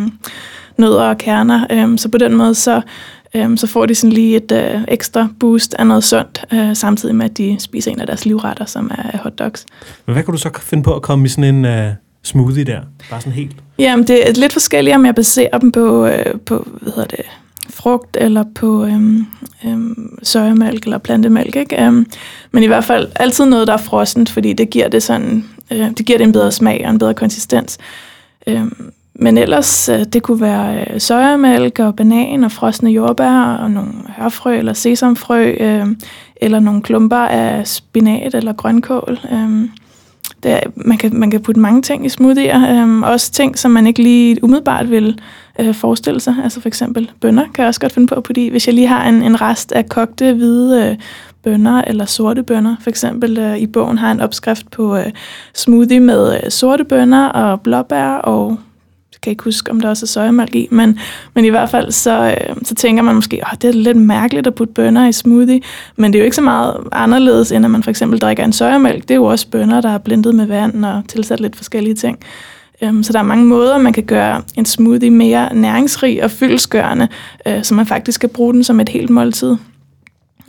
nødder 0.77 1.03
og 1.03 1.17
kerner. 1.17 1.67
Øh, 1.69 1.97
så 1.97 2.09
på 2.09 2.17
den 2.17 2.35
måde, 2.35 2.55
så, 2.55 2.81
øh, 3.35 3.57
så 3.57 3.67
får 3.67 3.85
de 3.85 3.95
sådan 3.95 4.13
lige 4.13 4.35
et 4.35 4.51
øh, 4.51 4.81
ekstra 4.87 5.27
boost 5.39 5.73
af 5.73 5.87
noget 5.87 6.03
sundt, 6.03 6.45
øh, 6.53 6.75
samtidig 6.75 7.15
med, 7.15 7.25
at 7.25 7.37
de 7.37 7.55
spiser 7.59 7.91
en 7.91 7.99
af 7.99 8.07
deres 8.07 8.25
livretter, 8.25 8.65
som 8.65 8.91
er 8.97 9.17
hotdogs. 9.17 9.65
Men 10.05 10.13
hvad 10.13 10.23
kan 10.23 10.31
du 10.31 10.37
så 10.37 10.49
finde 10.59 10.83
på 10.83 10.93
at 10.95 11.01
komme 11.01 11.25
i 11.25 11.27
sådan 11.27 11.55
en... 11.55 11.65
Øh 11.65 11.91
smoothie 12.25 12.63
der? 12.63 12.81
Bare 13.09 13.21
sådan 13.21 13.33
helt? 13.33 13.55
Jamen, 13.79 14.07
det 14.07 14.29
er 14.29 14.33
lidt 14.33 14.53
forskelligt, 14.53 14.95
om 14.95 15.05
jeg 15.05 15.15
baserer 15.15 15.57
dem 15.57 15.71
på, 15.71 16.05
øh, 16.05 16.39
på 16.45 16.67
hvad 16.81 16.93
hedder 16.93 17.07
det, 17.07 17.25
frugt 17.69 18.17
eller 18.19 18.43
på 18.55 18.85
øhm, 18.85 19.25
øhm, 19.65 20.19
sojamælk 20.23 20.83
eller 20.83 20.97
plantemælk. 20.97 21.55
Ikke? 21.55 21.83
Øhm, 21.83 22.05
men 22.51 22.63
i 22.63 22.67
hvert 22.67 22.83
fald 22.83 23.07
altid 23.15 23.45
noget, 23.45 23.67
der 23.67 23.73
er 23.73 23.77
frossent, 23.77 24.29
fordi 24.29 24.53
det 24.53 24.69
giver 24.69 24.87
det, 24.87 25.03
sådan, 25.03 25.45
øh, 25.71 25.89
det 25.97 26.05
giver 26.05 26.17
det 26.17 26.25
en 26.25 26.31
bedre 26.31 26.51
smag 26.51 26.81
og 26.85 26.91
en 26.91 26.99
bedre 26.99 27.13
konsistens. 27.13 27.77
Øhm, 28.47 28.91
men 29.15 29.37
ellers, 29.37 29.89
øh, 29.89 30.05
det 30.13 30.23
kunne 30.23 30.41
være 30.41 30.85
øh, 30.93 30.99
sojamælk 30.99 31.79
og 31.79 31.95
banan 31.95 32.43
og 32.43 32.51
frosne 32.51 32.89
jordbær 32.89 33.55
og 33.55 33.71
nogle 33.71 33.91
hørfrø 34.17 34.57
eller 34.57 34.73
sesamfrø, 34.73 35.55
øh, 35.59 35.87
eller 36.35 36.59
nogle 36.59 36.81
klumper 36.81 37.17
af 37.17 37.67
spinat 37.67 38.35
eller 38.35 38.53
grønkål. 38.53 39.19
Øh, 39.31 39.69
det 40.45 40.53
er, 40.53 40.59
man, 40.75 40.97
kan, 40.97 41.15
man 41.15 41.31
kan 41.31 41.41
putte 41.41 41.59
mange 41.59 41.81
ting 41.81 42.05
i 42.05 42.09
smoothier. 42.09 42.81
Øhm, 42.81 43.03
også 43.03 43.31
ting, 43.31 43.57
som 43.57 43.71
man 43.71 43.87
ikke 43.87 44.03
lige 44.03 44.43
umiddelbart 44.43 44.91
vil 44.91 45.19
øh, 45.59 45.73
forestille 45.73 46.19
sig. 46.19 46.35
Altså 46.43 46.61
for 46.61 46.67
eksempel 46.67 47.11
bønner 47.21 47.43
kan 47.53 47.61
jeg 47.61 47.67
også 47.67 47.79
godt 47.79 47.91
finde 47.91 48.07
på 48.07 48.15
at 48.15 48.23
putte 48.23 48.45
i. 48.45 48.49
Hvis 48.49 48.67
jeg 48.67 48.75
lige 48.75 48.87
har 48.87 49.09
en, 49.09 49.23
en 49.23 49.41
rest 49.41 49.71
af 49.71 49.89
kogte 49.89 50.33
hvide 50.33 50.89
øh, 50.89 50.97
bønner 51.43 51.81
eller 51.81 52.05
sorte 52.05 52.43
bønner. 52.43 52.75
For 52.81 52.89
eksempel 52.89 53.37
øh, 53.37 53.57
i 53.57 53.67
bogen 53.67 53.97
har 53.97 54.07
jeg 54.07 54.13
en 54.13 54.21
opskrift 54.21 54.71
på 54.71 54.97
øh, 54.97 55.11
smoothie 55.53 55.99
med 55.99 56.33
øh, 56.43 56.51
sorte 56.51 56.83
bønner 56.83 57.27
og 57.27 57.61
blåbær 57.61 58.09
og 58.09 58.57
kan 59.21 59.31
ikke 59.31 59.43
huske, 59.43 59.71
om 59.71 59.79
der 59.79 59.89
også 59.89 60.05
er 60.05 60.07
sojamælk 60.07 60.55
i, 60.55 60.67
men, 60.71 60.99
men 61.33 61.45
i 61.45 61.49
hvert 61.49 61.69
fald 61.69 61.91
så, 61.91 62.27
øh, 62.27 62.55
så 62.63 62.75
tænker 62.75 63.03
man 63.03 63.15
måske, 63.15 63.41
at 63.51 63.61
det 63.61 63.67
er 63.67 63.73
lidt 63.73 63.97
mærkeligt 63.97 64.47
at 64.47 64.55
putte 64.55 64.73
bønner 64.73 65.07
i 65.07 65.11
smoothie, 65.11 65.61
men 65.95 66.13
det 66.13 66.19
er 66.19 66.21
jo 66.21 66.25
ikke 66.25 66.35
så 66.35 66.41
meget 66.41 66.77
anderledes, 66.91 67.51
end 67.51 67.65
at 67.65 67.71
man 67.71 67.83
for 67.83 67.89
eksempel 67.89 68.19
drikker 68.19 68.43
en 68.43 68.53
sojamælk. 68.53 69.01
Det 69.01 69.11
er 69.11 69.15
jo 69.15 69.25
også 69.25 69.47
bønner, 69.47 69.81
der 69.81 69.89
er 69.89 69.97
blendet 69.97 70.35
med 70.35 70.45
vand 70.45 70.85
og 70.85 71.03
tilsat 71.07 71.39
lidt 71.39 71.55
forskellige 71.55 71.95
ting. 71.95 72.19
Um, 72.81 73.03
så 73.03 73.13
der 73.13 73.19
er 73.19 73.23
mange 73.23 73.45
måder, 73.45 73.77
man 73.77 73.93
kan 73.93 74.03
gøre 74.03 74.41
en 74.57 74.65
smoothie 74.65 75.09
mere 75.09 75.55
næringsrig 75.55 76.23
og 76.23 76.31
fyldesgørende, 76.31 77.07
øh, 77.47 77.63
så 77.63 77.73
man 77.73 77.85
faktisk 77.85 78.21
kan 78.21 78.29
bruge 78.29 78.53
den 78.53 78.63
som 78.63 78.79
et 78.79 78.89
helt 78.89 79.09
måltid. 79.09 79.55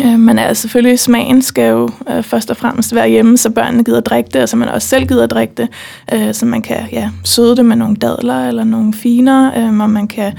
Øh, 0.00 0.18
men 0.18 0.38
altså, 0.38 0.60
selvfølgelig, 0.60 0.98
smagen 0.98 1.42
skal 1.42 1.70
jo 1.70 1.90
øh, 2.10 2.22
først 2.22 2.50
og 2.50 2.56
fremmest 2.56 2.94
være 2.94 3.08
hjemme, 3.08 3.38
så 3.38 3.50
børnene 3.50 3.84
gider 3.84 4.00
drikke 4.00 4.30
det, 4.32 4.42
og 4.42 4.48
så 4.48 4.56
man 4.56 4.68
også 4.68 4.88
selv 4.88 5.06
gider 5.06 5.26
drikke 5.26 5.54
det. 5.56 5.68
Øh, 6.14 6.34
så 6.34 6.46
man 6.46 6.62
kan 6.62 6.76
ja, 6.92 7.10
søde 7.24 7.56
det 7.56 7.64
med 7.64 7.76
nogle 7.76 7.96
dadler 7.96 8.48
eller 8.48 8.64
nogle 8.64 8.94
finer, 8.94 9.58
øh, 9.58 9.78
og 9.80 9.90
man 9.90 10.08
kan 10.08 10.32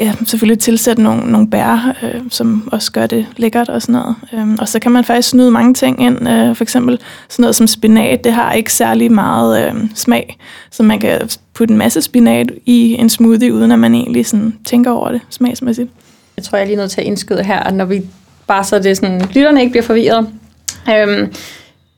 ja, 0.00 0.12
selvfølgelig 0.26 0.58
tilsætte 0.58 1.02
nogle, 1.02 1.32
nogle 1.32 1.50
bær, 1.50 1.96
øh, 2.02 2.20
som 2.30 2.68
også 2.72 2.92
gør 2.92 3.06
det 3.06 3.26
lækkert 3.36 3.68
og 3.68 3.82
sådan 3.82 3.92
noget. 3.92 4.16
Øh, 4.32 4.56
og 4.58 4.68
så 4.68 4.78
kan 4.78 4.92
man 4.92 5.04
faktisk 5.04 5.28
snyde 5.28 5.50
mange 5.50 5.74
ting 5.74 6.02
ind. 6.02 6.28
Øh, 6.28 6.56
for 6.56 6.64
eksempel 6.64 6.98
sådan 7.28 7.42
noget 7.42 7.56
som 7.56 7.66
spinat, 7.66 8.24
det 8.24 8.32
har 8.32 8.52
ikke 8.52 8.72
særlig 8.72 9.12
meget 9.12 9.66
øh, 9.66 9.74
smag, 9.94 10.38
så 10.70 10.82
man 10.82 10.98
kan 10.98 11.20
putte 11.54 11.72
en 11.72 11.78
masse 11.78 12.02
spinat 12.02 12.52
i 12.66 12.96
en 12.98 13.08
smoothie, 13.08 13.54
uden 13.54 13.72
at 13.72 13.78
man 13.78 13.94
egentlig 13.94 14.26
sådan 14.26 14.56
tænker 14.64 14.90
over 14.90 15.12
det 15.12 15.20
smagsmæssigt. 15.30 15.90
Jeg 16.36 16.44
tror, 16.44 16.58
jeg 16.58 16.62
er 16.62 16.66
lige 16.66 16.76
nødt 16.76 16.90
til 16.90 17.00
at 17.00 17.06
indskyde 17.06 17.42
her, 17.42 17.60
at 17.60 17.74
når 17.74 17.84
vi 17.84 18.02
bare 18.46 18.64
så 18.64 18.78
det 18.78 18.96
sådan, 18.96 19.20
lytterne 19.20 19.60
ikke 19.60 19.70
bliver 19.70 19.84
forvirret. 19.84 20.28
Øhm, 20.90 21.32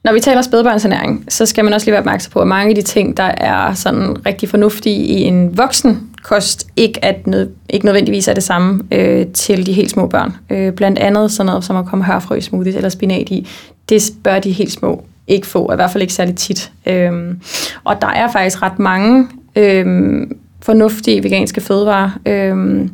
når 0.04 0.12
vi 0.12 0.20
taler 0.20 0.42
spædbørnsernæring, 0.42 1.24
så 1.28 1.46
skal 1.46 1.64
man 1.64 1.72
også 1.72 1.84
lige 1.84 1.92
være 1.92 2.00
opmærksom 2.00 2.30
på, 2.32 2.40
at 2.40 2.46
mange 2.46 2.68
af 2.68 2.74
de 2.74 2.82
ting, 2.82 3.16
der 3.16 3.30
er 3.36 3.74
sådan 3.74 4.26
rigtig 4.26 4.48
fornuftige 4.48 4.96
i 4.96 5.22
en 5.22 5.58
voksen 5.58 6.10
kost, 6.22 6.66
ikke, 6.76 7.04
at 7.04 7.26
nød, 7.26 7.50
ikke 7.68 7.86
nødvendigvis 7.86 8.28
er 8.28 8.34
det 8.34 8.42
samme 8.42 8.82
øh, 8.92 9.26
til 9.26 9.66
de 9.66 9.72
helt 9.72 9.90
små 9.90 10.06
børn. 10.06 10.36
Øh, 10.50 10.72
blandt 10.72 10.98
andet 10.98 11.32
sådan 11.32 11.46
noget 11.46 11.64
som 11.64 11.76
at 11.76 11.86
komme 11.86 12.04
hørfrø 12.04 12.40
smoothies 12.40 12.76
eller 12.76 12.88
spinat 12.88 13.28
i, 13.28 13.48
det 13.88 14.12
bør 14.24 14.38
de 14.38 14.52
helt 14.52 14.72
små 14.72 15.04
ikke 15.26 15.46
få, 15.46 15.72
i 15.72 15.74
hvert 15.74 15.90
fald 15.90 16.02
ikke 16.02 16.14
særlig 16.14 16.36
tit. 16.36 16.72
Øhm, 16.86 17.40
og 17.84 18.00
der 18.00 18.08
er 18.08 18.32
faktisk 18.32 18.62
ret 18.62 18.78
mange 18.78 19.28
øhm, 19.56 20.38
fornuftige 20.62 21.22
veganske 21.22 21.60
fødevarer, 21.60 22.10
øhm, 22.26 22.90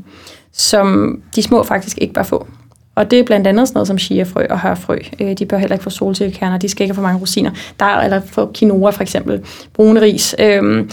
som 0.53 1.19
de 1.37 1.43
små 1.43 1.63
faktisk 1.63 1.99
ikke 2.01 2.15
bør 2.15 2.23
få. 2.23 2.47
Og 2.95 3.11
det 3.11 3.19
er 3.19 3.25
blandt 3.25 3.47
andet 3.47 3.69
sådan 3.69 3.77
noget 3.77 3.89
som 3.89 3.99
chiafrø 3.99 4.47
og 4.51 4.61
hørfrø. 4.61 4.99
Øh, 5.21 5.33
de 5.39 5.47
bør 5.47 5.59
heller 5.59 5.75
ikke 5.75 5.83
få 5.83 5.91
solsikkekerner, 5.91 6.59
de 6.59 6.69
skal 6.69 6.85
ikke 6.85 6.91
have 6.91 6.95
for 6.95 7.03
mange 7.03 7.21
rosiner. 7.21 7.51
Der 7.81 7.87
er, 7.87 8.01
eller 8.01 8.21
for 8.27 8.51
quinoa 8.55 8.91
for 8.91 9.03
eksempel, 9.03 9.45
brune 9.73 10.01
ris. 10.01 10.35
Øhm, 10.39 10.91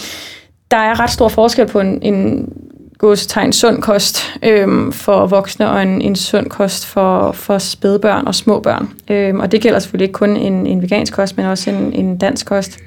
der 0.72 0.78
er 0.78 1.00
ret 1.00 1.10
stor 1.10 1.28
forskel 1.28 1.68
på 1.68 1.80
en, 1.80 2.02
en 2.02 2.50
gåsetegn 2.98 3.54
sund 3.54 3.82
kost 3.82 4.34
øhm, 4.44 4.92
for 4.92 5.26
voksne 5.26 5.70
og 5.70 5.84
en, 5.84 6.02
en 6.02 6.16
sund 6.16 6.50
kost 6.50 6.86
for, 6.86 7.32
for 7.32 7.58
spædbørn 7.58 8.28
og 8.28 8.36
små 8.36 8.60
børn. 8.60 8.90
Øhm, 9.10 9.40
og 9.40 9.52
det 9.52 9.62
gælder 9.62 9.80
selvfølgelig 9.80 10.06
ikke 10.06 10.18
kun 10.18 10.38
en, 10.38 10.68
en 10.68 10.82
vegansk 10.82 11.14
kost, 11.14 11.38
men 11.38 11.46
også 11.46 11.70
en, 11.70 11.94
en 11.94 12.18
dansk 12.18 12.46
kost. 12.46 12.80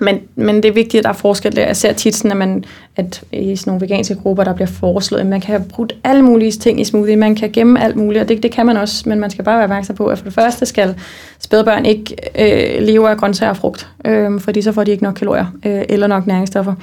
Men, 0.00 0.20
men 0.34 0.56
det 0.56 0.64
er 0.64 0.72
vigtigt, 0.72 0.98
at 0.98 1.04
der 1.04 1.10
er 1.10 1.14
forskel 1.14 1.56
der. 1.56 1.66
Jeg 1.66 1.76
ser 1.76 1.92
tit 1.92 2.14
sådan, 2.14 2.30
at, 2.30 2.36
man, 2.36 2.64
at 2.96 3.22
i 3.32 3.56
sådan 3.56 3.70
nogle 3.70 3.80
veganske 3.80 4.14
grupper, 4.14 4.44
der 4.44 4.54
bliver 4.54 4.68
foreslået, 4.68 5.20
at 5.20 5.26
man 5.26 5.40
kan 5.40 5.56
have 5.56 5.64
brugt 5.68 5.92
alle 6.04 6.22
mulige 6.22 6.52
ting 6.52 6.80
i 6.80 6.84
smoothie, 6.84 7.16
man 7.16 7.34
kan 7.34 7.50
gemme 7.50 7.82
alt 7.82 7.96
muligt, 7.96 8.22
og 8.22 8.28
det, 8.28 8.42
det 8.42 8.52
kan 8.52 8.66
man 8.66 8.76
også, 8.76 9.08
men 9.08 9.20
man 9.20 9.30
skal 9.30 9.44
bare 9.44 9.56
være 9.56 9.64
opmærksom 9.64 9.96
på, 9.96 10.06
at 10.06 10.18
for 10.18 10.24
det 10.24 10.34
første 10.34 10.66
skal 10.66 10.94
spædbørn 11.38 11.86
ikke 11.86 12.16
øh, 12.38 12.82
leve 12.82 13.10
af 13.10 13.16
grøntsager 13.16 13.50
og 13.50 13.56
frugt, 13.56 13.88
øh, 14.04 14.40
fordi 14.40 14.62
så 14.62 14.72
får 14.72 14.84
de 14.84 14.90
ikke 14.90 15.04
nok 15.04 15.14
kalorier 15.14 15.46
øh, 15.66 15.82
eller 15.88 16.06
nok 16.06 16.26
næringsstoffer. 16.26 16.74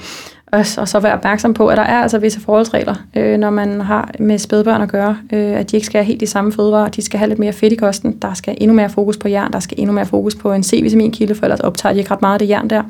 Og, 0.52 0.64
og 0.78 0.88
så 0.88 1.00
være 1.00 1.14
opmærksom 1.14 1.54
på, 1.54 1.68
at 1.68 1.76
der 1.76 1.82
er 1.82 2.02
altså 2.02 2.18
visse 2.18 2.40
forholdsregler, 2.40 2.94
øh, 3.16 3.38
når 3.38 3.50
man 3.50 3.80
har 3.80 4.10
med 4.18 4.38
spædbørn 4.38 4.82
at 4.82 4.88
gøre, 4.88 5.18
øh, 5.32 5.58
at 5.58 5.70
de 5.70 5.76
ikke 5.76 5.86
skal 5.86 5.98
have 5.98 6.06
helt 6.06 6.20
de 6.20 6.26
samme 6.26 6.52
fødevarer, 6.52 6.88
de 6.88 7.02
skal 7.02 7.18
have 7.18 7.28
lidt 7.28 7.38
mere 7.38 7.52
fedt 7.52 7.72
i 7.72 7.76
kosten, 7.76 8.18
der 8.22 8.34
skal 8.34 8.56
endnu 8.60 8.76
mere 8.76 8.90
fokus 8.90 9.16
på 9.16 9.28
jern, 9.28 9.52
der 9.52 9.60
skal 9.60 9.80
endnu 9.80 9.92
mere 9.92 10.06
fokus 10.06 10.34
på 10.34 10.52
en 10.52 10.62
C-vitaminkilde, 10.62 11.34
for 11.34 11.46
ellers 11.46 11.60
optager 11.60 11.92
de 11.92 11.98
ikke 11.98 12.10
ret 12.10 12.22
meget 12.22 12.34
af 12.34 12.38
det 12.38 12.48
jern 12.48 12.70
der. 12.70 12.82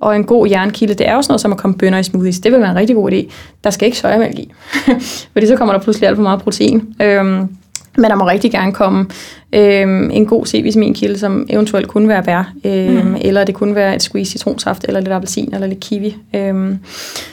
Og 0.00 0.16
en 0.16 0.24
god 0.24 0.48
jernkilde, 0.48 0.94
det 0.94 1.08
er 1.08 1.14
jo 1.14 1.22
sådan 1.22 1.32
noget 1.32 1.40
som 1.40 1.52
at 1.52 1.58
komme 1.58 1.76
bønner 1.78 1.98
i 1.98 2.02
smoothies. 2.02 2.40
Det 2.40 2.52
vil 2.52 2.60
være 2.60 2.70
en 2.70 2.76
rigtig 2.76 2.96
god 2.96 3.12
idé. 3.12 3.32
Der 3.64 3.70
skal 3.70 3.86
ikke 3.86 3.98
sojamælk 3.98 4.38
i, 4.38 4.52
fordi 5.32 5.46
så 5.46 5.56
kommer 5.56 5.74
der 5.74 5.80
pludselig 5.80 6.08
alt 6.08 6.16
for 6.16 6.22
meget 6.22 6.42
protein. 6.42 6.94
Øhm, 7.02 7.48
men 7.96 8.10
der 8.10 8.16
må 8.16 8.26
rigtig 8.26 8.50
gerne 8.50 8.72
komme 8.72 9.06
øhm, 9.52 10.10
en 10.10 10.26
god 10.26 10.46
C-vitaminkilde, 10.46 11.18
som 11.18 11.46
eventuelt 11.50 11.88
kunne 11.88 12.08
være 12.08 12.22
bær, 12.22 12.52
øhm, 12.64 13.06
mm. 13.06 13.16
eller 13.20 13.44
det 13.44 13.54
kunne 13.54 13.74
være 13.74 13.94
et 13.94 14.02
squeeze 14.02 14.30
citronsaft, 14.30 14.84
eller 14.88 15.00
lidt 15.00 15.12
appelsin, 15.12 15.54
eller 15.54 15.66
lidt 15.66 15.80
kiwi. 15.80 16.16
Øhm, 16.34 16.78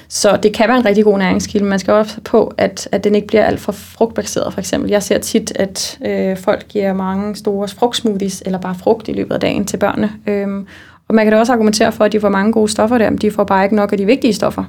så 0.08 0.38
det 0.44 0.54
kan 0.54 0.68
være 0.68 0.78
en 0.78 0.86
rigtig 0.86 1.04
god 1.04 1.18
næringskilde. 1.18 1.66
Man 1.66 1.80
skal 1.80 1.94
også 1.94 2.22
på, 2.22 2.54
at, 2.58 2.90
at 2.92 3.04
den 3.04 3.16
ikke 3.16 3.28
bliver 3.28 3.44
alt 3.44 3.60
for 3.60 3.72
frugtbaseret, 3.72 4.54
for 4.54 4.60
eksempel. 4.60 4.92
Jeg 4.92 5.04
ser 5.04 5.18
tit, 5.18 5.52
at 5.56 5.98
øh, 6.06 6.38
folk 6.38 6.68
giver 6.68 6.94
mange 6.94 7.36
store 7.36 7.68
frugtsmoothies, 7.68 8.44
eller 8.46 8.60
bare 8.60 8.76
frugt 8.80 9.08
i 9.08 9.12
løbet 9.12 9.34
af 9.34 9.40
dagen 9.40 9.66
til 9.66 9.78
børnene. 9.78 10.12
Øhm, 10.28 10.68
og 11.08 11.16
man 11.16 11.26
kan 11.26 11.34
da 11.34 11.40
også 11.40 11.54
argumentere 11.54 11.92
for, 11.92 12.04
at 12.06 12.12
de 12.12 12.20
får 12.20 12.30
mange 12.30 12.52
gode 12.52 12.72
stoffer 12.72 12.98
der, 12.98 13.10
men 13.10 13.20
de 13.20 13.32
får 13.32 13.44
bare 13.44 13.64
ikke 13.64 13.76
nok 13.76 13.92
af 13.92 13.98
de 13.98 14.06
vigtige 14.06 14.34
stoffer. 14.34 14.64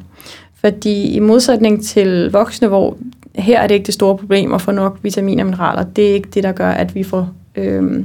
Fordi 0.61 1.15
i 1.15 1.19
modsætning 1.19 1.85
til 1.85 2.31
voksne, 2.33 2.69
hvor 2.69 2.97
her 3.39 3.61
er 3.61 3.67
det 3.67 3.75
ikke 3.75 3.87
det 3.87 3.95
store 3.95 4.19
problem 4.19 4.55
at 4.55 4.63
få 4.63 4.71
nok 4.71 4.99
vitaminer 5.03 5.45
og 5.45 5.47
mineraler. 5.47 5.83
Det 5.83 6.11
er 6.11 6.15
ikke 6.15 6.29
det, 6.35 6.45
der 6.45 6.53
gør, 6.53 6.71
at 6.71 6.95
vi 6.95 7.03
får 7.03 7.29
øh, 7.55 8.05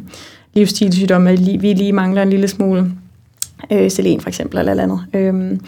livsstilssygdomme, 0.54 1.38
vi 1.38 1.74
lige 1.74 1.94
mangler 1.94 2.22
en 2.22 2.30
lille 2.30 2.48
smule 2.48 2.92
øh, 3.72 3.92
selen 3.92 4.22
for 4.22 4.28
eksempel, 4.30 4.60
eller 4.60 4.72
eller 4.72 4.84
andet. 4.84 5.00
Øh, 5.14 5.60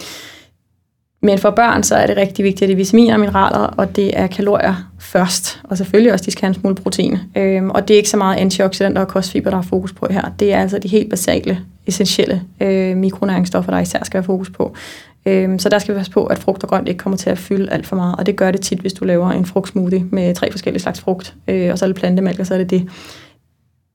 men 1.25 1.39
for 1.39 1.49
børn, 1.49 1.83
så 1.83 1.95
er 1.95 2.07
det 2.07 2.17
rigtig 2.17 2.45
vigtigt, 2.45 2.61
at 2.61 2.67
det 2.67 2.73
er 2.73 2.77
vitaminer 2.77 3.13
og 3.13 3.19
mineraler, 3.19 3.59
og 3.59 3.95
det 3.95 4.19
er 4.19 4.27
kalorier 4.27 4.91
først. 4.99 5.61
Og 5.63 5.77
selvfølgelig 5.77 6.13
også, 6.13 6.25
de 6.25 6.31
skal 6.31 6.41
have 6.41 6.55
en 6.55 6.61
smule 6.61 6.75
protein. 6.75 7.17
Øhm, 7.37 7.69
og 7.69 7.87
det 7.87 7.93
er 7.93 7.97
ikke 7.97 8.09
så 8.09 8.17
meget 8.17 8.37
antioxidanter 8.37 9.01
og 9.01 9.07
kostfiber, 9.07 9.49
der 9.49 9.57
er 9.57 9.61
fokus 9.61 9.93
på 9.93 10.07
her. 10.11 10.21
Det 10.39 10.53
er 10.53 10.61
altså 10.61 10.79
de 10.79 10.87
helt 10.87 11.09
basale, 11.09 11.59
essentielle 11.87 12.41
øh, 12.61 12.97
mikronæringsstoffer, 12.97 13.71
der 13.71 13.79
især 13.79 13.99
skal 14.03 14.17
være 14.17 14.23
fokus 14.23 14.49
på. 14.49 14.75
Øhm, 15.25 15.59
så 15.59 15.69
der 15.69 15.79
skal 15.79 15.93
vi 15.93 15.97
passe 15.97 16.11
på, 16.11 16.25
at 16.25 16.39
frugt 16.39 16.63
og 16.63 16.69
grønt 16.69 16.87
ikke 16.87 16.97
kommer 16.97 17.17
til 17.17 17.29
at 17.29 17.37
fylde 17.37 17.71
alt 17.71 17.87
for 17.87 17.95
meget. 17.95 18.15
Og 18.15 18.25
det 18.25 18.35
gør 18.35 18.51
det 18.51 18.61
tit, 18.61 18.79
hvis 18.79 18.93
du 18.93 19.05
laver 19.05 19.31
en 19.31 19.45
frugtsmoothie 19.45 20.05
med 20.11 20.35
tre 20.35 20.51
forskellige 20.51 20.81
slags 20.81 20.99
frugt, 21.01 21.35
øh, 21.47 21.71
og 21.71 21.79
så 21.79 21.85
er 21.85 21.89
det 21.89 21.95
plantemælk, 21.95 22.39
og 22.39 22.45
så 22.45 22.53
er 22.53 22.57
det 22.57 22.69
det 22.69 22.89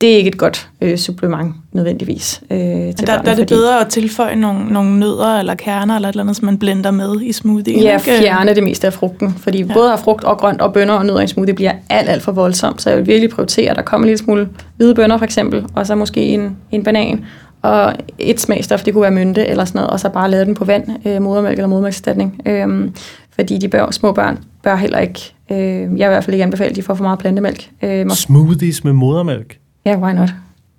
det 0.00 0.12
er 0.12 0.16
ikke 0.16 0.28
et 0.28 0.38
godt 0.38 0.68
øh, 0.80 0.96
supplement 0.96 1.55
nødvendigvis 1.72 2.42
øh, 2.50 2.59
til 2.59 2.66
der, 2.66 2.92
børnene, 3.06 3.06
der 3.06 3.12
er 3.12 3.22
det 3.22 3.36
fordi, 3.36 3.55
bedre 3.55 3.80
at 3.80 3.88
tilføje 3.88 4.36
nogle, 4.36 4.72
nogle 4.72 4.98
nødder 5.00 5.38
eller 5.38 5.55
kerner 5.55 5.96
eller 5.96 6.09
et 6.09 6.12
eller 6.12 6.22
andet, 6.22 6.36
som 6.36 6.46
man 6.46 6.59
blender 6.59 6.90
med 6.90 7.22
i 7.22 7.32
smoothie. 7.32 7.82
Ja, 7.82 7.96
fjerne 7.96 8.55
det 8.55 8.62
meste 8.62 8.86
af 8.86 8.92
frugten, 8.92 9.34
fordi 9.34 9.64
ja. 9.64 9.72
både 9.74 9.92
af 9.92 9.98
frugt 9.98 10.24
og 10.24 10.38
grønt 10.38 10.60
og 10.60 10.72
bønner 10.72 10.94
og 10.94 11.06
nødder 11.06 11.20
i 11.20 11.22
en 11.22 11.28
smoothie 11.28 11.55
bliver 11.55 11.72
alt, 11.90 12.09
alt 12.09 12.22
for 12.22 12.32
voldsomt, 12.32 12.82
så 12.82 12.90
jeg 12.90 12.98
vil 12.98 13.06
virkelig 13.06 13.30
prioritere, 13.30 13.70
at 13.70 13.76
der 13.76 13.82
kommer 13.82 14.05
en 14.05 14.09
lille 14.09 14.18
smule 14.18 14.48
hvide 14.76 14.94
bønner 14.94 15.18
for 15.18 15.24
eksempel, 15.24 15.66
og 15.74 15.86
så 15.86 15.94
måske 15.94 16.20
en, 16.20 16.56
en 16.70 16.84
banan, 16.84 17.24
og 17.62 17.94
et 18.18 18.40
smagstof, 18.40 18.82
det 18.82 18.93
kunne 18.93 19.02
være 19.02 19.10
mynte 19.10 19.47
eller 19.47 19.64
sådan 19.64 19.78
noget, 19.78 19.90
og 19.90 20.01
så 20.01 20.09
bare 20.09 20.30
lade 20.30 20.44
den 20.44 20.55
på 20.55 20.64
vand, 20.64 20.89
øh, 21.06 21.22
modermælk 21.22 21.59
eller 21.59 21.68
modermælkserstatning. 21.68 22.40
Øhm, 22.47 22.94
fordi 23.35 23.59
de 23.59 23.68
bør, 23.68 23.90
små 23.90 24.12
børn 24.12 24.39
bør 24.62 24.76
heller 24.76 24.98
ikke, 24.98 25.35
øh, 25.51 25.59
jeg 25.59 25.86
vil 25.89 26.01
i 26.01 26.05
hvert 26.05 26.24
fald 26.24 26.35
ikke 26.35 26.44
anbefale, 26.44 26.70
at 26.70 26.76
de 26.76 26.82
får 26.82 26.94
for 26.94 27.05
meget 27.05 27.18
plantemælk. 27.18 27.70
Øh, 27.82 28.10
Smoothies 28.10 28.85
med 28.85 28.93
modermælk? 28.93 29.59
Ja, 29.85 29.90
yeah, 29.90 30.02
why 30.02 30.12
not? 30.12 30.28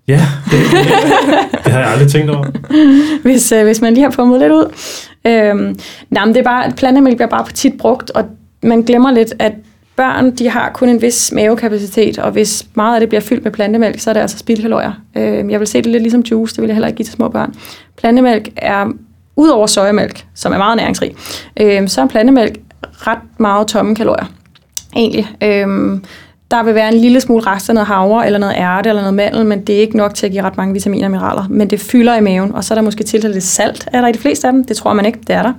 Ja, 0.07 0.22
det, 0.45 0.51
det, 0.51 1.64
det 1.64 1.73
har 1.73 1.80
jeg 1.80 1.89
aldrig 1.89 2.11
tænkt 2.11 2.31
over. 2.31 2.45
hvis, 3.23 3.51
øh, 3.51 3.64
hvis 3.64 3.81
man 3.81 3.93
lige 3.93 4.03
har 4.03 4.11
fået 4.11 4.39
lidt 4.39 4.51
ud. 4.51 4.73
Øhm, 5.27 5.80
nej, 6.10 6.26
men 6.26 6.34
det 6.34 6.39
er 6.39 6.43
bare, 6.43 6.72
plantemælk 6.72 7.18
bliver 7.18 7.30
bare 7.30 7.45
tit 7.53 7.73
brugt, 7.80 8.11
og 8.11 8.26
man 8.64 8.81
glemmer 8.81 9.11
lidt, 9.11 9.34
at 9.39 9.53
børn, 9.99 10.31
de 10.31 10.49
har 10.49 10.71
kun 10.73 10.89
en 10.89 11.01
vis 11.01 11.31
mavekapacitet, 11.31 12.19
og 12.19 12.31
hvis 12.31 12.65
meget 12.73 12.95
af 12.95 12.99
det 12.99 13.09
bliver 13.09 13.21
fyldt 13.21 13.43
med 13.43 13.51
plantemælk, 13.51 13.99
så 13.99 14.09
er 14.09 14.13
det 14.13 14.21
altså 14.21 14.38
spildkalorier. 14.38 14.91
Øh, 15.15 15.51
jeg 15.51 15.59
vil 15.59 15.67
se 15.67 15.81
det 15.81 15.91
lidt 15.91 16.03
ligesom 16.03 16.21
juice, 16.21 16.55
det 16.55 16.61
vil 16.61 16.67
jeg 16.67 16.76
heller 16.76 16.88
ikke 16.88 16.97
give 16.97 17.05
til 17.05 17.13
små 17.13 17.27
børn. 17.27 17.53
Plantemælk 17.97 18.49
er, 18.55 18.91
ud 19.35 19.49
over 19.49 19.67
sojamælk, 19.67 20.26
som 20.35 20.53
er 20.53 20.57
meget 20.57 20.77
næringsrig, 20.77 21.15
øh, 21.59 21.88
så 21.88 22.01
er 22.01 22.07
plantemælk 22.07 22.59
ret 22.84 23.19
meget 23.38 23.67
tomme 23.67 23.95
kalorier, 23.95 24.26
egentlig. 24.95 25.27
Øh, 25.43 25.99
der 26.51 26.63
vil 26.63 26.76
være 26.76 26.93
en 26.93 26.99
lille 26.99 27.21
smule 27.21 27.45
rest 27.45 27.69
af 27.69 27.76
noget 27.76 27.88
havre, 27.88 28.26
eller 28.26 28.39
noget 28.39 28.55
ærte, 28.57 28.89
eller 28.89 29.01
noget 29.01 29.13
mandel, 29.13 29.45
men 29.45 29.61
det 29.61 29.76
er 29.76 29.80
ikke 29.80 29.97
nok 29.97 30.13
til 30.13 30.26
at 30.26 30.31
give 30.31 30.43
ret 30.43 30.57
mange 30.57 30.73
vitaminer 30.73 31.05
og 31.05 31.11
mineraler. 31.11 31.47
Men 31.49 31.69
det 31.69 31.80
fylder 31.80 32.15
i 32.15 32.21
maven, 32.21 32.55
og 32.55 32.63
så 32.63 32.73
er 32.73 32.76
der 32.76 32.84
måske 32.84 33.03
tilsat 33.03 33.31
lidt 33.31 33.43
salt, 33.43 33.89
er 33.93 34.01
der 34.01 34.07
i 34.07 34.11
de 34.11 34.19
fleste 34.19 34.47
af 34.47 34.53
dem. 34.53 34.63
Det 34.63 34.77
tror 34.77 34.93
man 34.93 35.05
ikke, 35.05 35.19
det 35.27 35.35
er 35.35 35.41
der. 35.41 35.53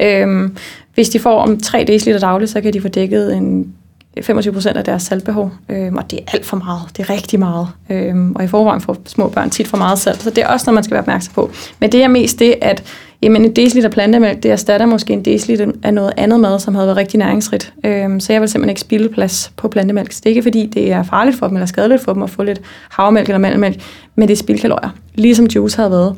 Øhm, 0.00 0.56
hvis 0.96 1.08
de 1.08 1.18
får 1.18 1.40
om 1.40 1.60
3 1.60 1.84
dl 1.84 2.20
dagligt, 2.20 2.50
så 2.50 2.60
kan 2.60 2.72
de 2.72 2.80
få 2.80 2.88
dækket 2.88 3.36
en 3.36 3.74
25 4.22 4.52
procent 4.52 4.76
af 4.76 4.84
deres 4.84 5.02
saltbehov, 5.02 5.50
øhm, 5.68 5.96
og 5.96 6.10
det 6.10 6.18
er 6.18 6.22
alt 6.32 6.46
for 6.46 6.56
meget. 6.56 6.80
Det 6.96 7.02
er 7.02 7.10
rigtig 7.10 7.38
meget. 7.38 7.68
Øhm, 7.90 8.32
og 8.36 8.44
i 8.44 8.46
forvejen 8.46 8.80
får 8.80 8.96
små 9.06 9.28
børn 9.28 9.50
tit 9.50 9.68
for 9.68 9.76
meget 9.76 9.98
salt, 9.98 10.22
så 10.22 10.30
det 10.30 10.44
er 10.44 10.48
også 10.48 10.64
noget, 10.66 10.74
man 10.74 10.84
skal 10.84 10.94
være 10.94 11.00
opmærksom 11.00 11.34
på. 11.34 11.50
Men 11.80 11.92
det 11.92 12.02
er 12.02 12.08
mest 12.08 12.38
det, 12.38 12.54
at 12.60 12.82
jamen, 13.22 13.44
en 13.44 13.56
deciliter 13.56 13.88
plantemælk, 13.88 14.42
det 14.42 14.50
erstatter 14.50 14.86
måske 14.86 15.12
en 15.12 15.24
deciliter 15.24 15.72
af 15.82 15.94
noget 15.94 16.12
andet 16.16 16.40
mad, 16.40 16.58
som 16.58 16.74
havde 16.74 16.86
været 16.86 16.96
rigtig 16.96 17.18
næringsrigt. 17.18 17.72
Øhm, 17.84 18.20
så 18.20 18.32
jeg 18.32 18.40
vil 18.40 18.48
simpelthen 18.48 18.70
ikke 18.70 18.80
spilde 18.80 19.08
plads 19.08 19.52
på 19.56 19.68
plantemælk. 19.68 20.12
Så 20.12 20.20
det 20.24 20.26
er 20.26 20.30
ikke, 20.30 20.42
fordi 20.42 20.66
det 20.66 20.92
er 20.92 21.02
farligt 21.02 21.38
for 21.38 21.46
dem, 21.46 21.56
eller 21.56 21.66
skadeligt 21.66 22.02
for 22.02 22.12
dem 22.12 22.22
at 22.22 22.30
få 22.30 22.42
lidt 22.42 22.60
havremælk 22.88 23.28
eller 23.28 23.38
mandelmælk, 23.38 23.80
men 24.14 24.28
det 24.28 24.34
er 24.34 24.38
spildkalorier, 24.38 24.90
ligesom 25.14 25.46
juice 25.46 25.76
havde 25.76 25.90
været. 25.90 26.16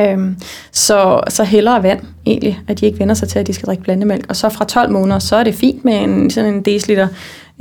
Øhm, 0.00 0.36
så, 0.72 1.20
så 1.28 1.44
hellere 1.44 1.82
vand 1.82 2.00
egentlig, 2.26 2.60
at 2.68 2.80
de 2.80 2.86
ikke 2.86 2.98
vender 2.98 3.14
sig 3.14 3.28
til, 3.28 3.38
at 3.38 3.46
de 3.46 3.52
skal 3.52 3.66
drikke 3.66 3.82
blandemælk. 3.82 4.26
Og 4.28 4.36
så 4.36 4.48
fra 4.48 4.64
12 4.64 4.90
måneder, 4.90 5.18
så 5.18 5.36
er 5.36 5.44
det 5.44 5.54
fint 5.54 5.84
med 5.84 5.94
en, 5.94 6.30
sådan 6.30 6.54
en 6.54 6.62
deciliter, 6.62 7.08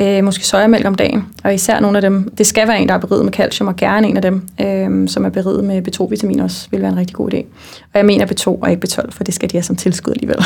øh, 0.02 0.24
måske 0.24 0.48
sojamælk 0.48 0.86
om 0.86 0.96
dagen. 0.96 1.26
Og 1.44 1.54
især 1.54 1.80
nogle 1.80 1.98
af 1.98 2.02
dem, 2.02 2.32
det 2.38 2.48
skal 2.48 2.68
være 2.68 2.80
en, 2.80 2.88
der 2.88 2.94
er 2.94 3.00
beriget 3.00 3.26
med 3.26 3.34
calcium, 3.34 3.68
og 3.68 3.76
gerne 3.76 4.08
en 4.08 4.16
af 4.16 4.22
dem, 4.22 4.48
øh, 4.62 5.10
som 5.10 5.26
er 5.26 5.30
beriget 5.30 5.64
med 5.64 5.88
B2-vitamin 5.88 6.40
også, 6.40 6.68
vil 6.72 6.82
være 6.82 6.92
en 6.92 6.98
rigtig 6.98 7.16
god 7.16 7.34
idé. 7.34 7.38
Og 7.94 7.98
jeg 7.98 8.06
mener 8.06 8.26
B2 8.26 8.48
og 8.48 8.72
ikke 8.72 8.88
B12, 8.88 9.12
for 9.12 9.24
det 9.24 9.34
skal 9.34 9.50
de 9.50 9.58
have 9.58 9.64
som 9.64 9.76
tilskud 9.76 10.14
alligevel. 10.14 10.38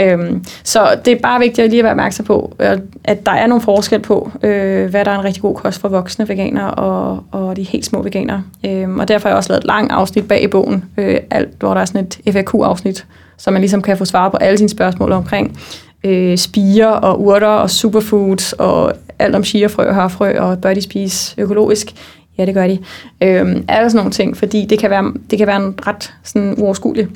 Øhm, 0.00 0.44
så 0.64 0.98
det 1.04 1.12
er 1.12 1.18
bare 1.22 1.40
vigtigt 1.40 1.64
at 1.64 1.70
lige 1.70 1.82
være 1.82 1.92
opmærksom 1.92 2.24
på, 2.24 2.56
øh, 2.60 2.78
at 3.04 3.26
der 3.26 3.32
er 3.32 3.46
nogle 3.46 3.62
forskel 3.62 4.00
på, 4.00 4.30
øh, 4.42 4.90
hvad 4.90 5.04
der 5.04 5.10
er 5.10 5.18
en 5.18 5.24
rigtig 5.24 5.42
god 5.42 5.54
kost 5.54 5.80
for 5.80 5.88
voksne 5.88 6.28
veganere 6.28 6.70
og, 6.70 7.24
og 7.32 7.56
de 7.56 7.62
helt 7.62 7.86
små 7.86 8.02
veganere. 8.02 8.42
Øhm, 8.66 8.98
og 8.98 9.08
derfor 9.08 9.28
har 9.28 9.30
jeg 9.30 9.36
også 9.36 9.52
lavet 9.52 9.60
et 9.60 9.66
langt 9.66 9.92
afsnit 9.92 10.28
bag 10.28 10.42
i 10.42 10.46
bogen, 10.46 10.84
øh, 10.96 11.16
alt, 11.30 11.50
hvor 11.58 11.74
der 11.74 11.80
er 11.80 11.84
sådan 11.84 12.04
et 12.04 12.32
FAQ-afsnit, 12.32 13.06
så 13.36 13.50
man 13.50 13.60
ligesom 13.60 13.82
kan 13.82 13.96
få 13.98 14.04
svar 14.04 14.28
på 14.28 14.36
alle 14.36 14.58
sine 14.58 14.68
spørgsmål 14.68 15.12
omkring 15.12 15.58
øh, 16.04 16.38
spiger 16.38 16.86
og 16.86 17.20
urter 17.20 17.46
og 17.46 17.70
superfoods 17.70 18.52
og 18.52 18.92
alt 19.18 19.34
om 19.34 19.44
chiafrø 19.44 19.88
og 19.88 19.94
harfrø 19.94 20.38
og 20.38 20.60
bør 20.60 20.74
de 20.74 20.82
spise 20.82 21.34
økologisk. 21.38 21.94
Ja, 22.38 22.46
det 22.46 22.54
gør 22.54 22.66
de. 22.66 22.78
Øhm, 23.22 23.64
alle 23.68 23.90
sådan 23.90 23.96
nogle 23.96 24.10
ting, 24.10 24.36
fordi 24.36 24.64
det 24.64 24.78
kan 24.78 24.90
være, 24.90 25.12
det 25.30 25.38
kan 25.38 25.46
være 25.46 25.56
en 25.56 25.74
ret 25.86 26.14
sådan, 26.24 26.54
uoverskuelig 26.58 27.08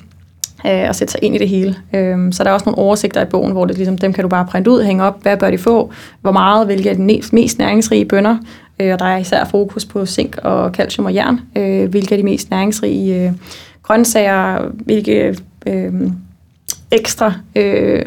øh, 0.67 0.89
at 0.89 0.97
sætte 0.97 1.13
sig 1.13 1.25
ind 1.25 1.35
i 1.35 1.39
det 1.39 1.49
hele. 1.49 1.77
Øh, 1.95 2.33
så 2.33 2.45
der 2.45 2.51
er 2.51 2.55
også 2.55 2.65
nogle 2.65 2.79
oversigter 2.79 3.23
i 3.23 3.25
bogen, 3.25 3.53
hvor 3.53 3.65
det 3.65 3.77
ligesom, 3.77 3.99
dem 3.99 4.13
kan 4.13 4.23
du 4.23 4.29
bare 4.29 4.47
printe 4.47 4.71
ud, 4.71 4.83
hænge 4.83 5.05
op, 5.05 5.23
hvad 5.23 5.37
bør 5.37 5.51
de 5.51 5.59
få, 5.59 5.93
hvor 6.21 6.33
meget, 6.33 6.67
hvilke 6.67 6.91
er 6.91 6.95
de 6.95 7.23
mest 7.33 7.59
næringsrige 7.59 8.05
bønder, 8.05 8.37
øh, 8.81 8.93
og 8.93 8.99
der 8.99 9.05
er 9.05 9.19
især 9.19 9.45
fokus 9.45 9.85
på 9.85 10.07
zink 10.07 10.39
og 10.43 10.71
calcium 10.71 11.07
og 11.07 11.15
jern, 11.15 11.41
øh, 11.57 11.91
hvilke 11.91 12.15
er 12.15 12.17
de 12.17 12.25
mest 12.25 12.51
næringsrige 12.51 13.27
øh, 13.27 13.33
grøntsager, 13.83 14.69
hvilke 14.75 15.37
øh, 15.67 15.93
ekstra 16.91 17.33
øh, 17.57 18.05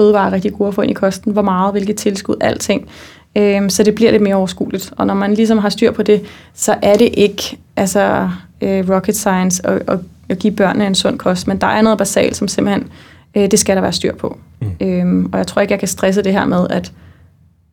fødevarer 0.00 0.26
er 0.26 0.32
rigtig 0.32 0.52
gode 0.52 0.68
at 0.68 0.74
få 0.74 0.82
ind 0.82 0.90
i 0.90 0.94
kosten, 0.94 1.32
hvor 1.32 1.42
meget, 1.42 1.72
hvilke 1.72 1.92
tilskud, 1.92 2.36
alting. 2.40 2.88
Øh, 3.36 3.70
så 3.70 3.82
det 3.82 3.94
bliver 3.94 4.10
lidt 4.10 4.22
mere 4.22 4.34
overskueligt. 4.34 4.92
Og 4.96 5.06
når 5.06 5.14
man 5.14 5.34
ligesom 5.34 5.58
har 5.58 5.68
styr 5.68 5.92
på 5.92 6.02
det, 6.02 6.22
så 6.54 6.74
er 6.82 6.96
det 6.96 7.10
ikke 7.14 7.58
altså, 7.76 8.30
øh, 8.60 8.90
rocket 8.90 9.16
science 9.16 9.66
at, 9.66 9.82
at 9.88 9.98
at 10.30 10.38
give 10.38 10.52
børnene 10.52 10.86
en 10.86 10.94
sund 10.94 11.18
kost, 11.18 11.48
men 11.48 11.58
der 11.58 11.66
er 11.66 11.82
noget 11.82 11.98
basalt, 11.98 12.36
som 12.36 12.48
simpelthen, 12.48 12.88
øh, 13.34 13.50
det 13.50 13.58
skal 13.58 13.76
der 13.76 13.82
være 13.82 13.92
styr 13.92 14.14
på. 14.14 14.38
Mm. 14.60 14.86
Øhm, 14.86 15.28
og 15.32 15.38
jeg 15.38 15.46
tror 15.46 15.62
ikke, 15.62 15.72
jeg 15.72 15.78
kan 15.78 15.88
stresse 15.88 16.22
det 16.22 16.32
her 16.32 16.46
med, 16.46 16.66
at 16.70 16.92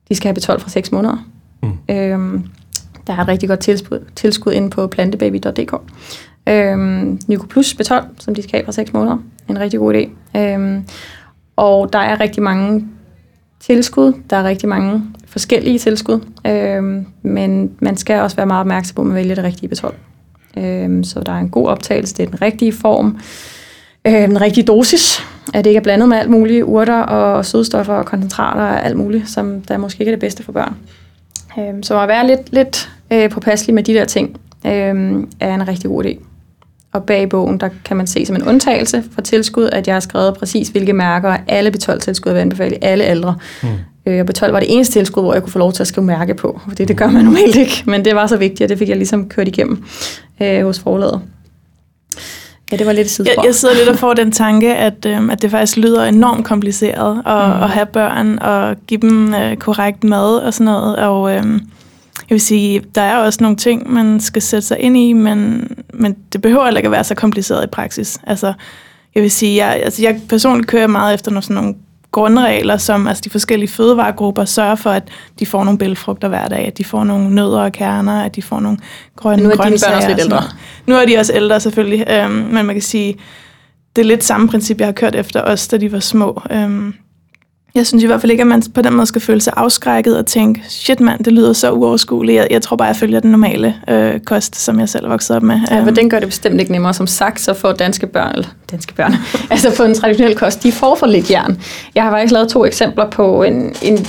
de 0.10 0.16
skal 0.16 0.28
have 0.28 0.34
betalt 0.34 0.62
fra 0.62 0.70
6 0.70 0.92
måneder. 0.92 1.28
Mm. 1.64 1.96
Øhm, 1.96 2.44
der 3.08 3.14
er 3.14 3.22
et 3.22 3.28
rigtig 3.28 3.50
godt 3.50 3.60
tilskud, 3.60 4.00
tilskud 4.16 4.54
inde 4.54 4.70
på 4.70 4.88
plantebaby.dk. 4.88 5.74
Øhm, 6.50 7.20
Nyko 7.28 7.46
Plus 7.46 7.76
B12, 7.82 8.04
som 8.20 8.36
de 8.36 8.44
skal 8.44 8.52
have 8.52 8.66
fra 8.66 8.72
6 8.72 8.94
måneder. 8.94 9.18
En 9.50 9.60
rigtig 9.60 9.80
god 9.80 9.94
idé. 9.94 10.38
Øhm, 10.40 10.86
og 11.58 11.94
der 11.94 12.00
er 12.00 12.20
rigtig 12.20 12.44
mange 12.44 12.88
tilskud. 13.60 14.14
Der 14.30 14.38
er 14.38 14.44
rigtig 14.44 14.70
mange 14.70 15.04
forskellige 15.26 15.80
tilskud. 15.80 16.20
Øh, 16.48 17.06
men 17.22 17.72
man 17.80 17.98
skal 17.98 18.22
også 18.22 18.36
være 18.36 18.46
meget 18.46 18.60
opmærksom 18.60 18.96
på, 18.96 19.02
at 19.02 19.08
man 19.08 19.16
vælger 19.16 19.36
det 19.36 19.44
rigtige 19.44 19.72
B12. 19.76 19.94
Øh, 20.60 21.04
så 21.04 21.20
der 21.20 21.32
er 21.32 21.40
en 21.40 21.50
god 21.50 21.68
optagelse, 21.68 22.16
det 22.16 22.24
er 22.24 22.30
den 22.30 22.42
rigtige 22.42 22.74
form, 22.74 23.20
øh, 24.06 24.14
den 24.14 24.42
rigtige 24.42 24.66
dosis, 24.66 25.20
at 25.54 25.66
det 25.66 25.70
ikke 25.70 25.78
er 25.78 25.84
blandet 25.84 26.10
med 26.10 26.18
alt 26.18 26.30
muligt, 26.30 26.64
urter 26.64 27.00
og 27.00 27.46
sødstoffer 27.46 27.94
og 27.94 28.06
koncentrater 28.06 28.62
og 28.62 28.86
alt 28.86 28.98
muligt, 28.98 29.30
som 29.30 29.62
der 29.62 29.78
måske 29.78 30.02
ikke 30.02 30.12
er 30.12 30.16
det 30.16 30.22
bedste 30.22 30.44
for 30.44 30.52
børn. 30.52 30.76
Øh, 31.60 31.84
så 31.84 32.00
at 32.00 32.08
være 32.08 32.28
lidt, 32.28 32.54
lidt 32.54 32.90
øh, 33.12 33.30
påpasselig 33.30 33.74
med 33.74 33.84
de 33.84 33.94
der 33.94 34.06
ting, 34.06 34.40
øh, 34.66 35.24
er 35.40 35.56
en 35.56 35.68
rigtig 35.68 35.90
god 35.90 36.06
idé. 36.06 36.18
Og 36.98 37.04
bag 37.04 37.30
bogen, 37.30 37.58
der 37.58 37.70
kan 37.86 37.98
man 37.98 38.08
se 38.08 38.26
som 38.26 38.36
en 38.36 38.44
undtagelse 38.44 39.04
for 39.14 39.22
tilskud, 39.22 39.70
at 39.72 39.88
jeg 39.88 39.96
har 39.96 40.00
skrevet 40.00 40.34
præcis, 40.34 40.68
hvilke 40.68 40.94
mærker 40.94 41.38
alle 41.48 41.70
B12-tilskud 41.70 42.30
jeg 42.30 42.36
vil 42.36 42.42
anbefale 42.42 42.84
alle 42.84 43.04
aldre. 43.04 43.36
Mm. 43.64 43.70
Øh, 44.06 44.20
og 44.20 44.26
B12 44.30 44.52
var 44.52 44.60
det 44.60 44.74
eneste 44.74 44.94
tilskud, 44.94 45.24
hvor 45.24 45.34
jeg 45.34 45.44
kunne 45.44 45.52
få 45.52 45.60
lov 45.60 45.74
til 45.74 45.84
at 45.84 45.88
skrive 45.88 46.06
mærke 46.06 46.34
på, 46.34 46.62
for 46.68 46.76
det, 46.76 46.88
det 46.88 46.98
gør 46.98 47.08
man 47.08 47.26
normalt 47.26 47.56
ikke. 47.56 47.84
Men 47.86 48.06
det 48.06 48.16
var 48.16 48.28
så 48.28 48.38
vigtigt, 48.38 48.62
og 48.62 48.70
det 48.70 48.78
fik 48.78 48.90
jeg 48.90 48.98
ligesom 48.98 49.30
kørt 49.30 49.48
igennem 49.48 49.84
øh, 50.42 50.66
hos 50.66 50.80
forlaget. 50.80 51.22
Ja, 52.72 52.78
det 52.78 52.86
var 52.86 52.94
lidt 52.94 53.10
sidespor. 53.10 53.42
Jeg, 53.42 53.48
jeg 53.48 53.56
sidder 53.56 53.76
lidt 53.76 53.90
og 53.90 53.96
får 53.96 54.14
den 54.14 54.32
tanke, 54.32 54.76
at, 54.76 55.06
øh, 55.06 55.30
at 55.32 55.42
det 55.42 55.52
faktisk 55.52 55.78
lyder 55.78 56.04
enormt 56.04 56.46
kompliceret 56.46 57.18
at, 57.26 57.48
mm. 57.48 57.64
at 57.64 57.70
have 57.70 57.86
børn 57.86 58.40
og 58.40 58.76
give 58.88 59.02
dem 59.02 59.34
øh, 59.34 59.58
korrekt 59.58 60.04
mad 60.04 60.38
og 60.38 60.54
sådan 60.54 60.66
noget. 60.66 60.96
Og 60.96 61.32
øh, 61.32 61.44
jeg 62.30 62.36
vil 62.36 62.42
sige, 62.42 62.82
der 62.96 63.02
er 63.02 63.18
også 63.18 63.40
nogle 63.42 63.58
ting, 63.58 63.94
man 63.94 64.20
skal 64.20 64.42
sætte 64.42 64.68
sig 64.68 64.80
ind 64.80 64.98
i, 64.98 65.14
men, 65.14 65.68
men 65.98 66.16
det 66.34 66.42
behøver 66.42 66.64
heller 66.64 66.80
ikke 66.80 66.88
at 66.88 66.92
være 66.92 67.04
så 67.04 67.16
kompliceret 67.16 67.64
i 67.64 67.68
praksis. 67.68 68.20
Altså, 68.28 68.54
jeg 69.16 69.24
vil 69.24 69.32
sige, 69.32 69.66
jeg, 69.66 69.82
altså, 69.84 70.02
jeg 70.02 70.22
personligt 70.30 70.68
kører 70.68 70.88
meget 70.88 71.14
efter 71.14 71.32
nogle, 71.32 71.44
sådan 71.44 71.56
nogle 71.56 71.76
grundregler, 72.12 72.78
som 72.78 73.08
altså 73.08 73.22
de 73.22 73.30
forskellige 73.30 73.70
fødevaregrupper 73.70 74.46
sørger 74.46 74.76
for, 74.76 74.90
at 74.90 75.04
de 75.40 75.46
får 75.46 75.64
nogle 75.64 75.78
bælfrugter 75.78 76.28
hver 76.28 76.48
dag, 76.48 76.68
at 76.68 76.78
de 76.78 76.84
får 76.84 77.04
nogle 77.04 77.36
nødder 77.36 77.60
og 77.60 77.72
kerner, 77.72 78.24
at 78.24 78.36
de 78.36 78.42
får 78.42 78.60
nogle 78.60 78.78
grønne 79.16 79.44
Nu 79.44 79.50
er 79.50 79.54
dine 79.64 79.78
børn 79.86 79.94
også 79.94 80.08
lidt 80.08 80.20
ældre. 80.20 80.44
Nu 80.86 80.96
er 80.96 81.06
de 81.06 81.18
også 81.18 81.34
ældre 81.34 81.60
selvfølgelig, 81.60 82.06
øhm, 82.10 82.32
men 82.32 82.66
man 82.66 82.76
kan 82.76 82.82
sige, 82.82 83.16
det 83.96 84.02
er 84.02 84.06
lidt 84.06 84.24
samme 84.24 84.48
princip, 84.48 84.80
jeg 84.80 84.88
har 84.88 84.92
kørt 84.92 85.16
efter 85.16 85.42
os, 85.42 85.68
da 85.68 85.78
de 85.78 85.92
var 85.92 86.00
små. 86.00 86.42
Øhm, 86.52 86.94
Jeg 87.78 87.88
synes 87.88 88.04
i 88.04 88.08
hvert 88.08 88.22
fald 88.22 88.32
ikke, 88.32 88.42
at 88.42 88.48
man 88.48 88.64
på 88.74 88.82
den 88.82 88.94
måde 88.94 89.08
skal 89.08 89.22
føle 89.22 89.42
sig 89.42 89.54
afskrækket 89.56 90.18
og 90.18 90.26
tænke, 90.26 90.62
shit 90.70 91.00
mand, 91.00 91.24
det 91.24 91.34
lyder 91.34 91.54
så 91.54 91.72
uoverskueligt. 91.72 92.36
Jeg, 92.36 92.48
jeg 92.52 92.62
tror 92.62 92.78
bare, 92.78 92.88
jeg 92.88 92.96
følger 92.96 93.20
den 93.20 93.32
normale 93.32 93.76
øh, 93.90 94.20
kost, 94.20 94.56
som 94.56 94.80
jeg 94.80 94.90
selv 94.90 95.06
er 95.06 95.10
vokset 95.10 95.36
op 95.36 95.44
med. 95.44 95.60
Ja, 95.72 95.86
men 95.86 95.96
den 95.96 96.10
gør 96.10 96.20
det 96.20 96.28
bestemt 96.28 96.60
ikke 96.60 96.72
nemmere. 96.72 96.94
Som 96.94 97.08
sagt, 97.08 97.40
så 97.42 97.54
får 97.54 97.72
danske 97.72 98.08
børn, 98.08 98.32
eller 98.32 98.48
danske 98.72 98.94
børn, 98.94 99.14
altså 99.52 99.78
på 99.78 99.84
en 99.84 99.96
traditionel 99.96 100.36
kost, 100.36 100.64
de 100.64 100.72
får 100.72 100.96
for 100.96 101.06
lidt 101.06 101.32
jern. 101.32 101.62
Jeg 101.96 102.04
har 102.04 102.12
faktisk 102.12 102.34
lavet 102.34 102.50
to 102.50 102.66
eksempler 102.66 103.10
på 103.10 103.44
en, 103.44 103.76
en 103.82 104.08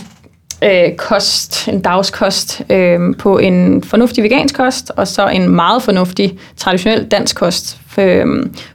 øh, 0.62 0.96
kost, 0.96 1.68
en 1.68 1.80
dagskost, 1.80 2.62
øh, 2.70 2.98
på 3.18 3.38
en 3.38 3.82
fornuftig 3.82 4.24
vegansk 4.24 4.56
kost, 4.56 4.92
og 4.96 5.08
så 5.08 5.28
en 5.28 5.48
meget 5.48 5.82
fornuftig 5.82 6.38
traditionel 6.56 7.04
dansk 7.04 7.36
kost 7.36 7.78
for, 7.88 8.02
øh, 8.02 8.26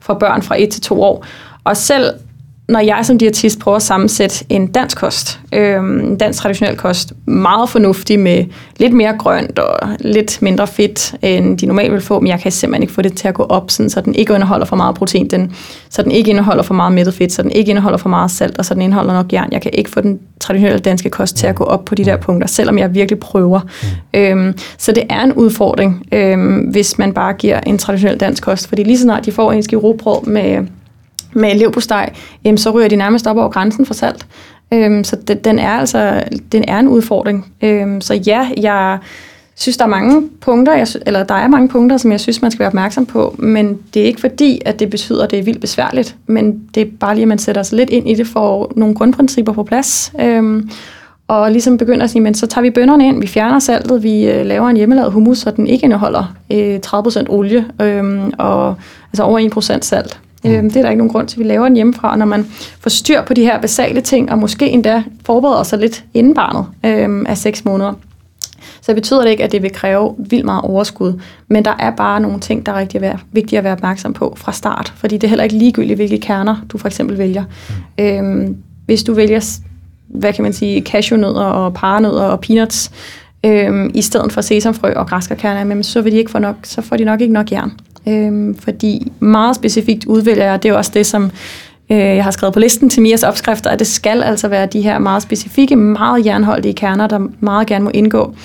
for 0.02 0.14
børn 0.14 0.42
fra 0.42 0.62
1 0.62 0.70
til 0.70 0.82
2 0.82 1.02
år. 1.02 1.26
Og 1.64 1.78
selv 1.78 2.14
når 2.68 2.80
jeg 2.80 3.00
som 3.04 3.18
diætist 3.18 3.60
prøver 3.60 3.76
at 3.76 3.82
sammensætte 3.82 4.46
en 4.50 4.68
dansk 4.68 4.98
kost, 4.98 5.40
øh, 5.54 5.78
en 5.78 6.18
dansk 6.18 6.40
traditionel 6.40 6.78
kost, 6.78 7.14
meget 7.26 7.70
fornuftig 7.70 8.20
med 8.20 8.46
lidt 8.78 8.94
mere 8.94 9.16
grønt 9.18 9.60
og 9.60 9.90
lidt 10.00 10.42
mindre 10.42 10.68
fedt, 10.68 11.16
end 11.22 11.58
de 11.58 11.66
normalt 11.66 11.92
vil 11.94 12.02
få, 12.02 12.20
men 12.20 12.28
jeg 12.28 12.40
kan 12.40 12.52
simpelthen 12.52 12.84
ikke 12.84 12.94
få 12.94 13.02
det 13.02 13.14
til 13.14 13.28
at 13.28 13.34
gå 13.34 13.44
op, 13.44 13.72
sådan, 13.72 13.90
så 13.90 14.02
den 14.02 14.16
ikke 14.16 14.34
indeholder 14.34 14.66
for 14.66 14.76
meget 14.76 14.96
protein, 14.96 15.28
den, 15.28 15.52
så 15.90 16.02
den 16.02 16.12
ikke 16.12 16.30
indeholder 16.30 16.64
for 16.64 16.74
meget 16.74 16.94
mættet 16.94 17.14
fedt, 17.14 17.32
så 17.32 17.44
den 17.44 17.52
ikke 17.52 17.70
indeholder 17.70 17.98
for 17.98 18.10
meget 18.10 18.32
salt, 18.32 18.58
og 18.58 18.66
så 18.66 18.74
den 18.74 18.82
indeholder 18.82 19.14
nok 19.14 19.34
jern. 19.34 19.50
Jeg 19.52 19.62
kan 19.62 19.72
ikke 19.74 19.90
få 19.90 20.02
den 20.02 20.20
traditionelle 20.40 20.80
danske 20.80 21.10
kost 21.10 21.36
til 21.38 21.48
at 21.48 21.56
gå 21.56 21.64
op 21.64 21.86
på 21.86 21.96
de 21.96 22.06
der 22.06 22.18
punkter, 22.18 22.48
selvom 22.48 22.78
jeg 22.78 22.94
virkelig 22.94 23.20
prøver. 23.20 23.60
Øhm, 24.14 24.58
så 24.78 24.92
det 24.92 25.04
er 25.10 25.24
en 25.24 25.34
udfordring, 25.34 26.06
øhm, 26.12 26.58
hvis 26.58 26.98
man 26.98 27.14
bare 27.14 27.34
giver 27.34 27.60
en 27.60 27.78
traditionel 27.78 28.20
dansk 28.20 28.44
kost, 28.44 28.68
fordi 28.68 28.84
lige 28.84 28.98
så 28.98 29.04
snart 29.04 29.26
de 29.26 29.32
får 29.32 29.52
en 29.52 29.64
skive 29.64 29.98
med 30.24 30.68
med 31.34 31.56
leverpostej, 31.56 32.14
øhm, 32.48 32.58
så 32.58 32.72
ryger 32.72 32.88
de 32.88 32.96
nærmest 32.96 33.28
op 33.28 33.38
over 33.38 33.50
grænsen 33.50 33.86
for 33.86 33.94
salt. 33.94 34.26
Øhm, 34.74 35.04
så 35.04 35.16
det, 35.16 35.46
den 35.46 35.60
er 35.60 35.72
altså 35.72 36.24
den 36.52 36.64
er 36.68 36.80
en 36.80 36.88
udfordring. 36.88 37.54
Øhm, 37.62 38.02
så 38.02 38.14
ja, 38.14 38.50
jeg 38.58 38.98
synes, 39.56 39.78
der 39.78 39.86
er 39.86 39.90
mange 39.90 40.30
punkter, 40.42 40.74
jeg, 40.74 40.88
eller 41.06 41.24
der 41.24 41.36
er 41.36 41.48
mange 41.48 41.70
punkter, 41.70 41.98
som 41.98 42.12
jeg 42.12 42.20
synes, 42.20 42.42
man 42.42 42.52
skal 42.52 42.60
være 42.60 42.68
opmærksom 42.68 43.06
på, 43.06 43.36
men 43.40 43.80
det 43.94 44.02
er 44.02 44.06
ikke 44.06 44.22
fordi, 44.22 44.62
at 44.66 44.80
det 44.80 44.90
betyder, 44.90 45.24
at 45.24 45.32
det 45.32 45.40
er 45.40 45.44
vildt 45.44 45.62
besværligt, 45.62 46.16
men 46.28 46.62
det 46.76 46.82
er 46.82 46.92
bare 47.00 47.16
lige, 47.16 47.22
at 47.22 47.28
man 47.28 47.40
sætter 47.40 47.64
sig 47.64 47.78
lidt 47.78 47.90
ind 47.90 48.10
i 48.10 48.16
det 48.16 48.28
for 48.28 48.72
nogle 48.76 48.96
grundprincipper 48.96 49.54
på 49.54 49.64
plads. 49.64 50.14
Øhm, 50.20 50.70
og 51.28 51.52
ligesom 51.52 51.78
begynder 51.78 52.04
at 52.04 52.10
sige, 52.10 52.22
men 52.22 52.34
så 52.34 52.48
tager 52.48 52.62
vi 52.62 52.70
bønderne 52.70 53.08
ind, 53.08 53.22
vi 53.22 53.28
fjerner 53.28 53.60
saltet, 53.60 54.04
vi 54.04 54.28
øh, 54.28 54.46
laver 54.46 54.70
en 54.70 54.78
hjemmelavet 54.78 55.12
hummus, 55.12 55.38
så 55.38 55.52
den 55.52 55.68
ikke 55.68 55.84
indeholder 55.84 56.36
øh, 56.52 56.80
30% 56.86 57.26
olie 57.30 57.66
øh, 57.82 58.24
og 58.38 58.76
altså 59.14 59.24
over 59.24 59.50
1% 59.76 59.82
salt. 59.82 60.20
Mm. 60.44 60.52
Øhm, 60.52 60.70
det 60.70 60.78
er 60.78 60.82
der 60.82 60.90
ikke 60.90 60.98
nogen 60.98 61.12
grund 61.12 61.28
til, 61.28 61.36
at 61.36 61.40
vi 61.40 61.50
laver 61.50 61.68
den 61.68 61.76
hjemmefra. 61.76 62.12
Og 62.12 62.18
når 62.18 62.26
man 62.26 62.46
får 62.80 62.90
styr 62.90 63.22
på 63.22 63.34
de 63.34 63.42
her 63.42 63.62
basale 63.62 64.02
ting, 64.02 64.32
og 64.32 64.38
måske 64.38 64.70
endda 64.70 65.04
forbereder 65.26 65.64
sig 65.64 65.80
lidt 65.80 66.06
inden 66.14 66.34
barnet 66.34 66.66
øhm, 66.86 67.26
af 67.26 67.38
6 67.38 67.66
måneder, 67.66 67.94
så 68.82 68.94
betyder 68.94 69.22
det 69.22 69.30
ikke, 69.30 69.44
at 69.44 69.52
det 69.52 69.62
vil 69.62 69.72
kræve 69.72 70.16
vildt 70.18 70.46
meget 70.46 70.62
overskud. 70.62 71.20
Men 71.48 71.66
der 71.66 71.74
er 71.80 71.92
bare 71.92 72.20
nogle 72.20 72.40
ting, 72.40 72.66
der 72.66 72.72
er 72.72 72.80
rigtig 72.80 73.02
være, 73.02 73.20
vigtige 73.32 73.58
at 73.58 73.64
være 73.64 73.74
opmærksom 73.74 74.14
på 74.14 74.34
fra 74.38 74.52
start. 74.52 74.94
Fordi 74.96 75.16
det 75.16 75.24
er 75.24 75.30
heller 75.30 75.44
ikke 75.44 75.58
ligegyldigt, 75.58 75.98
hvilke 75.98 76.20
kerner 76.20 76.56
du 76.70 76.78
for 76.78 76.88
eksempel 76.88 77.18
vælger. 77.18 77.44
Mm. 77.98 78.04
Øhm, 78.06 78.58
hvis 78.86 79.04
du 79.04 79.14
vælger, 79.14 79.60
hvad 80.08 80.34
kan 80.34 80.44
man 80.44 80.54
sige, 80.54 80.82
cashewnødder 80.82 81.46
og 81.46 81.74
paranødder 81.74 82.24
og 82.24 82.40
peanuts, 82.40 82.92
øhm, 83.46 83.92
i 83.94 84.02
stedet 84.02 84.32
for 84.32 84.42
sesamfrø 84.42 84.94
og 84.94 85.08
græskarkerner, 85.08 85.82
så, 85.82 86.02
vil 86.02 86.12
de 86.12 86.18
ikke 86.18 86.32
få 86.32 86.40
nok, 86.40 86.56
så 86.64 86.82
får 86.82 86.98
de 86.98 87.06
nok 87.06 87.22
ikke 87.22 87.34
nok 87.34 87.52
jern. 87.52 87.72
Øhm, 88.08 88.56
fordi 88.56 89.12
meget 89.20 89.56
specifikt 89.56 90.06
udvælger 90.06 90.46
jeg, 90.46 90.64
det 90.64 90.70
er 90.70 90.74
også 90.74 90.92
det, 90.94 91.06
som 91.06 91.32
øh, 91.92 91.98
jeg 91.98 92.24
har 92.24 92.32
skrevet 92.32 92.54
på 92.54 92.60
listen 92.60 92.90
til 92.90 93.02
Mias 93.02 93.24
opskrifter, 93.24 93.70
at 93.70 93.80
det 93.80 93.88
skal 93.88 94.24
altså 94.24 94.48
være 94.48 94.66
de 94.66 94.82
her 94.82 95.00
meget 95.00 95.24
specifikke, 95.24 95.76
meget 95.76 96.26
jernholdige 96.26 96.74
kerner, 96.74 97.08
der 97.08 97.28
meget 97.40 97.68
gerne 97.68 97.84
må 97.84 97.92
indgå 97.94 98.36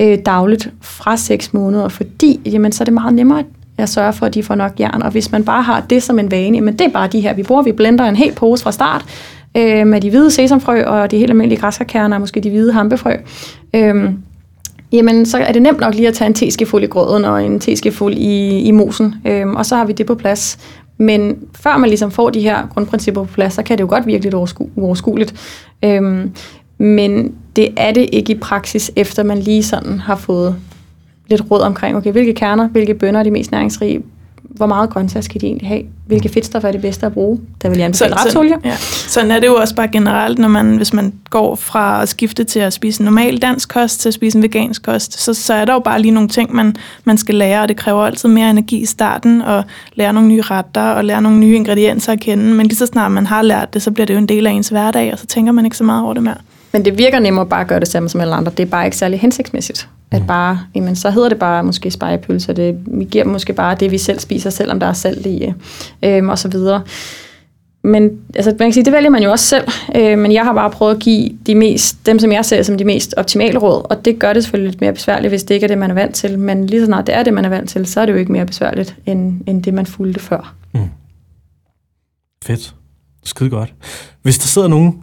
øh, 0.00 0.18
dagligt 0.26 0.70
fra 0.80 1.16
6 1.16 1.54
måneder, 1.54 1.88
fordi 1.88 2.40
jamen, 2.46 2.72
så 2.72 2.82
er 2.82 2.84
det 2.84 2.94
meget 2.94 3.14
nemmere 3.14 3.44
at 3.78 3.88
sørge 3.88 4.12
for, 4.12 4.26
at 4.26 4.34
de 4.34 4.42
får 4.42 4.54
nok 4.54 4.80
jern. 4.80 5.02
Og 5.02 5.10
hvis 5.10 5.32
man 5.32 5.44
bare 5.44 5.62
har 5.62 5.80
det 5.90 6.02
som 6.02 6.18
en 6.18 6.30
vane, 6.30 6.60
men 6.60 6.78
det 6.78 6.86
er 6.86 6.90
bare 6.90 7.08
de 7.08 7.20
her, 7.20 7.34
vi 7.34 7.42
bruger. 7.42 7.62
Vi 7.62 7.72
blender 7.72 8.04
en 8.04 8.16
hel 8.16 8.32
pose 8.32 8.62
fra 8.62 8.72
start 8.72 9.04
øh, 9.56 9.86
med 9.86 10.00
de 10.00 10.10
hvide 10.10 10.30
sesamfrø 10.30 10.84
og 10.84 11.10
de 11.10 11.18
helt 11.18 11.30
almindelige 11.30 11.60
græskarkerner, 11.60 12.16
og 12.16 12.20
måske 12.20 12.40
de 12.40 12.50
hvide 12.50 12.72
hampefrø. 12.72 13.12
Øh, 13.74 14.10
jamen 14.92 15.26
så 15.26 15.38
er 15.38 15.52
det 15.52 15.62
nemt 15.62 15.80
nok 15.80 15.94
lige 15.94 16.08
at 16.08 16.14
tage 16.14 16.26
en 16.26 16.34
teskefuld 16.34 16.84
i 16.84 16.86
grøden 16.86 17.24
og 17.24 17.44
en 17.44 17.60
teskefuld 17.60 18.14
i, 18.14 18.60
i 18.60 18.70
mosen, 18.70 19.14
øhm, 19.26 19.56
og 19.56 19.66
så 19.66 19.76
har 19.76 19.84
vi 19.84 19.92
det 19.92 20.06
på 20.06 20.14
plads. 20.14 20.58
Men 20.98 21.36
før 21.54 21.76
man 21.76 21.88
ligesom 21.88 22.10
får 22.10 22.30
de 22.30 22.40
her 22.40 22.66
grundprincipper 22.74 23.24
på 23.24 23.32
plads, 23.32 23.54
så 23.54 23.62
kan 23.62 23.78
det 23.78 23.82
jo 23.82 23.88
godt 23.88 24.06
virke 24.06 24.24
lidt 24.24 24.34
oversku- 24.34 24.68
uoverskueligt. 24.76 25.34
Øhm, 25.84 26.32
men 26.78 27.34
det 27.56 27.68
er 27.76 27.92
det 27.92 28.08
ikke 28.12 28.32
i 28.32 28.38
praksis, 28.38 28.90
efter 28.96 29.22
man 29.22 29.38
lige 29.38 29.62
sådan 29.62 29.98
har 29.98 30.16
fået 30.16 30.56
lidt 31.28 31.42
råd 31.50 31.60
omkring, 31.60 31.96
okay, 31.96 32.12
hvilke 32.12 32.34
kerner, 32.34 32.68
hvilke 32.68 32.94
bønder 32.94 33.20
er 33.20 33.24
de 33.24 33.30
mest 33.30 33.52
næringsrige, 33.52 34.02
hvor 34.48 34.66
meget 34.66 34.90
grøntsager 34.90 35.22
skal 35.22 35.40
de 35.40 35.46
egentlig 35.46 35.68
have? 35.68 35.82
Hvilke 36.06 36.28
fedtstoffer 36.28 36.68
er 36.68 36.72
det 36.72 36.80
bedste 36.80 37.06
at 37.06 37.12
bruge? 37.12 37.40
Der 37.62 37.68
vil 37.68 37.78
jeg 37.78 37.84
anbefale 37.84 38.14
rapsolie. 38.16 38.54
Ja. 38.64 38.76
Sådan 39.08 39.30
er 39.30 39.40
det 39.40 39.46
jo 39.46 39.54
også 39.54 39.74
bare 39.74 39.88
generelt, 39.88 40.38
når 40.38 40.48
man, 40.48 40.76
hvis 40.76 40.92
man 40.92 41.12
går 41.30 41.54
fra 41.54 42.02
at 42.02 42.08
skifte 42.08 42.44
til 42.44 42.60
at 42.60 42.72
spise 42.72 43.00
en 43.00 43.04
normal 43.04 43.38
dansk 43.38 43.68
kost 43.68 44.00
til 44.00 44.08
at 44.08 44.14
spise 44.14 44.38
en 44.38 44.42
vegansk 44.42 44.82
kost, 44.82 45.20
så, 45.20 45.34
så 45.34 45.54
er 45.54 45.64
der 45.64 45.72
jo 45.72 45.78
bare 45.78 46.02
lige 46.02 46.12
nogle 46.12 46.28
ting, 46.28 46.54
man, 46.54 46.76
man 47.04 47.18
skal 47.18 47.34
lære, 47.34 47.62
og 47.62 47.68
det 47.68 47.76
kræver 47.76 48.02
altid 48.02 48.28
mere 48.28 48.50
energi 48.50 48.78
i 48.78 48.86
starten, 48.86 49.42
og 49.42 49.64
lære 49.94 50.12
nogle 50.12 50.28
nye 50.28 50.42
retter, 50.42 50.90
og 50.90 51.04
lære 51.04 51.22
nogle 51.22 51.38
nye 51.38 51.56
ingredienser 51.56 52.12
at 52.12 52.20
kende. 52.20 52.54
Men 52.54 52.66
lige 52.66 52.76
så 52.76 52.86
snart 52.86 53.12
man 53.12 53.26
har 53.26 53.42
lært 53.42 53.74
det, 53.74 53.82
så 53.82 53.90
bliver 53.90 54.06
det 54.06 54.14
jo 54.14 54.18
en 54.18 54.28
del 54.28 54.46
af 54.46 54.50
ens 54.50 54.68
hverdag, 54.68 55.12
og 55.12 55.18
så 55.18 55.26
tænker 55.26 55.52
man 55.52 55.64
ikke 55.64 55.76
så 55.76 55.84
meget 55.84 56.04
over 56.04 56.14
det 56.14 56.22
mere. 56.22 56.36
Men 56.72 56.84
det 56.84 56.98
virker 56.98 57.18
nemmere 57.18 57.46
bare 57.46 57.60
at 57.60 57.66
gøre 57.66 57.80
det 57.80 57.88
samme 57.88 58.08
som 58.08 58.20
alle 58.20 58.34
andre. 58.34 58.52
Det 58.56 58.62
er 58.62 58.70
bare 58.70 58.84
ikke 58.84 58.96
særlig 58.96 59.20
hensigtsmæssigt. 59.20 59.88
At 60.10 60.20
mm. 60.20 60.26
bare, 60.26 60.60
jamen, 60.74 60.96
så 60.96 61.10
hedder 61.10 61.28
det 61.28 61.38
bare 61.38 61.64
måske 61.64 61.90
spejepølse. 61.90 62.52
Det, 62.52 62.78
vi 62.86 63.04
giver 63.04 63.24
dem 63.24 63.32
måske 63.32 63.52
bare 63.52 63.76
det, 63.80 63.90
vi 63.90 63.98
selv 63.98 64.18
spiser, 64.18 64.50
selvom 64.50 64.80
der 64.80 64.86
er 64.86 64.92
salt 64.92 65.26
i, 65.26 65.52
øhm, 66.02 66.28
og 66.28 66.38
så 66.38 66.48
videre. 66.48 66.82
Men 67.84 68.10
altså, 68.34 68.50
man 68.50 68.68
kan 68.68 68.72
sige, 68.72 68.84
det 68.84 68.92
vælger 68.92 69.10
man 69.10 69.22
jo 69.22 69.30
også 69.30 69.44
selv. 69.44 69.68
Øh, 69.96 70.18
men 70.18 70.32
jeg 70.32 70.44
har 70.44 70.54
bare 70.54 70.70
prøvet 70.70 70.94
at 70.94 71.00
give 71.00 71.30
de 71.46 71.54
mest, 71.54 72.06
dem, 72.06 72.18
som 72.18 72.32
jeg 72.32 72.44
ser 72.44 72.62
som 72.62 72.78
de 72.78 72.84
mest 72.84 73.14
optimale 73.16 73.58
råd. 73.58 73.90
Og 73.90 74.04
det 74.04 74.18
gør 74.18 74.32
det 74.32 74.42
selvfølgelig 74.42 74.70
lidt 74.70 74.80
mere 74.80 74.92
besværligt, 74.92 75.30
hvis 75.30 75.44
det 75.44 75.54
ikke 75.54 75.64
er 75.64 75.68
det, 75.68 75.78
man 75.78 75.90
er 75.90 75.94
vant 75.94 76.14
til. 76.14 76.38
Men 76.38 76.66
lige 76.66 76.80
så 76.80 76.86
snart 76.86 77.06
det 77.06 77.14
er 77.14 77.22
det, 77.22 77.32
man 77.32 77.44
er 77.44 77.48
vant 77.48 77.70
til, 77.70 77.86
så 77.86 78.00
er 78.00 78.06
det 78.06 78.12
jo 78.12 78.18
ikke 78.18 78.32
mere 78.32 78.46
besværligt, 78.46 78.96
end, 79.06 79.40
end 79.46 79.62
det, 79.62 79.74
man 79.74 79.86
fulgte 79.86 80.20
før. 80.20 80.54
Mm. 80.74 80.80
Fedt. 82.44 82.74
Skide 83.24 83.50
godt. 83.50 83.74
Hvis 84.22 84.38
der 84.38 84.46
sidder 84.46 84.68
nogen 84.68 85.02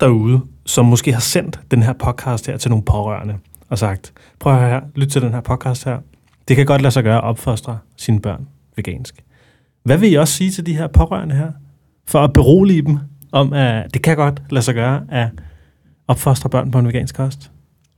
derude, 0.00 0.40
som 0.70 0.86
måske 0.86 1.12
har 1.12 1.20
sendt 1.20 1.60
den 1.70 1.82
her 1.82 1.92
podcast 1.92 2.46
her 2.46 2.56
til 2.56 2.70
nogle 2.70 2.84
pårørende, 2.84 3.34
og 3.68 3.78
sagt, 3.78 4.12
prøv 4.38 4.52
at 4.52 4.58
høre 4.58 4.70
her, 4.70 4.80
lyt 4.94 5.08
til 5.08 5.22
den 5.22 5.32
her 5.32 5.40
podcast 5.40 5.84
her. 5.84 5.98
Det 6.48 6.56
kan 6.56 6.66
godt 6.66 6.82
lade 6.82 6.92
sig 6.92 7.04
gøre 7.04 7.16
at 7.16 7.24
opfostre 7.24 7.78
sine 7.96 8.20
børn 8.20 8.48
vegansk. 8.76 9.14
Hvad 9.82 9.98
vil 9.98 10.12
I 10.12 10.14
også 10.14 10.34
sige 10.34 10.50
til 10.50 10.66
de 10.66 10.76
her 10.76 10.86
pårørende 10.86 11.34
her? 11.34 11.50
For 12.06 12.18
at 12.18 12.32
berolige 12.32 12.82
dem 12.82 12.98
om, 13.32 13.52
at 13.52 13.94
det 13.94 14.02
kan 14.02 14.16
godt 14.16 14.42
lade 14.50 14.64
sig 14.64 14.74
gøre 14.74 15.02
at 15.08 15.28
opfostre 16.08 16.50
børn 16.50 16.70
på 16.70 16.78
en 16.78 16.86
vegansk 16.86 17.14
kost? 17.14 17.50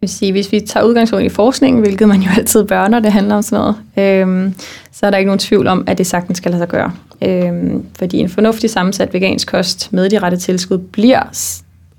vil 0.02 0.08
sige, 0.08 0.32
hvis 0.32 0.52
vi 0.52 0.60
tager 0.60 0.84
udgangspunkt 0.84 1.24
i 1.24 1.28
forskningen, 1.28 1.82
hvilket 1.82 2.08
man 2.08 2.20
jo 2.20 2.30
altid 2.36 2.64
bør, 2.64 2.88
når 2.88 3.00
det 3.00 3.12
handler 3.12 3.34
om 3.34 3.42
sådan 3.42 3.74
noget, 3.96 4.20
øhm, 4.20 4.54
så 4.92 5.06
er 5.06 5.10
der 5.10 5.18
ikke 5.18 5.26
nogen 5.26 5.38
tvivl 5.38 5.66
om, 5.66 5.84
at 5.86 5.98
det 5.98 6.06
sagtens 6.06 6.38
skal 6.38 6.50
lade 6.50 6.60
sig 6.60 6.68
gøre. 6.68 6.92
Øhm, 7.22 7.86
fordi 7.98 8.18
en 8.18 8.28
fornuftig 8.28 8.70
sammensat 8.70 9.14
vegansk 9.14 9.48
kost 9.48 9.92
med 9.92 10.10
de 10.10 10.18
rette 10.18 10.36
tilskud 10.36 10.78
bliver 10.78 11.22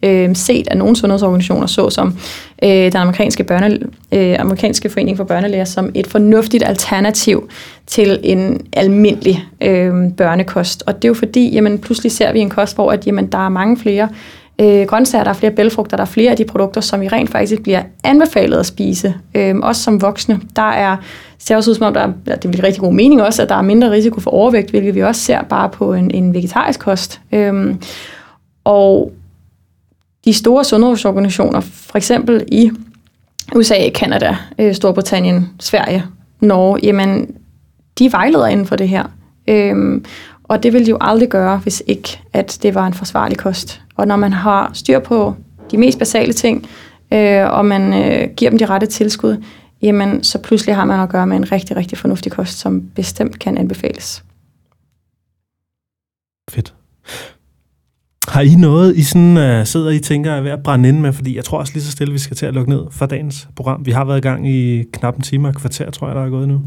øh, 0.04 0.36
set 0.36 0.68
af 0.68 0.78
nogle 0.78 0.96
sundhedsorganisationer, 0.96 1.68
såsom 1.68 2.18
øh, 2.64 2.70
den 2.70 2.96
amerikanske, 2.98 3.44
børne, 3.44 3.80
øh, 4.12 4.36
amerikanske 4.40 4.90
forening 4.90 5.18
for 5.18 5.24
børnelæger, 5.24 5.66
som 5.66 5.92
et 5.94 6.08
fornuftigt 6.08 6.64
alternativ 6.68 7.50
til 7.88 8.20
en 8.24 8.62
almindelig 8.74 9.46
øh, 9.62 9.94
børnekost. 10.18 10.84
Og 10.88 10.96
det 10.96 11.06
er 11.06 11.10
jo 11.10 11.14
fordi, 11.14 11.50
jamen, 11.54 11.80
pludselig 11.80 12.12
ser 12.12 12.34
vi 12.34 12.40
en 12.40 12.50
kost, 12.50 12.76
hvor 12.76 12.92
at, 12.92 13.08
jamen, 13.08 13.28
der 13.28 13.46
er 13.46 13.50
mange 13.50 13.78
flere 13.78 14.10
øh, 14.62 14.86
grøntsager, 14.88 15.24
der 15.24 15.32
er 15.32 15.36
flere 15.36 15.52
bælfrugter, 15.52 15.98
der 15.98 16.04
er 16.04 16.08
flere 16.08 16.32
af 16.32 16.38
de 16.38 16.46
produkter, 16.46 16.82
som 16.82 17.02
vi 17.02 17.08
rent 17.08 17.30
faktisk 17.30 17.64
bliver 17.64 17.84
anbefalet 18.04 18.58
at 18.58 18.66
spise, 18.66 19.14
øh, 19.36 19.56
også 19.56 19.82
som 19.82 20.02
voksne. 20.02 20.40
Der 20.56 20.70
er, 20.72 20.98
ser 21.40 21.56
også 21.56 21.72
ud 21.72 21.76
som 21.76 21.88
om, 21.88 21.94
der 21.94 22.02
er, 22.28 22.36
det 22.36 22.54
vil 22.54 22.62
rigtig 22.62 22.82
god 22.82 22.94
mening 22.94 23.22
også, 23.22 23.42
at 23.42 23.50
der 23.50 23.56
er 23.56 23.62
mindre 23.62 23.92
risiko 23.92 24.20
for 24.20 24.32
overvægt, 24.32 24.70
hvilket 24.70 24.96
vi 24.96 25.04
også 25.04 25.22
ser 25.22 25.42
bare 25.42 25.70
på 25.70 25.94
en, 25.94 26.12
en 26.12 26.34
vegetarisk 26.34 26.80
kost. 26.80 27.22
Øh, 27.32 27.76
og 28.64 29.12
de 30.26 30.34
store 30.34 30.64
sundhedsorganisationer, 30.64 31.60
for 31.60 31.98
eksempel 31.98 32.46
i 32.52 32.72
USA, 33.56 33.90
Kanada, 33.96 34.38
øh, 34.60 34.76
Storbritannien, 34.76 35.50
Sverige, 35.60 36.04
Norge, 36.40 36.80
jamen, 36.84 37.36
de 38.00 38.12
vejleder 38.12 38.48
inden 38.48 38.66
for 38.66 38.76
det 38.76 38.90
her. 38.90 39.04
Øhm, 39.48 40.06
og 40.44 40.64
det 40.64 40.74
ville 40.74 40.86
de 40.86 40.90
jo 40.90 40.98
aldrig 41.02 41.30
gøre, 41.30 41.58
hvis 41.58 41.84
ikke 41.88 42.20
at 42.34 42.60
det 42.62 42.76
var 42.76 42.88
en 42.88 42.94
forsvarlig 42.94 43.38
kost. 43.38 43.82
Og 43.96 44.08
når 44.08 44.16
man 44.16 44.34
har 44.34 44.72
styr 44.74 45.00
på 45.00 45.36
de 45.72 45.78
mest 45.78 46.00
basale 46.00 46.34
ting, 46.34 46.70
øh, 47.14 47.50
og 47.50 47.66
man 47.66 47.94
øh, 47.94 48.30
giver 48.38 48.52
dem 48.52 48.60
de 48.60 48.66
rette 48.66 48.88
tilskud, 48.88 49.44
jamen 49.82 50.24
så 50.24 50.38
pludselig 50.38 50.76
har 50.76 50.86
man 50.86 51.00
at 51.00 51.10
gøre 51.10 51.28
med 51.28 51.38
en 51.38 51.52
rigtig, 51.52 51.78
rigtig 51.78 51.98
fornuftig 51.98 52.32
kost, 52.32 52.60
som 52.60 52.82
bestemt 52.96 53.40
kan 53.40 53.58
anbefales. 53.58 54.24
Fedt. 56.50 56.74
Har 58.28 58.42
I 58.42 58.56
noget, 58.56 58.98
I 58.98 59.04
sådan, 59.04 59.38
uh, 59.38 59.66
sidder 59.66 59.90
I 59.90 60.00
tænker 60.00 60.32
er 60.32 60.42
ved 60.42 60.52
at 60.52 60.64
brænde 60.64 60.90
ind 60.90 61.00
med? 61.00 61.14
Fordi 61.14 61.36
jeg 61.36 61.44
tror 61.44 61.58
også 61.58 61.74
lige 61.74 61.84
så 61.84 61.92
stille, 61.92 62.14
vi 62.14 62.20
skal 62.20 62.38
til 62.38 62.46
at 62.46 62.54
lukke 62.54 62.70
ned 62.70 62.82
for 62.92 63.06
dagens 63.06 63.48
program. 63.56 63.86
Vi 63.86 63.92
har 63.92 64.06
været 64.06 64.18
i 64.18 64.22
gang 64.22 64.50
i 64.50 64.84
knap 64.94 65.16
en 65.16 65.22
time 65.22 65.48
og 65.48 65.56
kvarter, 65.56 65.92
tror 65.92 66.08
jeg, 66.08 66.16
der 66.16 66.26
er 66.26 66.30
gået 66.30 66.48
nu. 66.48 66.62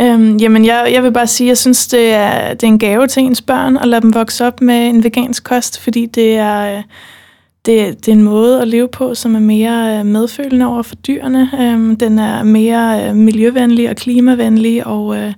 Øhm, 0.00 0.36
jamen, 0.36 0.64
jeg, 0.64 0.90
jeg 0.92 1.02
vil 1.02 1.12
bare 1.12 1.26
sige, 1.26 1.46
at 1.46 1.48
jeg 1.48 1.58
synes, 1.58 1.88
det 1.88 2.12
er, 2.12 2.54
det 2.54 2.62
er 2.62 2.66
en 2.66 2.78
gave 2.78 3.06
til 3.06 3.22
ens 3.22 3.42
børn 3.42 3.76
at 3.76 3.88
lade 3.88 4.00
dem 4.00 4.14
vokse 4.14 4.46
op 4.46 4.60
med 4.60 4.88
en 4.88 5.04
vegansk 5.04 5.44
kost, 5.44 5.80
fordi 5.80 6.06
det 6.06 6.36
er, 6.36 6.76
øh, 6.76 6.82
det, 7.66 8.06
det 8.06 8.08
er 8.08 8.16
en 8.16 8.22
måde 8.22 8.62
at 8.62 8.68
leve 8.68 8.88
på, 8.88 9.14
som 9.14 9.34
er 9.34 9.40
mere 9.40 9.98
øh, 9.98 10.06
medfølende 10.06 10.66
over 10.66 10.82
for 10.82 10.94
dyrene. 10.94 11.50
Øhm, 11.60 11.96
den 11.96 12.18
er 12.18 12.42
mere 12.42 13.14
miljøvenlig 13.14 13.90
og 13.90 13.96
klimavenlig, 13.96 14.86
og 14.86 15.16
øh, 15.16 15.32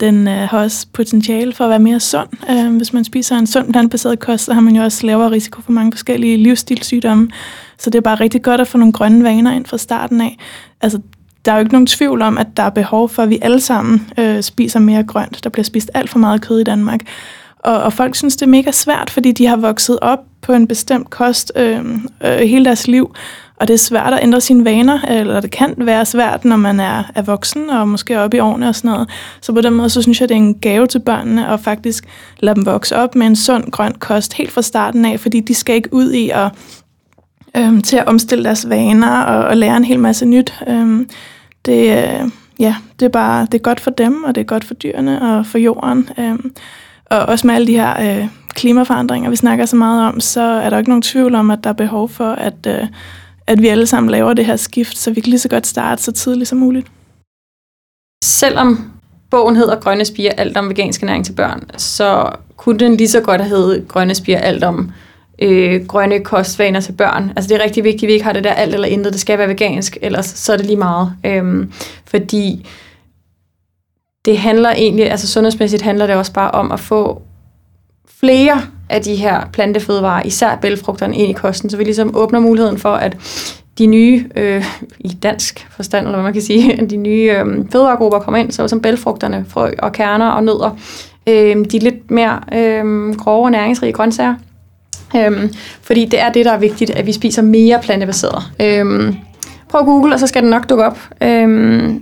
den 0.00 0.28
øh, 0.28 0.48
har 0.48 0.58
også 0.58 0.86
potentiale 0.92 1.52
for 1.52 1.64
at 1.64 1.70
være 1.70 1.78
mere 1.78 2.00
sund. 2.00 2.28
Øh, 2.50 2.76
hvis 2.76 2.92
man 2.92 3.04
spiser 3.04 3.36
en 3.36 3.46
sund 3.46 3.72
plantebaseret 3.72 4.18
kost, 4.18 4.44
så 4.44 4.54
har 4.54 4.60
man 4.60 4.76
jo 4.76 4.82
også 4.82 5.06
lavere 5.06 5.30
risiko 5.30 5.62
for 5.62 5.72
mange 5.72 5.92
forskellige 5.92 6.36
livsstilssygdomme. 6.36 7.30
Så 7.78 7.90
det 7.90 7.98
er 7.98 8.02
bare 8.02 8.20
rigtig 8.20 8.42
godt 8.42 8.60
at 8.60 8.68
få 8.68 8.78
nogle 8.78 8.92
grønne 8.92 9.24
vaner 9.24 9.52
ind 9.52 9.66
fra 9.66 9.78
starten 9.78 10.20
af. 10.20 10.38
Altså, 10.80 11.00
der 11.44 11.52
er 11.52 11.56
jo 11.56 11.60
ikke 11.60 11.72
nogen 11.72 11.86
tvivl 11.86 12.22
om, 12.22 12.38
at 12.38 12.46
der 12.56 12.62
er 12.62 12.70
behov 12.70 13.08
for, 13.08 13.22
at 13.22 13.30
vi 13.30 13.38
alle 13.42 13.60
sammen 13.60 14.10
øh, 14.18 14.42
spiser 14.42 14.80
mere 14.80 15.02
grønt. 15.02 15.44
Der 15.44 15.50
bliver 15.50 15.64
spist 15.64 15.90
alt 15.94 16.10
for 16.10 16.18
meget 16.18 16.40
kød 16.40 16.60
i 16.60 16.64
Danmark. 16.64 17.00
Og, 17.58 17.82
og 17.82 17.92
folk 17.92 18.14
synes, 18.14 18.36
det 18.36 18.42
er 18.42 18.50
mega 18.50 18.70
svært, 18.70 19.10
fordi 19.10 19.32
de 19.32 19.46
har 19.46 19.56
vokset 19.56 19.98
op 20.02 20.18
på 20.40 20.52
en 20.52 20.66
bestemt 20.66 21.10
kost 21.10 21.52
øh, 21.56 21.84
øh, 22.24 22.38
hele 22.38 22.64
deres 22.64 22.88
liv. 22.88 23.14
Og 23.56 23.68
det 23.68 23.74
er 23.74 23.78
svært 23.78 24.12
at 24.12 24.18
ændre 24.22 24.40
sine 24.40 24.64
vaner, 24.64 25.00
eller 25.00 25.40
det 25.40 25.50
kan 25.50 25.74
være 25.76 26.06
svært, 26.06 26.44
når 26.44 26.56
man 26.56 26.80
er, 26.80 27.04
er 27.14 27.22
voksen 27.22 27.70
og 27.70 27.88
måske 27.88 28.20
oppe 28.20 28.36
i 28.36 28.40
årene 28.40 28.68
og 28.68 28.74
sådan 28.74 28.90
noget. 28.90 29.10
Så 29.40 29.52
på 29.52 29.60
den 29.60 29.74
måde, 29.74 29.90
så 29.90 30.02
synes 30.02 30.20
jeg, 30.20 30.28
det 30.28 30.34
er 30.34 30.38
en 30.38 30.54
gave 30.54 30.86
til 30.86 30.98
børnene 30.98 31.48
at 31.48 31.60
faktisk 31.60 32.04
lade 32.40 32.54
dem 32.54 32.66
vokse 32.66 32.96
op 32.96 33.14
med 33.14 33.26
en 33.26 33.36
sund 33.36 33.70
grøn 33.70 33.94
kost 33.94 34.34
helt 34.34 34.52
fra 34.52 34.62
starten 34.62 35.04
af, 35.04 35.20
fordi 35.20 35.40
de 35.40 35.54
skal 35.54 35.74
ikke 35.74 35.92
ud 35.92 36.12
i 36.12 36.30
at, 36.30 36.50
øhm, 37.56 37.80
til 37.80 37.96
at 37.96 38.06
omstille 38.06 38.44
deres 38.44 38.68
vaner 38.68 39.20
og, 39.20 39.44
og 39.44 39.56
lære 39.56 39.76
en 39.76 39.84
hel 39.84 39.98
masse 39.98 40.26
nyt. 40.26 40.54
Øhm, 40.68 41.08
det, 41.66 41.98
øh, 41.98 42.30
ja, 42.58 42.76
det 43.00 43.06
er 43.06 43.10
bare 43.10 43.46
det 43.52 43.54
er 43.54 43.62
godt 43.62 43.80
for 43.80 43.90
dem, 43.90 44.24
og 44.24 44.34
det 44.34 44.40
er 44.40 44.44
godt 44.44 44.64
for 44.64 44.74
dyrene 44.74 45.22
og 45.22 45.46
for 45.46 45.58
jorden. 45.58 46.08
Øhm, 46.18 46.54
og 47.10 47.18
også 47.18 47.46
med 47.46 47.54
alle 47.54 47.66
de 47.66 47.72
her 47.72 48.18
øh, 48.18 48.28
klimaforandringer, 48.48 49.30
vi 49.30 49.36
snakker 49.36 49.66
så 49.66 49.76
meget 49.76 50.08
om, 50.08 50.20
så 50.20 50.40
er 50.40 50.70
der 50.70 50.78
ikke 50.78 50.90
nogen 50.90 51.02
tvivl 51.02 51.34
om, 51.34 51.50
at 51.50 51.64
der 51.64 51.70
er 51.70 51.74
behov 51.74 52.08
for, 52.08 52.32
at, 52.32 52.66
øh, 52.66 52.86
at 53.46 53.62
vi 53.62 53.68
alle 53.68 53.86
sammen 53.86 54.10
laver 54.10 54.34
det 54.34 54.46
her 54.46 54.56
skift, 54.56 54.98
så 54.98 55.10
vi 55.10 55.20
kan 55.20 55.30
lige 55.30 55.40
så 55.40 55.48
godt 55.48 55.66
starte 55.66 56.02
så 56.02 56.12
tidligt 56.12 56.48
som 56.48 56.58
muligt. 56.58 56.86
Selvom 58.24 58.92
bogen 59.30 59.56
hedder 59.56 59.80
Grønne 59.80 60.04
Spiger, 60.04 60.32
alt 60.32 60.56
om 60.56 60.68
vegansk 60.68 61.02
ernæring 61.02 61.24
til 61.24 61.32
børn, 61.32 61.70
så 61.76 62.30
kunne 62.56 62.78
den 62.78 62.96
lige 62.96 63.08
så 63.08 63.20
godt 63.20 63.40
have 63.40 63.56
heddet 63.56 63.88
Grønne 63.88 64.14
Spiger, 64.14 64.38
alt 64.38 64.64
om 64.64 64.92
øh, 65.38 65.86
grønne 65.86 66.24
kostvaner 66.24 66.80
til 66.80 66.92
børn. 66.92 67.32
Altså 67.36 67.48
det 67.48 67.60
er 67.60 67.64
rigtig 67.64 67.84
vigtigt, 67.84 68.02
at 68.02 68.08
vi 68.08 68.12
ikke 68.12 68.24
har 68.24 68.32
det 68.32 68.44
der 68.44 68.52
alt 68.52 68.74
eller 68.74 68.88
intet. 68.88 69.12
Det 69.12 69.20
skal 69.20 69.38
være 69.38 69.48
vegansk, 69.48 69.98
ellers 70.02 70.26
så 70.26 70.52
er 70.52 70.56
det 70.56 70.66
lige 70.66 70.76
meget. 70.76 71.12
Øhm, 71.24 71.72
fordi 72.04 72.66
det 74.24 74.38
handler 74.38 74.70
egentlig, 74.70 75.10
altså 75.10 75.28
sundhedsmæssigt 75.28 75.82
handler 75.82 76.06
det 76.06 76.16
også 76.16 76.32
bare 76.32 76.50
om 76.50 76.72
at 76.72 76.80
få 76.80 77.22
flere 78.20 78.62
af 78.88 79.02
de 79.02 79.14
her 79.16 79.40
plantefødevarer, 79.52 80.22
især 80.22 80.56
bælfrugterne, 80.56 81.16
ind 81.16 81.30
i 81.30 81.32
kosten, 81.32 81.70
så 81.70 81.76
vi 81.76 81.84
ligesom 81.84 82.16
åbner 82.16 82.40
muligheden 82.40 82.78
for, 82.78 82.92
at 82.92 83.16
de 83.78 83.86
nye, 83.86 84.24
øh, 84.36 84.64
i 84.98 85.08
dansk 85.08 85.66
forstand, 85.70 86.06
eller 86.06 86.16
hvad 86.16 86.24
man 86.24 86.32
kan 86.32 86.42
sige, 86.42 86.76
de 86.90 86.96
nye 86.96 87.32
øh, 87.32 87.64
fødevaregrupper 87.72 88.18
kommer 88.18 88.38
ind, 88.38 88.52
så 88.52 88.62
ligesom 88.62 88.68
som 88.68 88.82
bælfrugterne, 88.82 89.44
frø 89.48 89.70
og 89.78 89.92
kerner 89.92 90.28
og 90.28 90.44
nødder, 90.44 90.78
øh, 91.28 91.64
de 91.72 91.78
lidt 91.78 92.10
mere 92.10 92.40
øh, 92.54 93.14
grove 93.16 93.44
og 93.44 93.50
næringsrige 93.50 93.92
grøntsager. 93.92 94.34
Øh, 95.16 95.50
fordi 95.82 96.04
det 96.04 96.20
er 96.20 96.32
det, 96.32 96.44
der 96.44 96.52
er 96.52 96.58
vigtigt, 96.58 96.90
at 96.90 97.06
vi 97.06 97.12
spiser 97.12 97.42
mere 97.42 97.80
plantebaseret. 97.82 98.42
Øh, 98.62 99.14
prøv 99.68 99.80
at 99.80 99.86
google, 99.86 100.14
og 100.14 100.20
så 100.20 100.26
skal 100.26 100.42
den 100.42 100.50
nok 100.50 100.70
dukke 100.70 100.84
op. 100.84 100.98
Øh, 101.22 101.94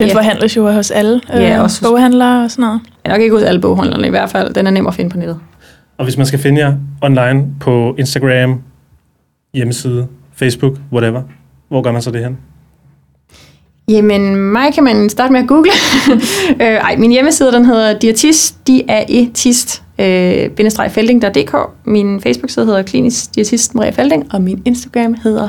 den 0.00 0.06
yeah. 0.06 0.16
forhandles 0.16 0.56
jo 0.56 0.70
hos 0.70 0.90
alle 0.90 1.20
ja, 1.28 1.56
øh, 1.56 1.62
også 1.62 1.82
boghandlere 1.82 2.44
og 2.44 2.50
sådan 2.50 2.62
noget. 2.62 2.80
Ja, 3.06 3.10
nok 3.10 3.20
ikke 3.20 3.34
hos 3.34 3.42
alle 3.42 3.60
boghandlerne 3.60 4.06
i 4.06 4.10
hvert 4.10 4.30
fald. 4.30 4.54
Den 4.54 4.66
er 4.66 4.70
nem 4.70 4.86
at 4.86 4.94
finde 4.94 5.10
på 5.10 5.16
nettet. 5.16 5.40
Og 5.98 6.04
hvis 6.04 6.16
man 6.16 6.26
skal 6.26 6.38
finde 6.38 6.60
jer 6.60 6.74
online 7.02 7.46
på 7.60 7.94
Instagram, 7.98 8.62
hjemmeside, 9.54 10.06
Facebook, 10.32 10.76
whatever, 10.92 11.22
hvor 11.68 11.82
gør 11.82 11.92
man 11.92 12.02
så 12.02 12.10
det 12.10 12.24
hen? 12.24 12.38
Jamen, 13.88 14.36
mig 14.36 14.74
kan 14.74 14.84
man 14.84 15.08
starte 15.10 15.32
med 15.32 15.40
at 15.40 15.48
google. 15.48 15.70
øh, 16.62 16.66
ej, 16.66 16.96
min 16.96 17.10
hjemmeside, 17.10 17.52
den 17.52 17.64
hedder 17.64 17.98
diatist, 17.98 18.66
diaetist, 18.66 19.82
øh, 19.98 20.50
felding.dk. 20.90 21.56
Min 21.84 22.20
Facebook-side 22.20 22.66
hedder 22.66 22.82
klinisk 22.82 23.34
diatist 23.34 23.74
Maria 23.74 23.90
Felding, 23.90 24.34
og 24.34 24.42
min 24.42 24.62
Instagram 24.64 25.14
hedder 25.22 25.48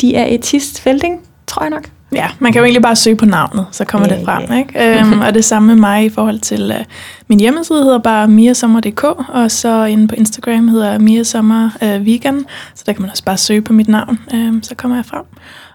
diaetist 0.00 0.80
Felding, 0.80 1.20
tror 1.46 1.62
jeg 1.62 1.70
nok. 1.70 1.88
Ja, 2.12 2.28
man 2.38 2.52
kan 2.52 2.60
jo 2.60 2.64
egentlig 2.64 2.82
bare 2.82 2.96
søge 2.96 3.16
på 3.16 3.24
navnet, 3.24 3.66
så 3.70 3.84
kommer 3.84 4.08
ja, 4.08 4.16
det 4.16 4.24
frem. 4.24 4.42
Ja. 4.50 4.58
Ikke? 4.58 5.00
Øhm, 5.00 5.20
og 5.20 5.34
det 5.34 5.44
samme 5.44 5.66
med 5.66 5.76
mig 5.76 6.04
i 6.04 6.08
forhold 6.08 6.38
til 6.38 6.74
uh, 6.78 6.84
min 7.28 7.40
hjemmeside 7.40 7.82
hedder 7.82 7.98
bare 7.98 8.28
miasommer.dk, 8.28 9.04
og 9.28 9.50
så 9.50 9.84
inde 9.84 10.08
på 10.08 10.14
Instagram 10.14 10.68
hedder 10.68 10.98
miasommer 10.98 11.70
uh, 11.82 12.06
vegan, 12.06 12.44
så 12.74 12.82
der 12.86 12.92
kan 12.92 13.02
man 13.02 13.10
også 13.10 13.24
bare 13.24 13.36
søge 13.36 13.62
på 13.62 13.72
mit 13.72 13.88
navn, 13.88 14.18
uh, 14.34 14.58
så 14.62 14.74
kommer 14.74 14.96
jeg 14.96 15.06
frem. 15.06 15.24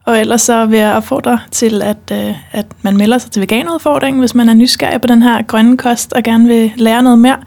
Og 0.06 0.20
ellers 0.20 0.42
så 0.42 0.66
vil 0.66 0.80
jeg 0.80 0.94
opfordre 0.94 1.40
til, 1.52 1.82
at, 1.82 2.12
uh, 2.12 2.36
at 2.52 2.66
man 2.82 2.98
melder 2.98 3.18
sig 3.18 3.32
til 3.32 3.42
veganudfordringen, 3.42 4.20
hvis 4.20 4.36
man 4.36 4.50
er 4.50 4.54
nysgerrig 4.54 5.02
på 5.02 5.08
den 5.08 5.22
her 5.22 5.42
grønne 5.42 5.78
kost 5.78 6.14
og 6.14 6.24
gerne 6.24 6.48
vil 6.48 6.72
lære 6.76 7.04
noget 7.04 7.20
mere. 7.20 7.38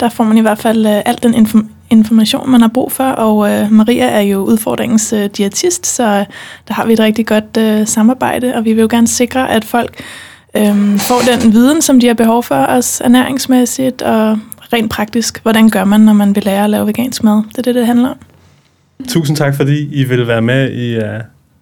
Der 0.00 0.08
får 0.08 0.24
man 0.24 0.38
i 0.38 0.40
hvert 0.40 0.58
fald 0.58 0.86
uh, 0.86 0.92
alt 1.04 1.22
den 1.22 1.34
information 1.92 2.50
man 2.50 2.60
har 2.60 2.68
brug 2.68 2.92
for, 2.92 3.04
og 3.04 3.50
øh, 3.50 3.72
Maria 3.72 4.04
er 4.04 4.20
jo 4.20 4.38
udfordringens 4.38 5.12
øh, 5.12 5.30
diætist, 5.36 5.86
så 5.86 6.02
øh, 6.02 6.26
der 6.68 6.74
har 6.74 6.86
vi 6.86 6.92
et 6.92 7.00
rigtig 7.00 7.26
godt 7.26 7.56
øh, 7.58 7.86
samarbejde, 7.86 8.54
og 8.54 8.64
vi 8.64 8.72
vil 8.72 8.80
jo 8.80 8.88
gerne 8.90 9.08
sikre, 9.08 9.50
at 9.50 9.64
folk 9.64 10.02
øh, 10.56 10.98
får 10.98 11.20
den 11.32 11.52
viden, 11.52 11.82
som 11.82 12.00
de 12.00 12.06
har 12.06 12.14
behov 12.14 12.42
for, 12.42 12.54
os 12.54 13.00
ernæringsmæssigt 13.00 14.02
og 14.02 14.38
rent 14.72 14.90
praktisk. 14.90 15.42
Hvordan 15.42 15.70
gør 15.70 15.84
man, 15.84 16.00
når 16.00 16.12
man 16.12 16.34
vil 16.34 16.44
lære 16.44 16.64
at 16.64 16.70
lave 16.70 16.86
vegansk 16.86 17.24
mad? 17.24 17.42
Det 17.48 17.58
er 17.58 17.62
det, 17.62 17.74
det 17.74 17.86
handler 17.86 18.08
om. 18.08 18.16
Tusind 19.08 19.36
tak, 19.36 19.54
fordi 19.54 20.00
I 20.00 20.04
ville 20.04 20.26
være 20.26 20.42
med 20.42 20.72
i 20.72 20.96
uh, 20.96 21.04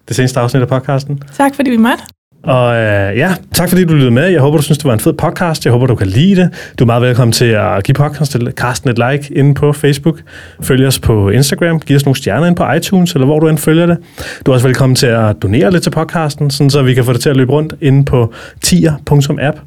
det 0.07 0.15
seneste 0.15 0.39
afsnit 0.39 0.61
af 0.61 0.67
podcasten. 0.67 1.23
Tak, 1.37 1.55
fordi 1.55 1.69
vi 1.69 1.77
måtte. 1.77 2.03
Og 2.43 2.75
øh, 2.75 3.17
ja, 3.17 3.35
tak 3.53 3.69
fordi 3.69 3.85
du 3.85 3.93
lyttede 3.93 4.11
med. 4.11 4.27
Jeg 4.27 4.41
håber, 4.41 4.57
du 4.57 4.63
synes, 4.63 4.77
det 4.77 4.85
var 4.85 4.93
en 4.93 4.99
fed 4.99 5.13
podcast. 5.13 5.65
Jeg 5.65 5.73
håber, 5.73 5.87
du 5.87 5.95
kan 5.95 6.07
lide 6.07 6.41
det. 6.41 6.73
Du 6.79 6.83
er 6.83 6.85
meget 6.85 7.01
velkommen 7.01 7.31
til 7.31 7.45
at 7.45 7.83
give 7.83 7.95
podcasten 7.95 8.89
et 8.89 8.99
like 9.11 9.33
inde 9.33 9.53
på 9.53 9.73
Facebook. 9.73 10.21
Følg 10.61 10.87
os 10.87 10.99
på 10.99 11.29
Instagram. 11.29 11.79
Giv 11.79 11.95
os 11.95 12.05
nogle 12.05 12.17
stjerner 12.17 12.47
ind 12.47 12.55
på 12.55 12.71
iTunes, 12.71 13.13
eller 13.13 13.25
hvor 13.25 13.39
du 13.39 13.47
end 13.47 13.57
følger 13.57 13.85
det. 13.85 13.97
Du 14.45 14.51
er 14.51 14.55
også 14.55 14.67
velkommen 14.67 14.95
til 14.95 15.07
at 15.07 15.35
donere 15.41 15.71
lidt 15.71 15.83
til 15.83 15.89
podcasten, 15.89 16.51
sådan 16.51 16.69
så 16.69 16.81
vi 16.81 16.93
kan 16.93 17.05
få 17.05 17.13
det 17.13 17.21
til 17.21 17.29
at 17.29 17.37
løbe 17.37 17.51
rundt 17.51 17.73
inde 17.81 18.05
på 18.05 18.33
tier.app. 18.61 19.57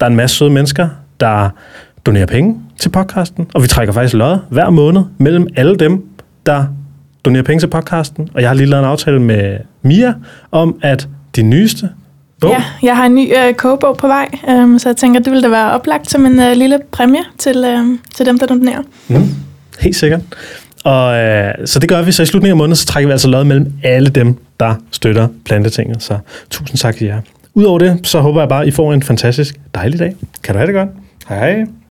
Der 0.00 0.06
er 0.06 0.10
en 0.10 0.16
masse 0.16 0.36
søde 0.36 0.50
mennesker, 0.50 0.88
der 1.20 1.48
donerer 2.06 2.26
penge 2.26 2.56
til 2.80 2.88
podcasten, 2.88 3.46
og 3.54 3.62
vi 3.62 3.68
trækker 3.68 3.94
faktisk 3.94 4.14
lod 4.14 4.38
hver 4.50 4.70
måned 4.70 5.02
mellem 5.18 5.46
alle 5.56 5.76
dem, 5.76 6.04
der 6.46 6.64
donerer 7.24 7.42
penge 7.42 7.60
til 7.60 7.66
podcasten. 7.66 8.28
Og 8.34 8.40
jeg 8.40 8.50
har 8.50 8.54
lige 8.54 8.66
lavet 8.66 8.82
en 8.82 8.88
aftale 8.90 9.22
med 9.22 9.58
Mia 9.82 10.14
om, 10.52 10.78
at 10.82 11.08
de 11.36 11.42
nyeste 11.42 11.88
Bog? 12.40 12.50
Ja, 12.50 12.64
jeg 12.82 12.96
har 12.96 13.06
en 13.06 13.14
ny 13.14 13.32
øh, 13.36 13.54
kogebog 13.54 13.96
på 13.96 14.06
vej, 14.06 14.28
øh, 14.48 14.80
så 14.80 14.88
jeg 14.88 14.96
tænker, 14.96 15.20
det 15.20 15.30
ville 15.30 15.42
da 15.42 15.48
være 15.48 15.72
oplagt 15.72 16.10
som 16.10 16.26
en 16.26 16.40
øh, 16.40 16.52
lille 16.56 16.78
præmie 16.92 17.20
til, 17.38 17.64
øh, 17.64 17.98
til 18.14 18.26
dem, 18.26 18.38
der 18.38 18.46
donerer. 18.46 18.82
Mm, 19.08 19.22
helt 19.80 19.96
sikkert. 19.96 20.20
Og 20.84 21.16
øh, 21.16 21.54
så 21.64 21.78
det 21.78 21.88
gør 21.88 22.02
vi, 22.02 22.12
så 22.12 22.22
i 22.22 22.26
slutningen 22.26 22.52
af 22.52 22.56
måneden, 22.56 22.76
så 22.76 22.86
trækker 22.86 23.08
vi 23.08 23.12
altså 23.12 23.28
lod 23.28 23.44
mellem 23.44 23.72
alle 23.82 24.08
dem, 24.08 24.36
der 24.60 24.74
støtter 24.90 25.28
plantetinget. 25.44 26.02
Så 26.02 26.18
tusind 26.50 26.78
tak 26.78 26.96
til 26.96 27.06
jer. 27.06 27.20
Udover 27.54 27.78
det, 27.78 28.00
så 28.02 28.20
håber 28.20 28.40
jeg 28.40 28.48
bare, 28.48 28.62
at 28.62 28.68
I 28.68 28.70
får 28.70 28.92
en 28.92 29.02
fantastisk 29.02 29.56
dejlig 29.74 29.98
dag. 29.98 30.14
Kan 30.42 30.54
du 30.54 30.58
have 30.58 30.66
det 30.66 30.74
godt? 30.74 30.88
Hej 31.28 31.38
hej. 31.38 31.66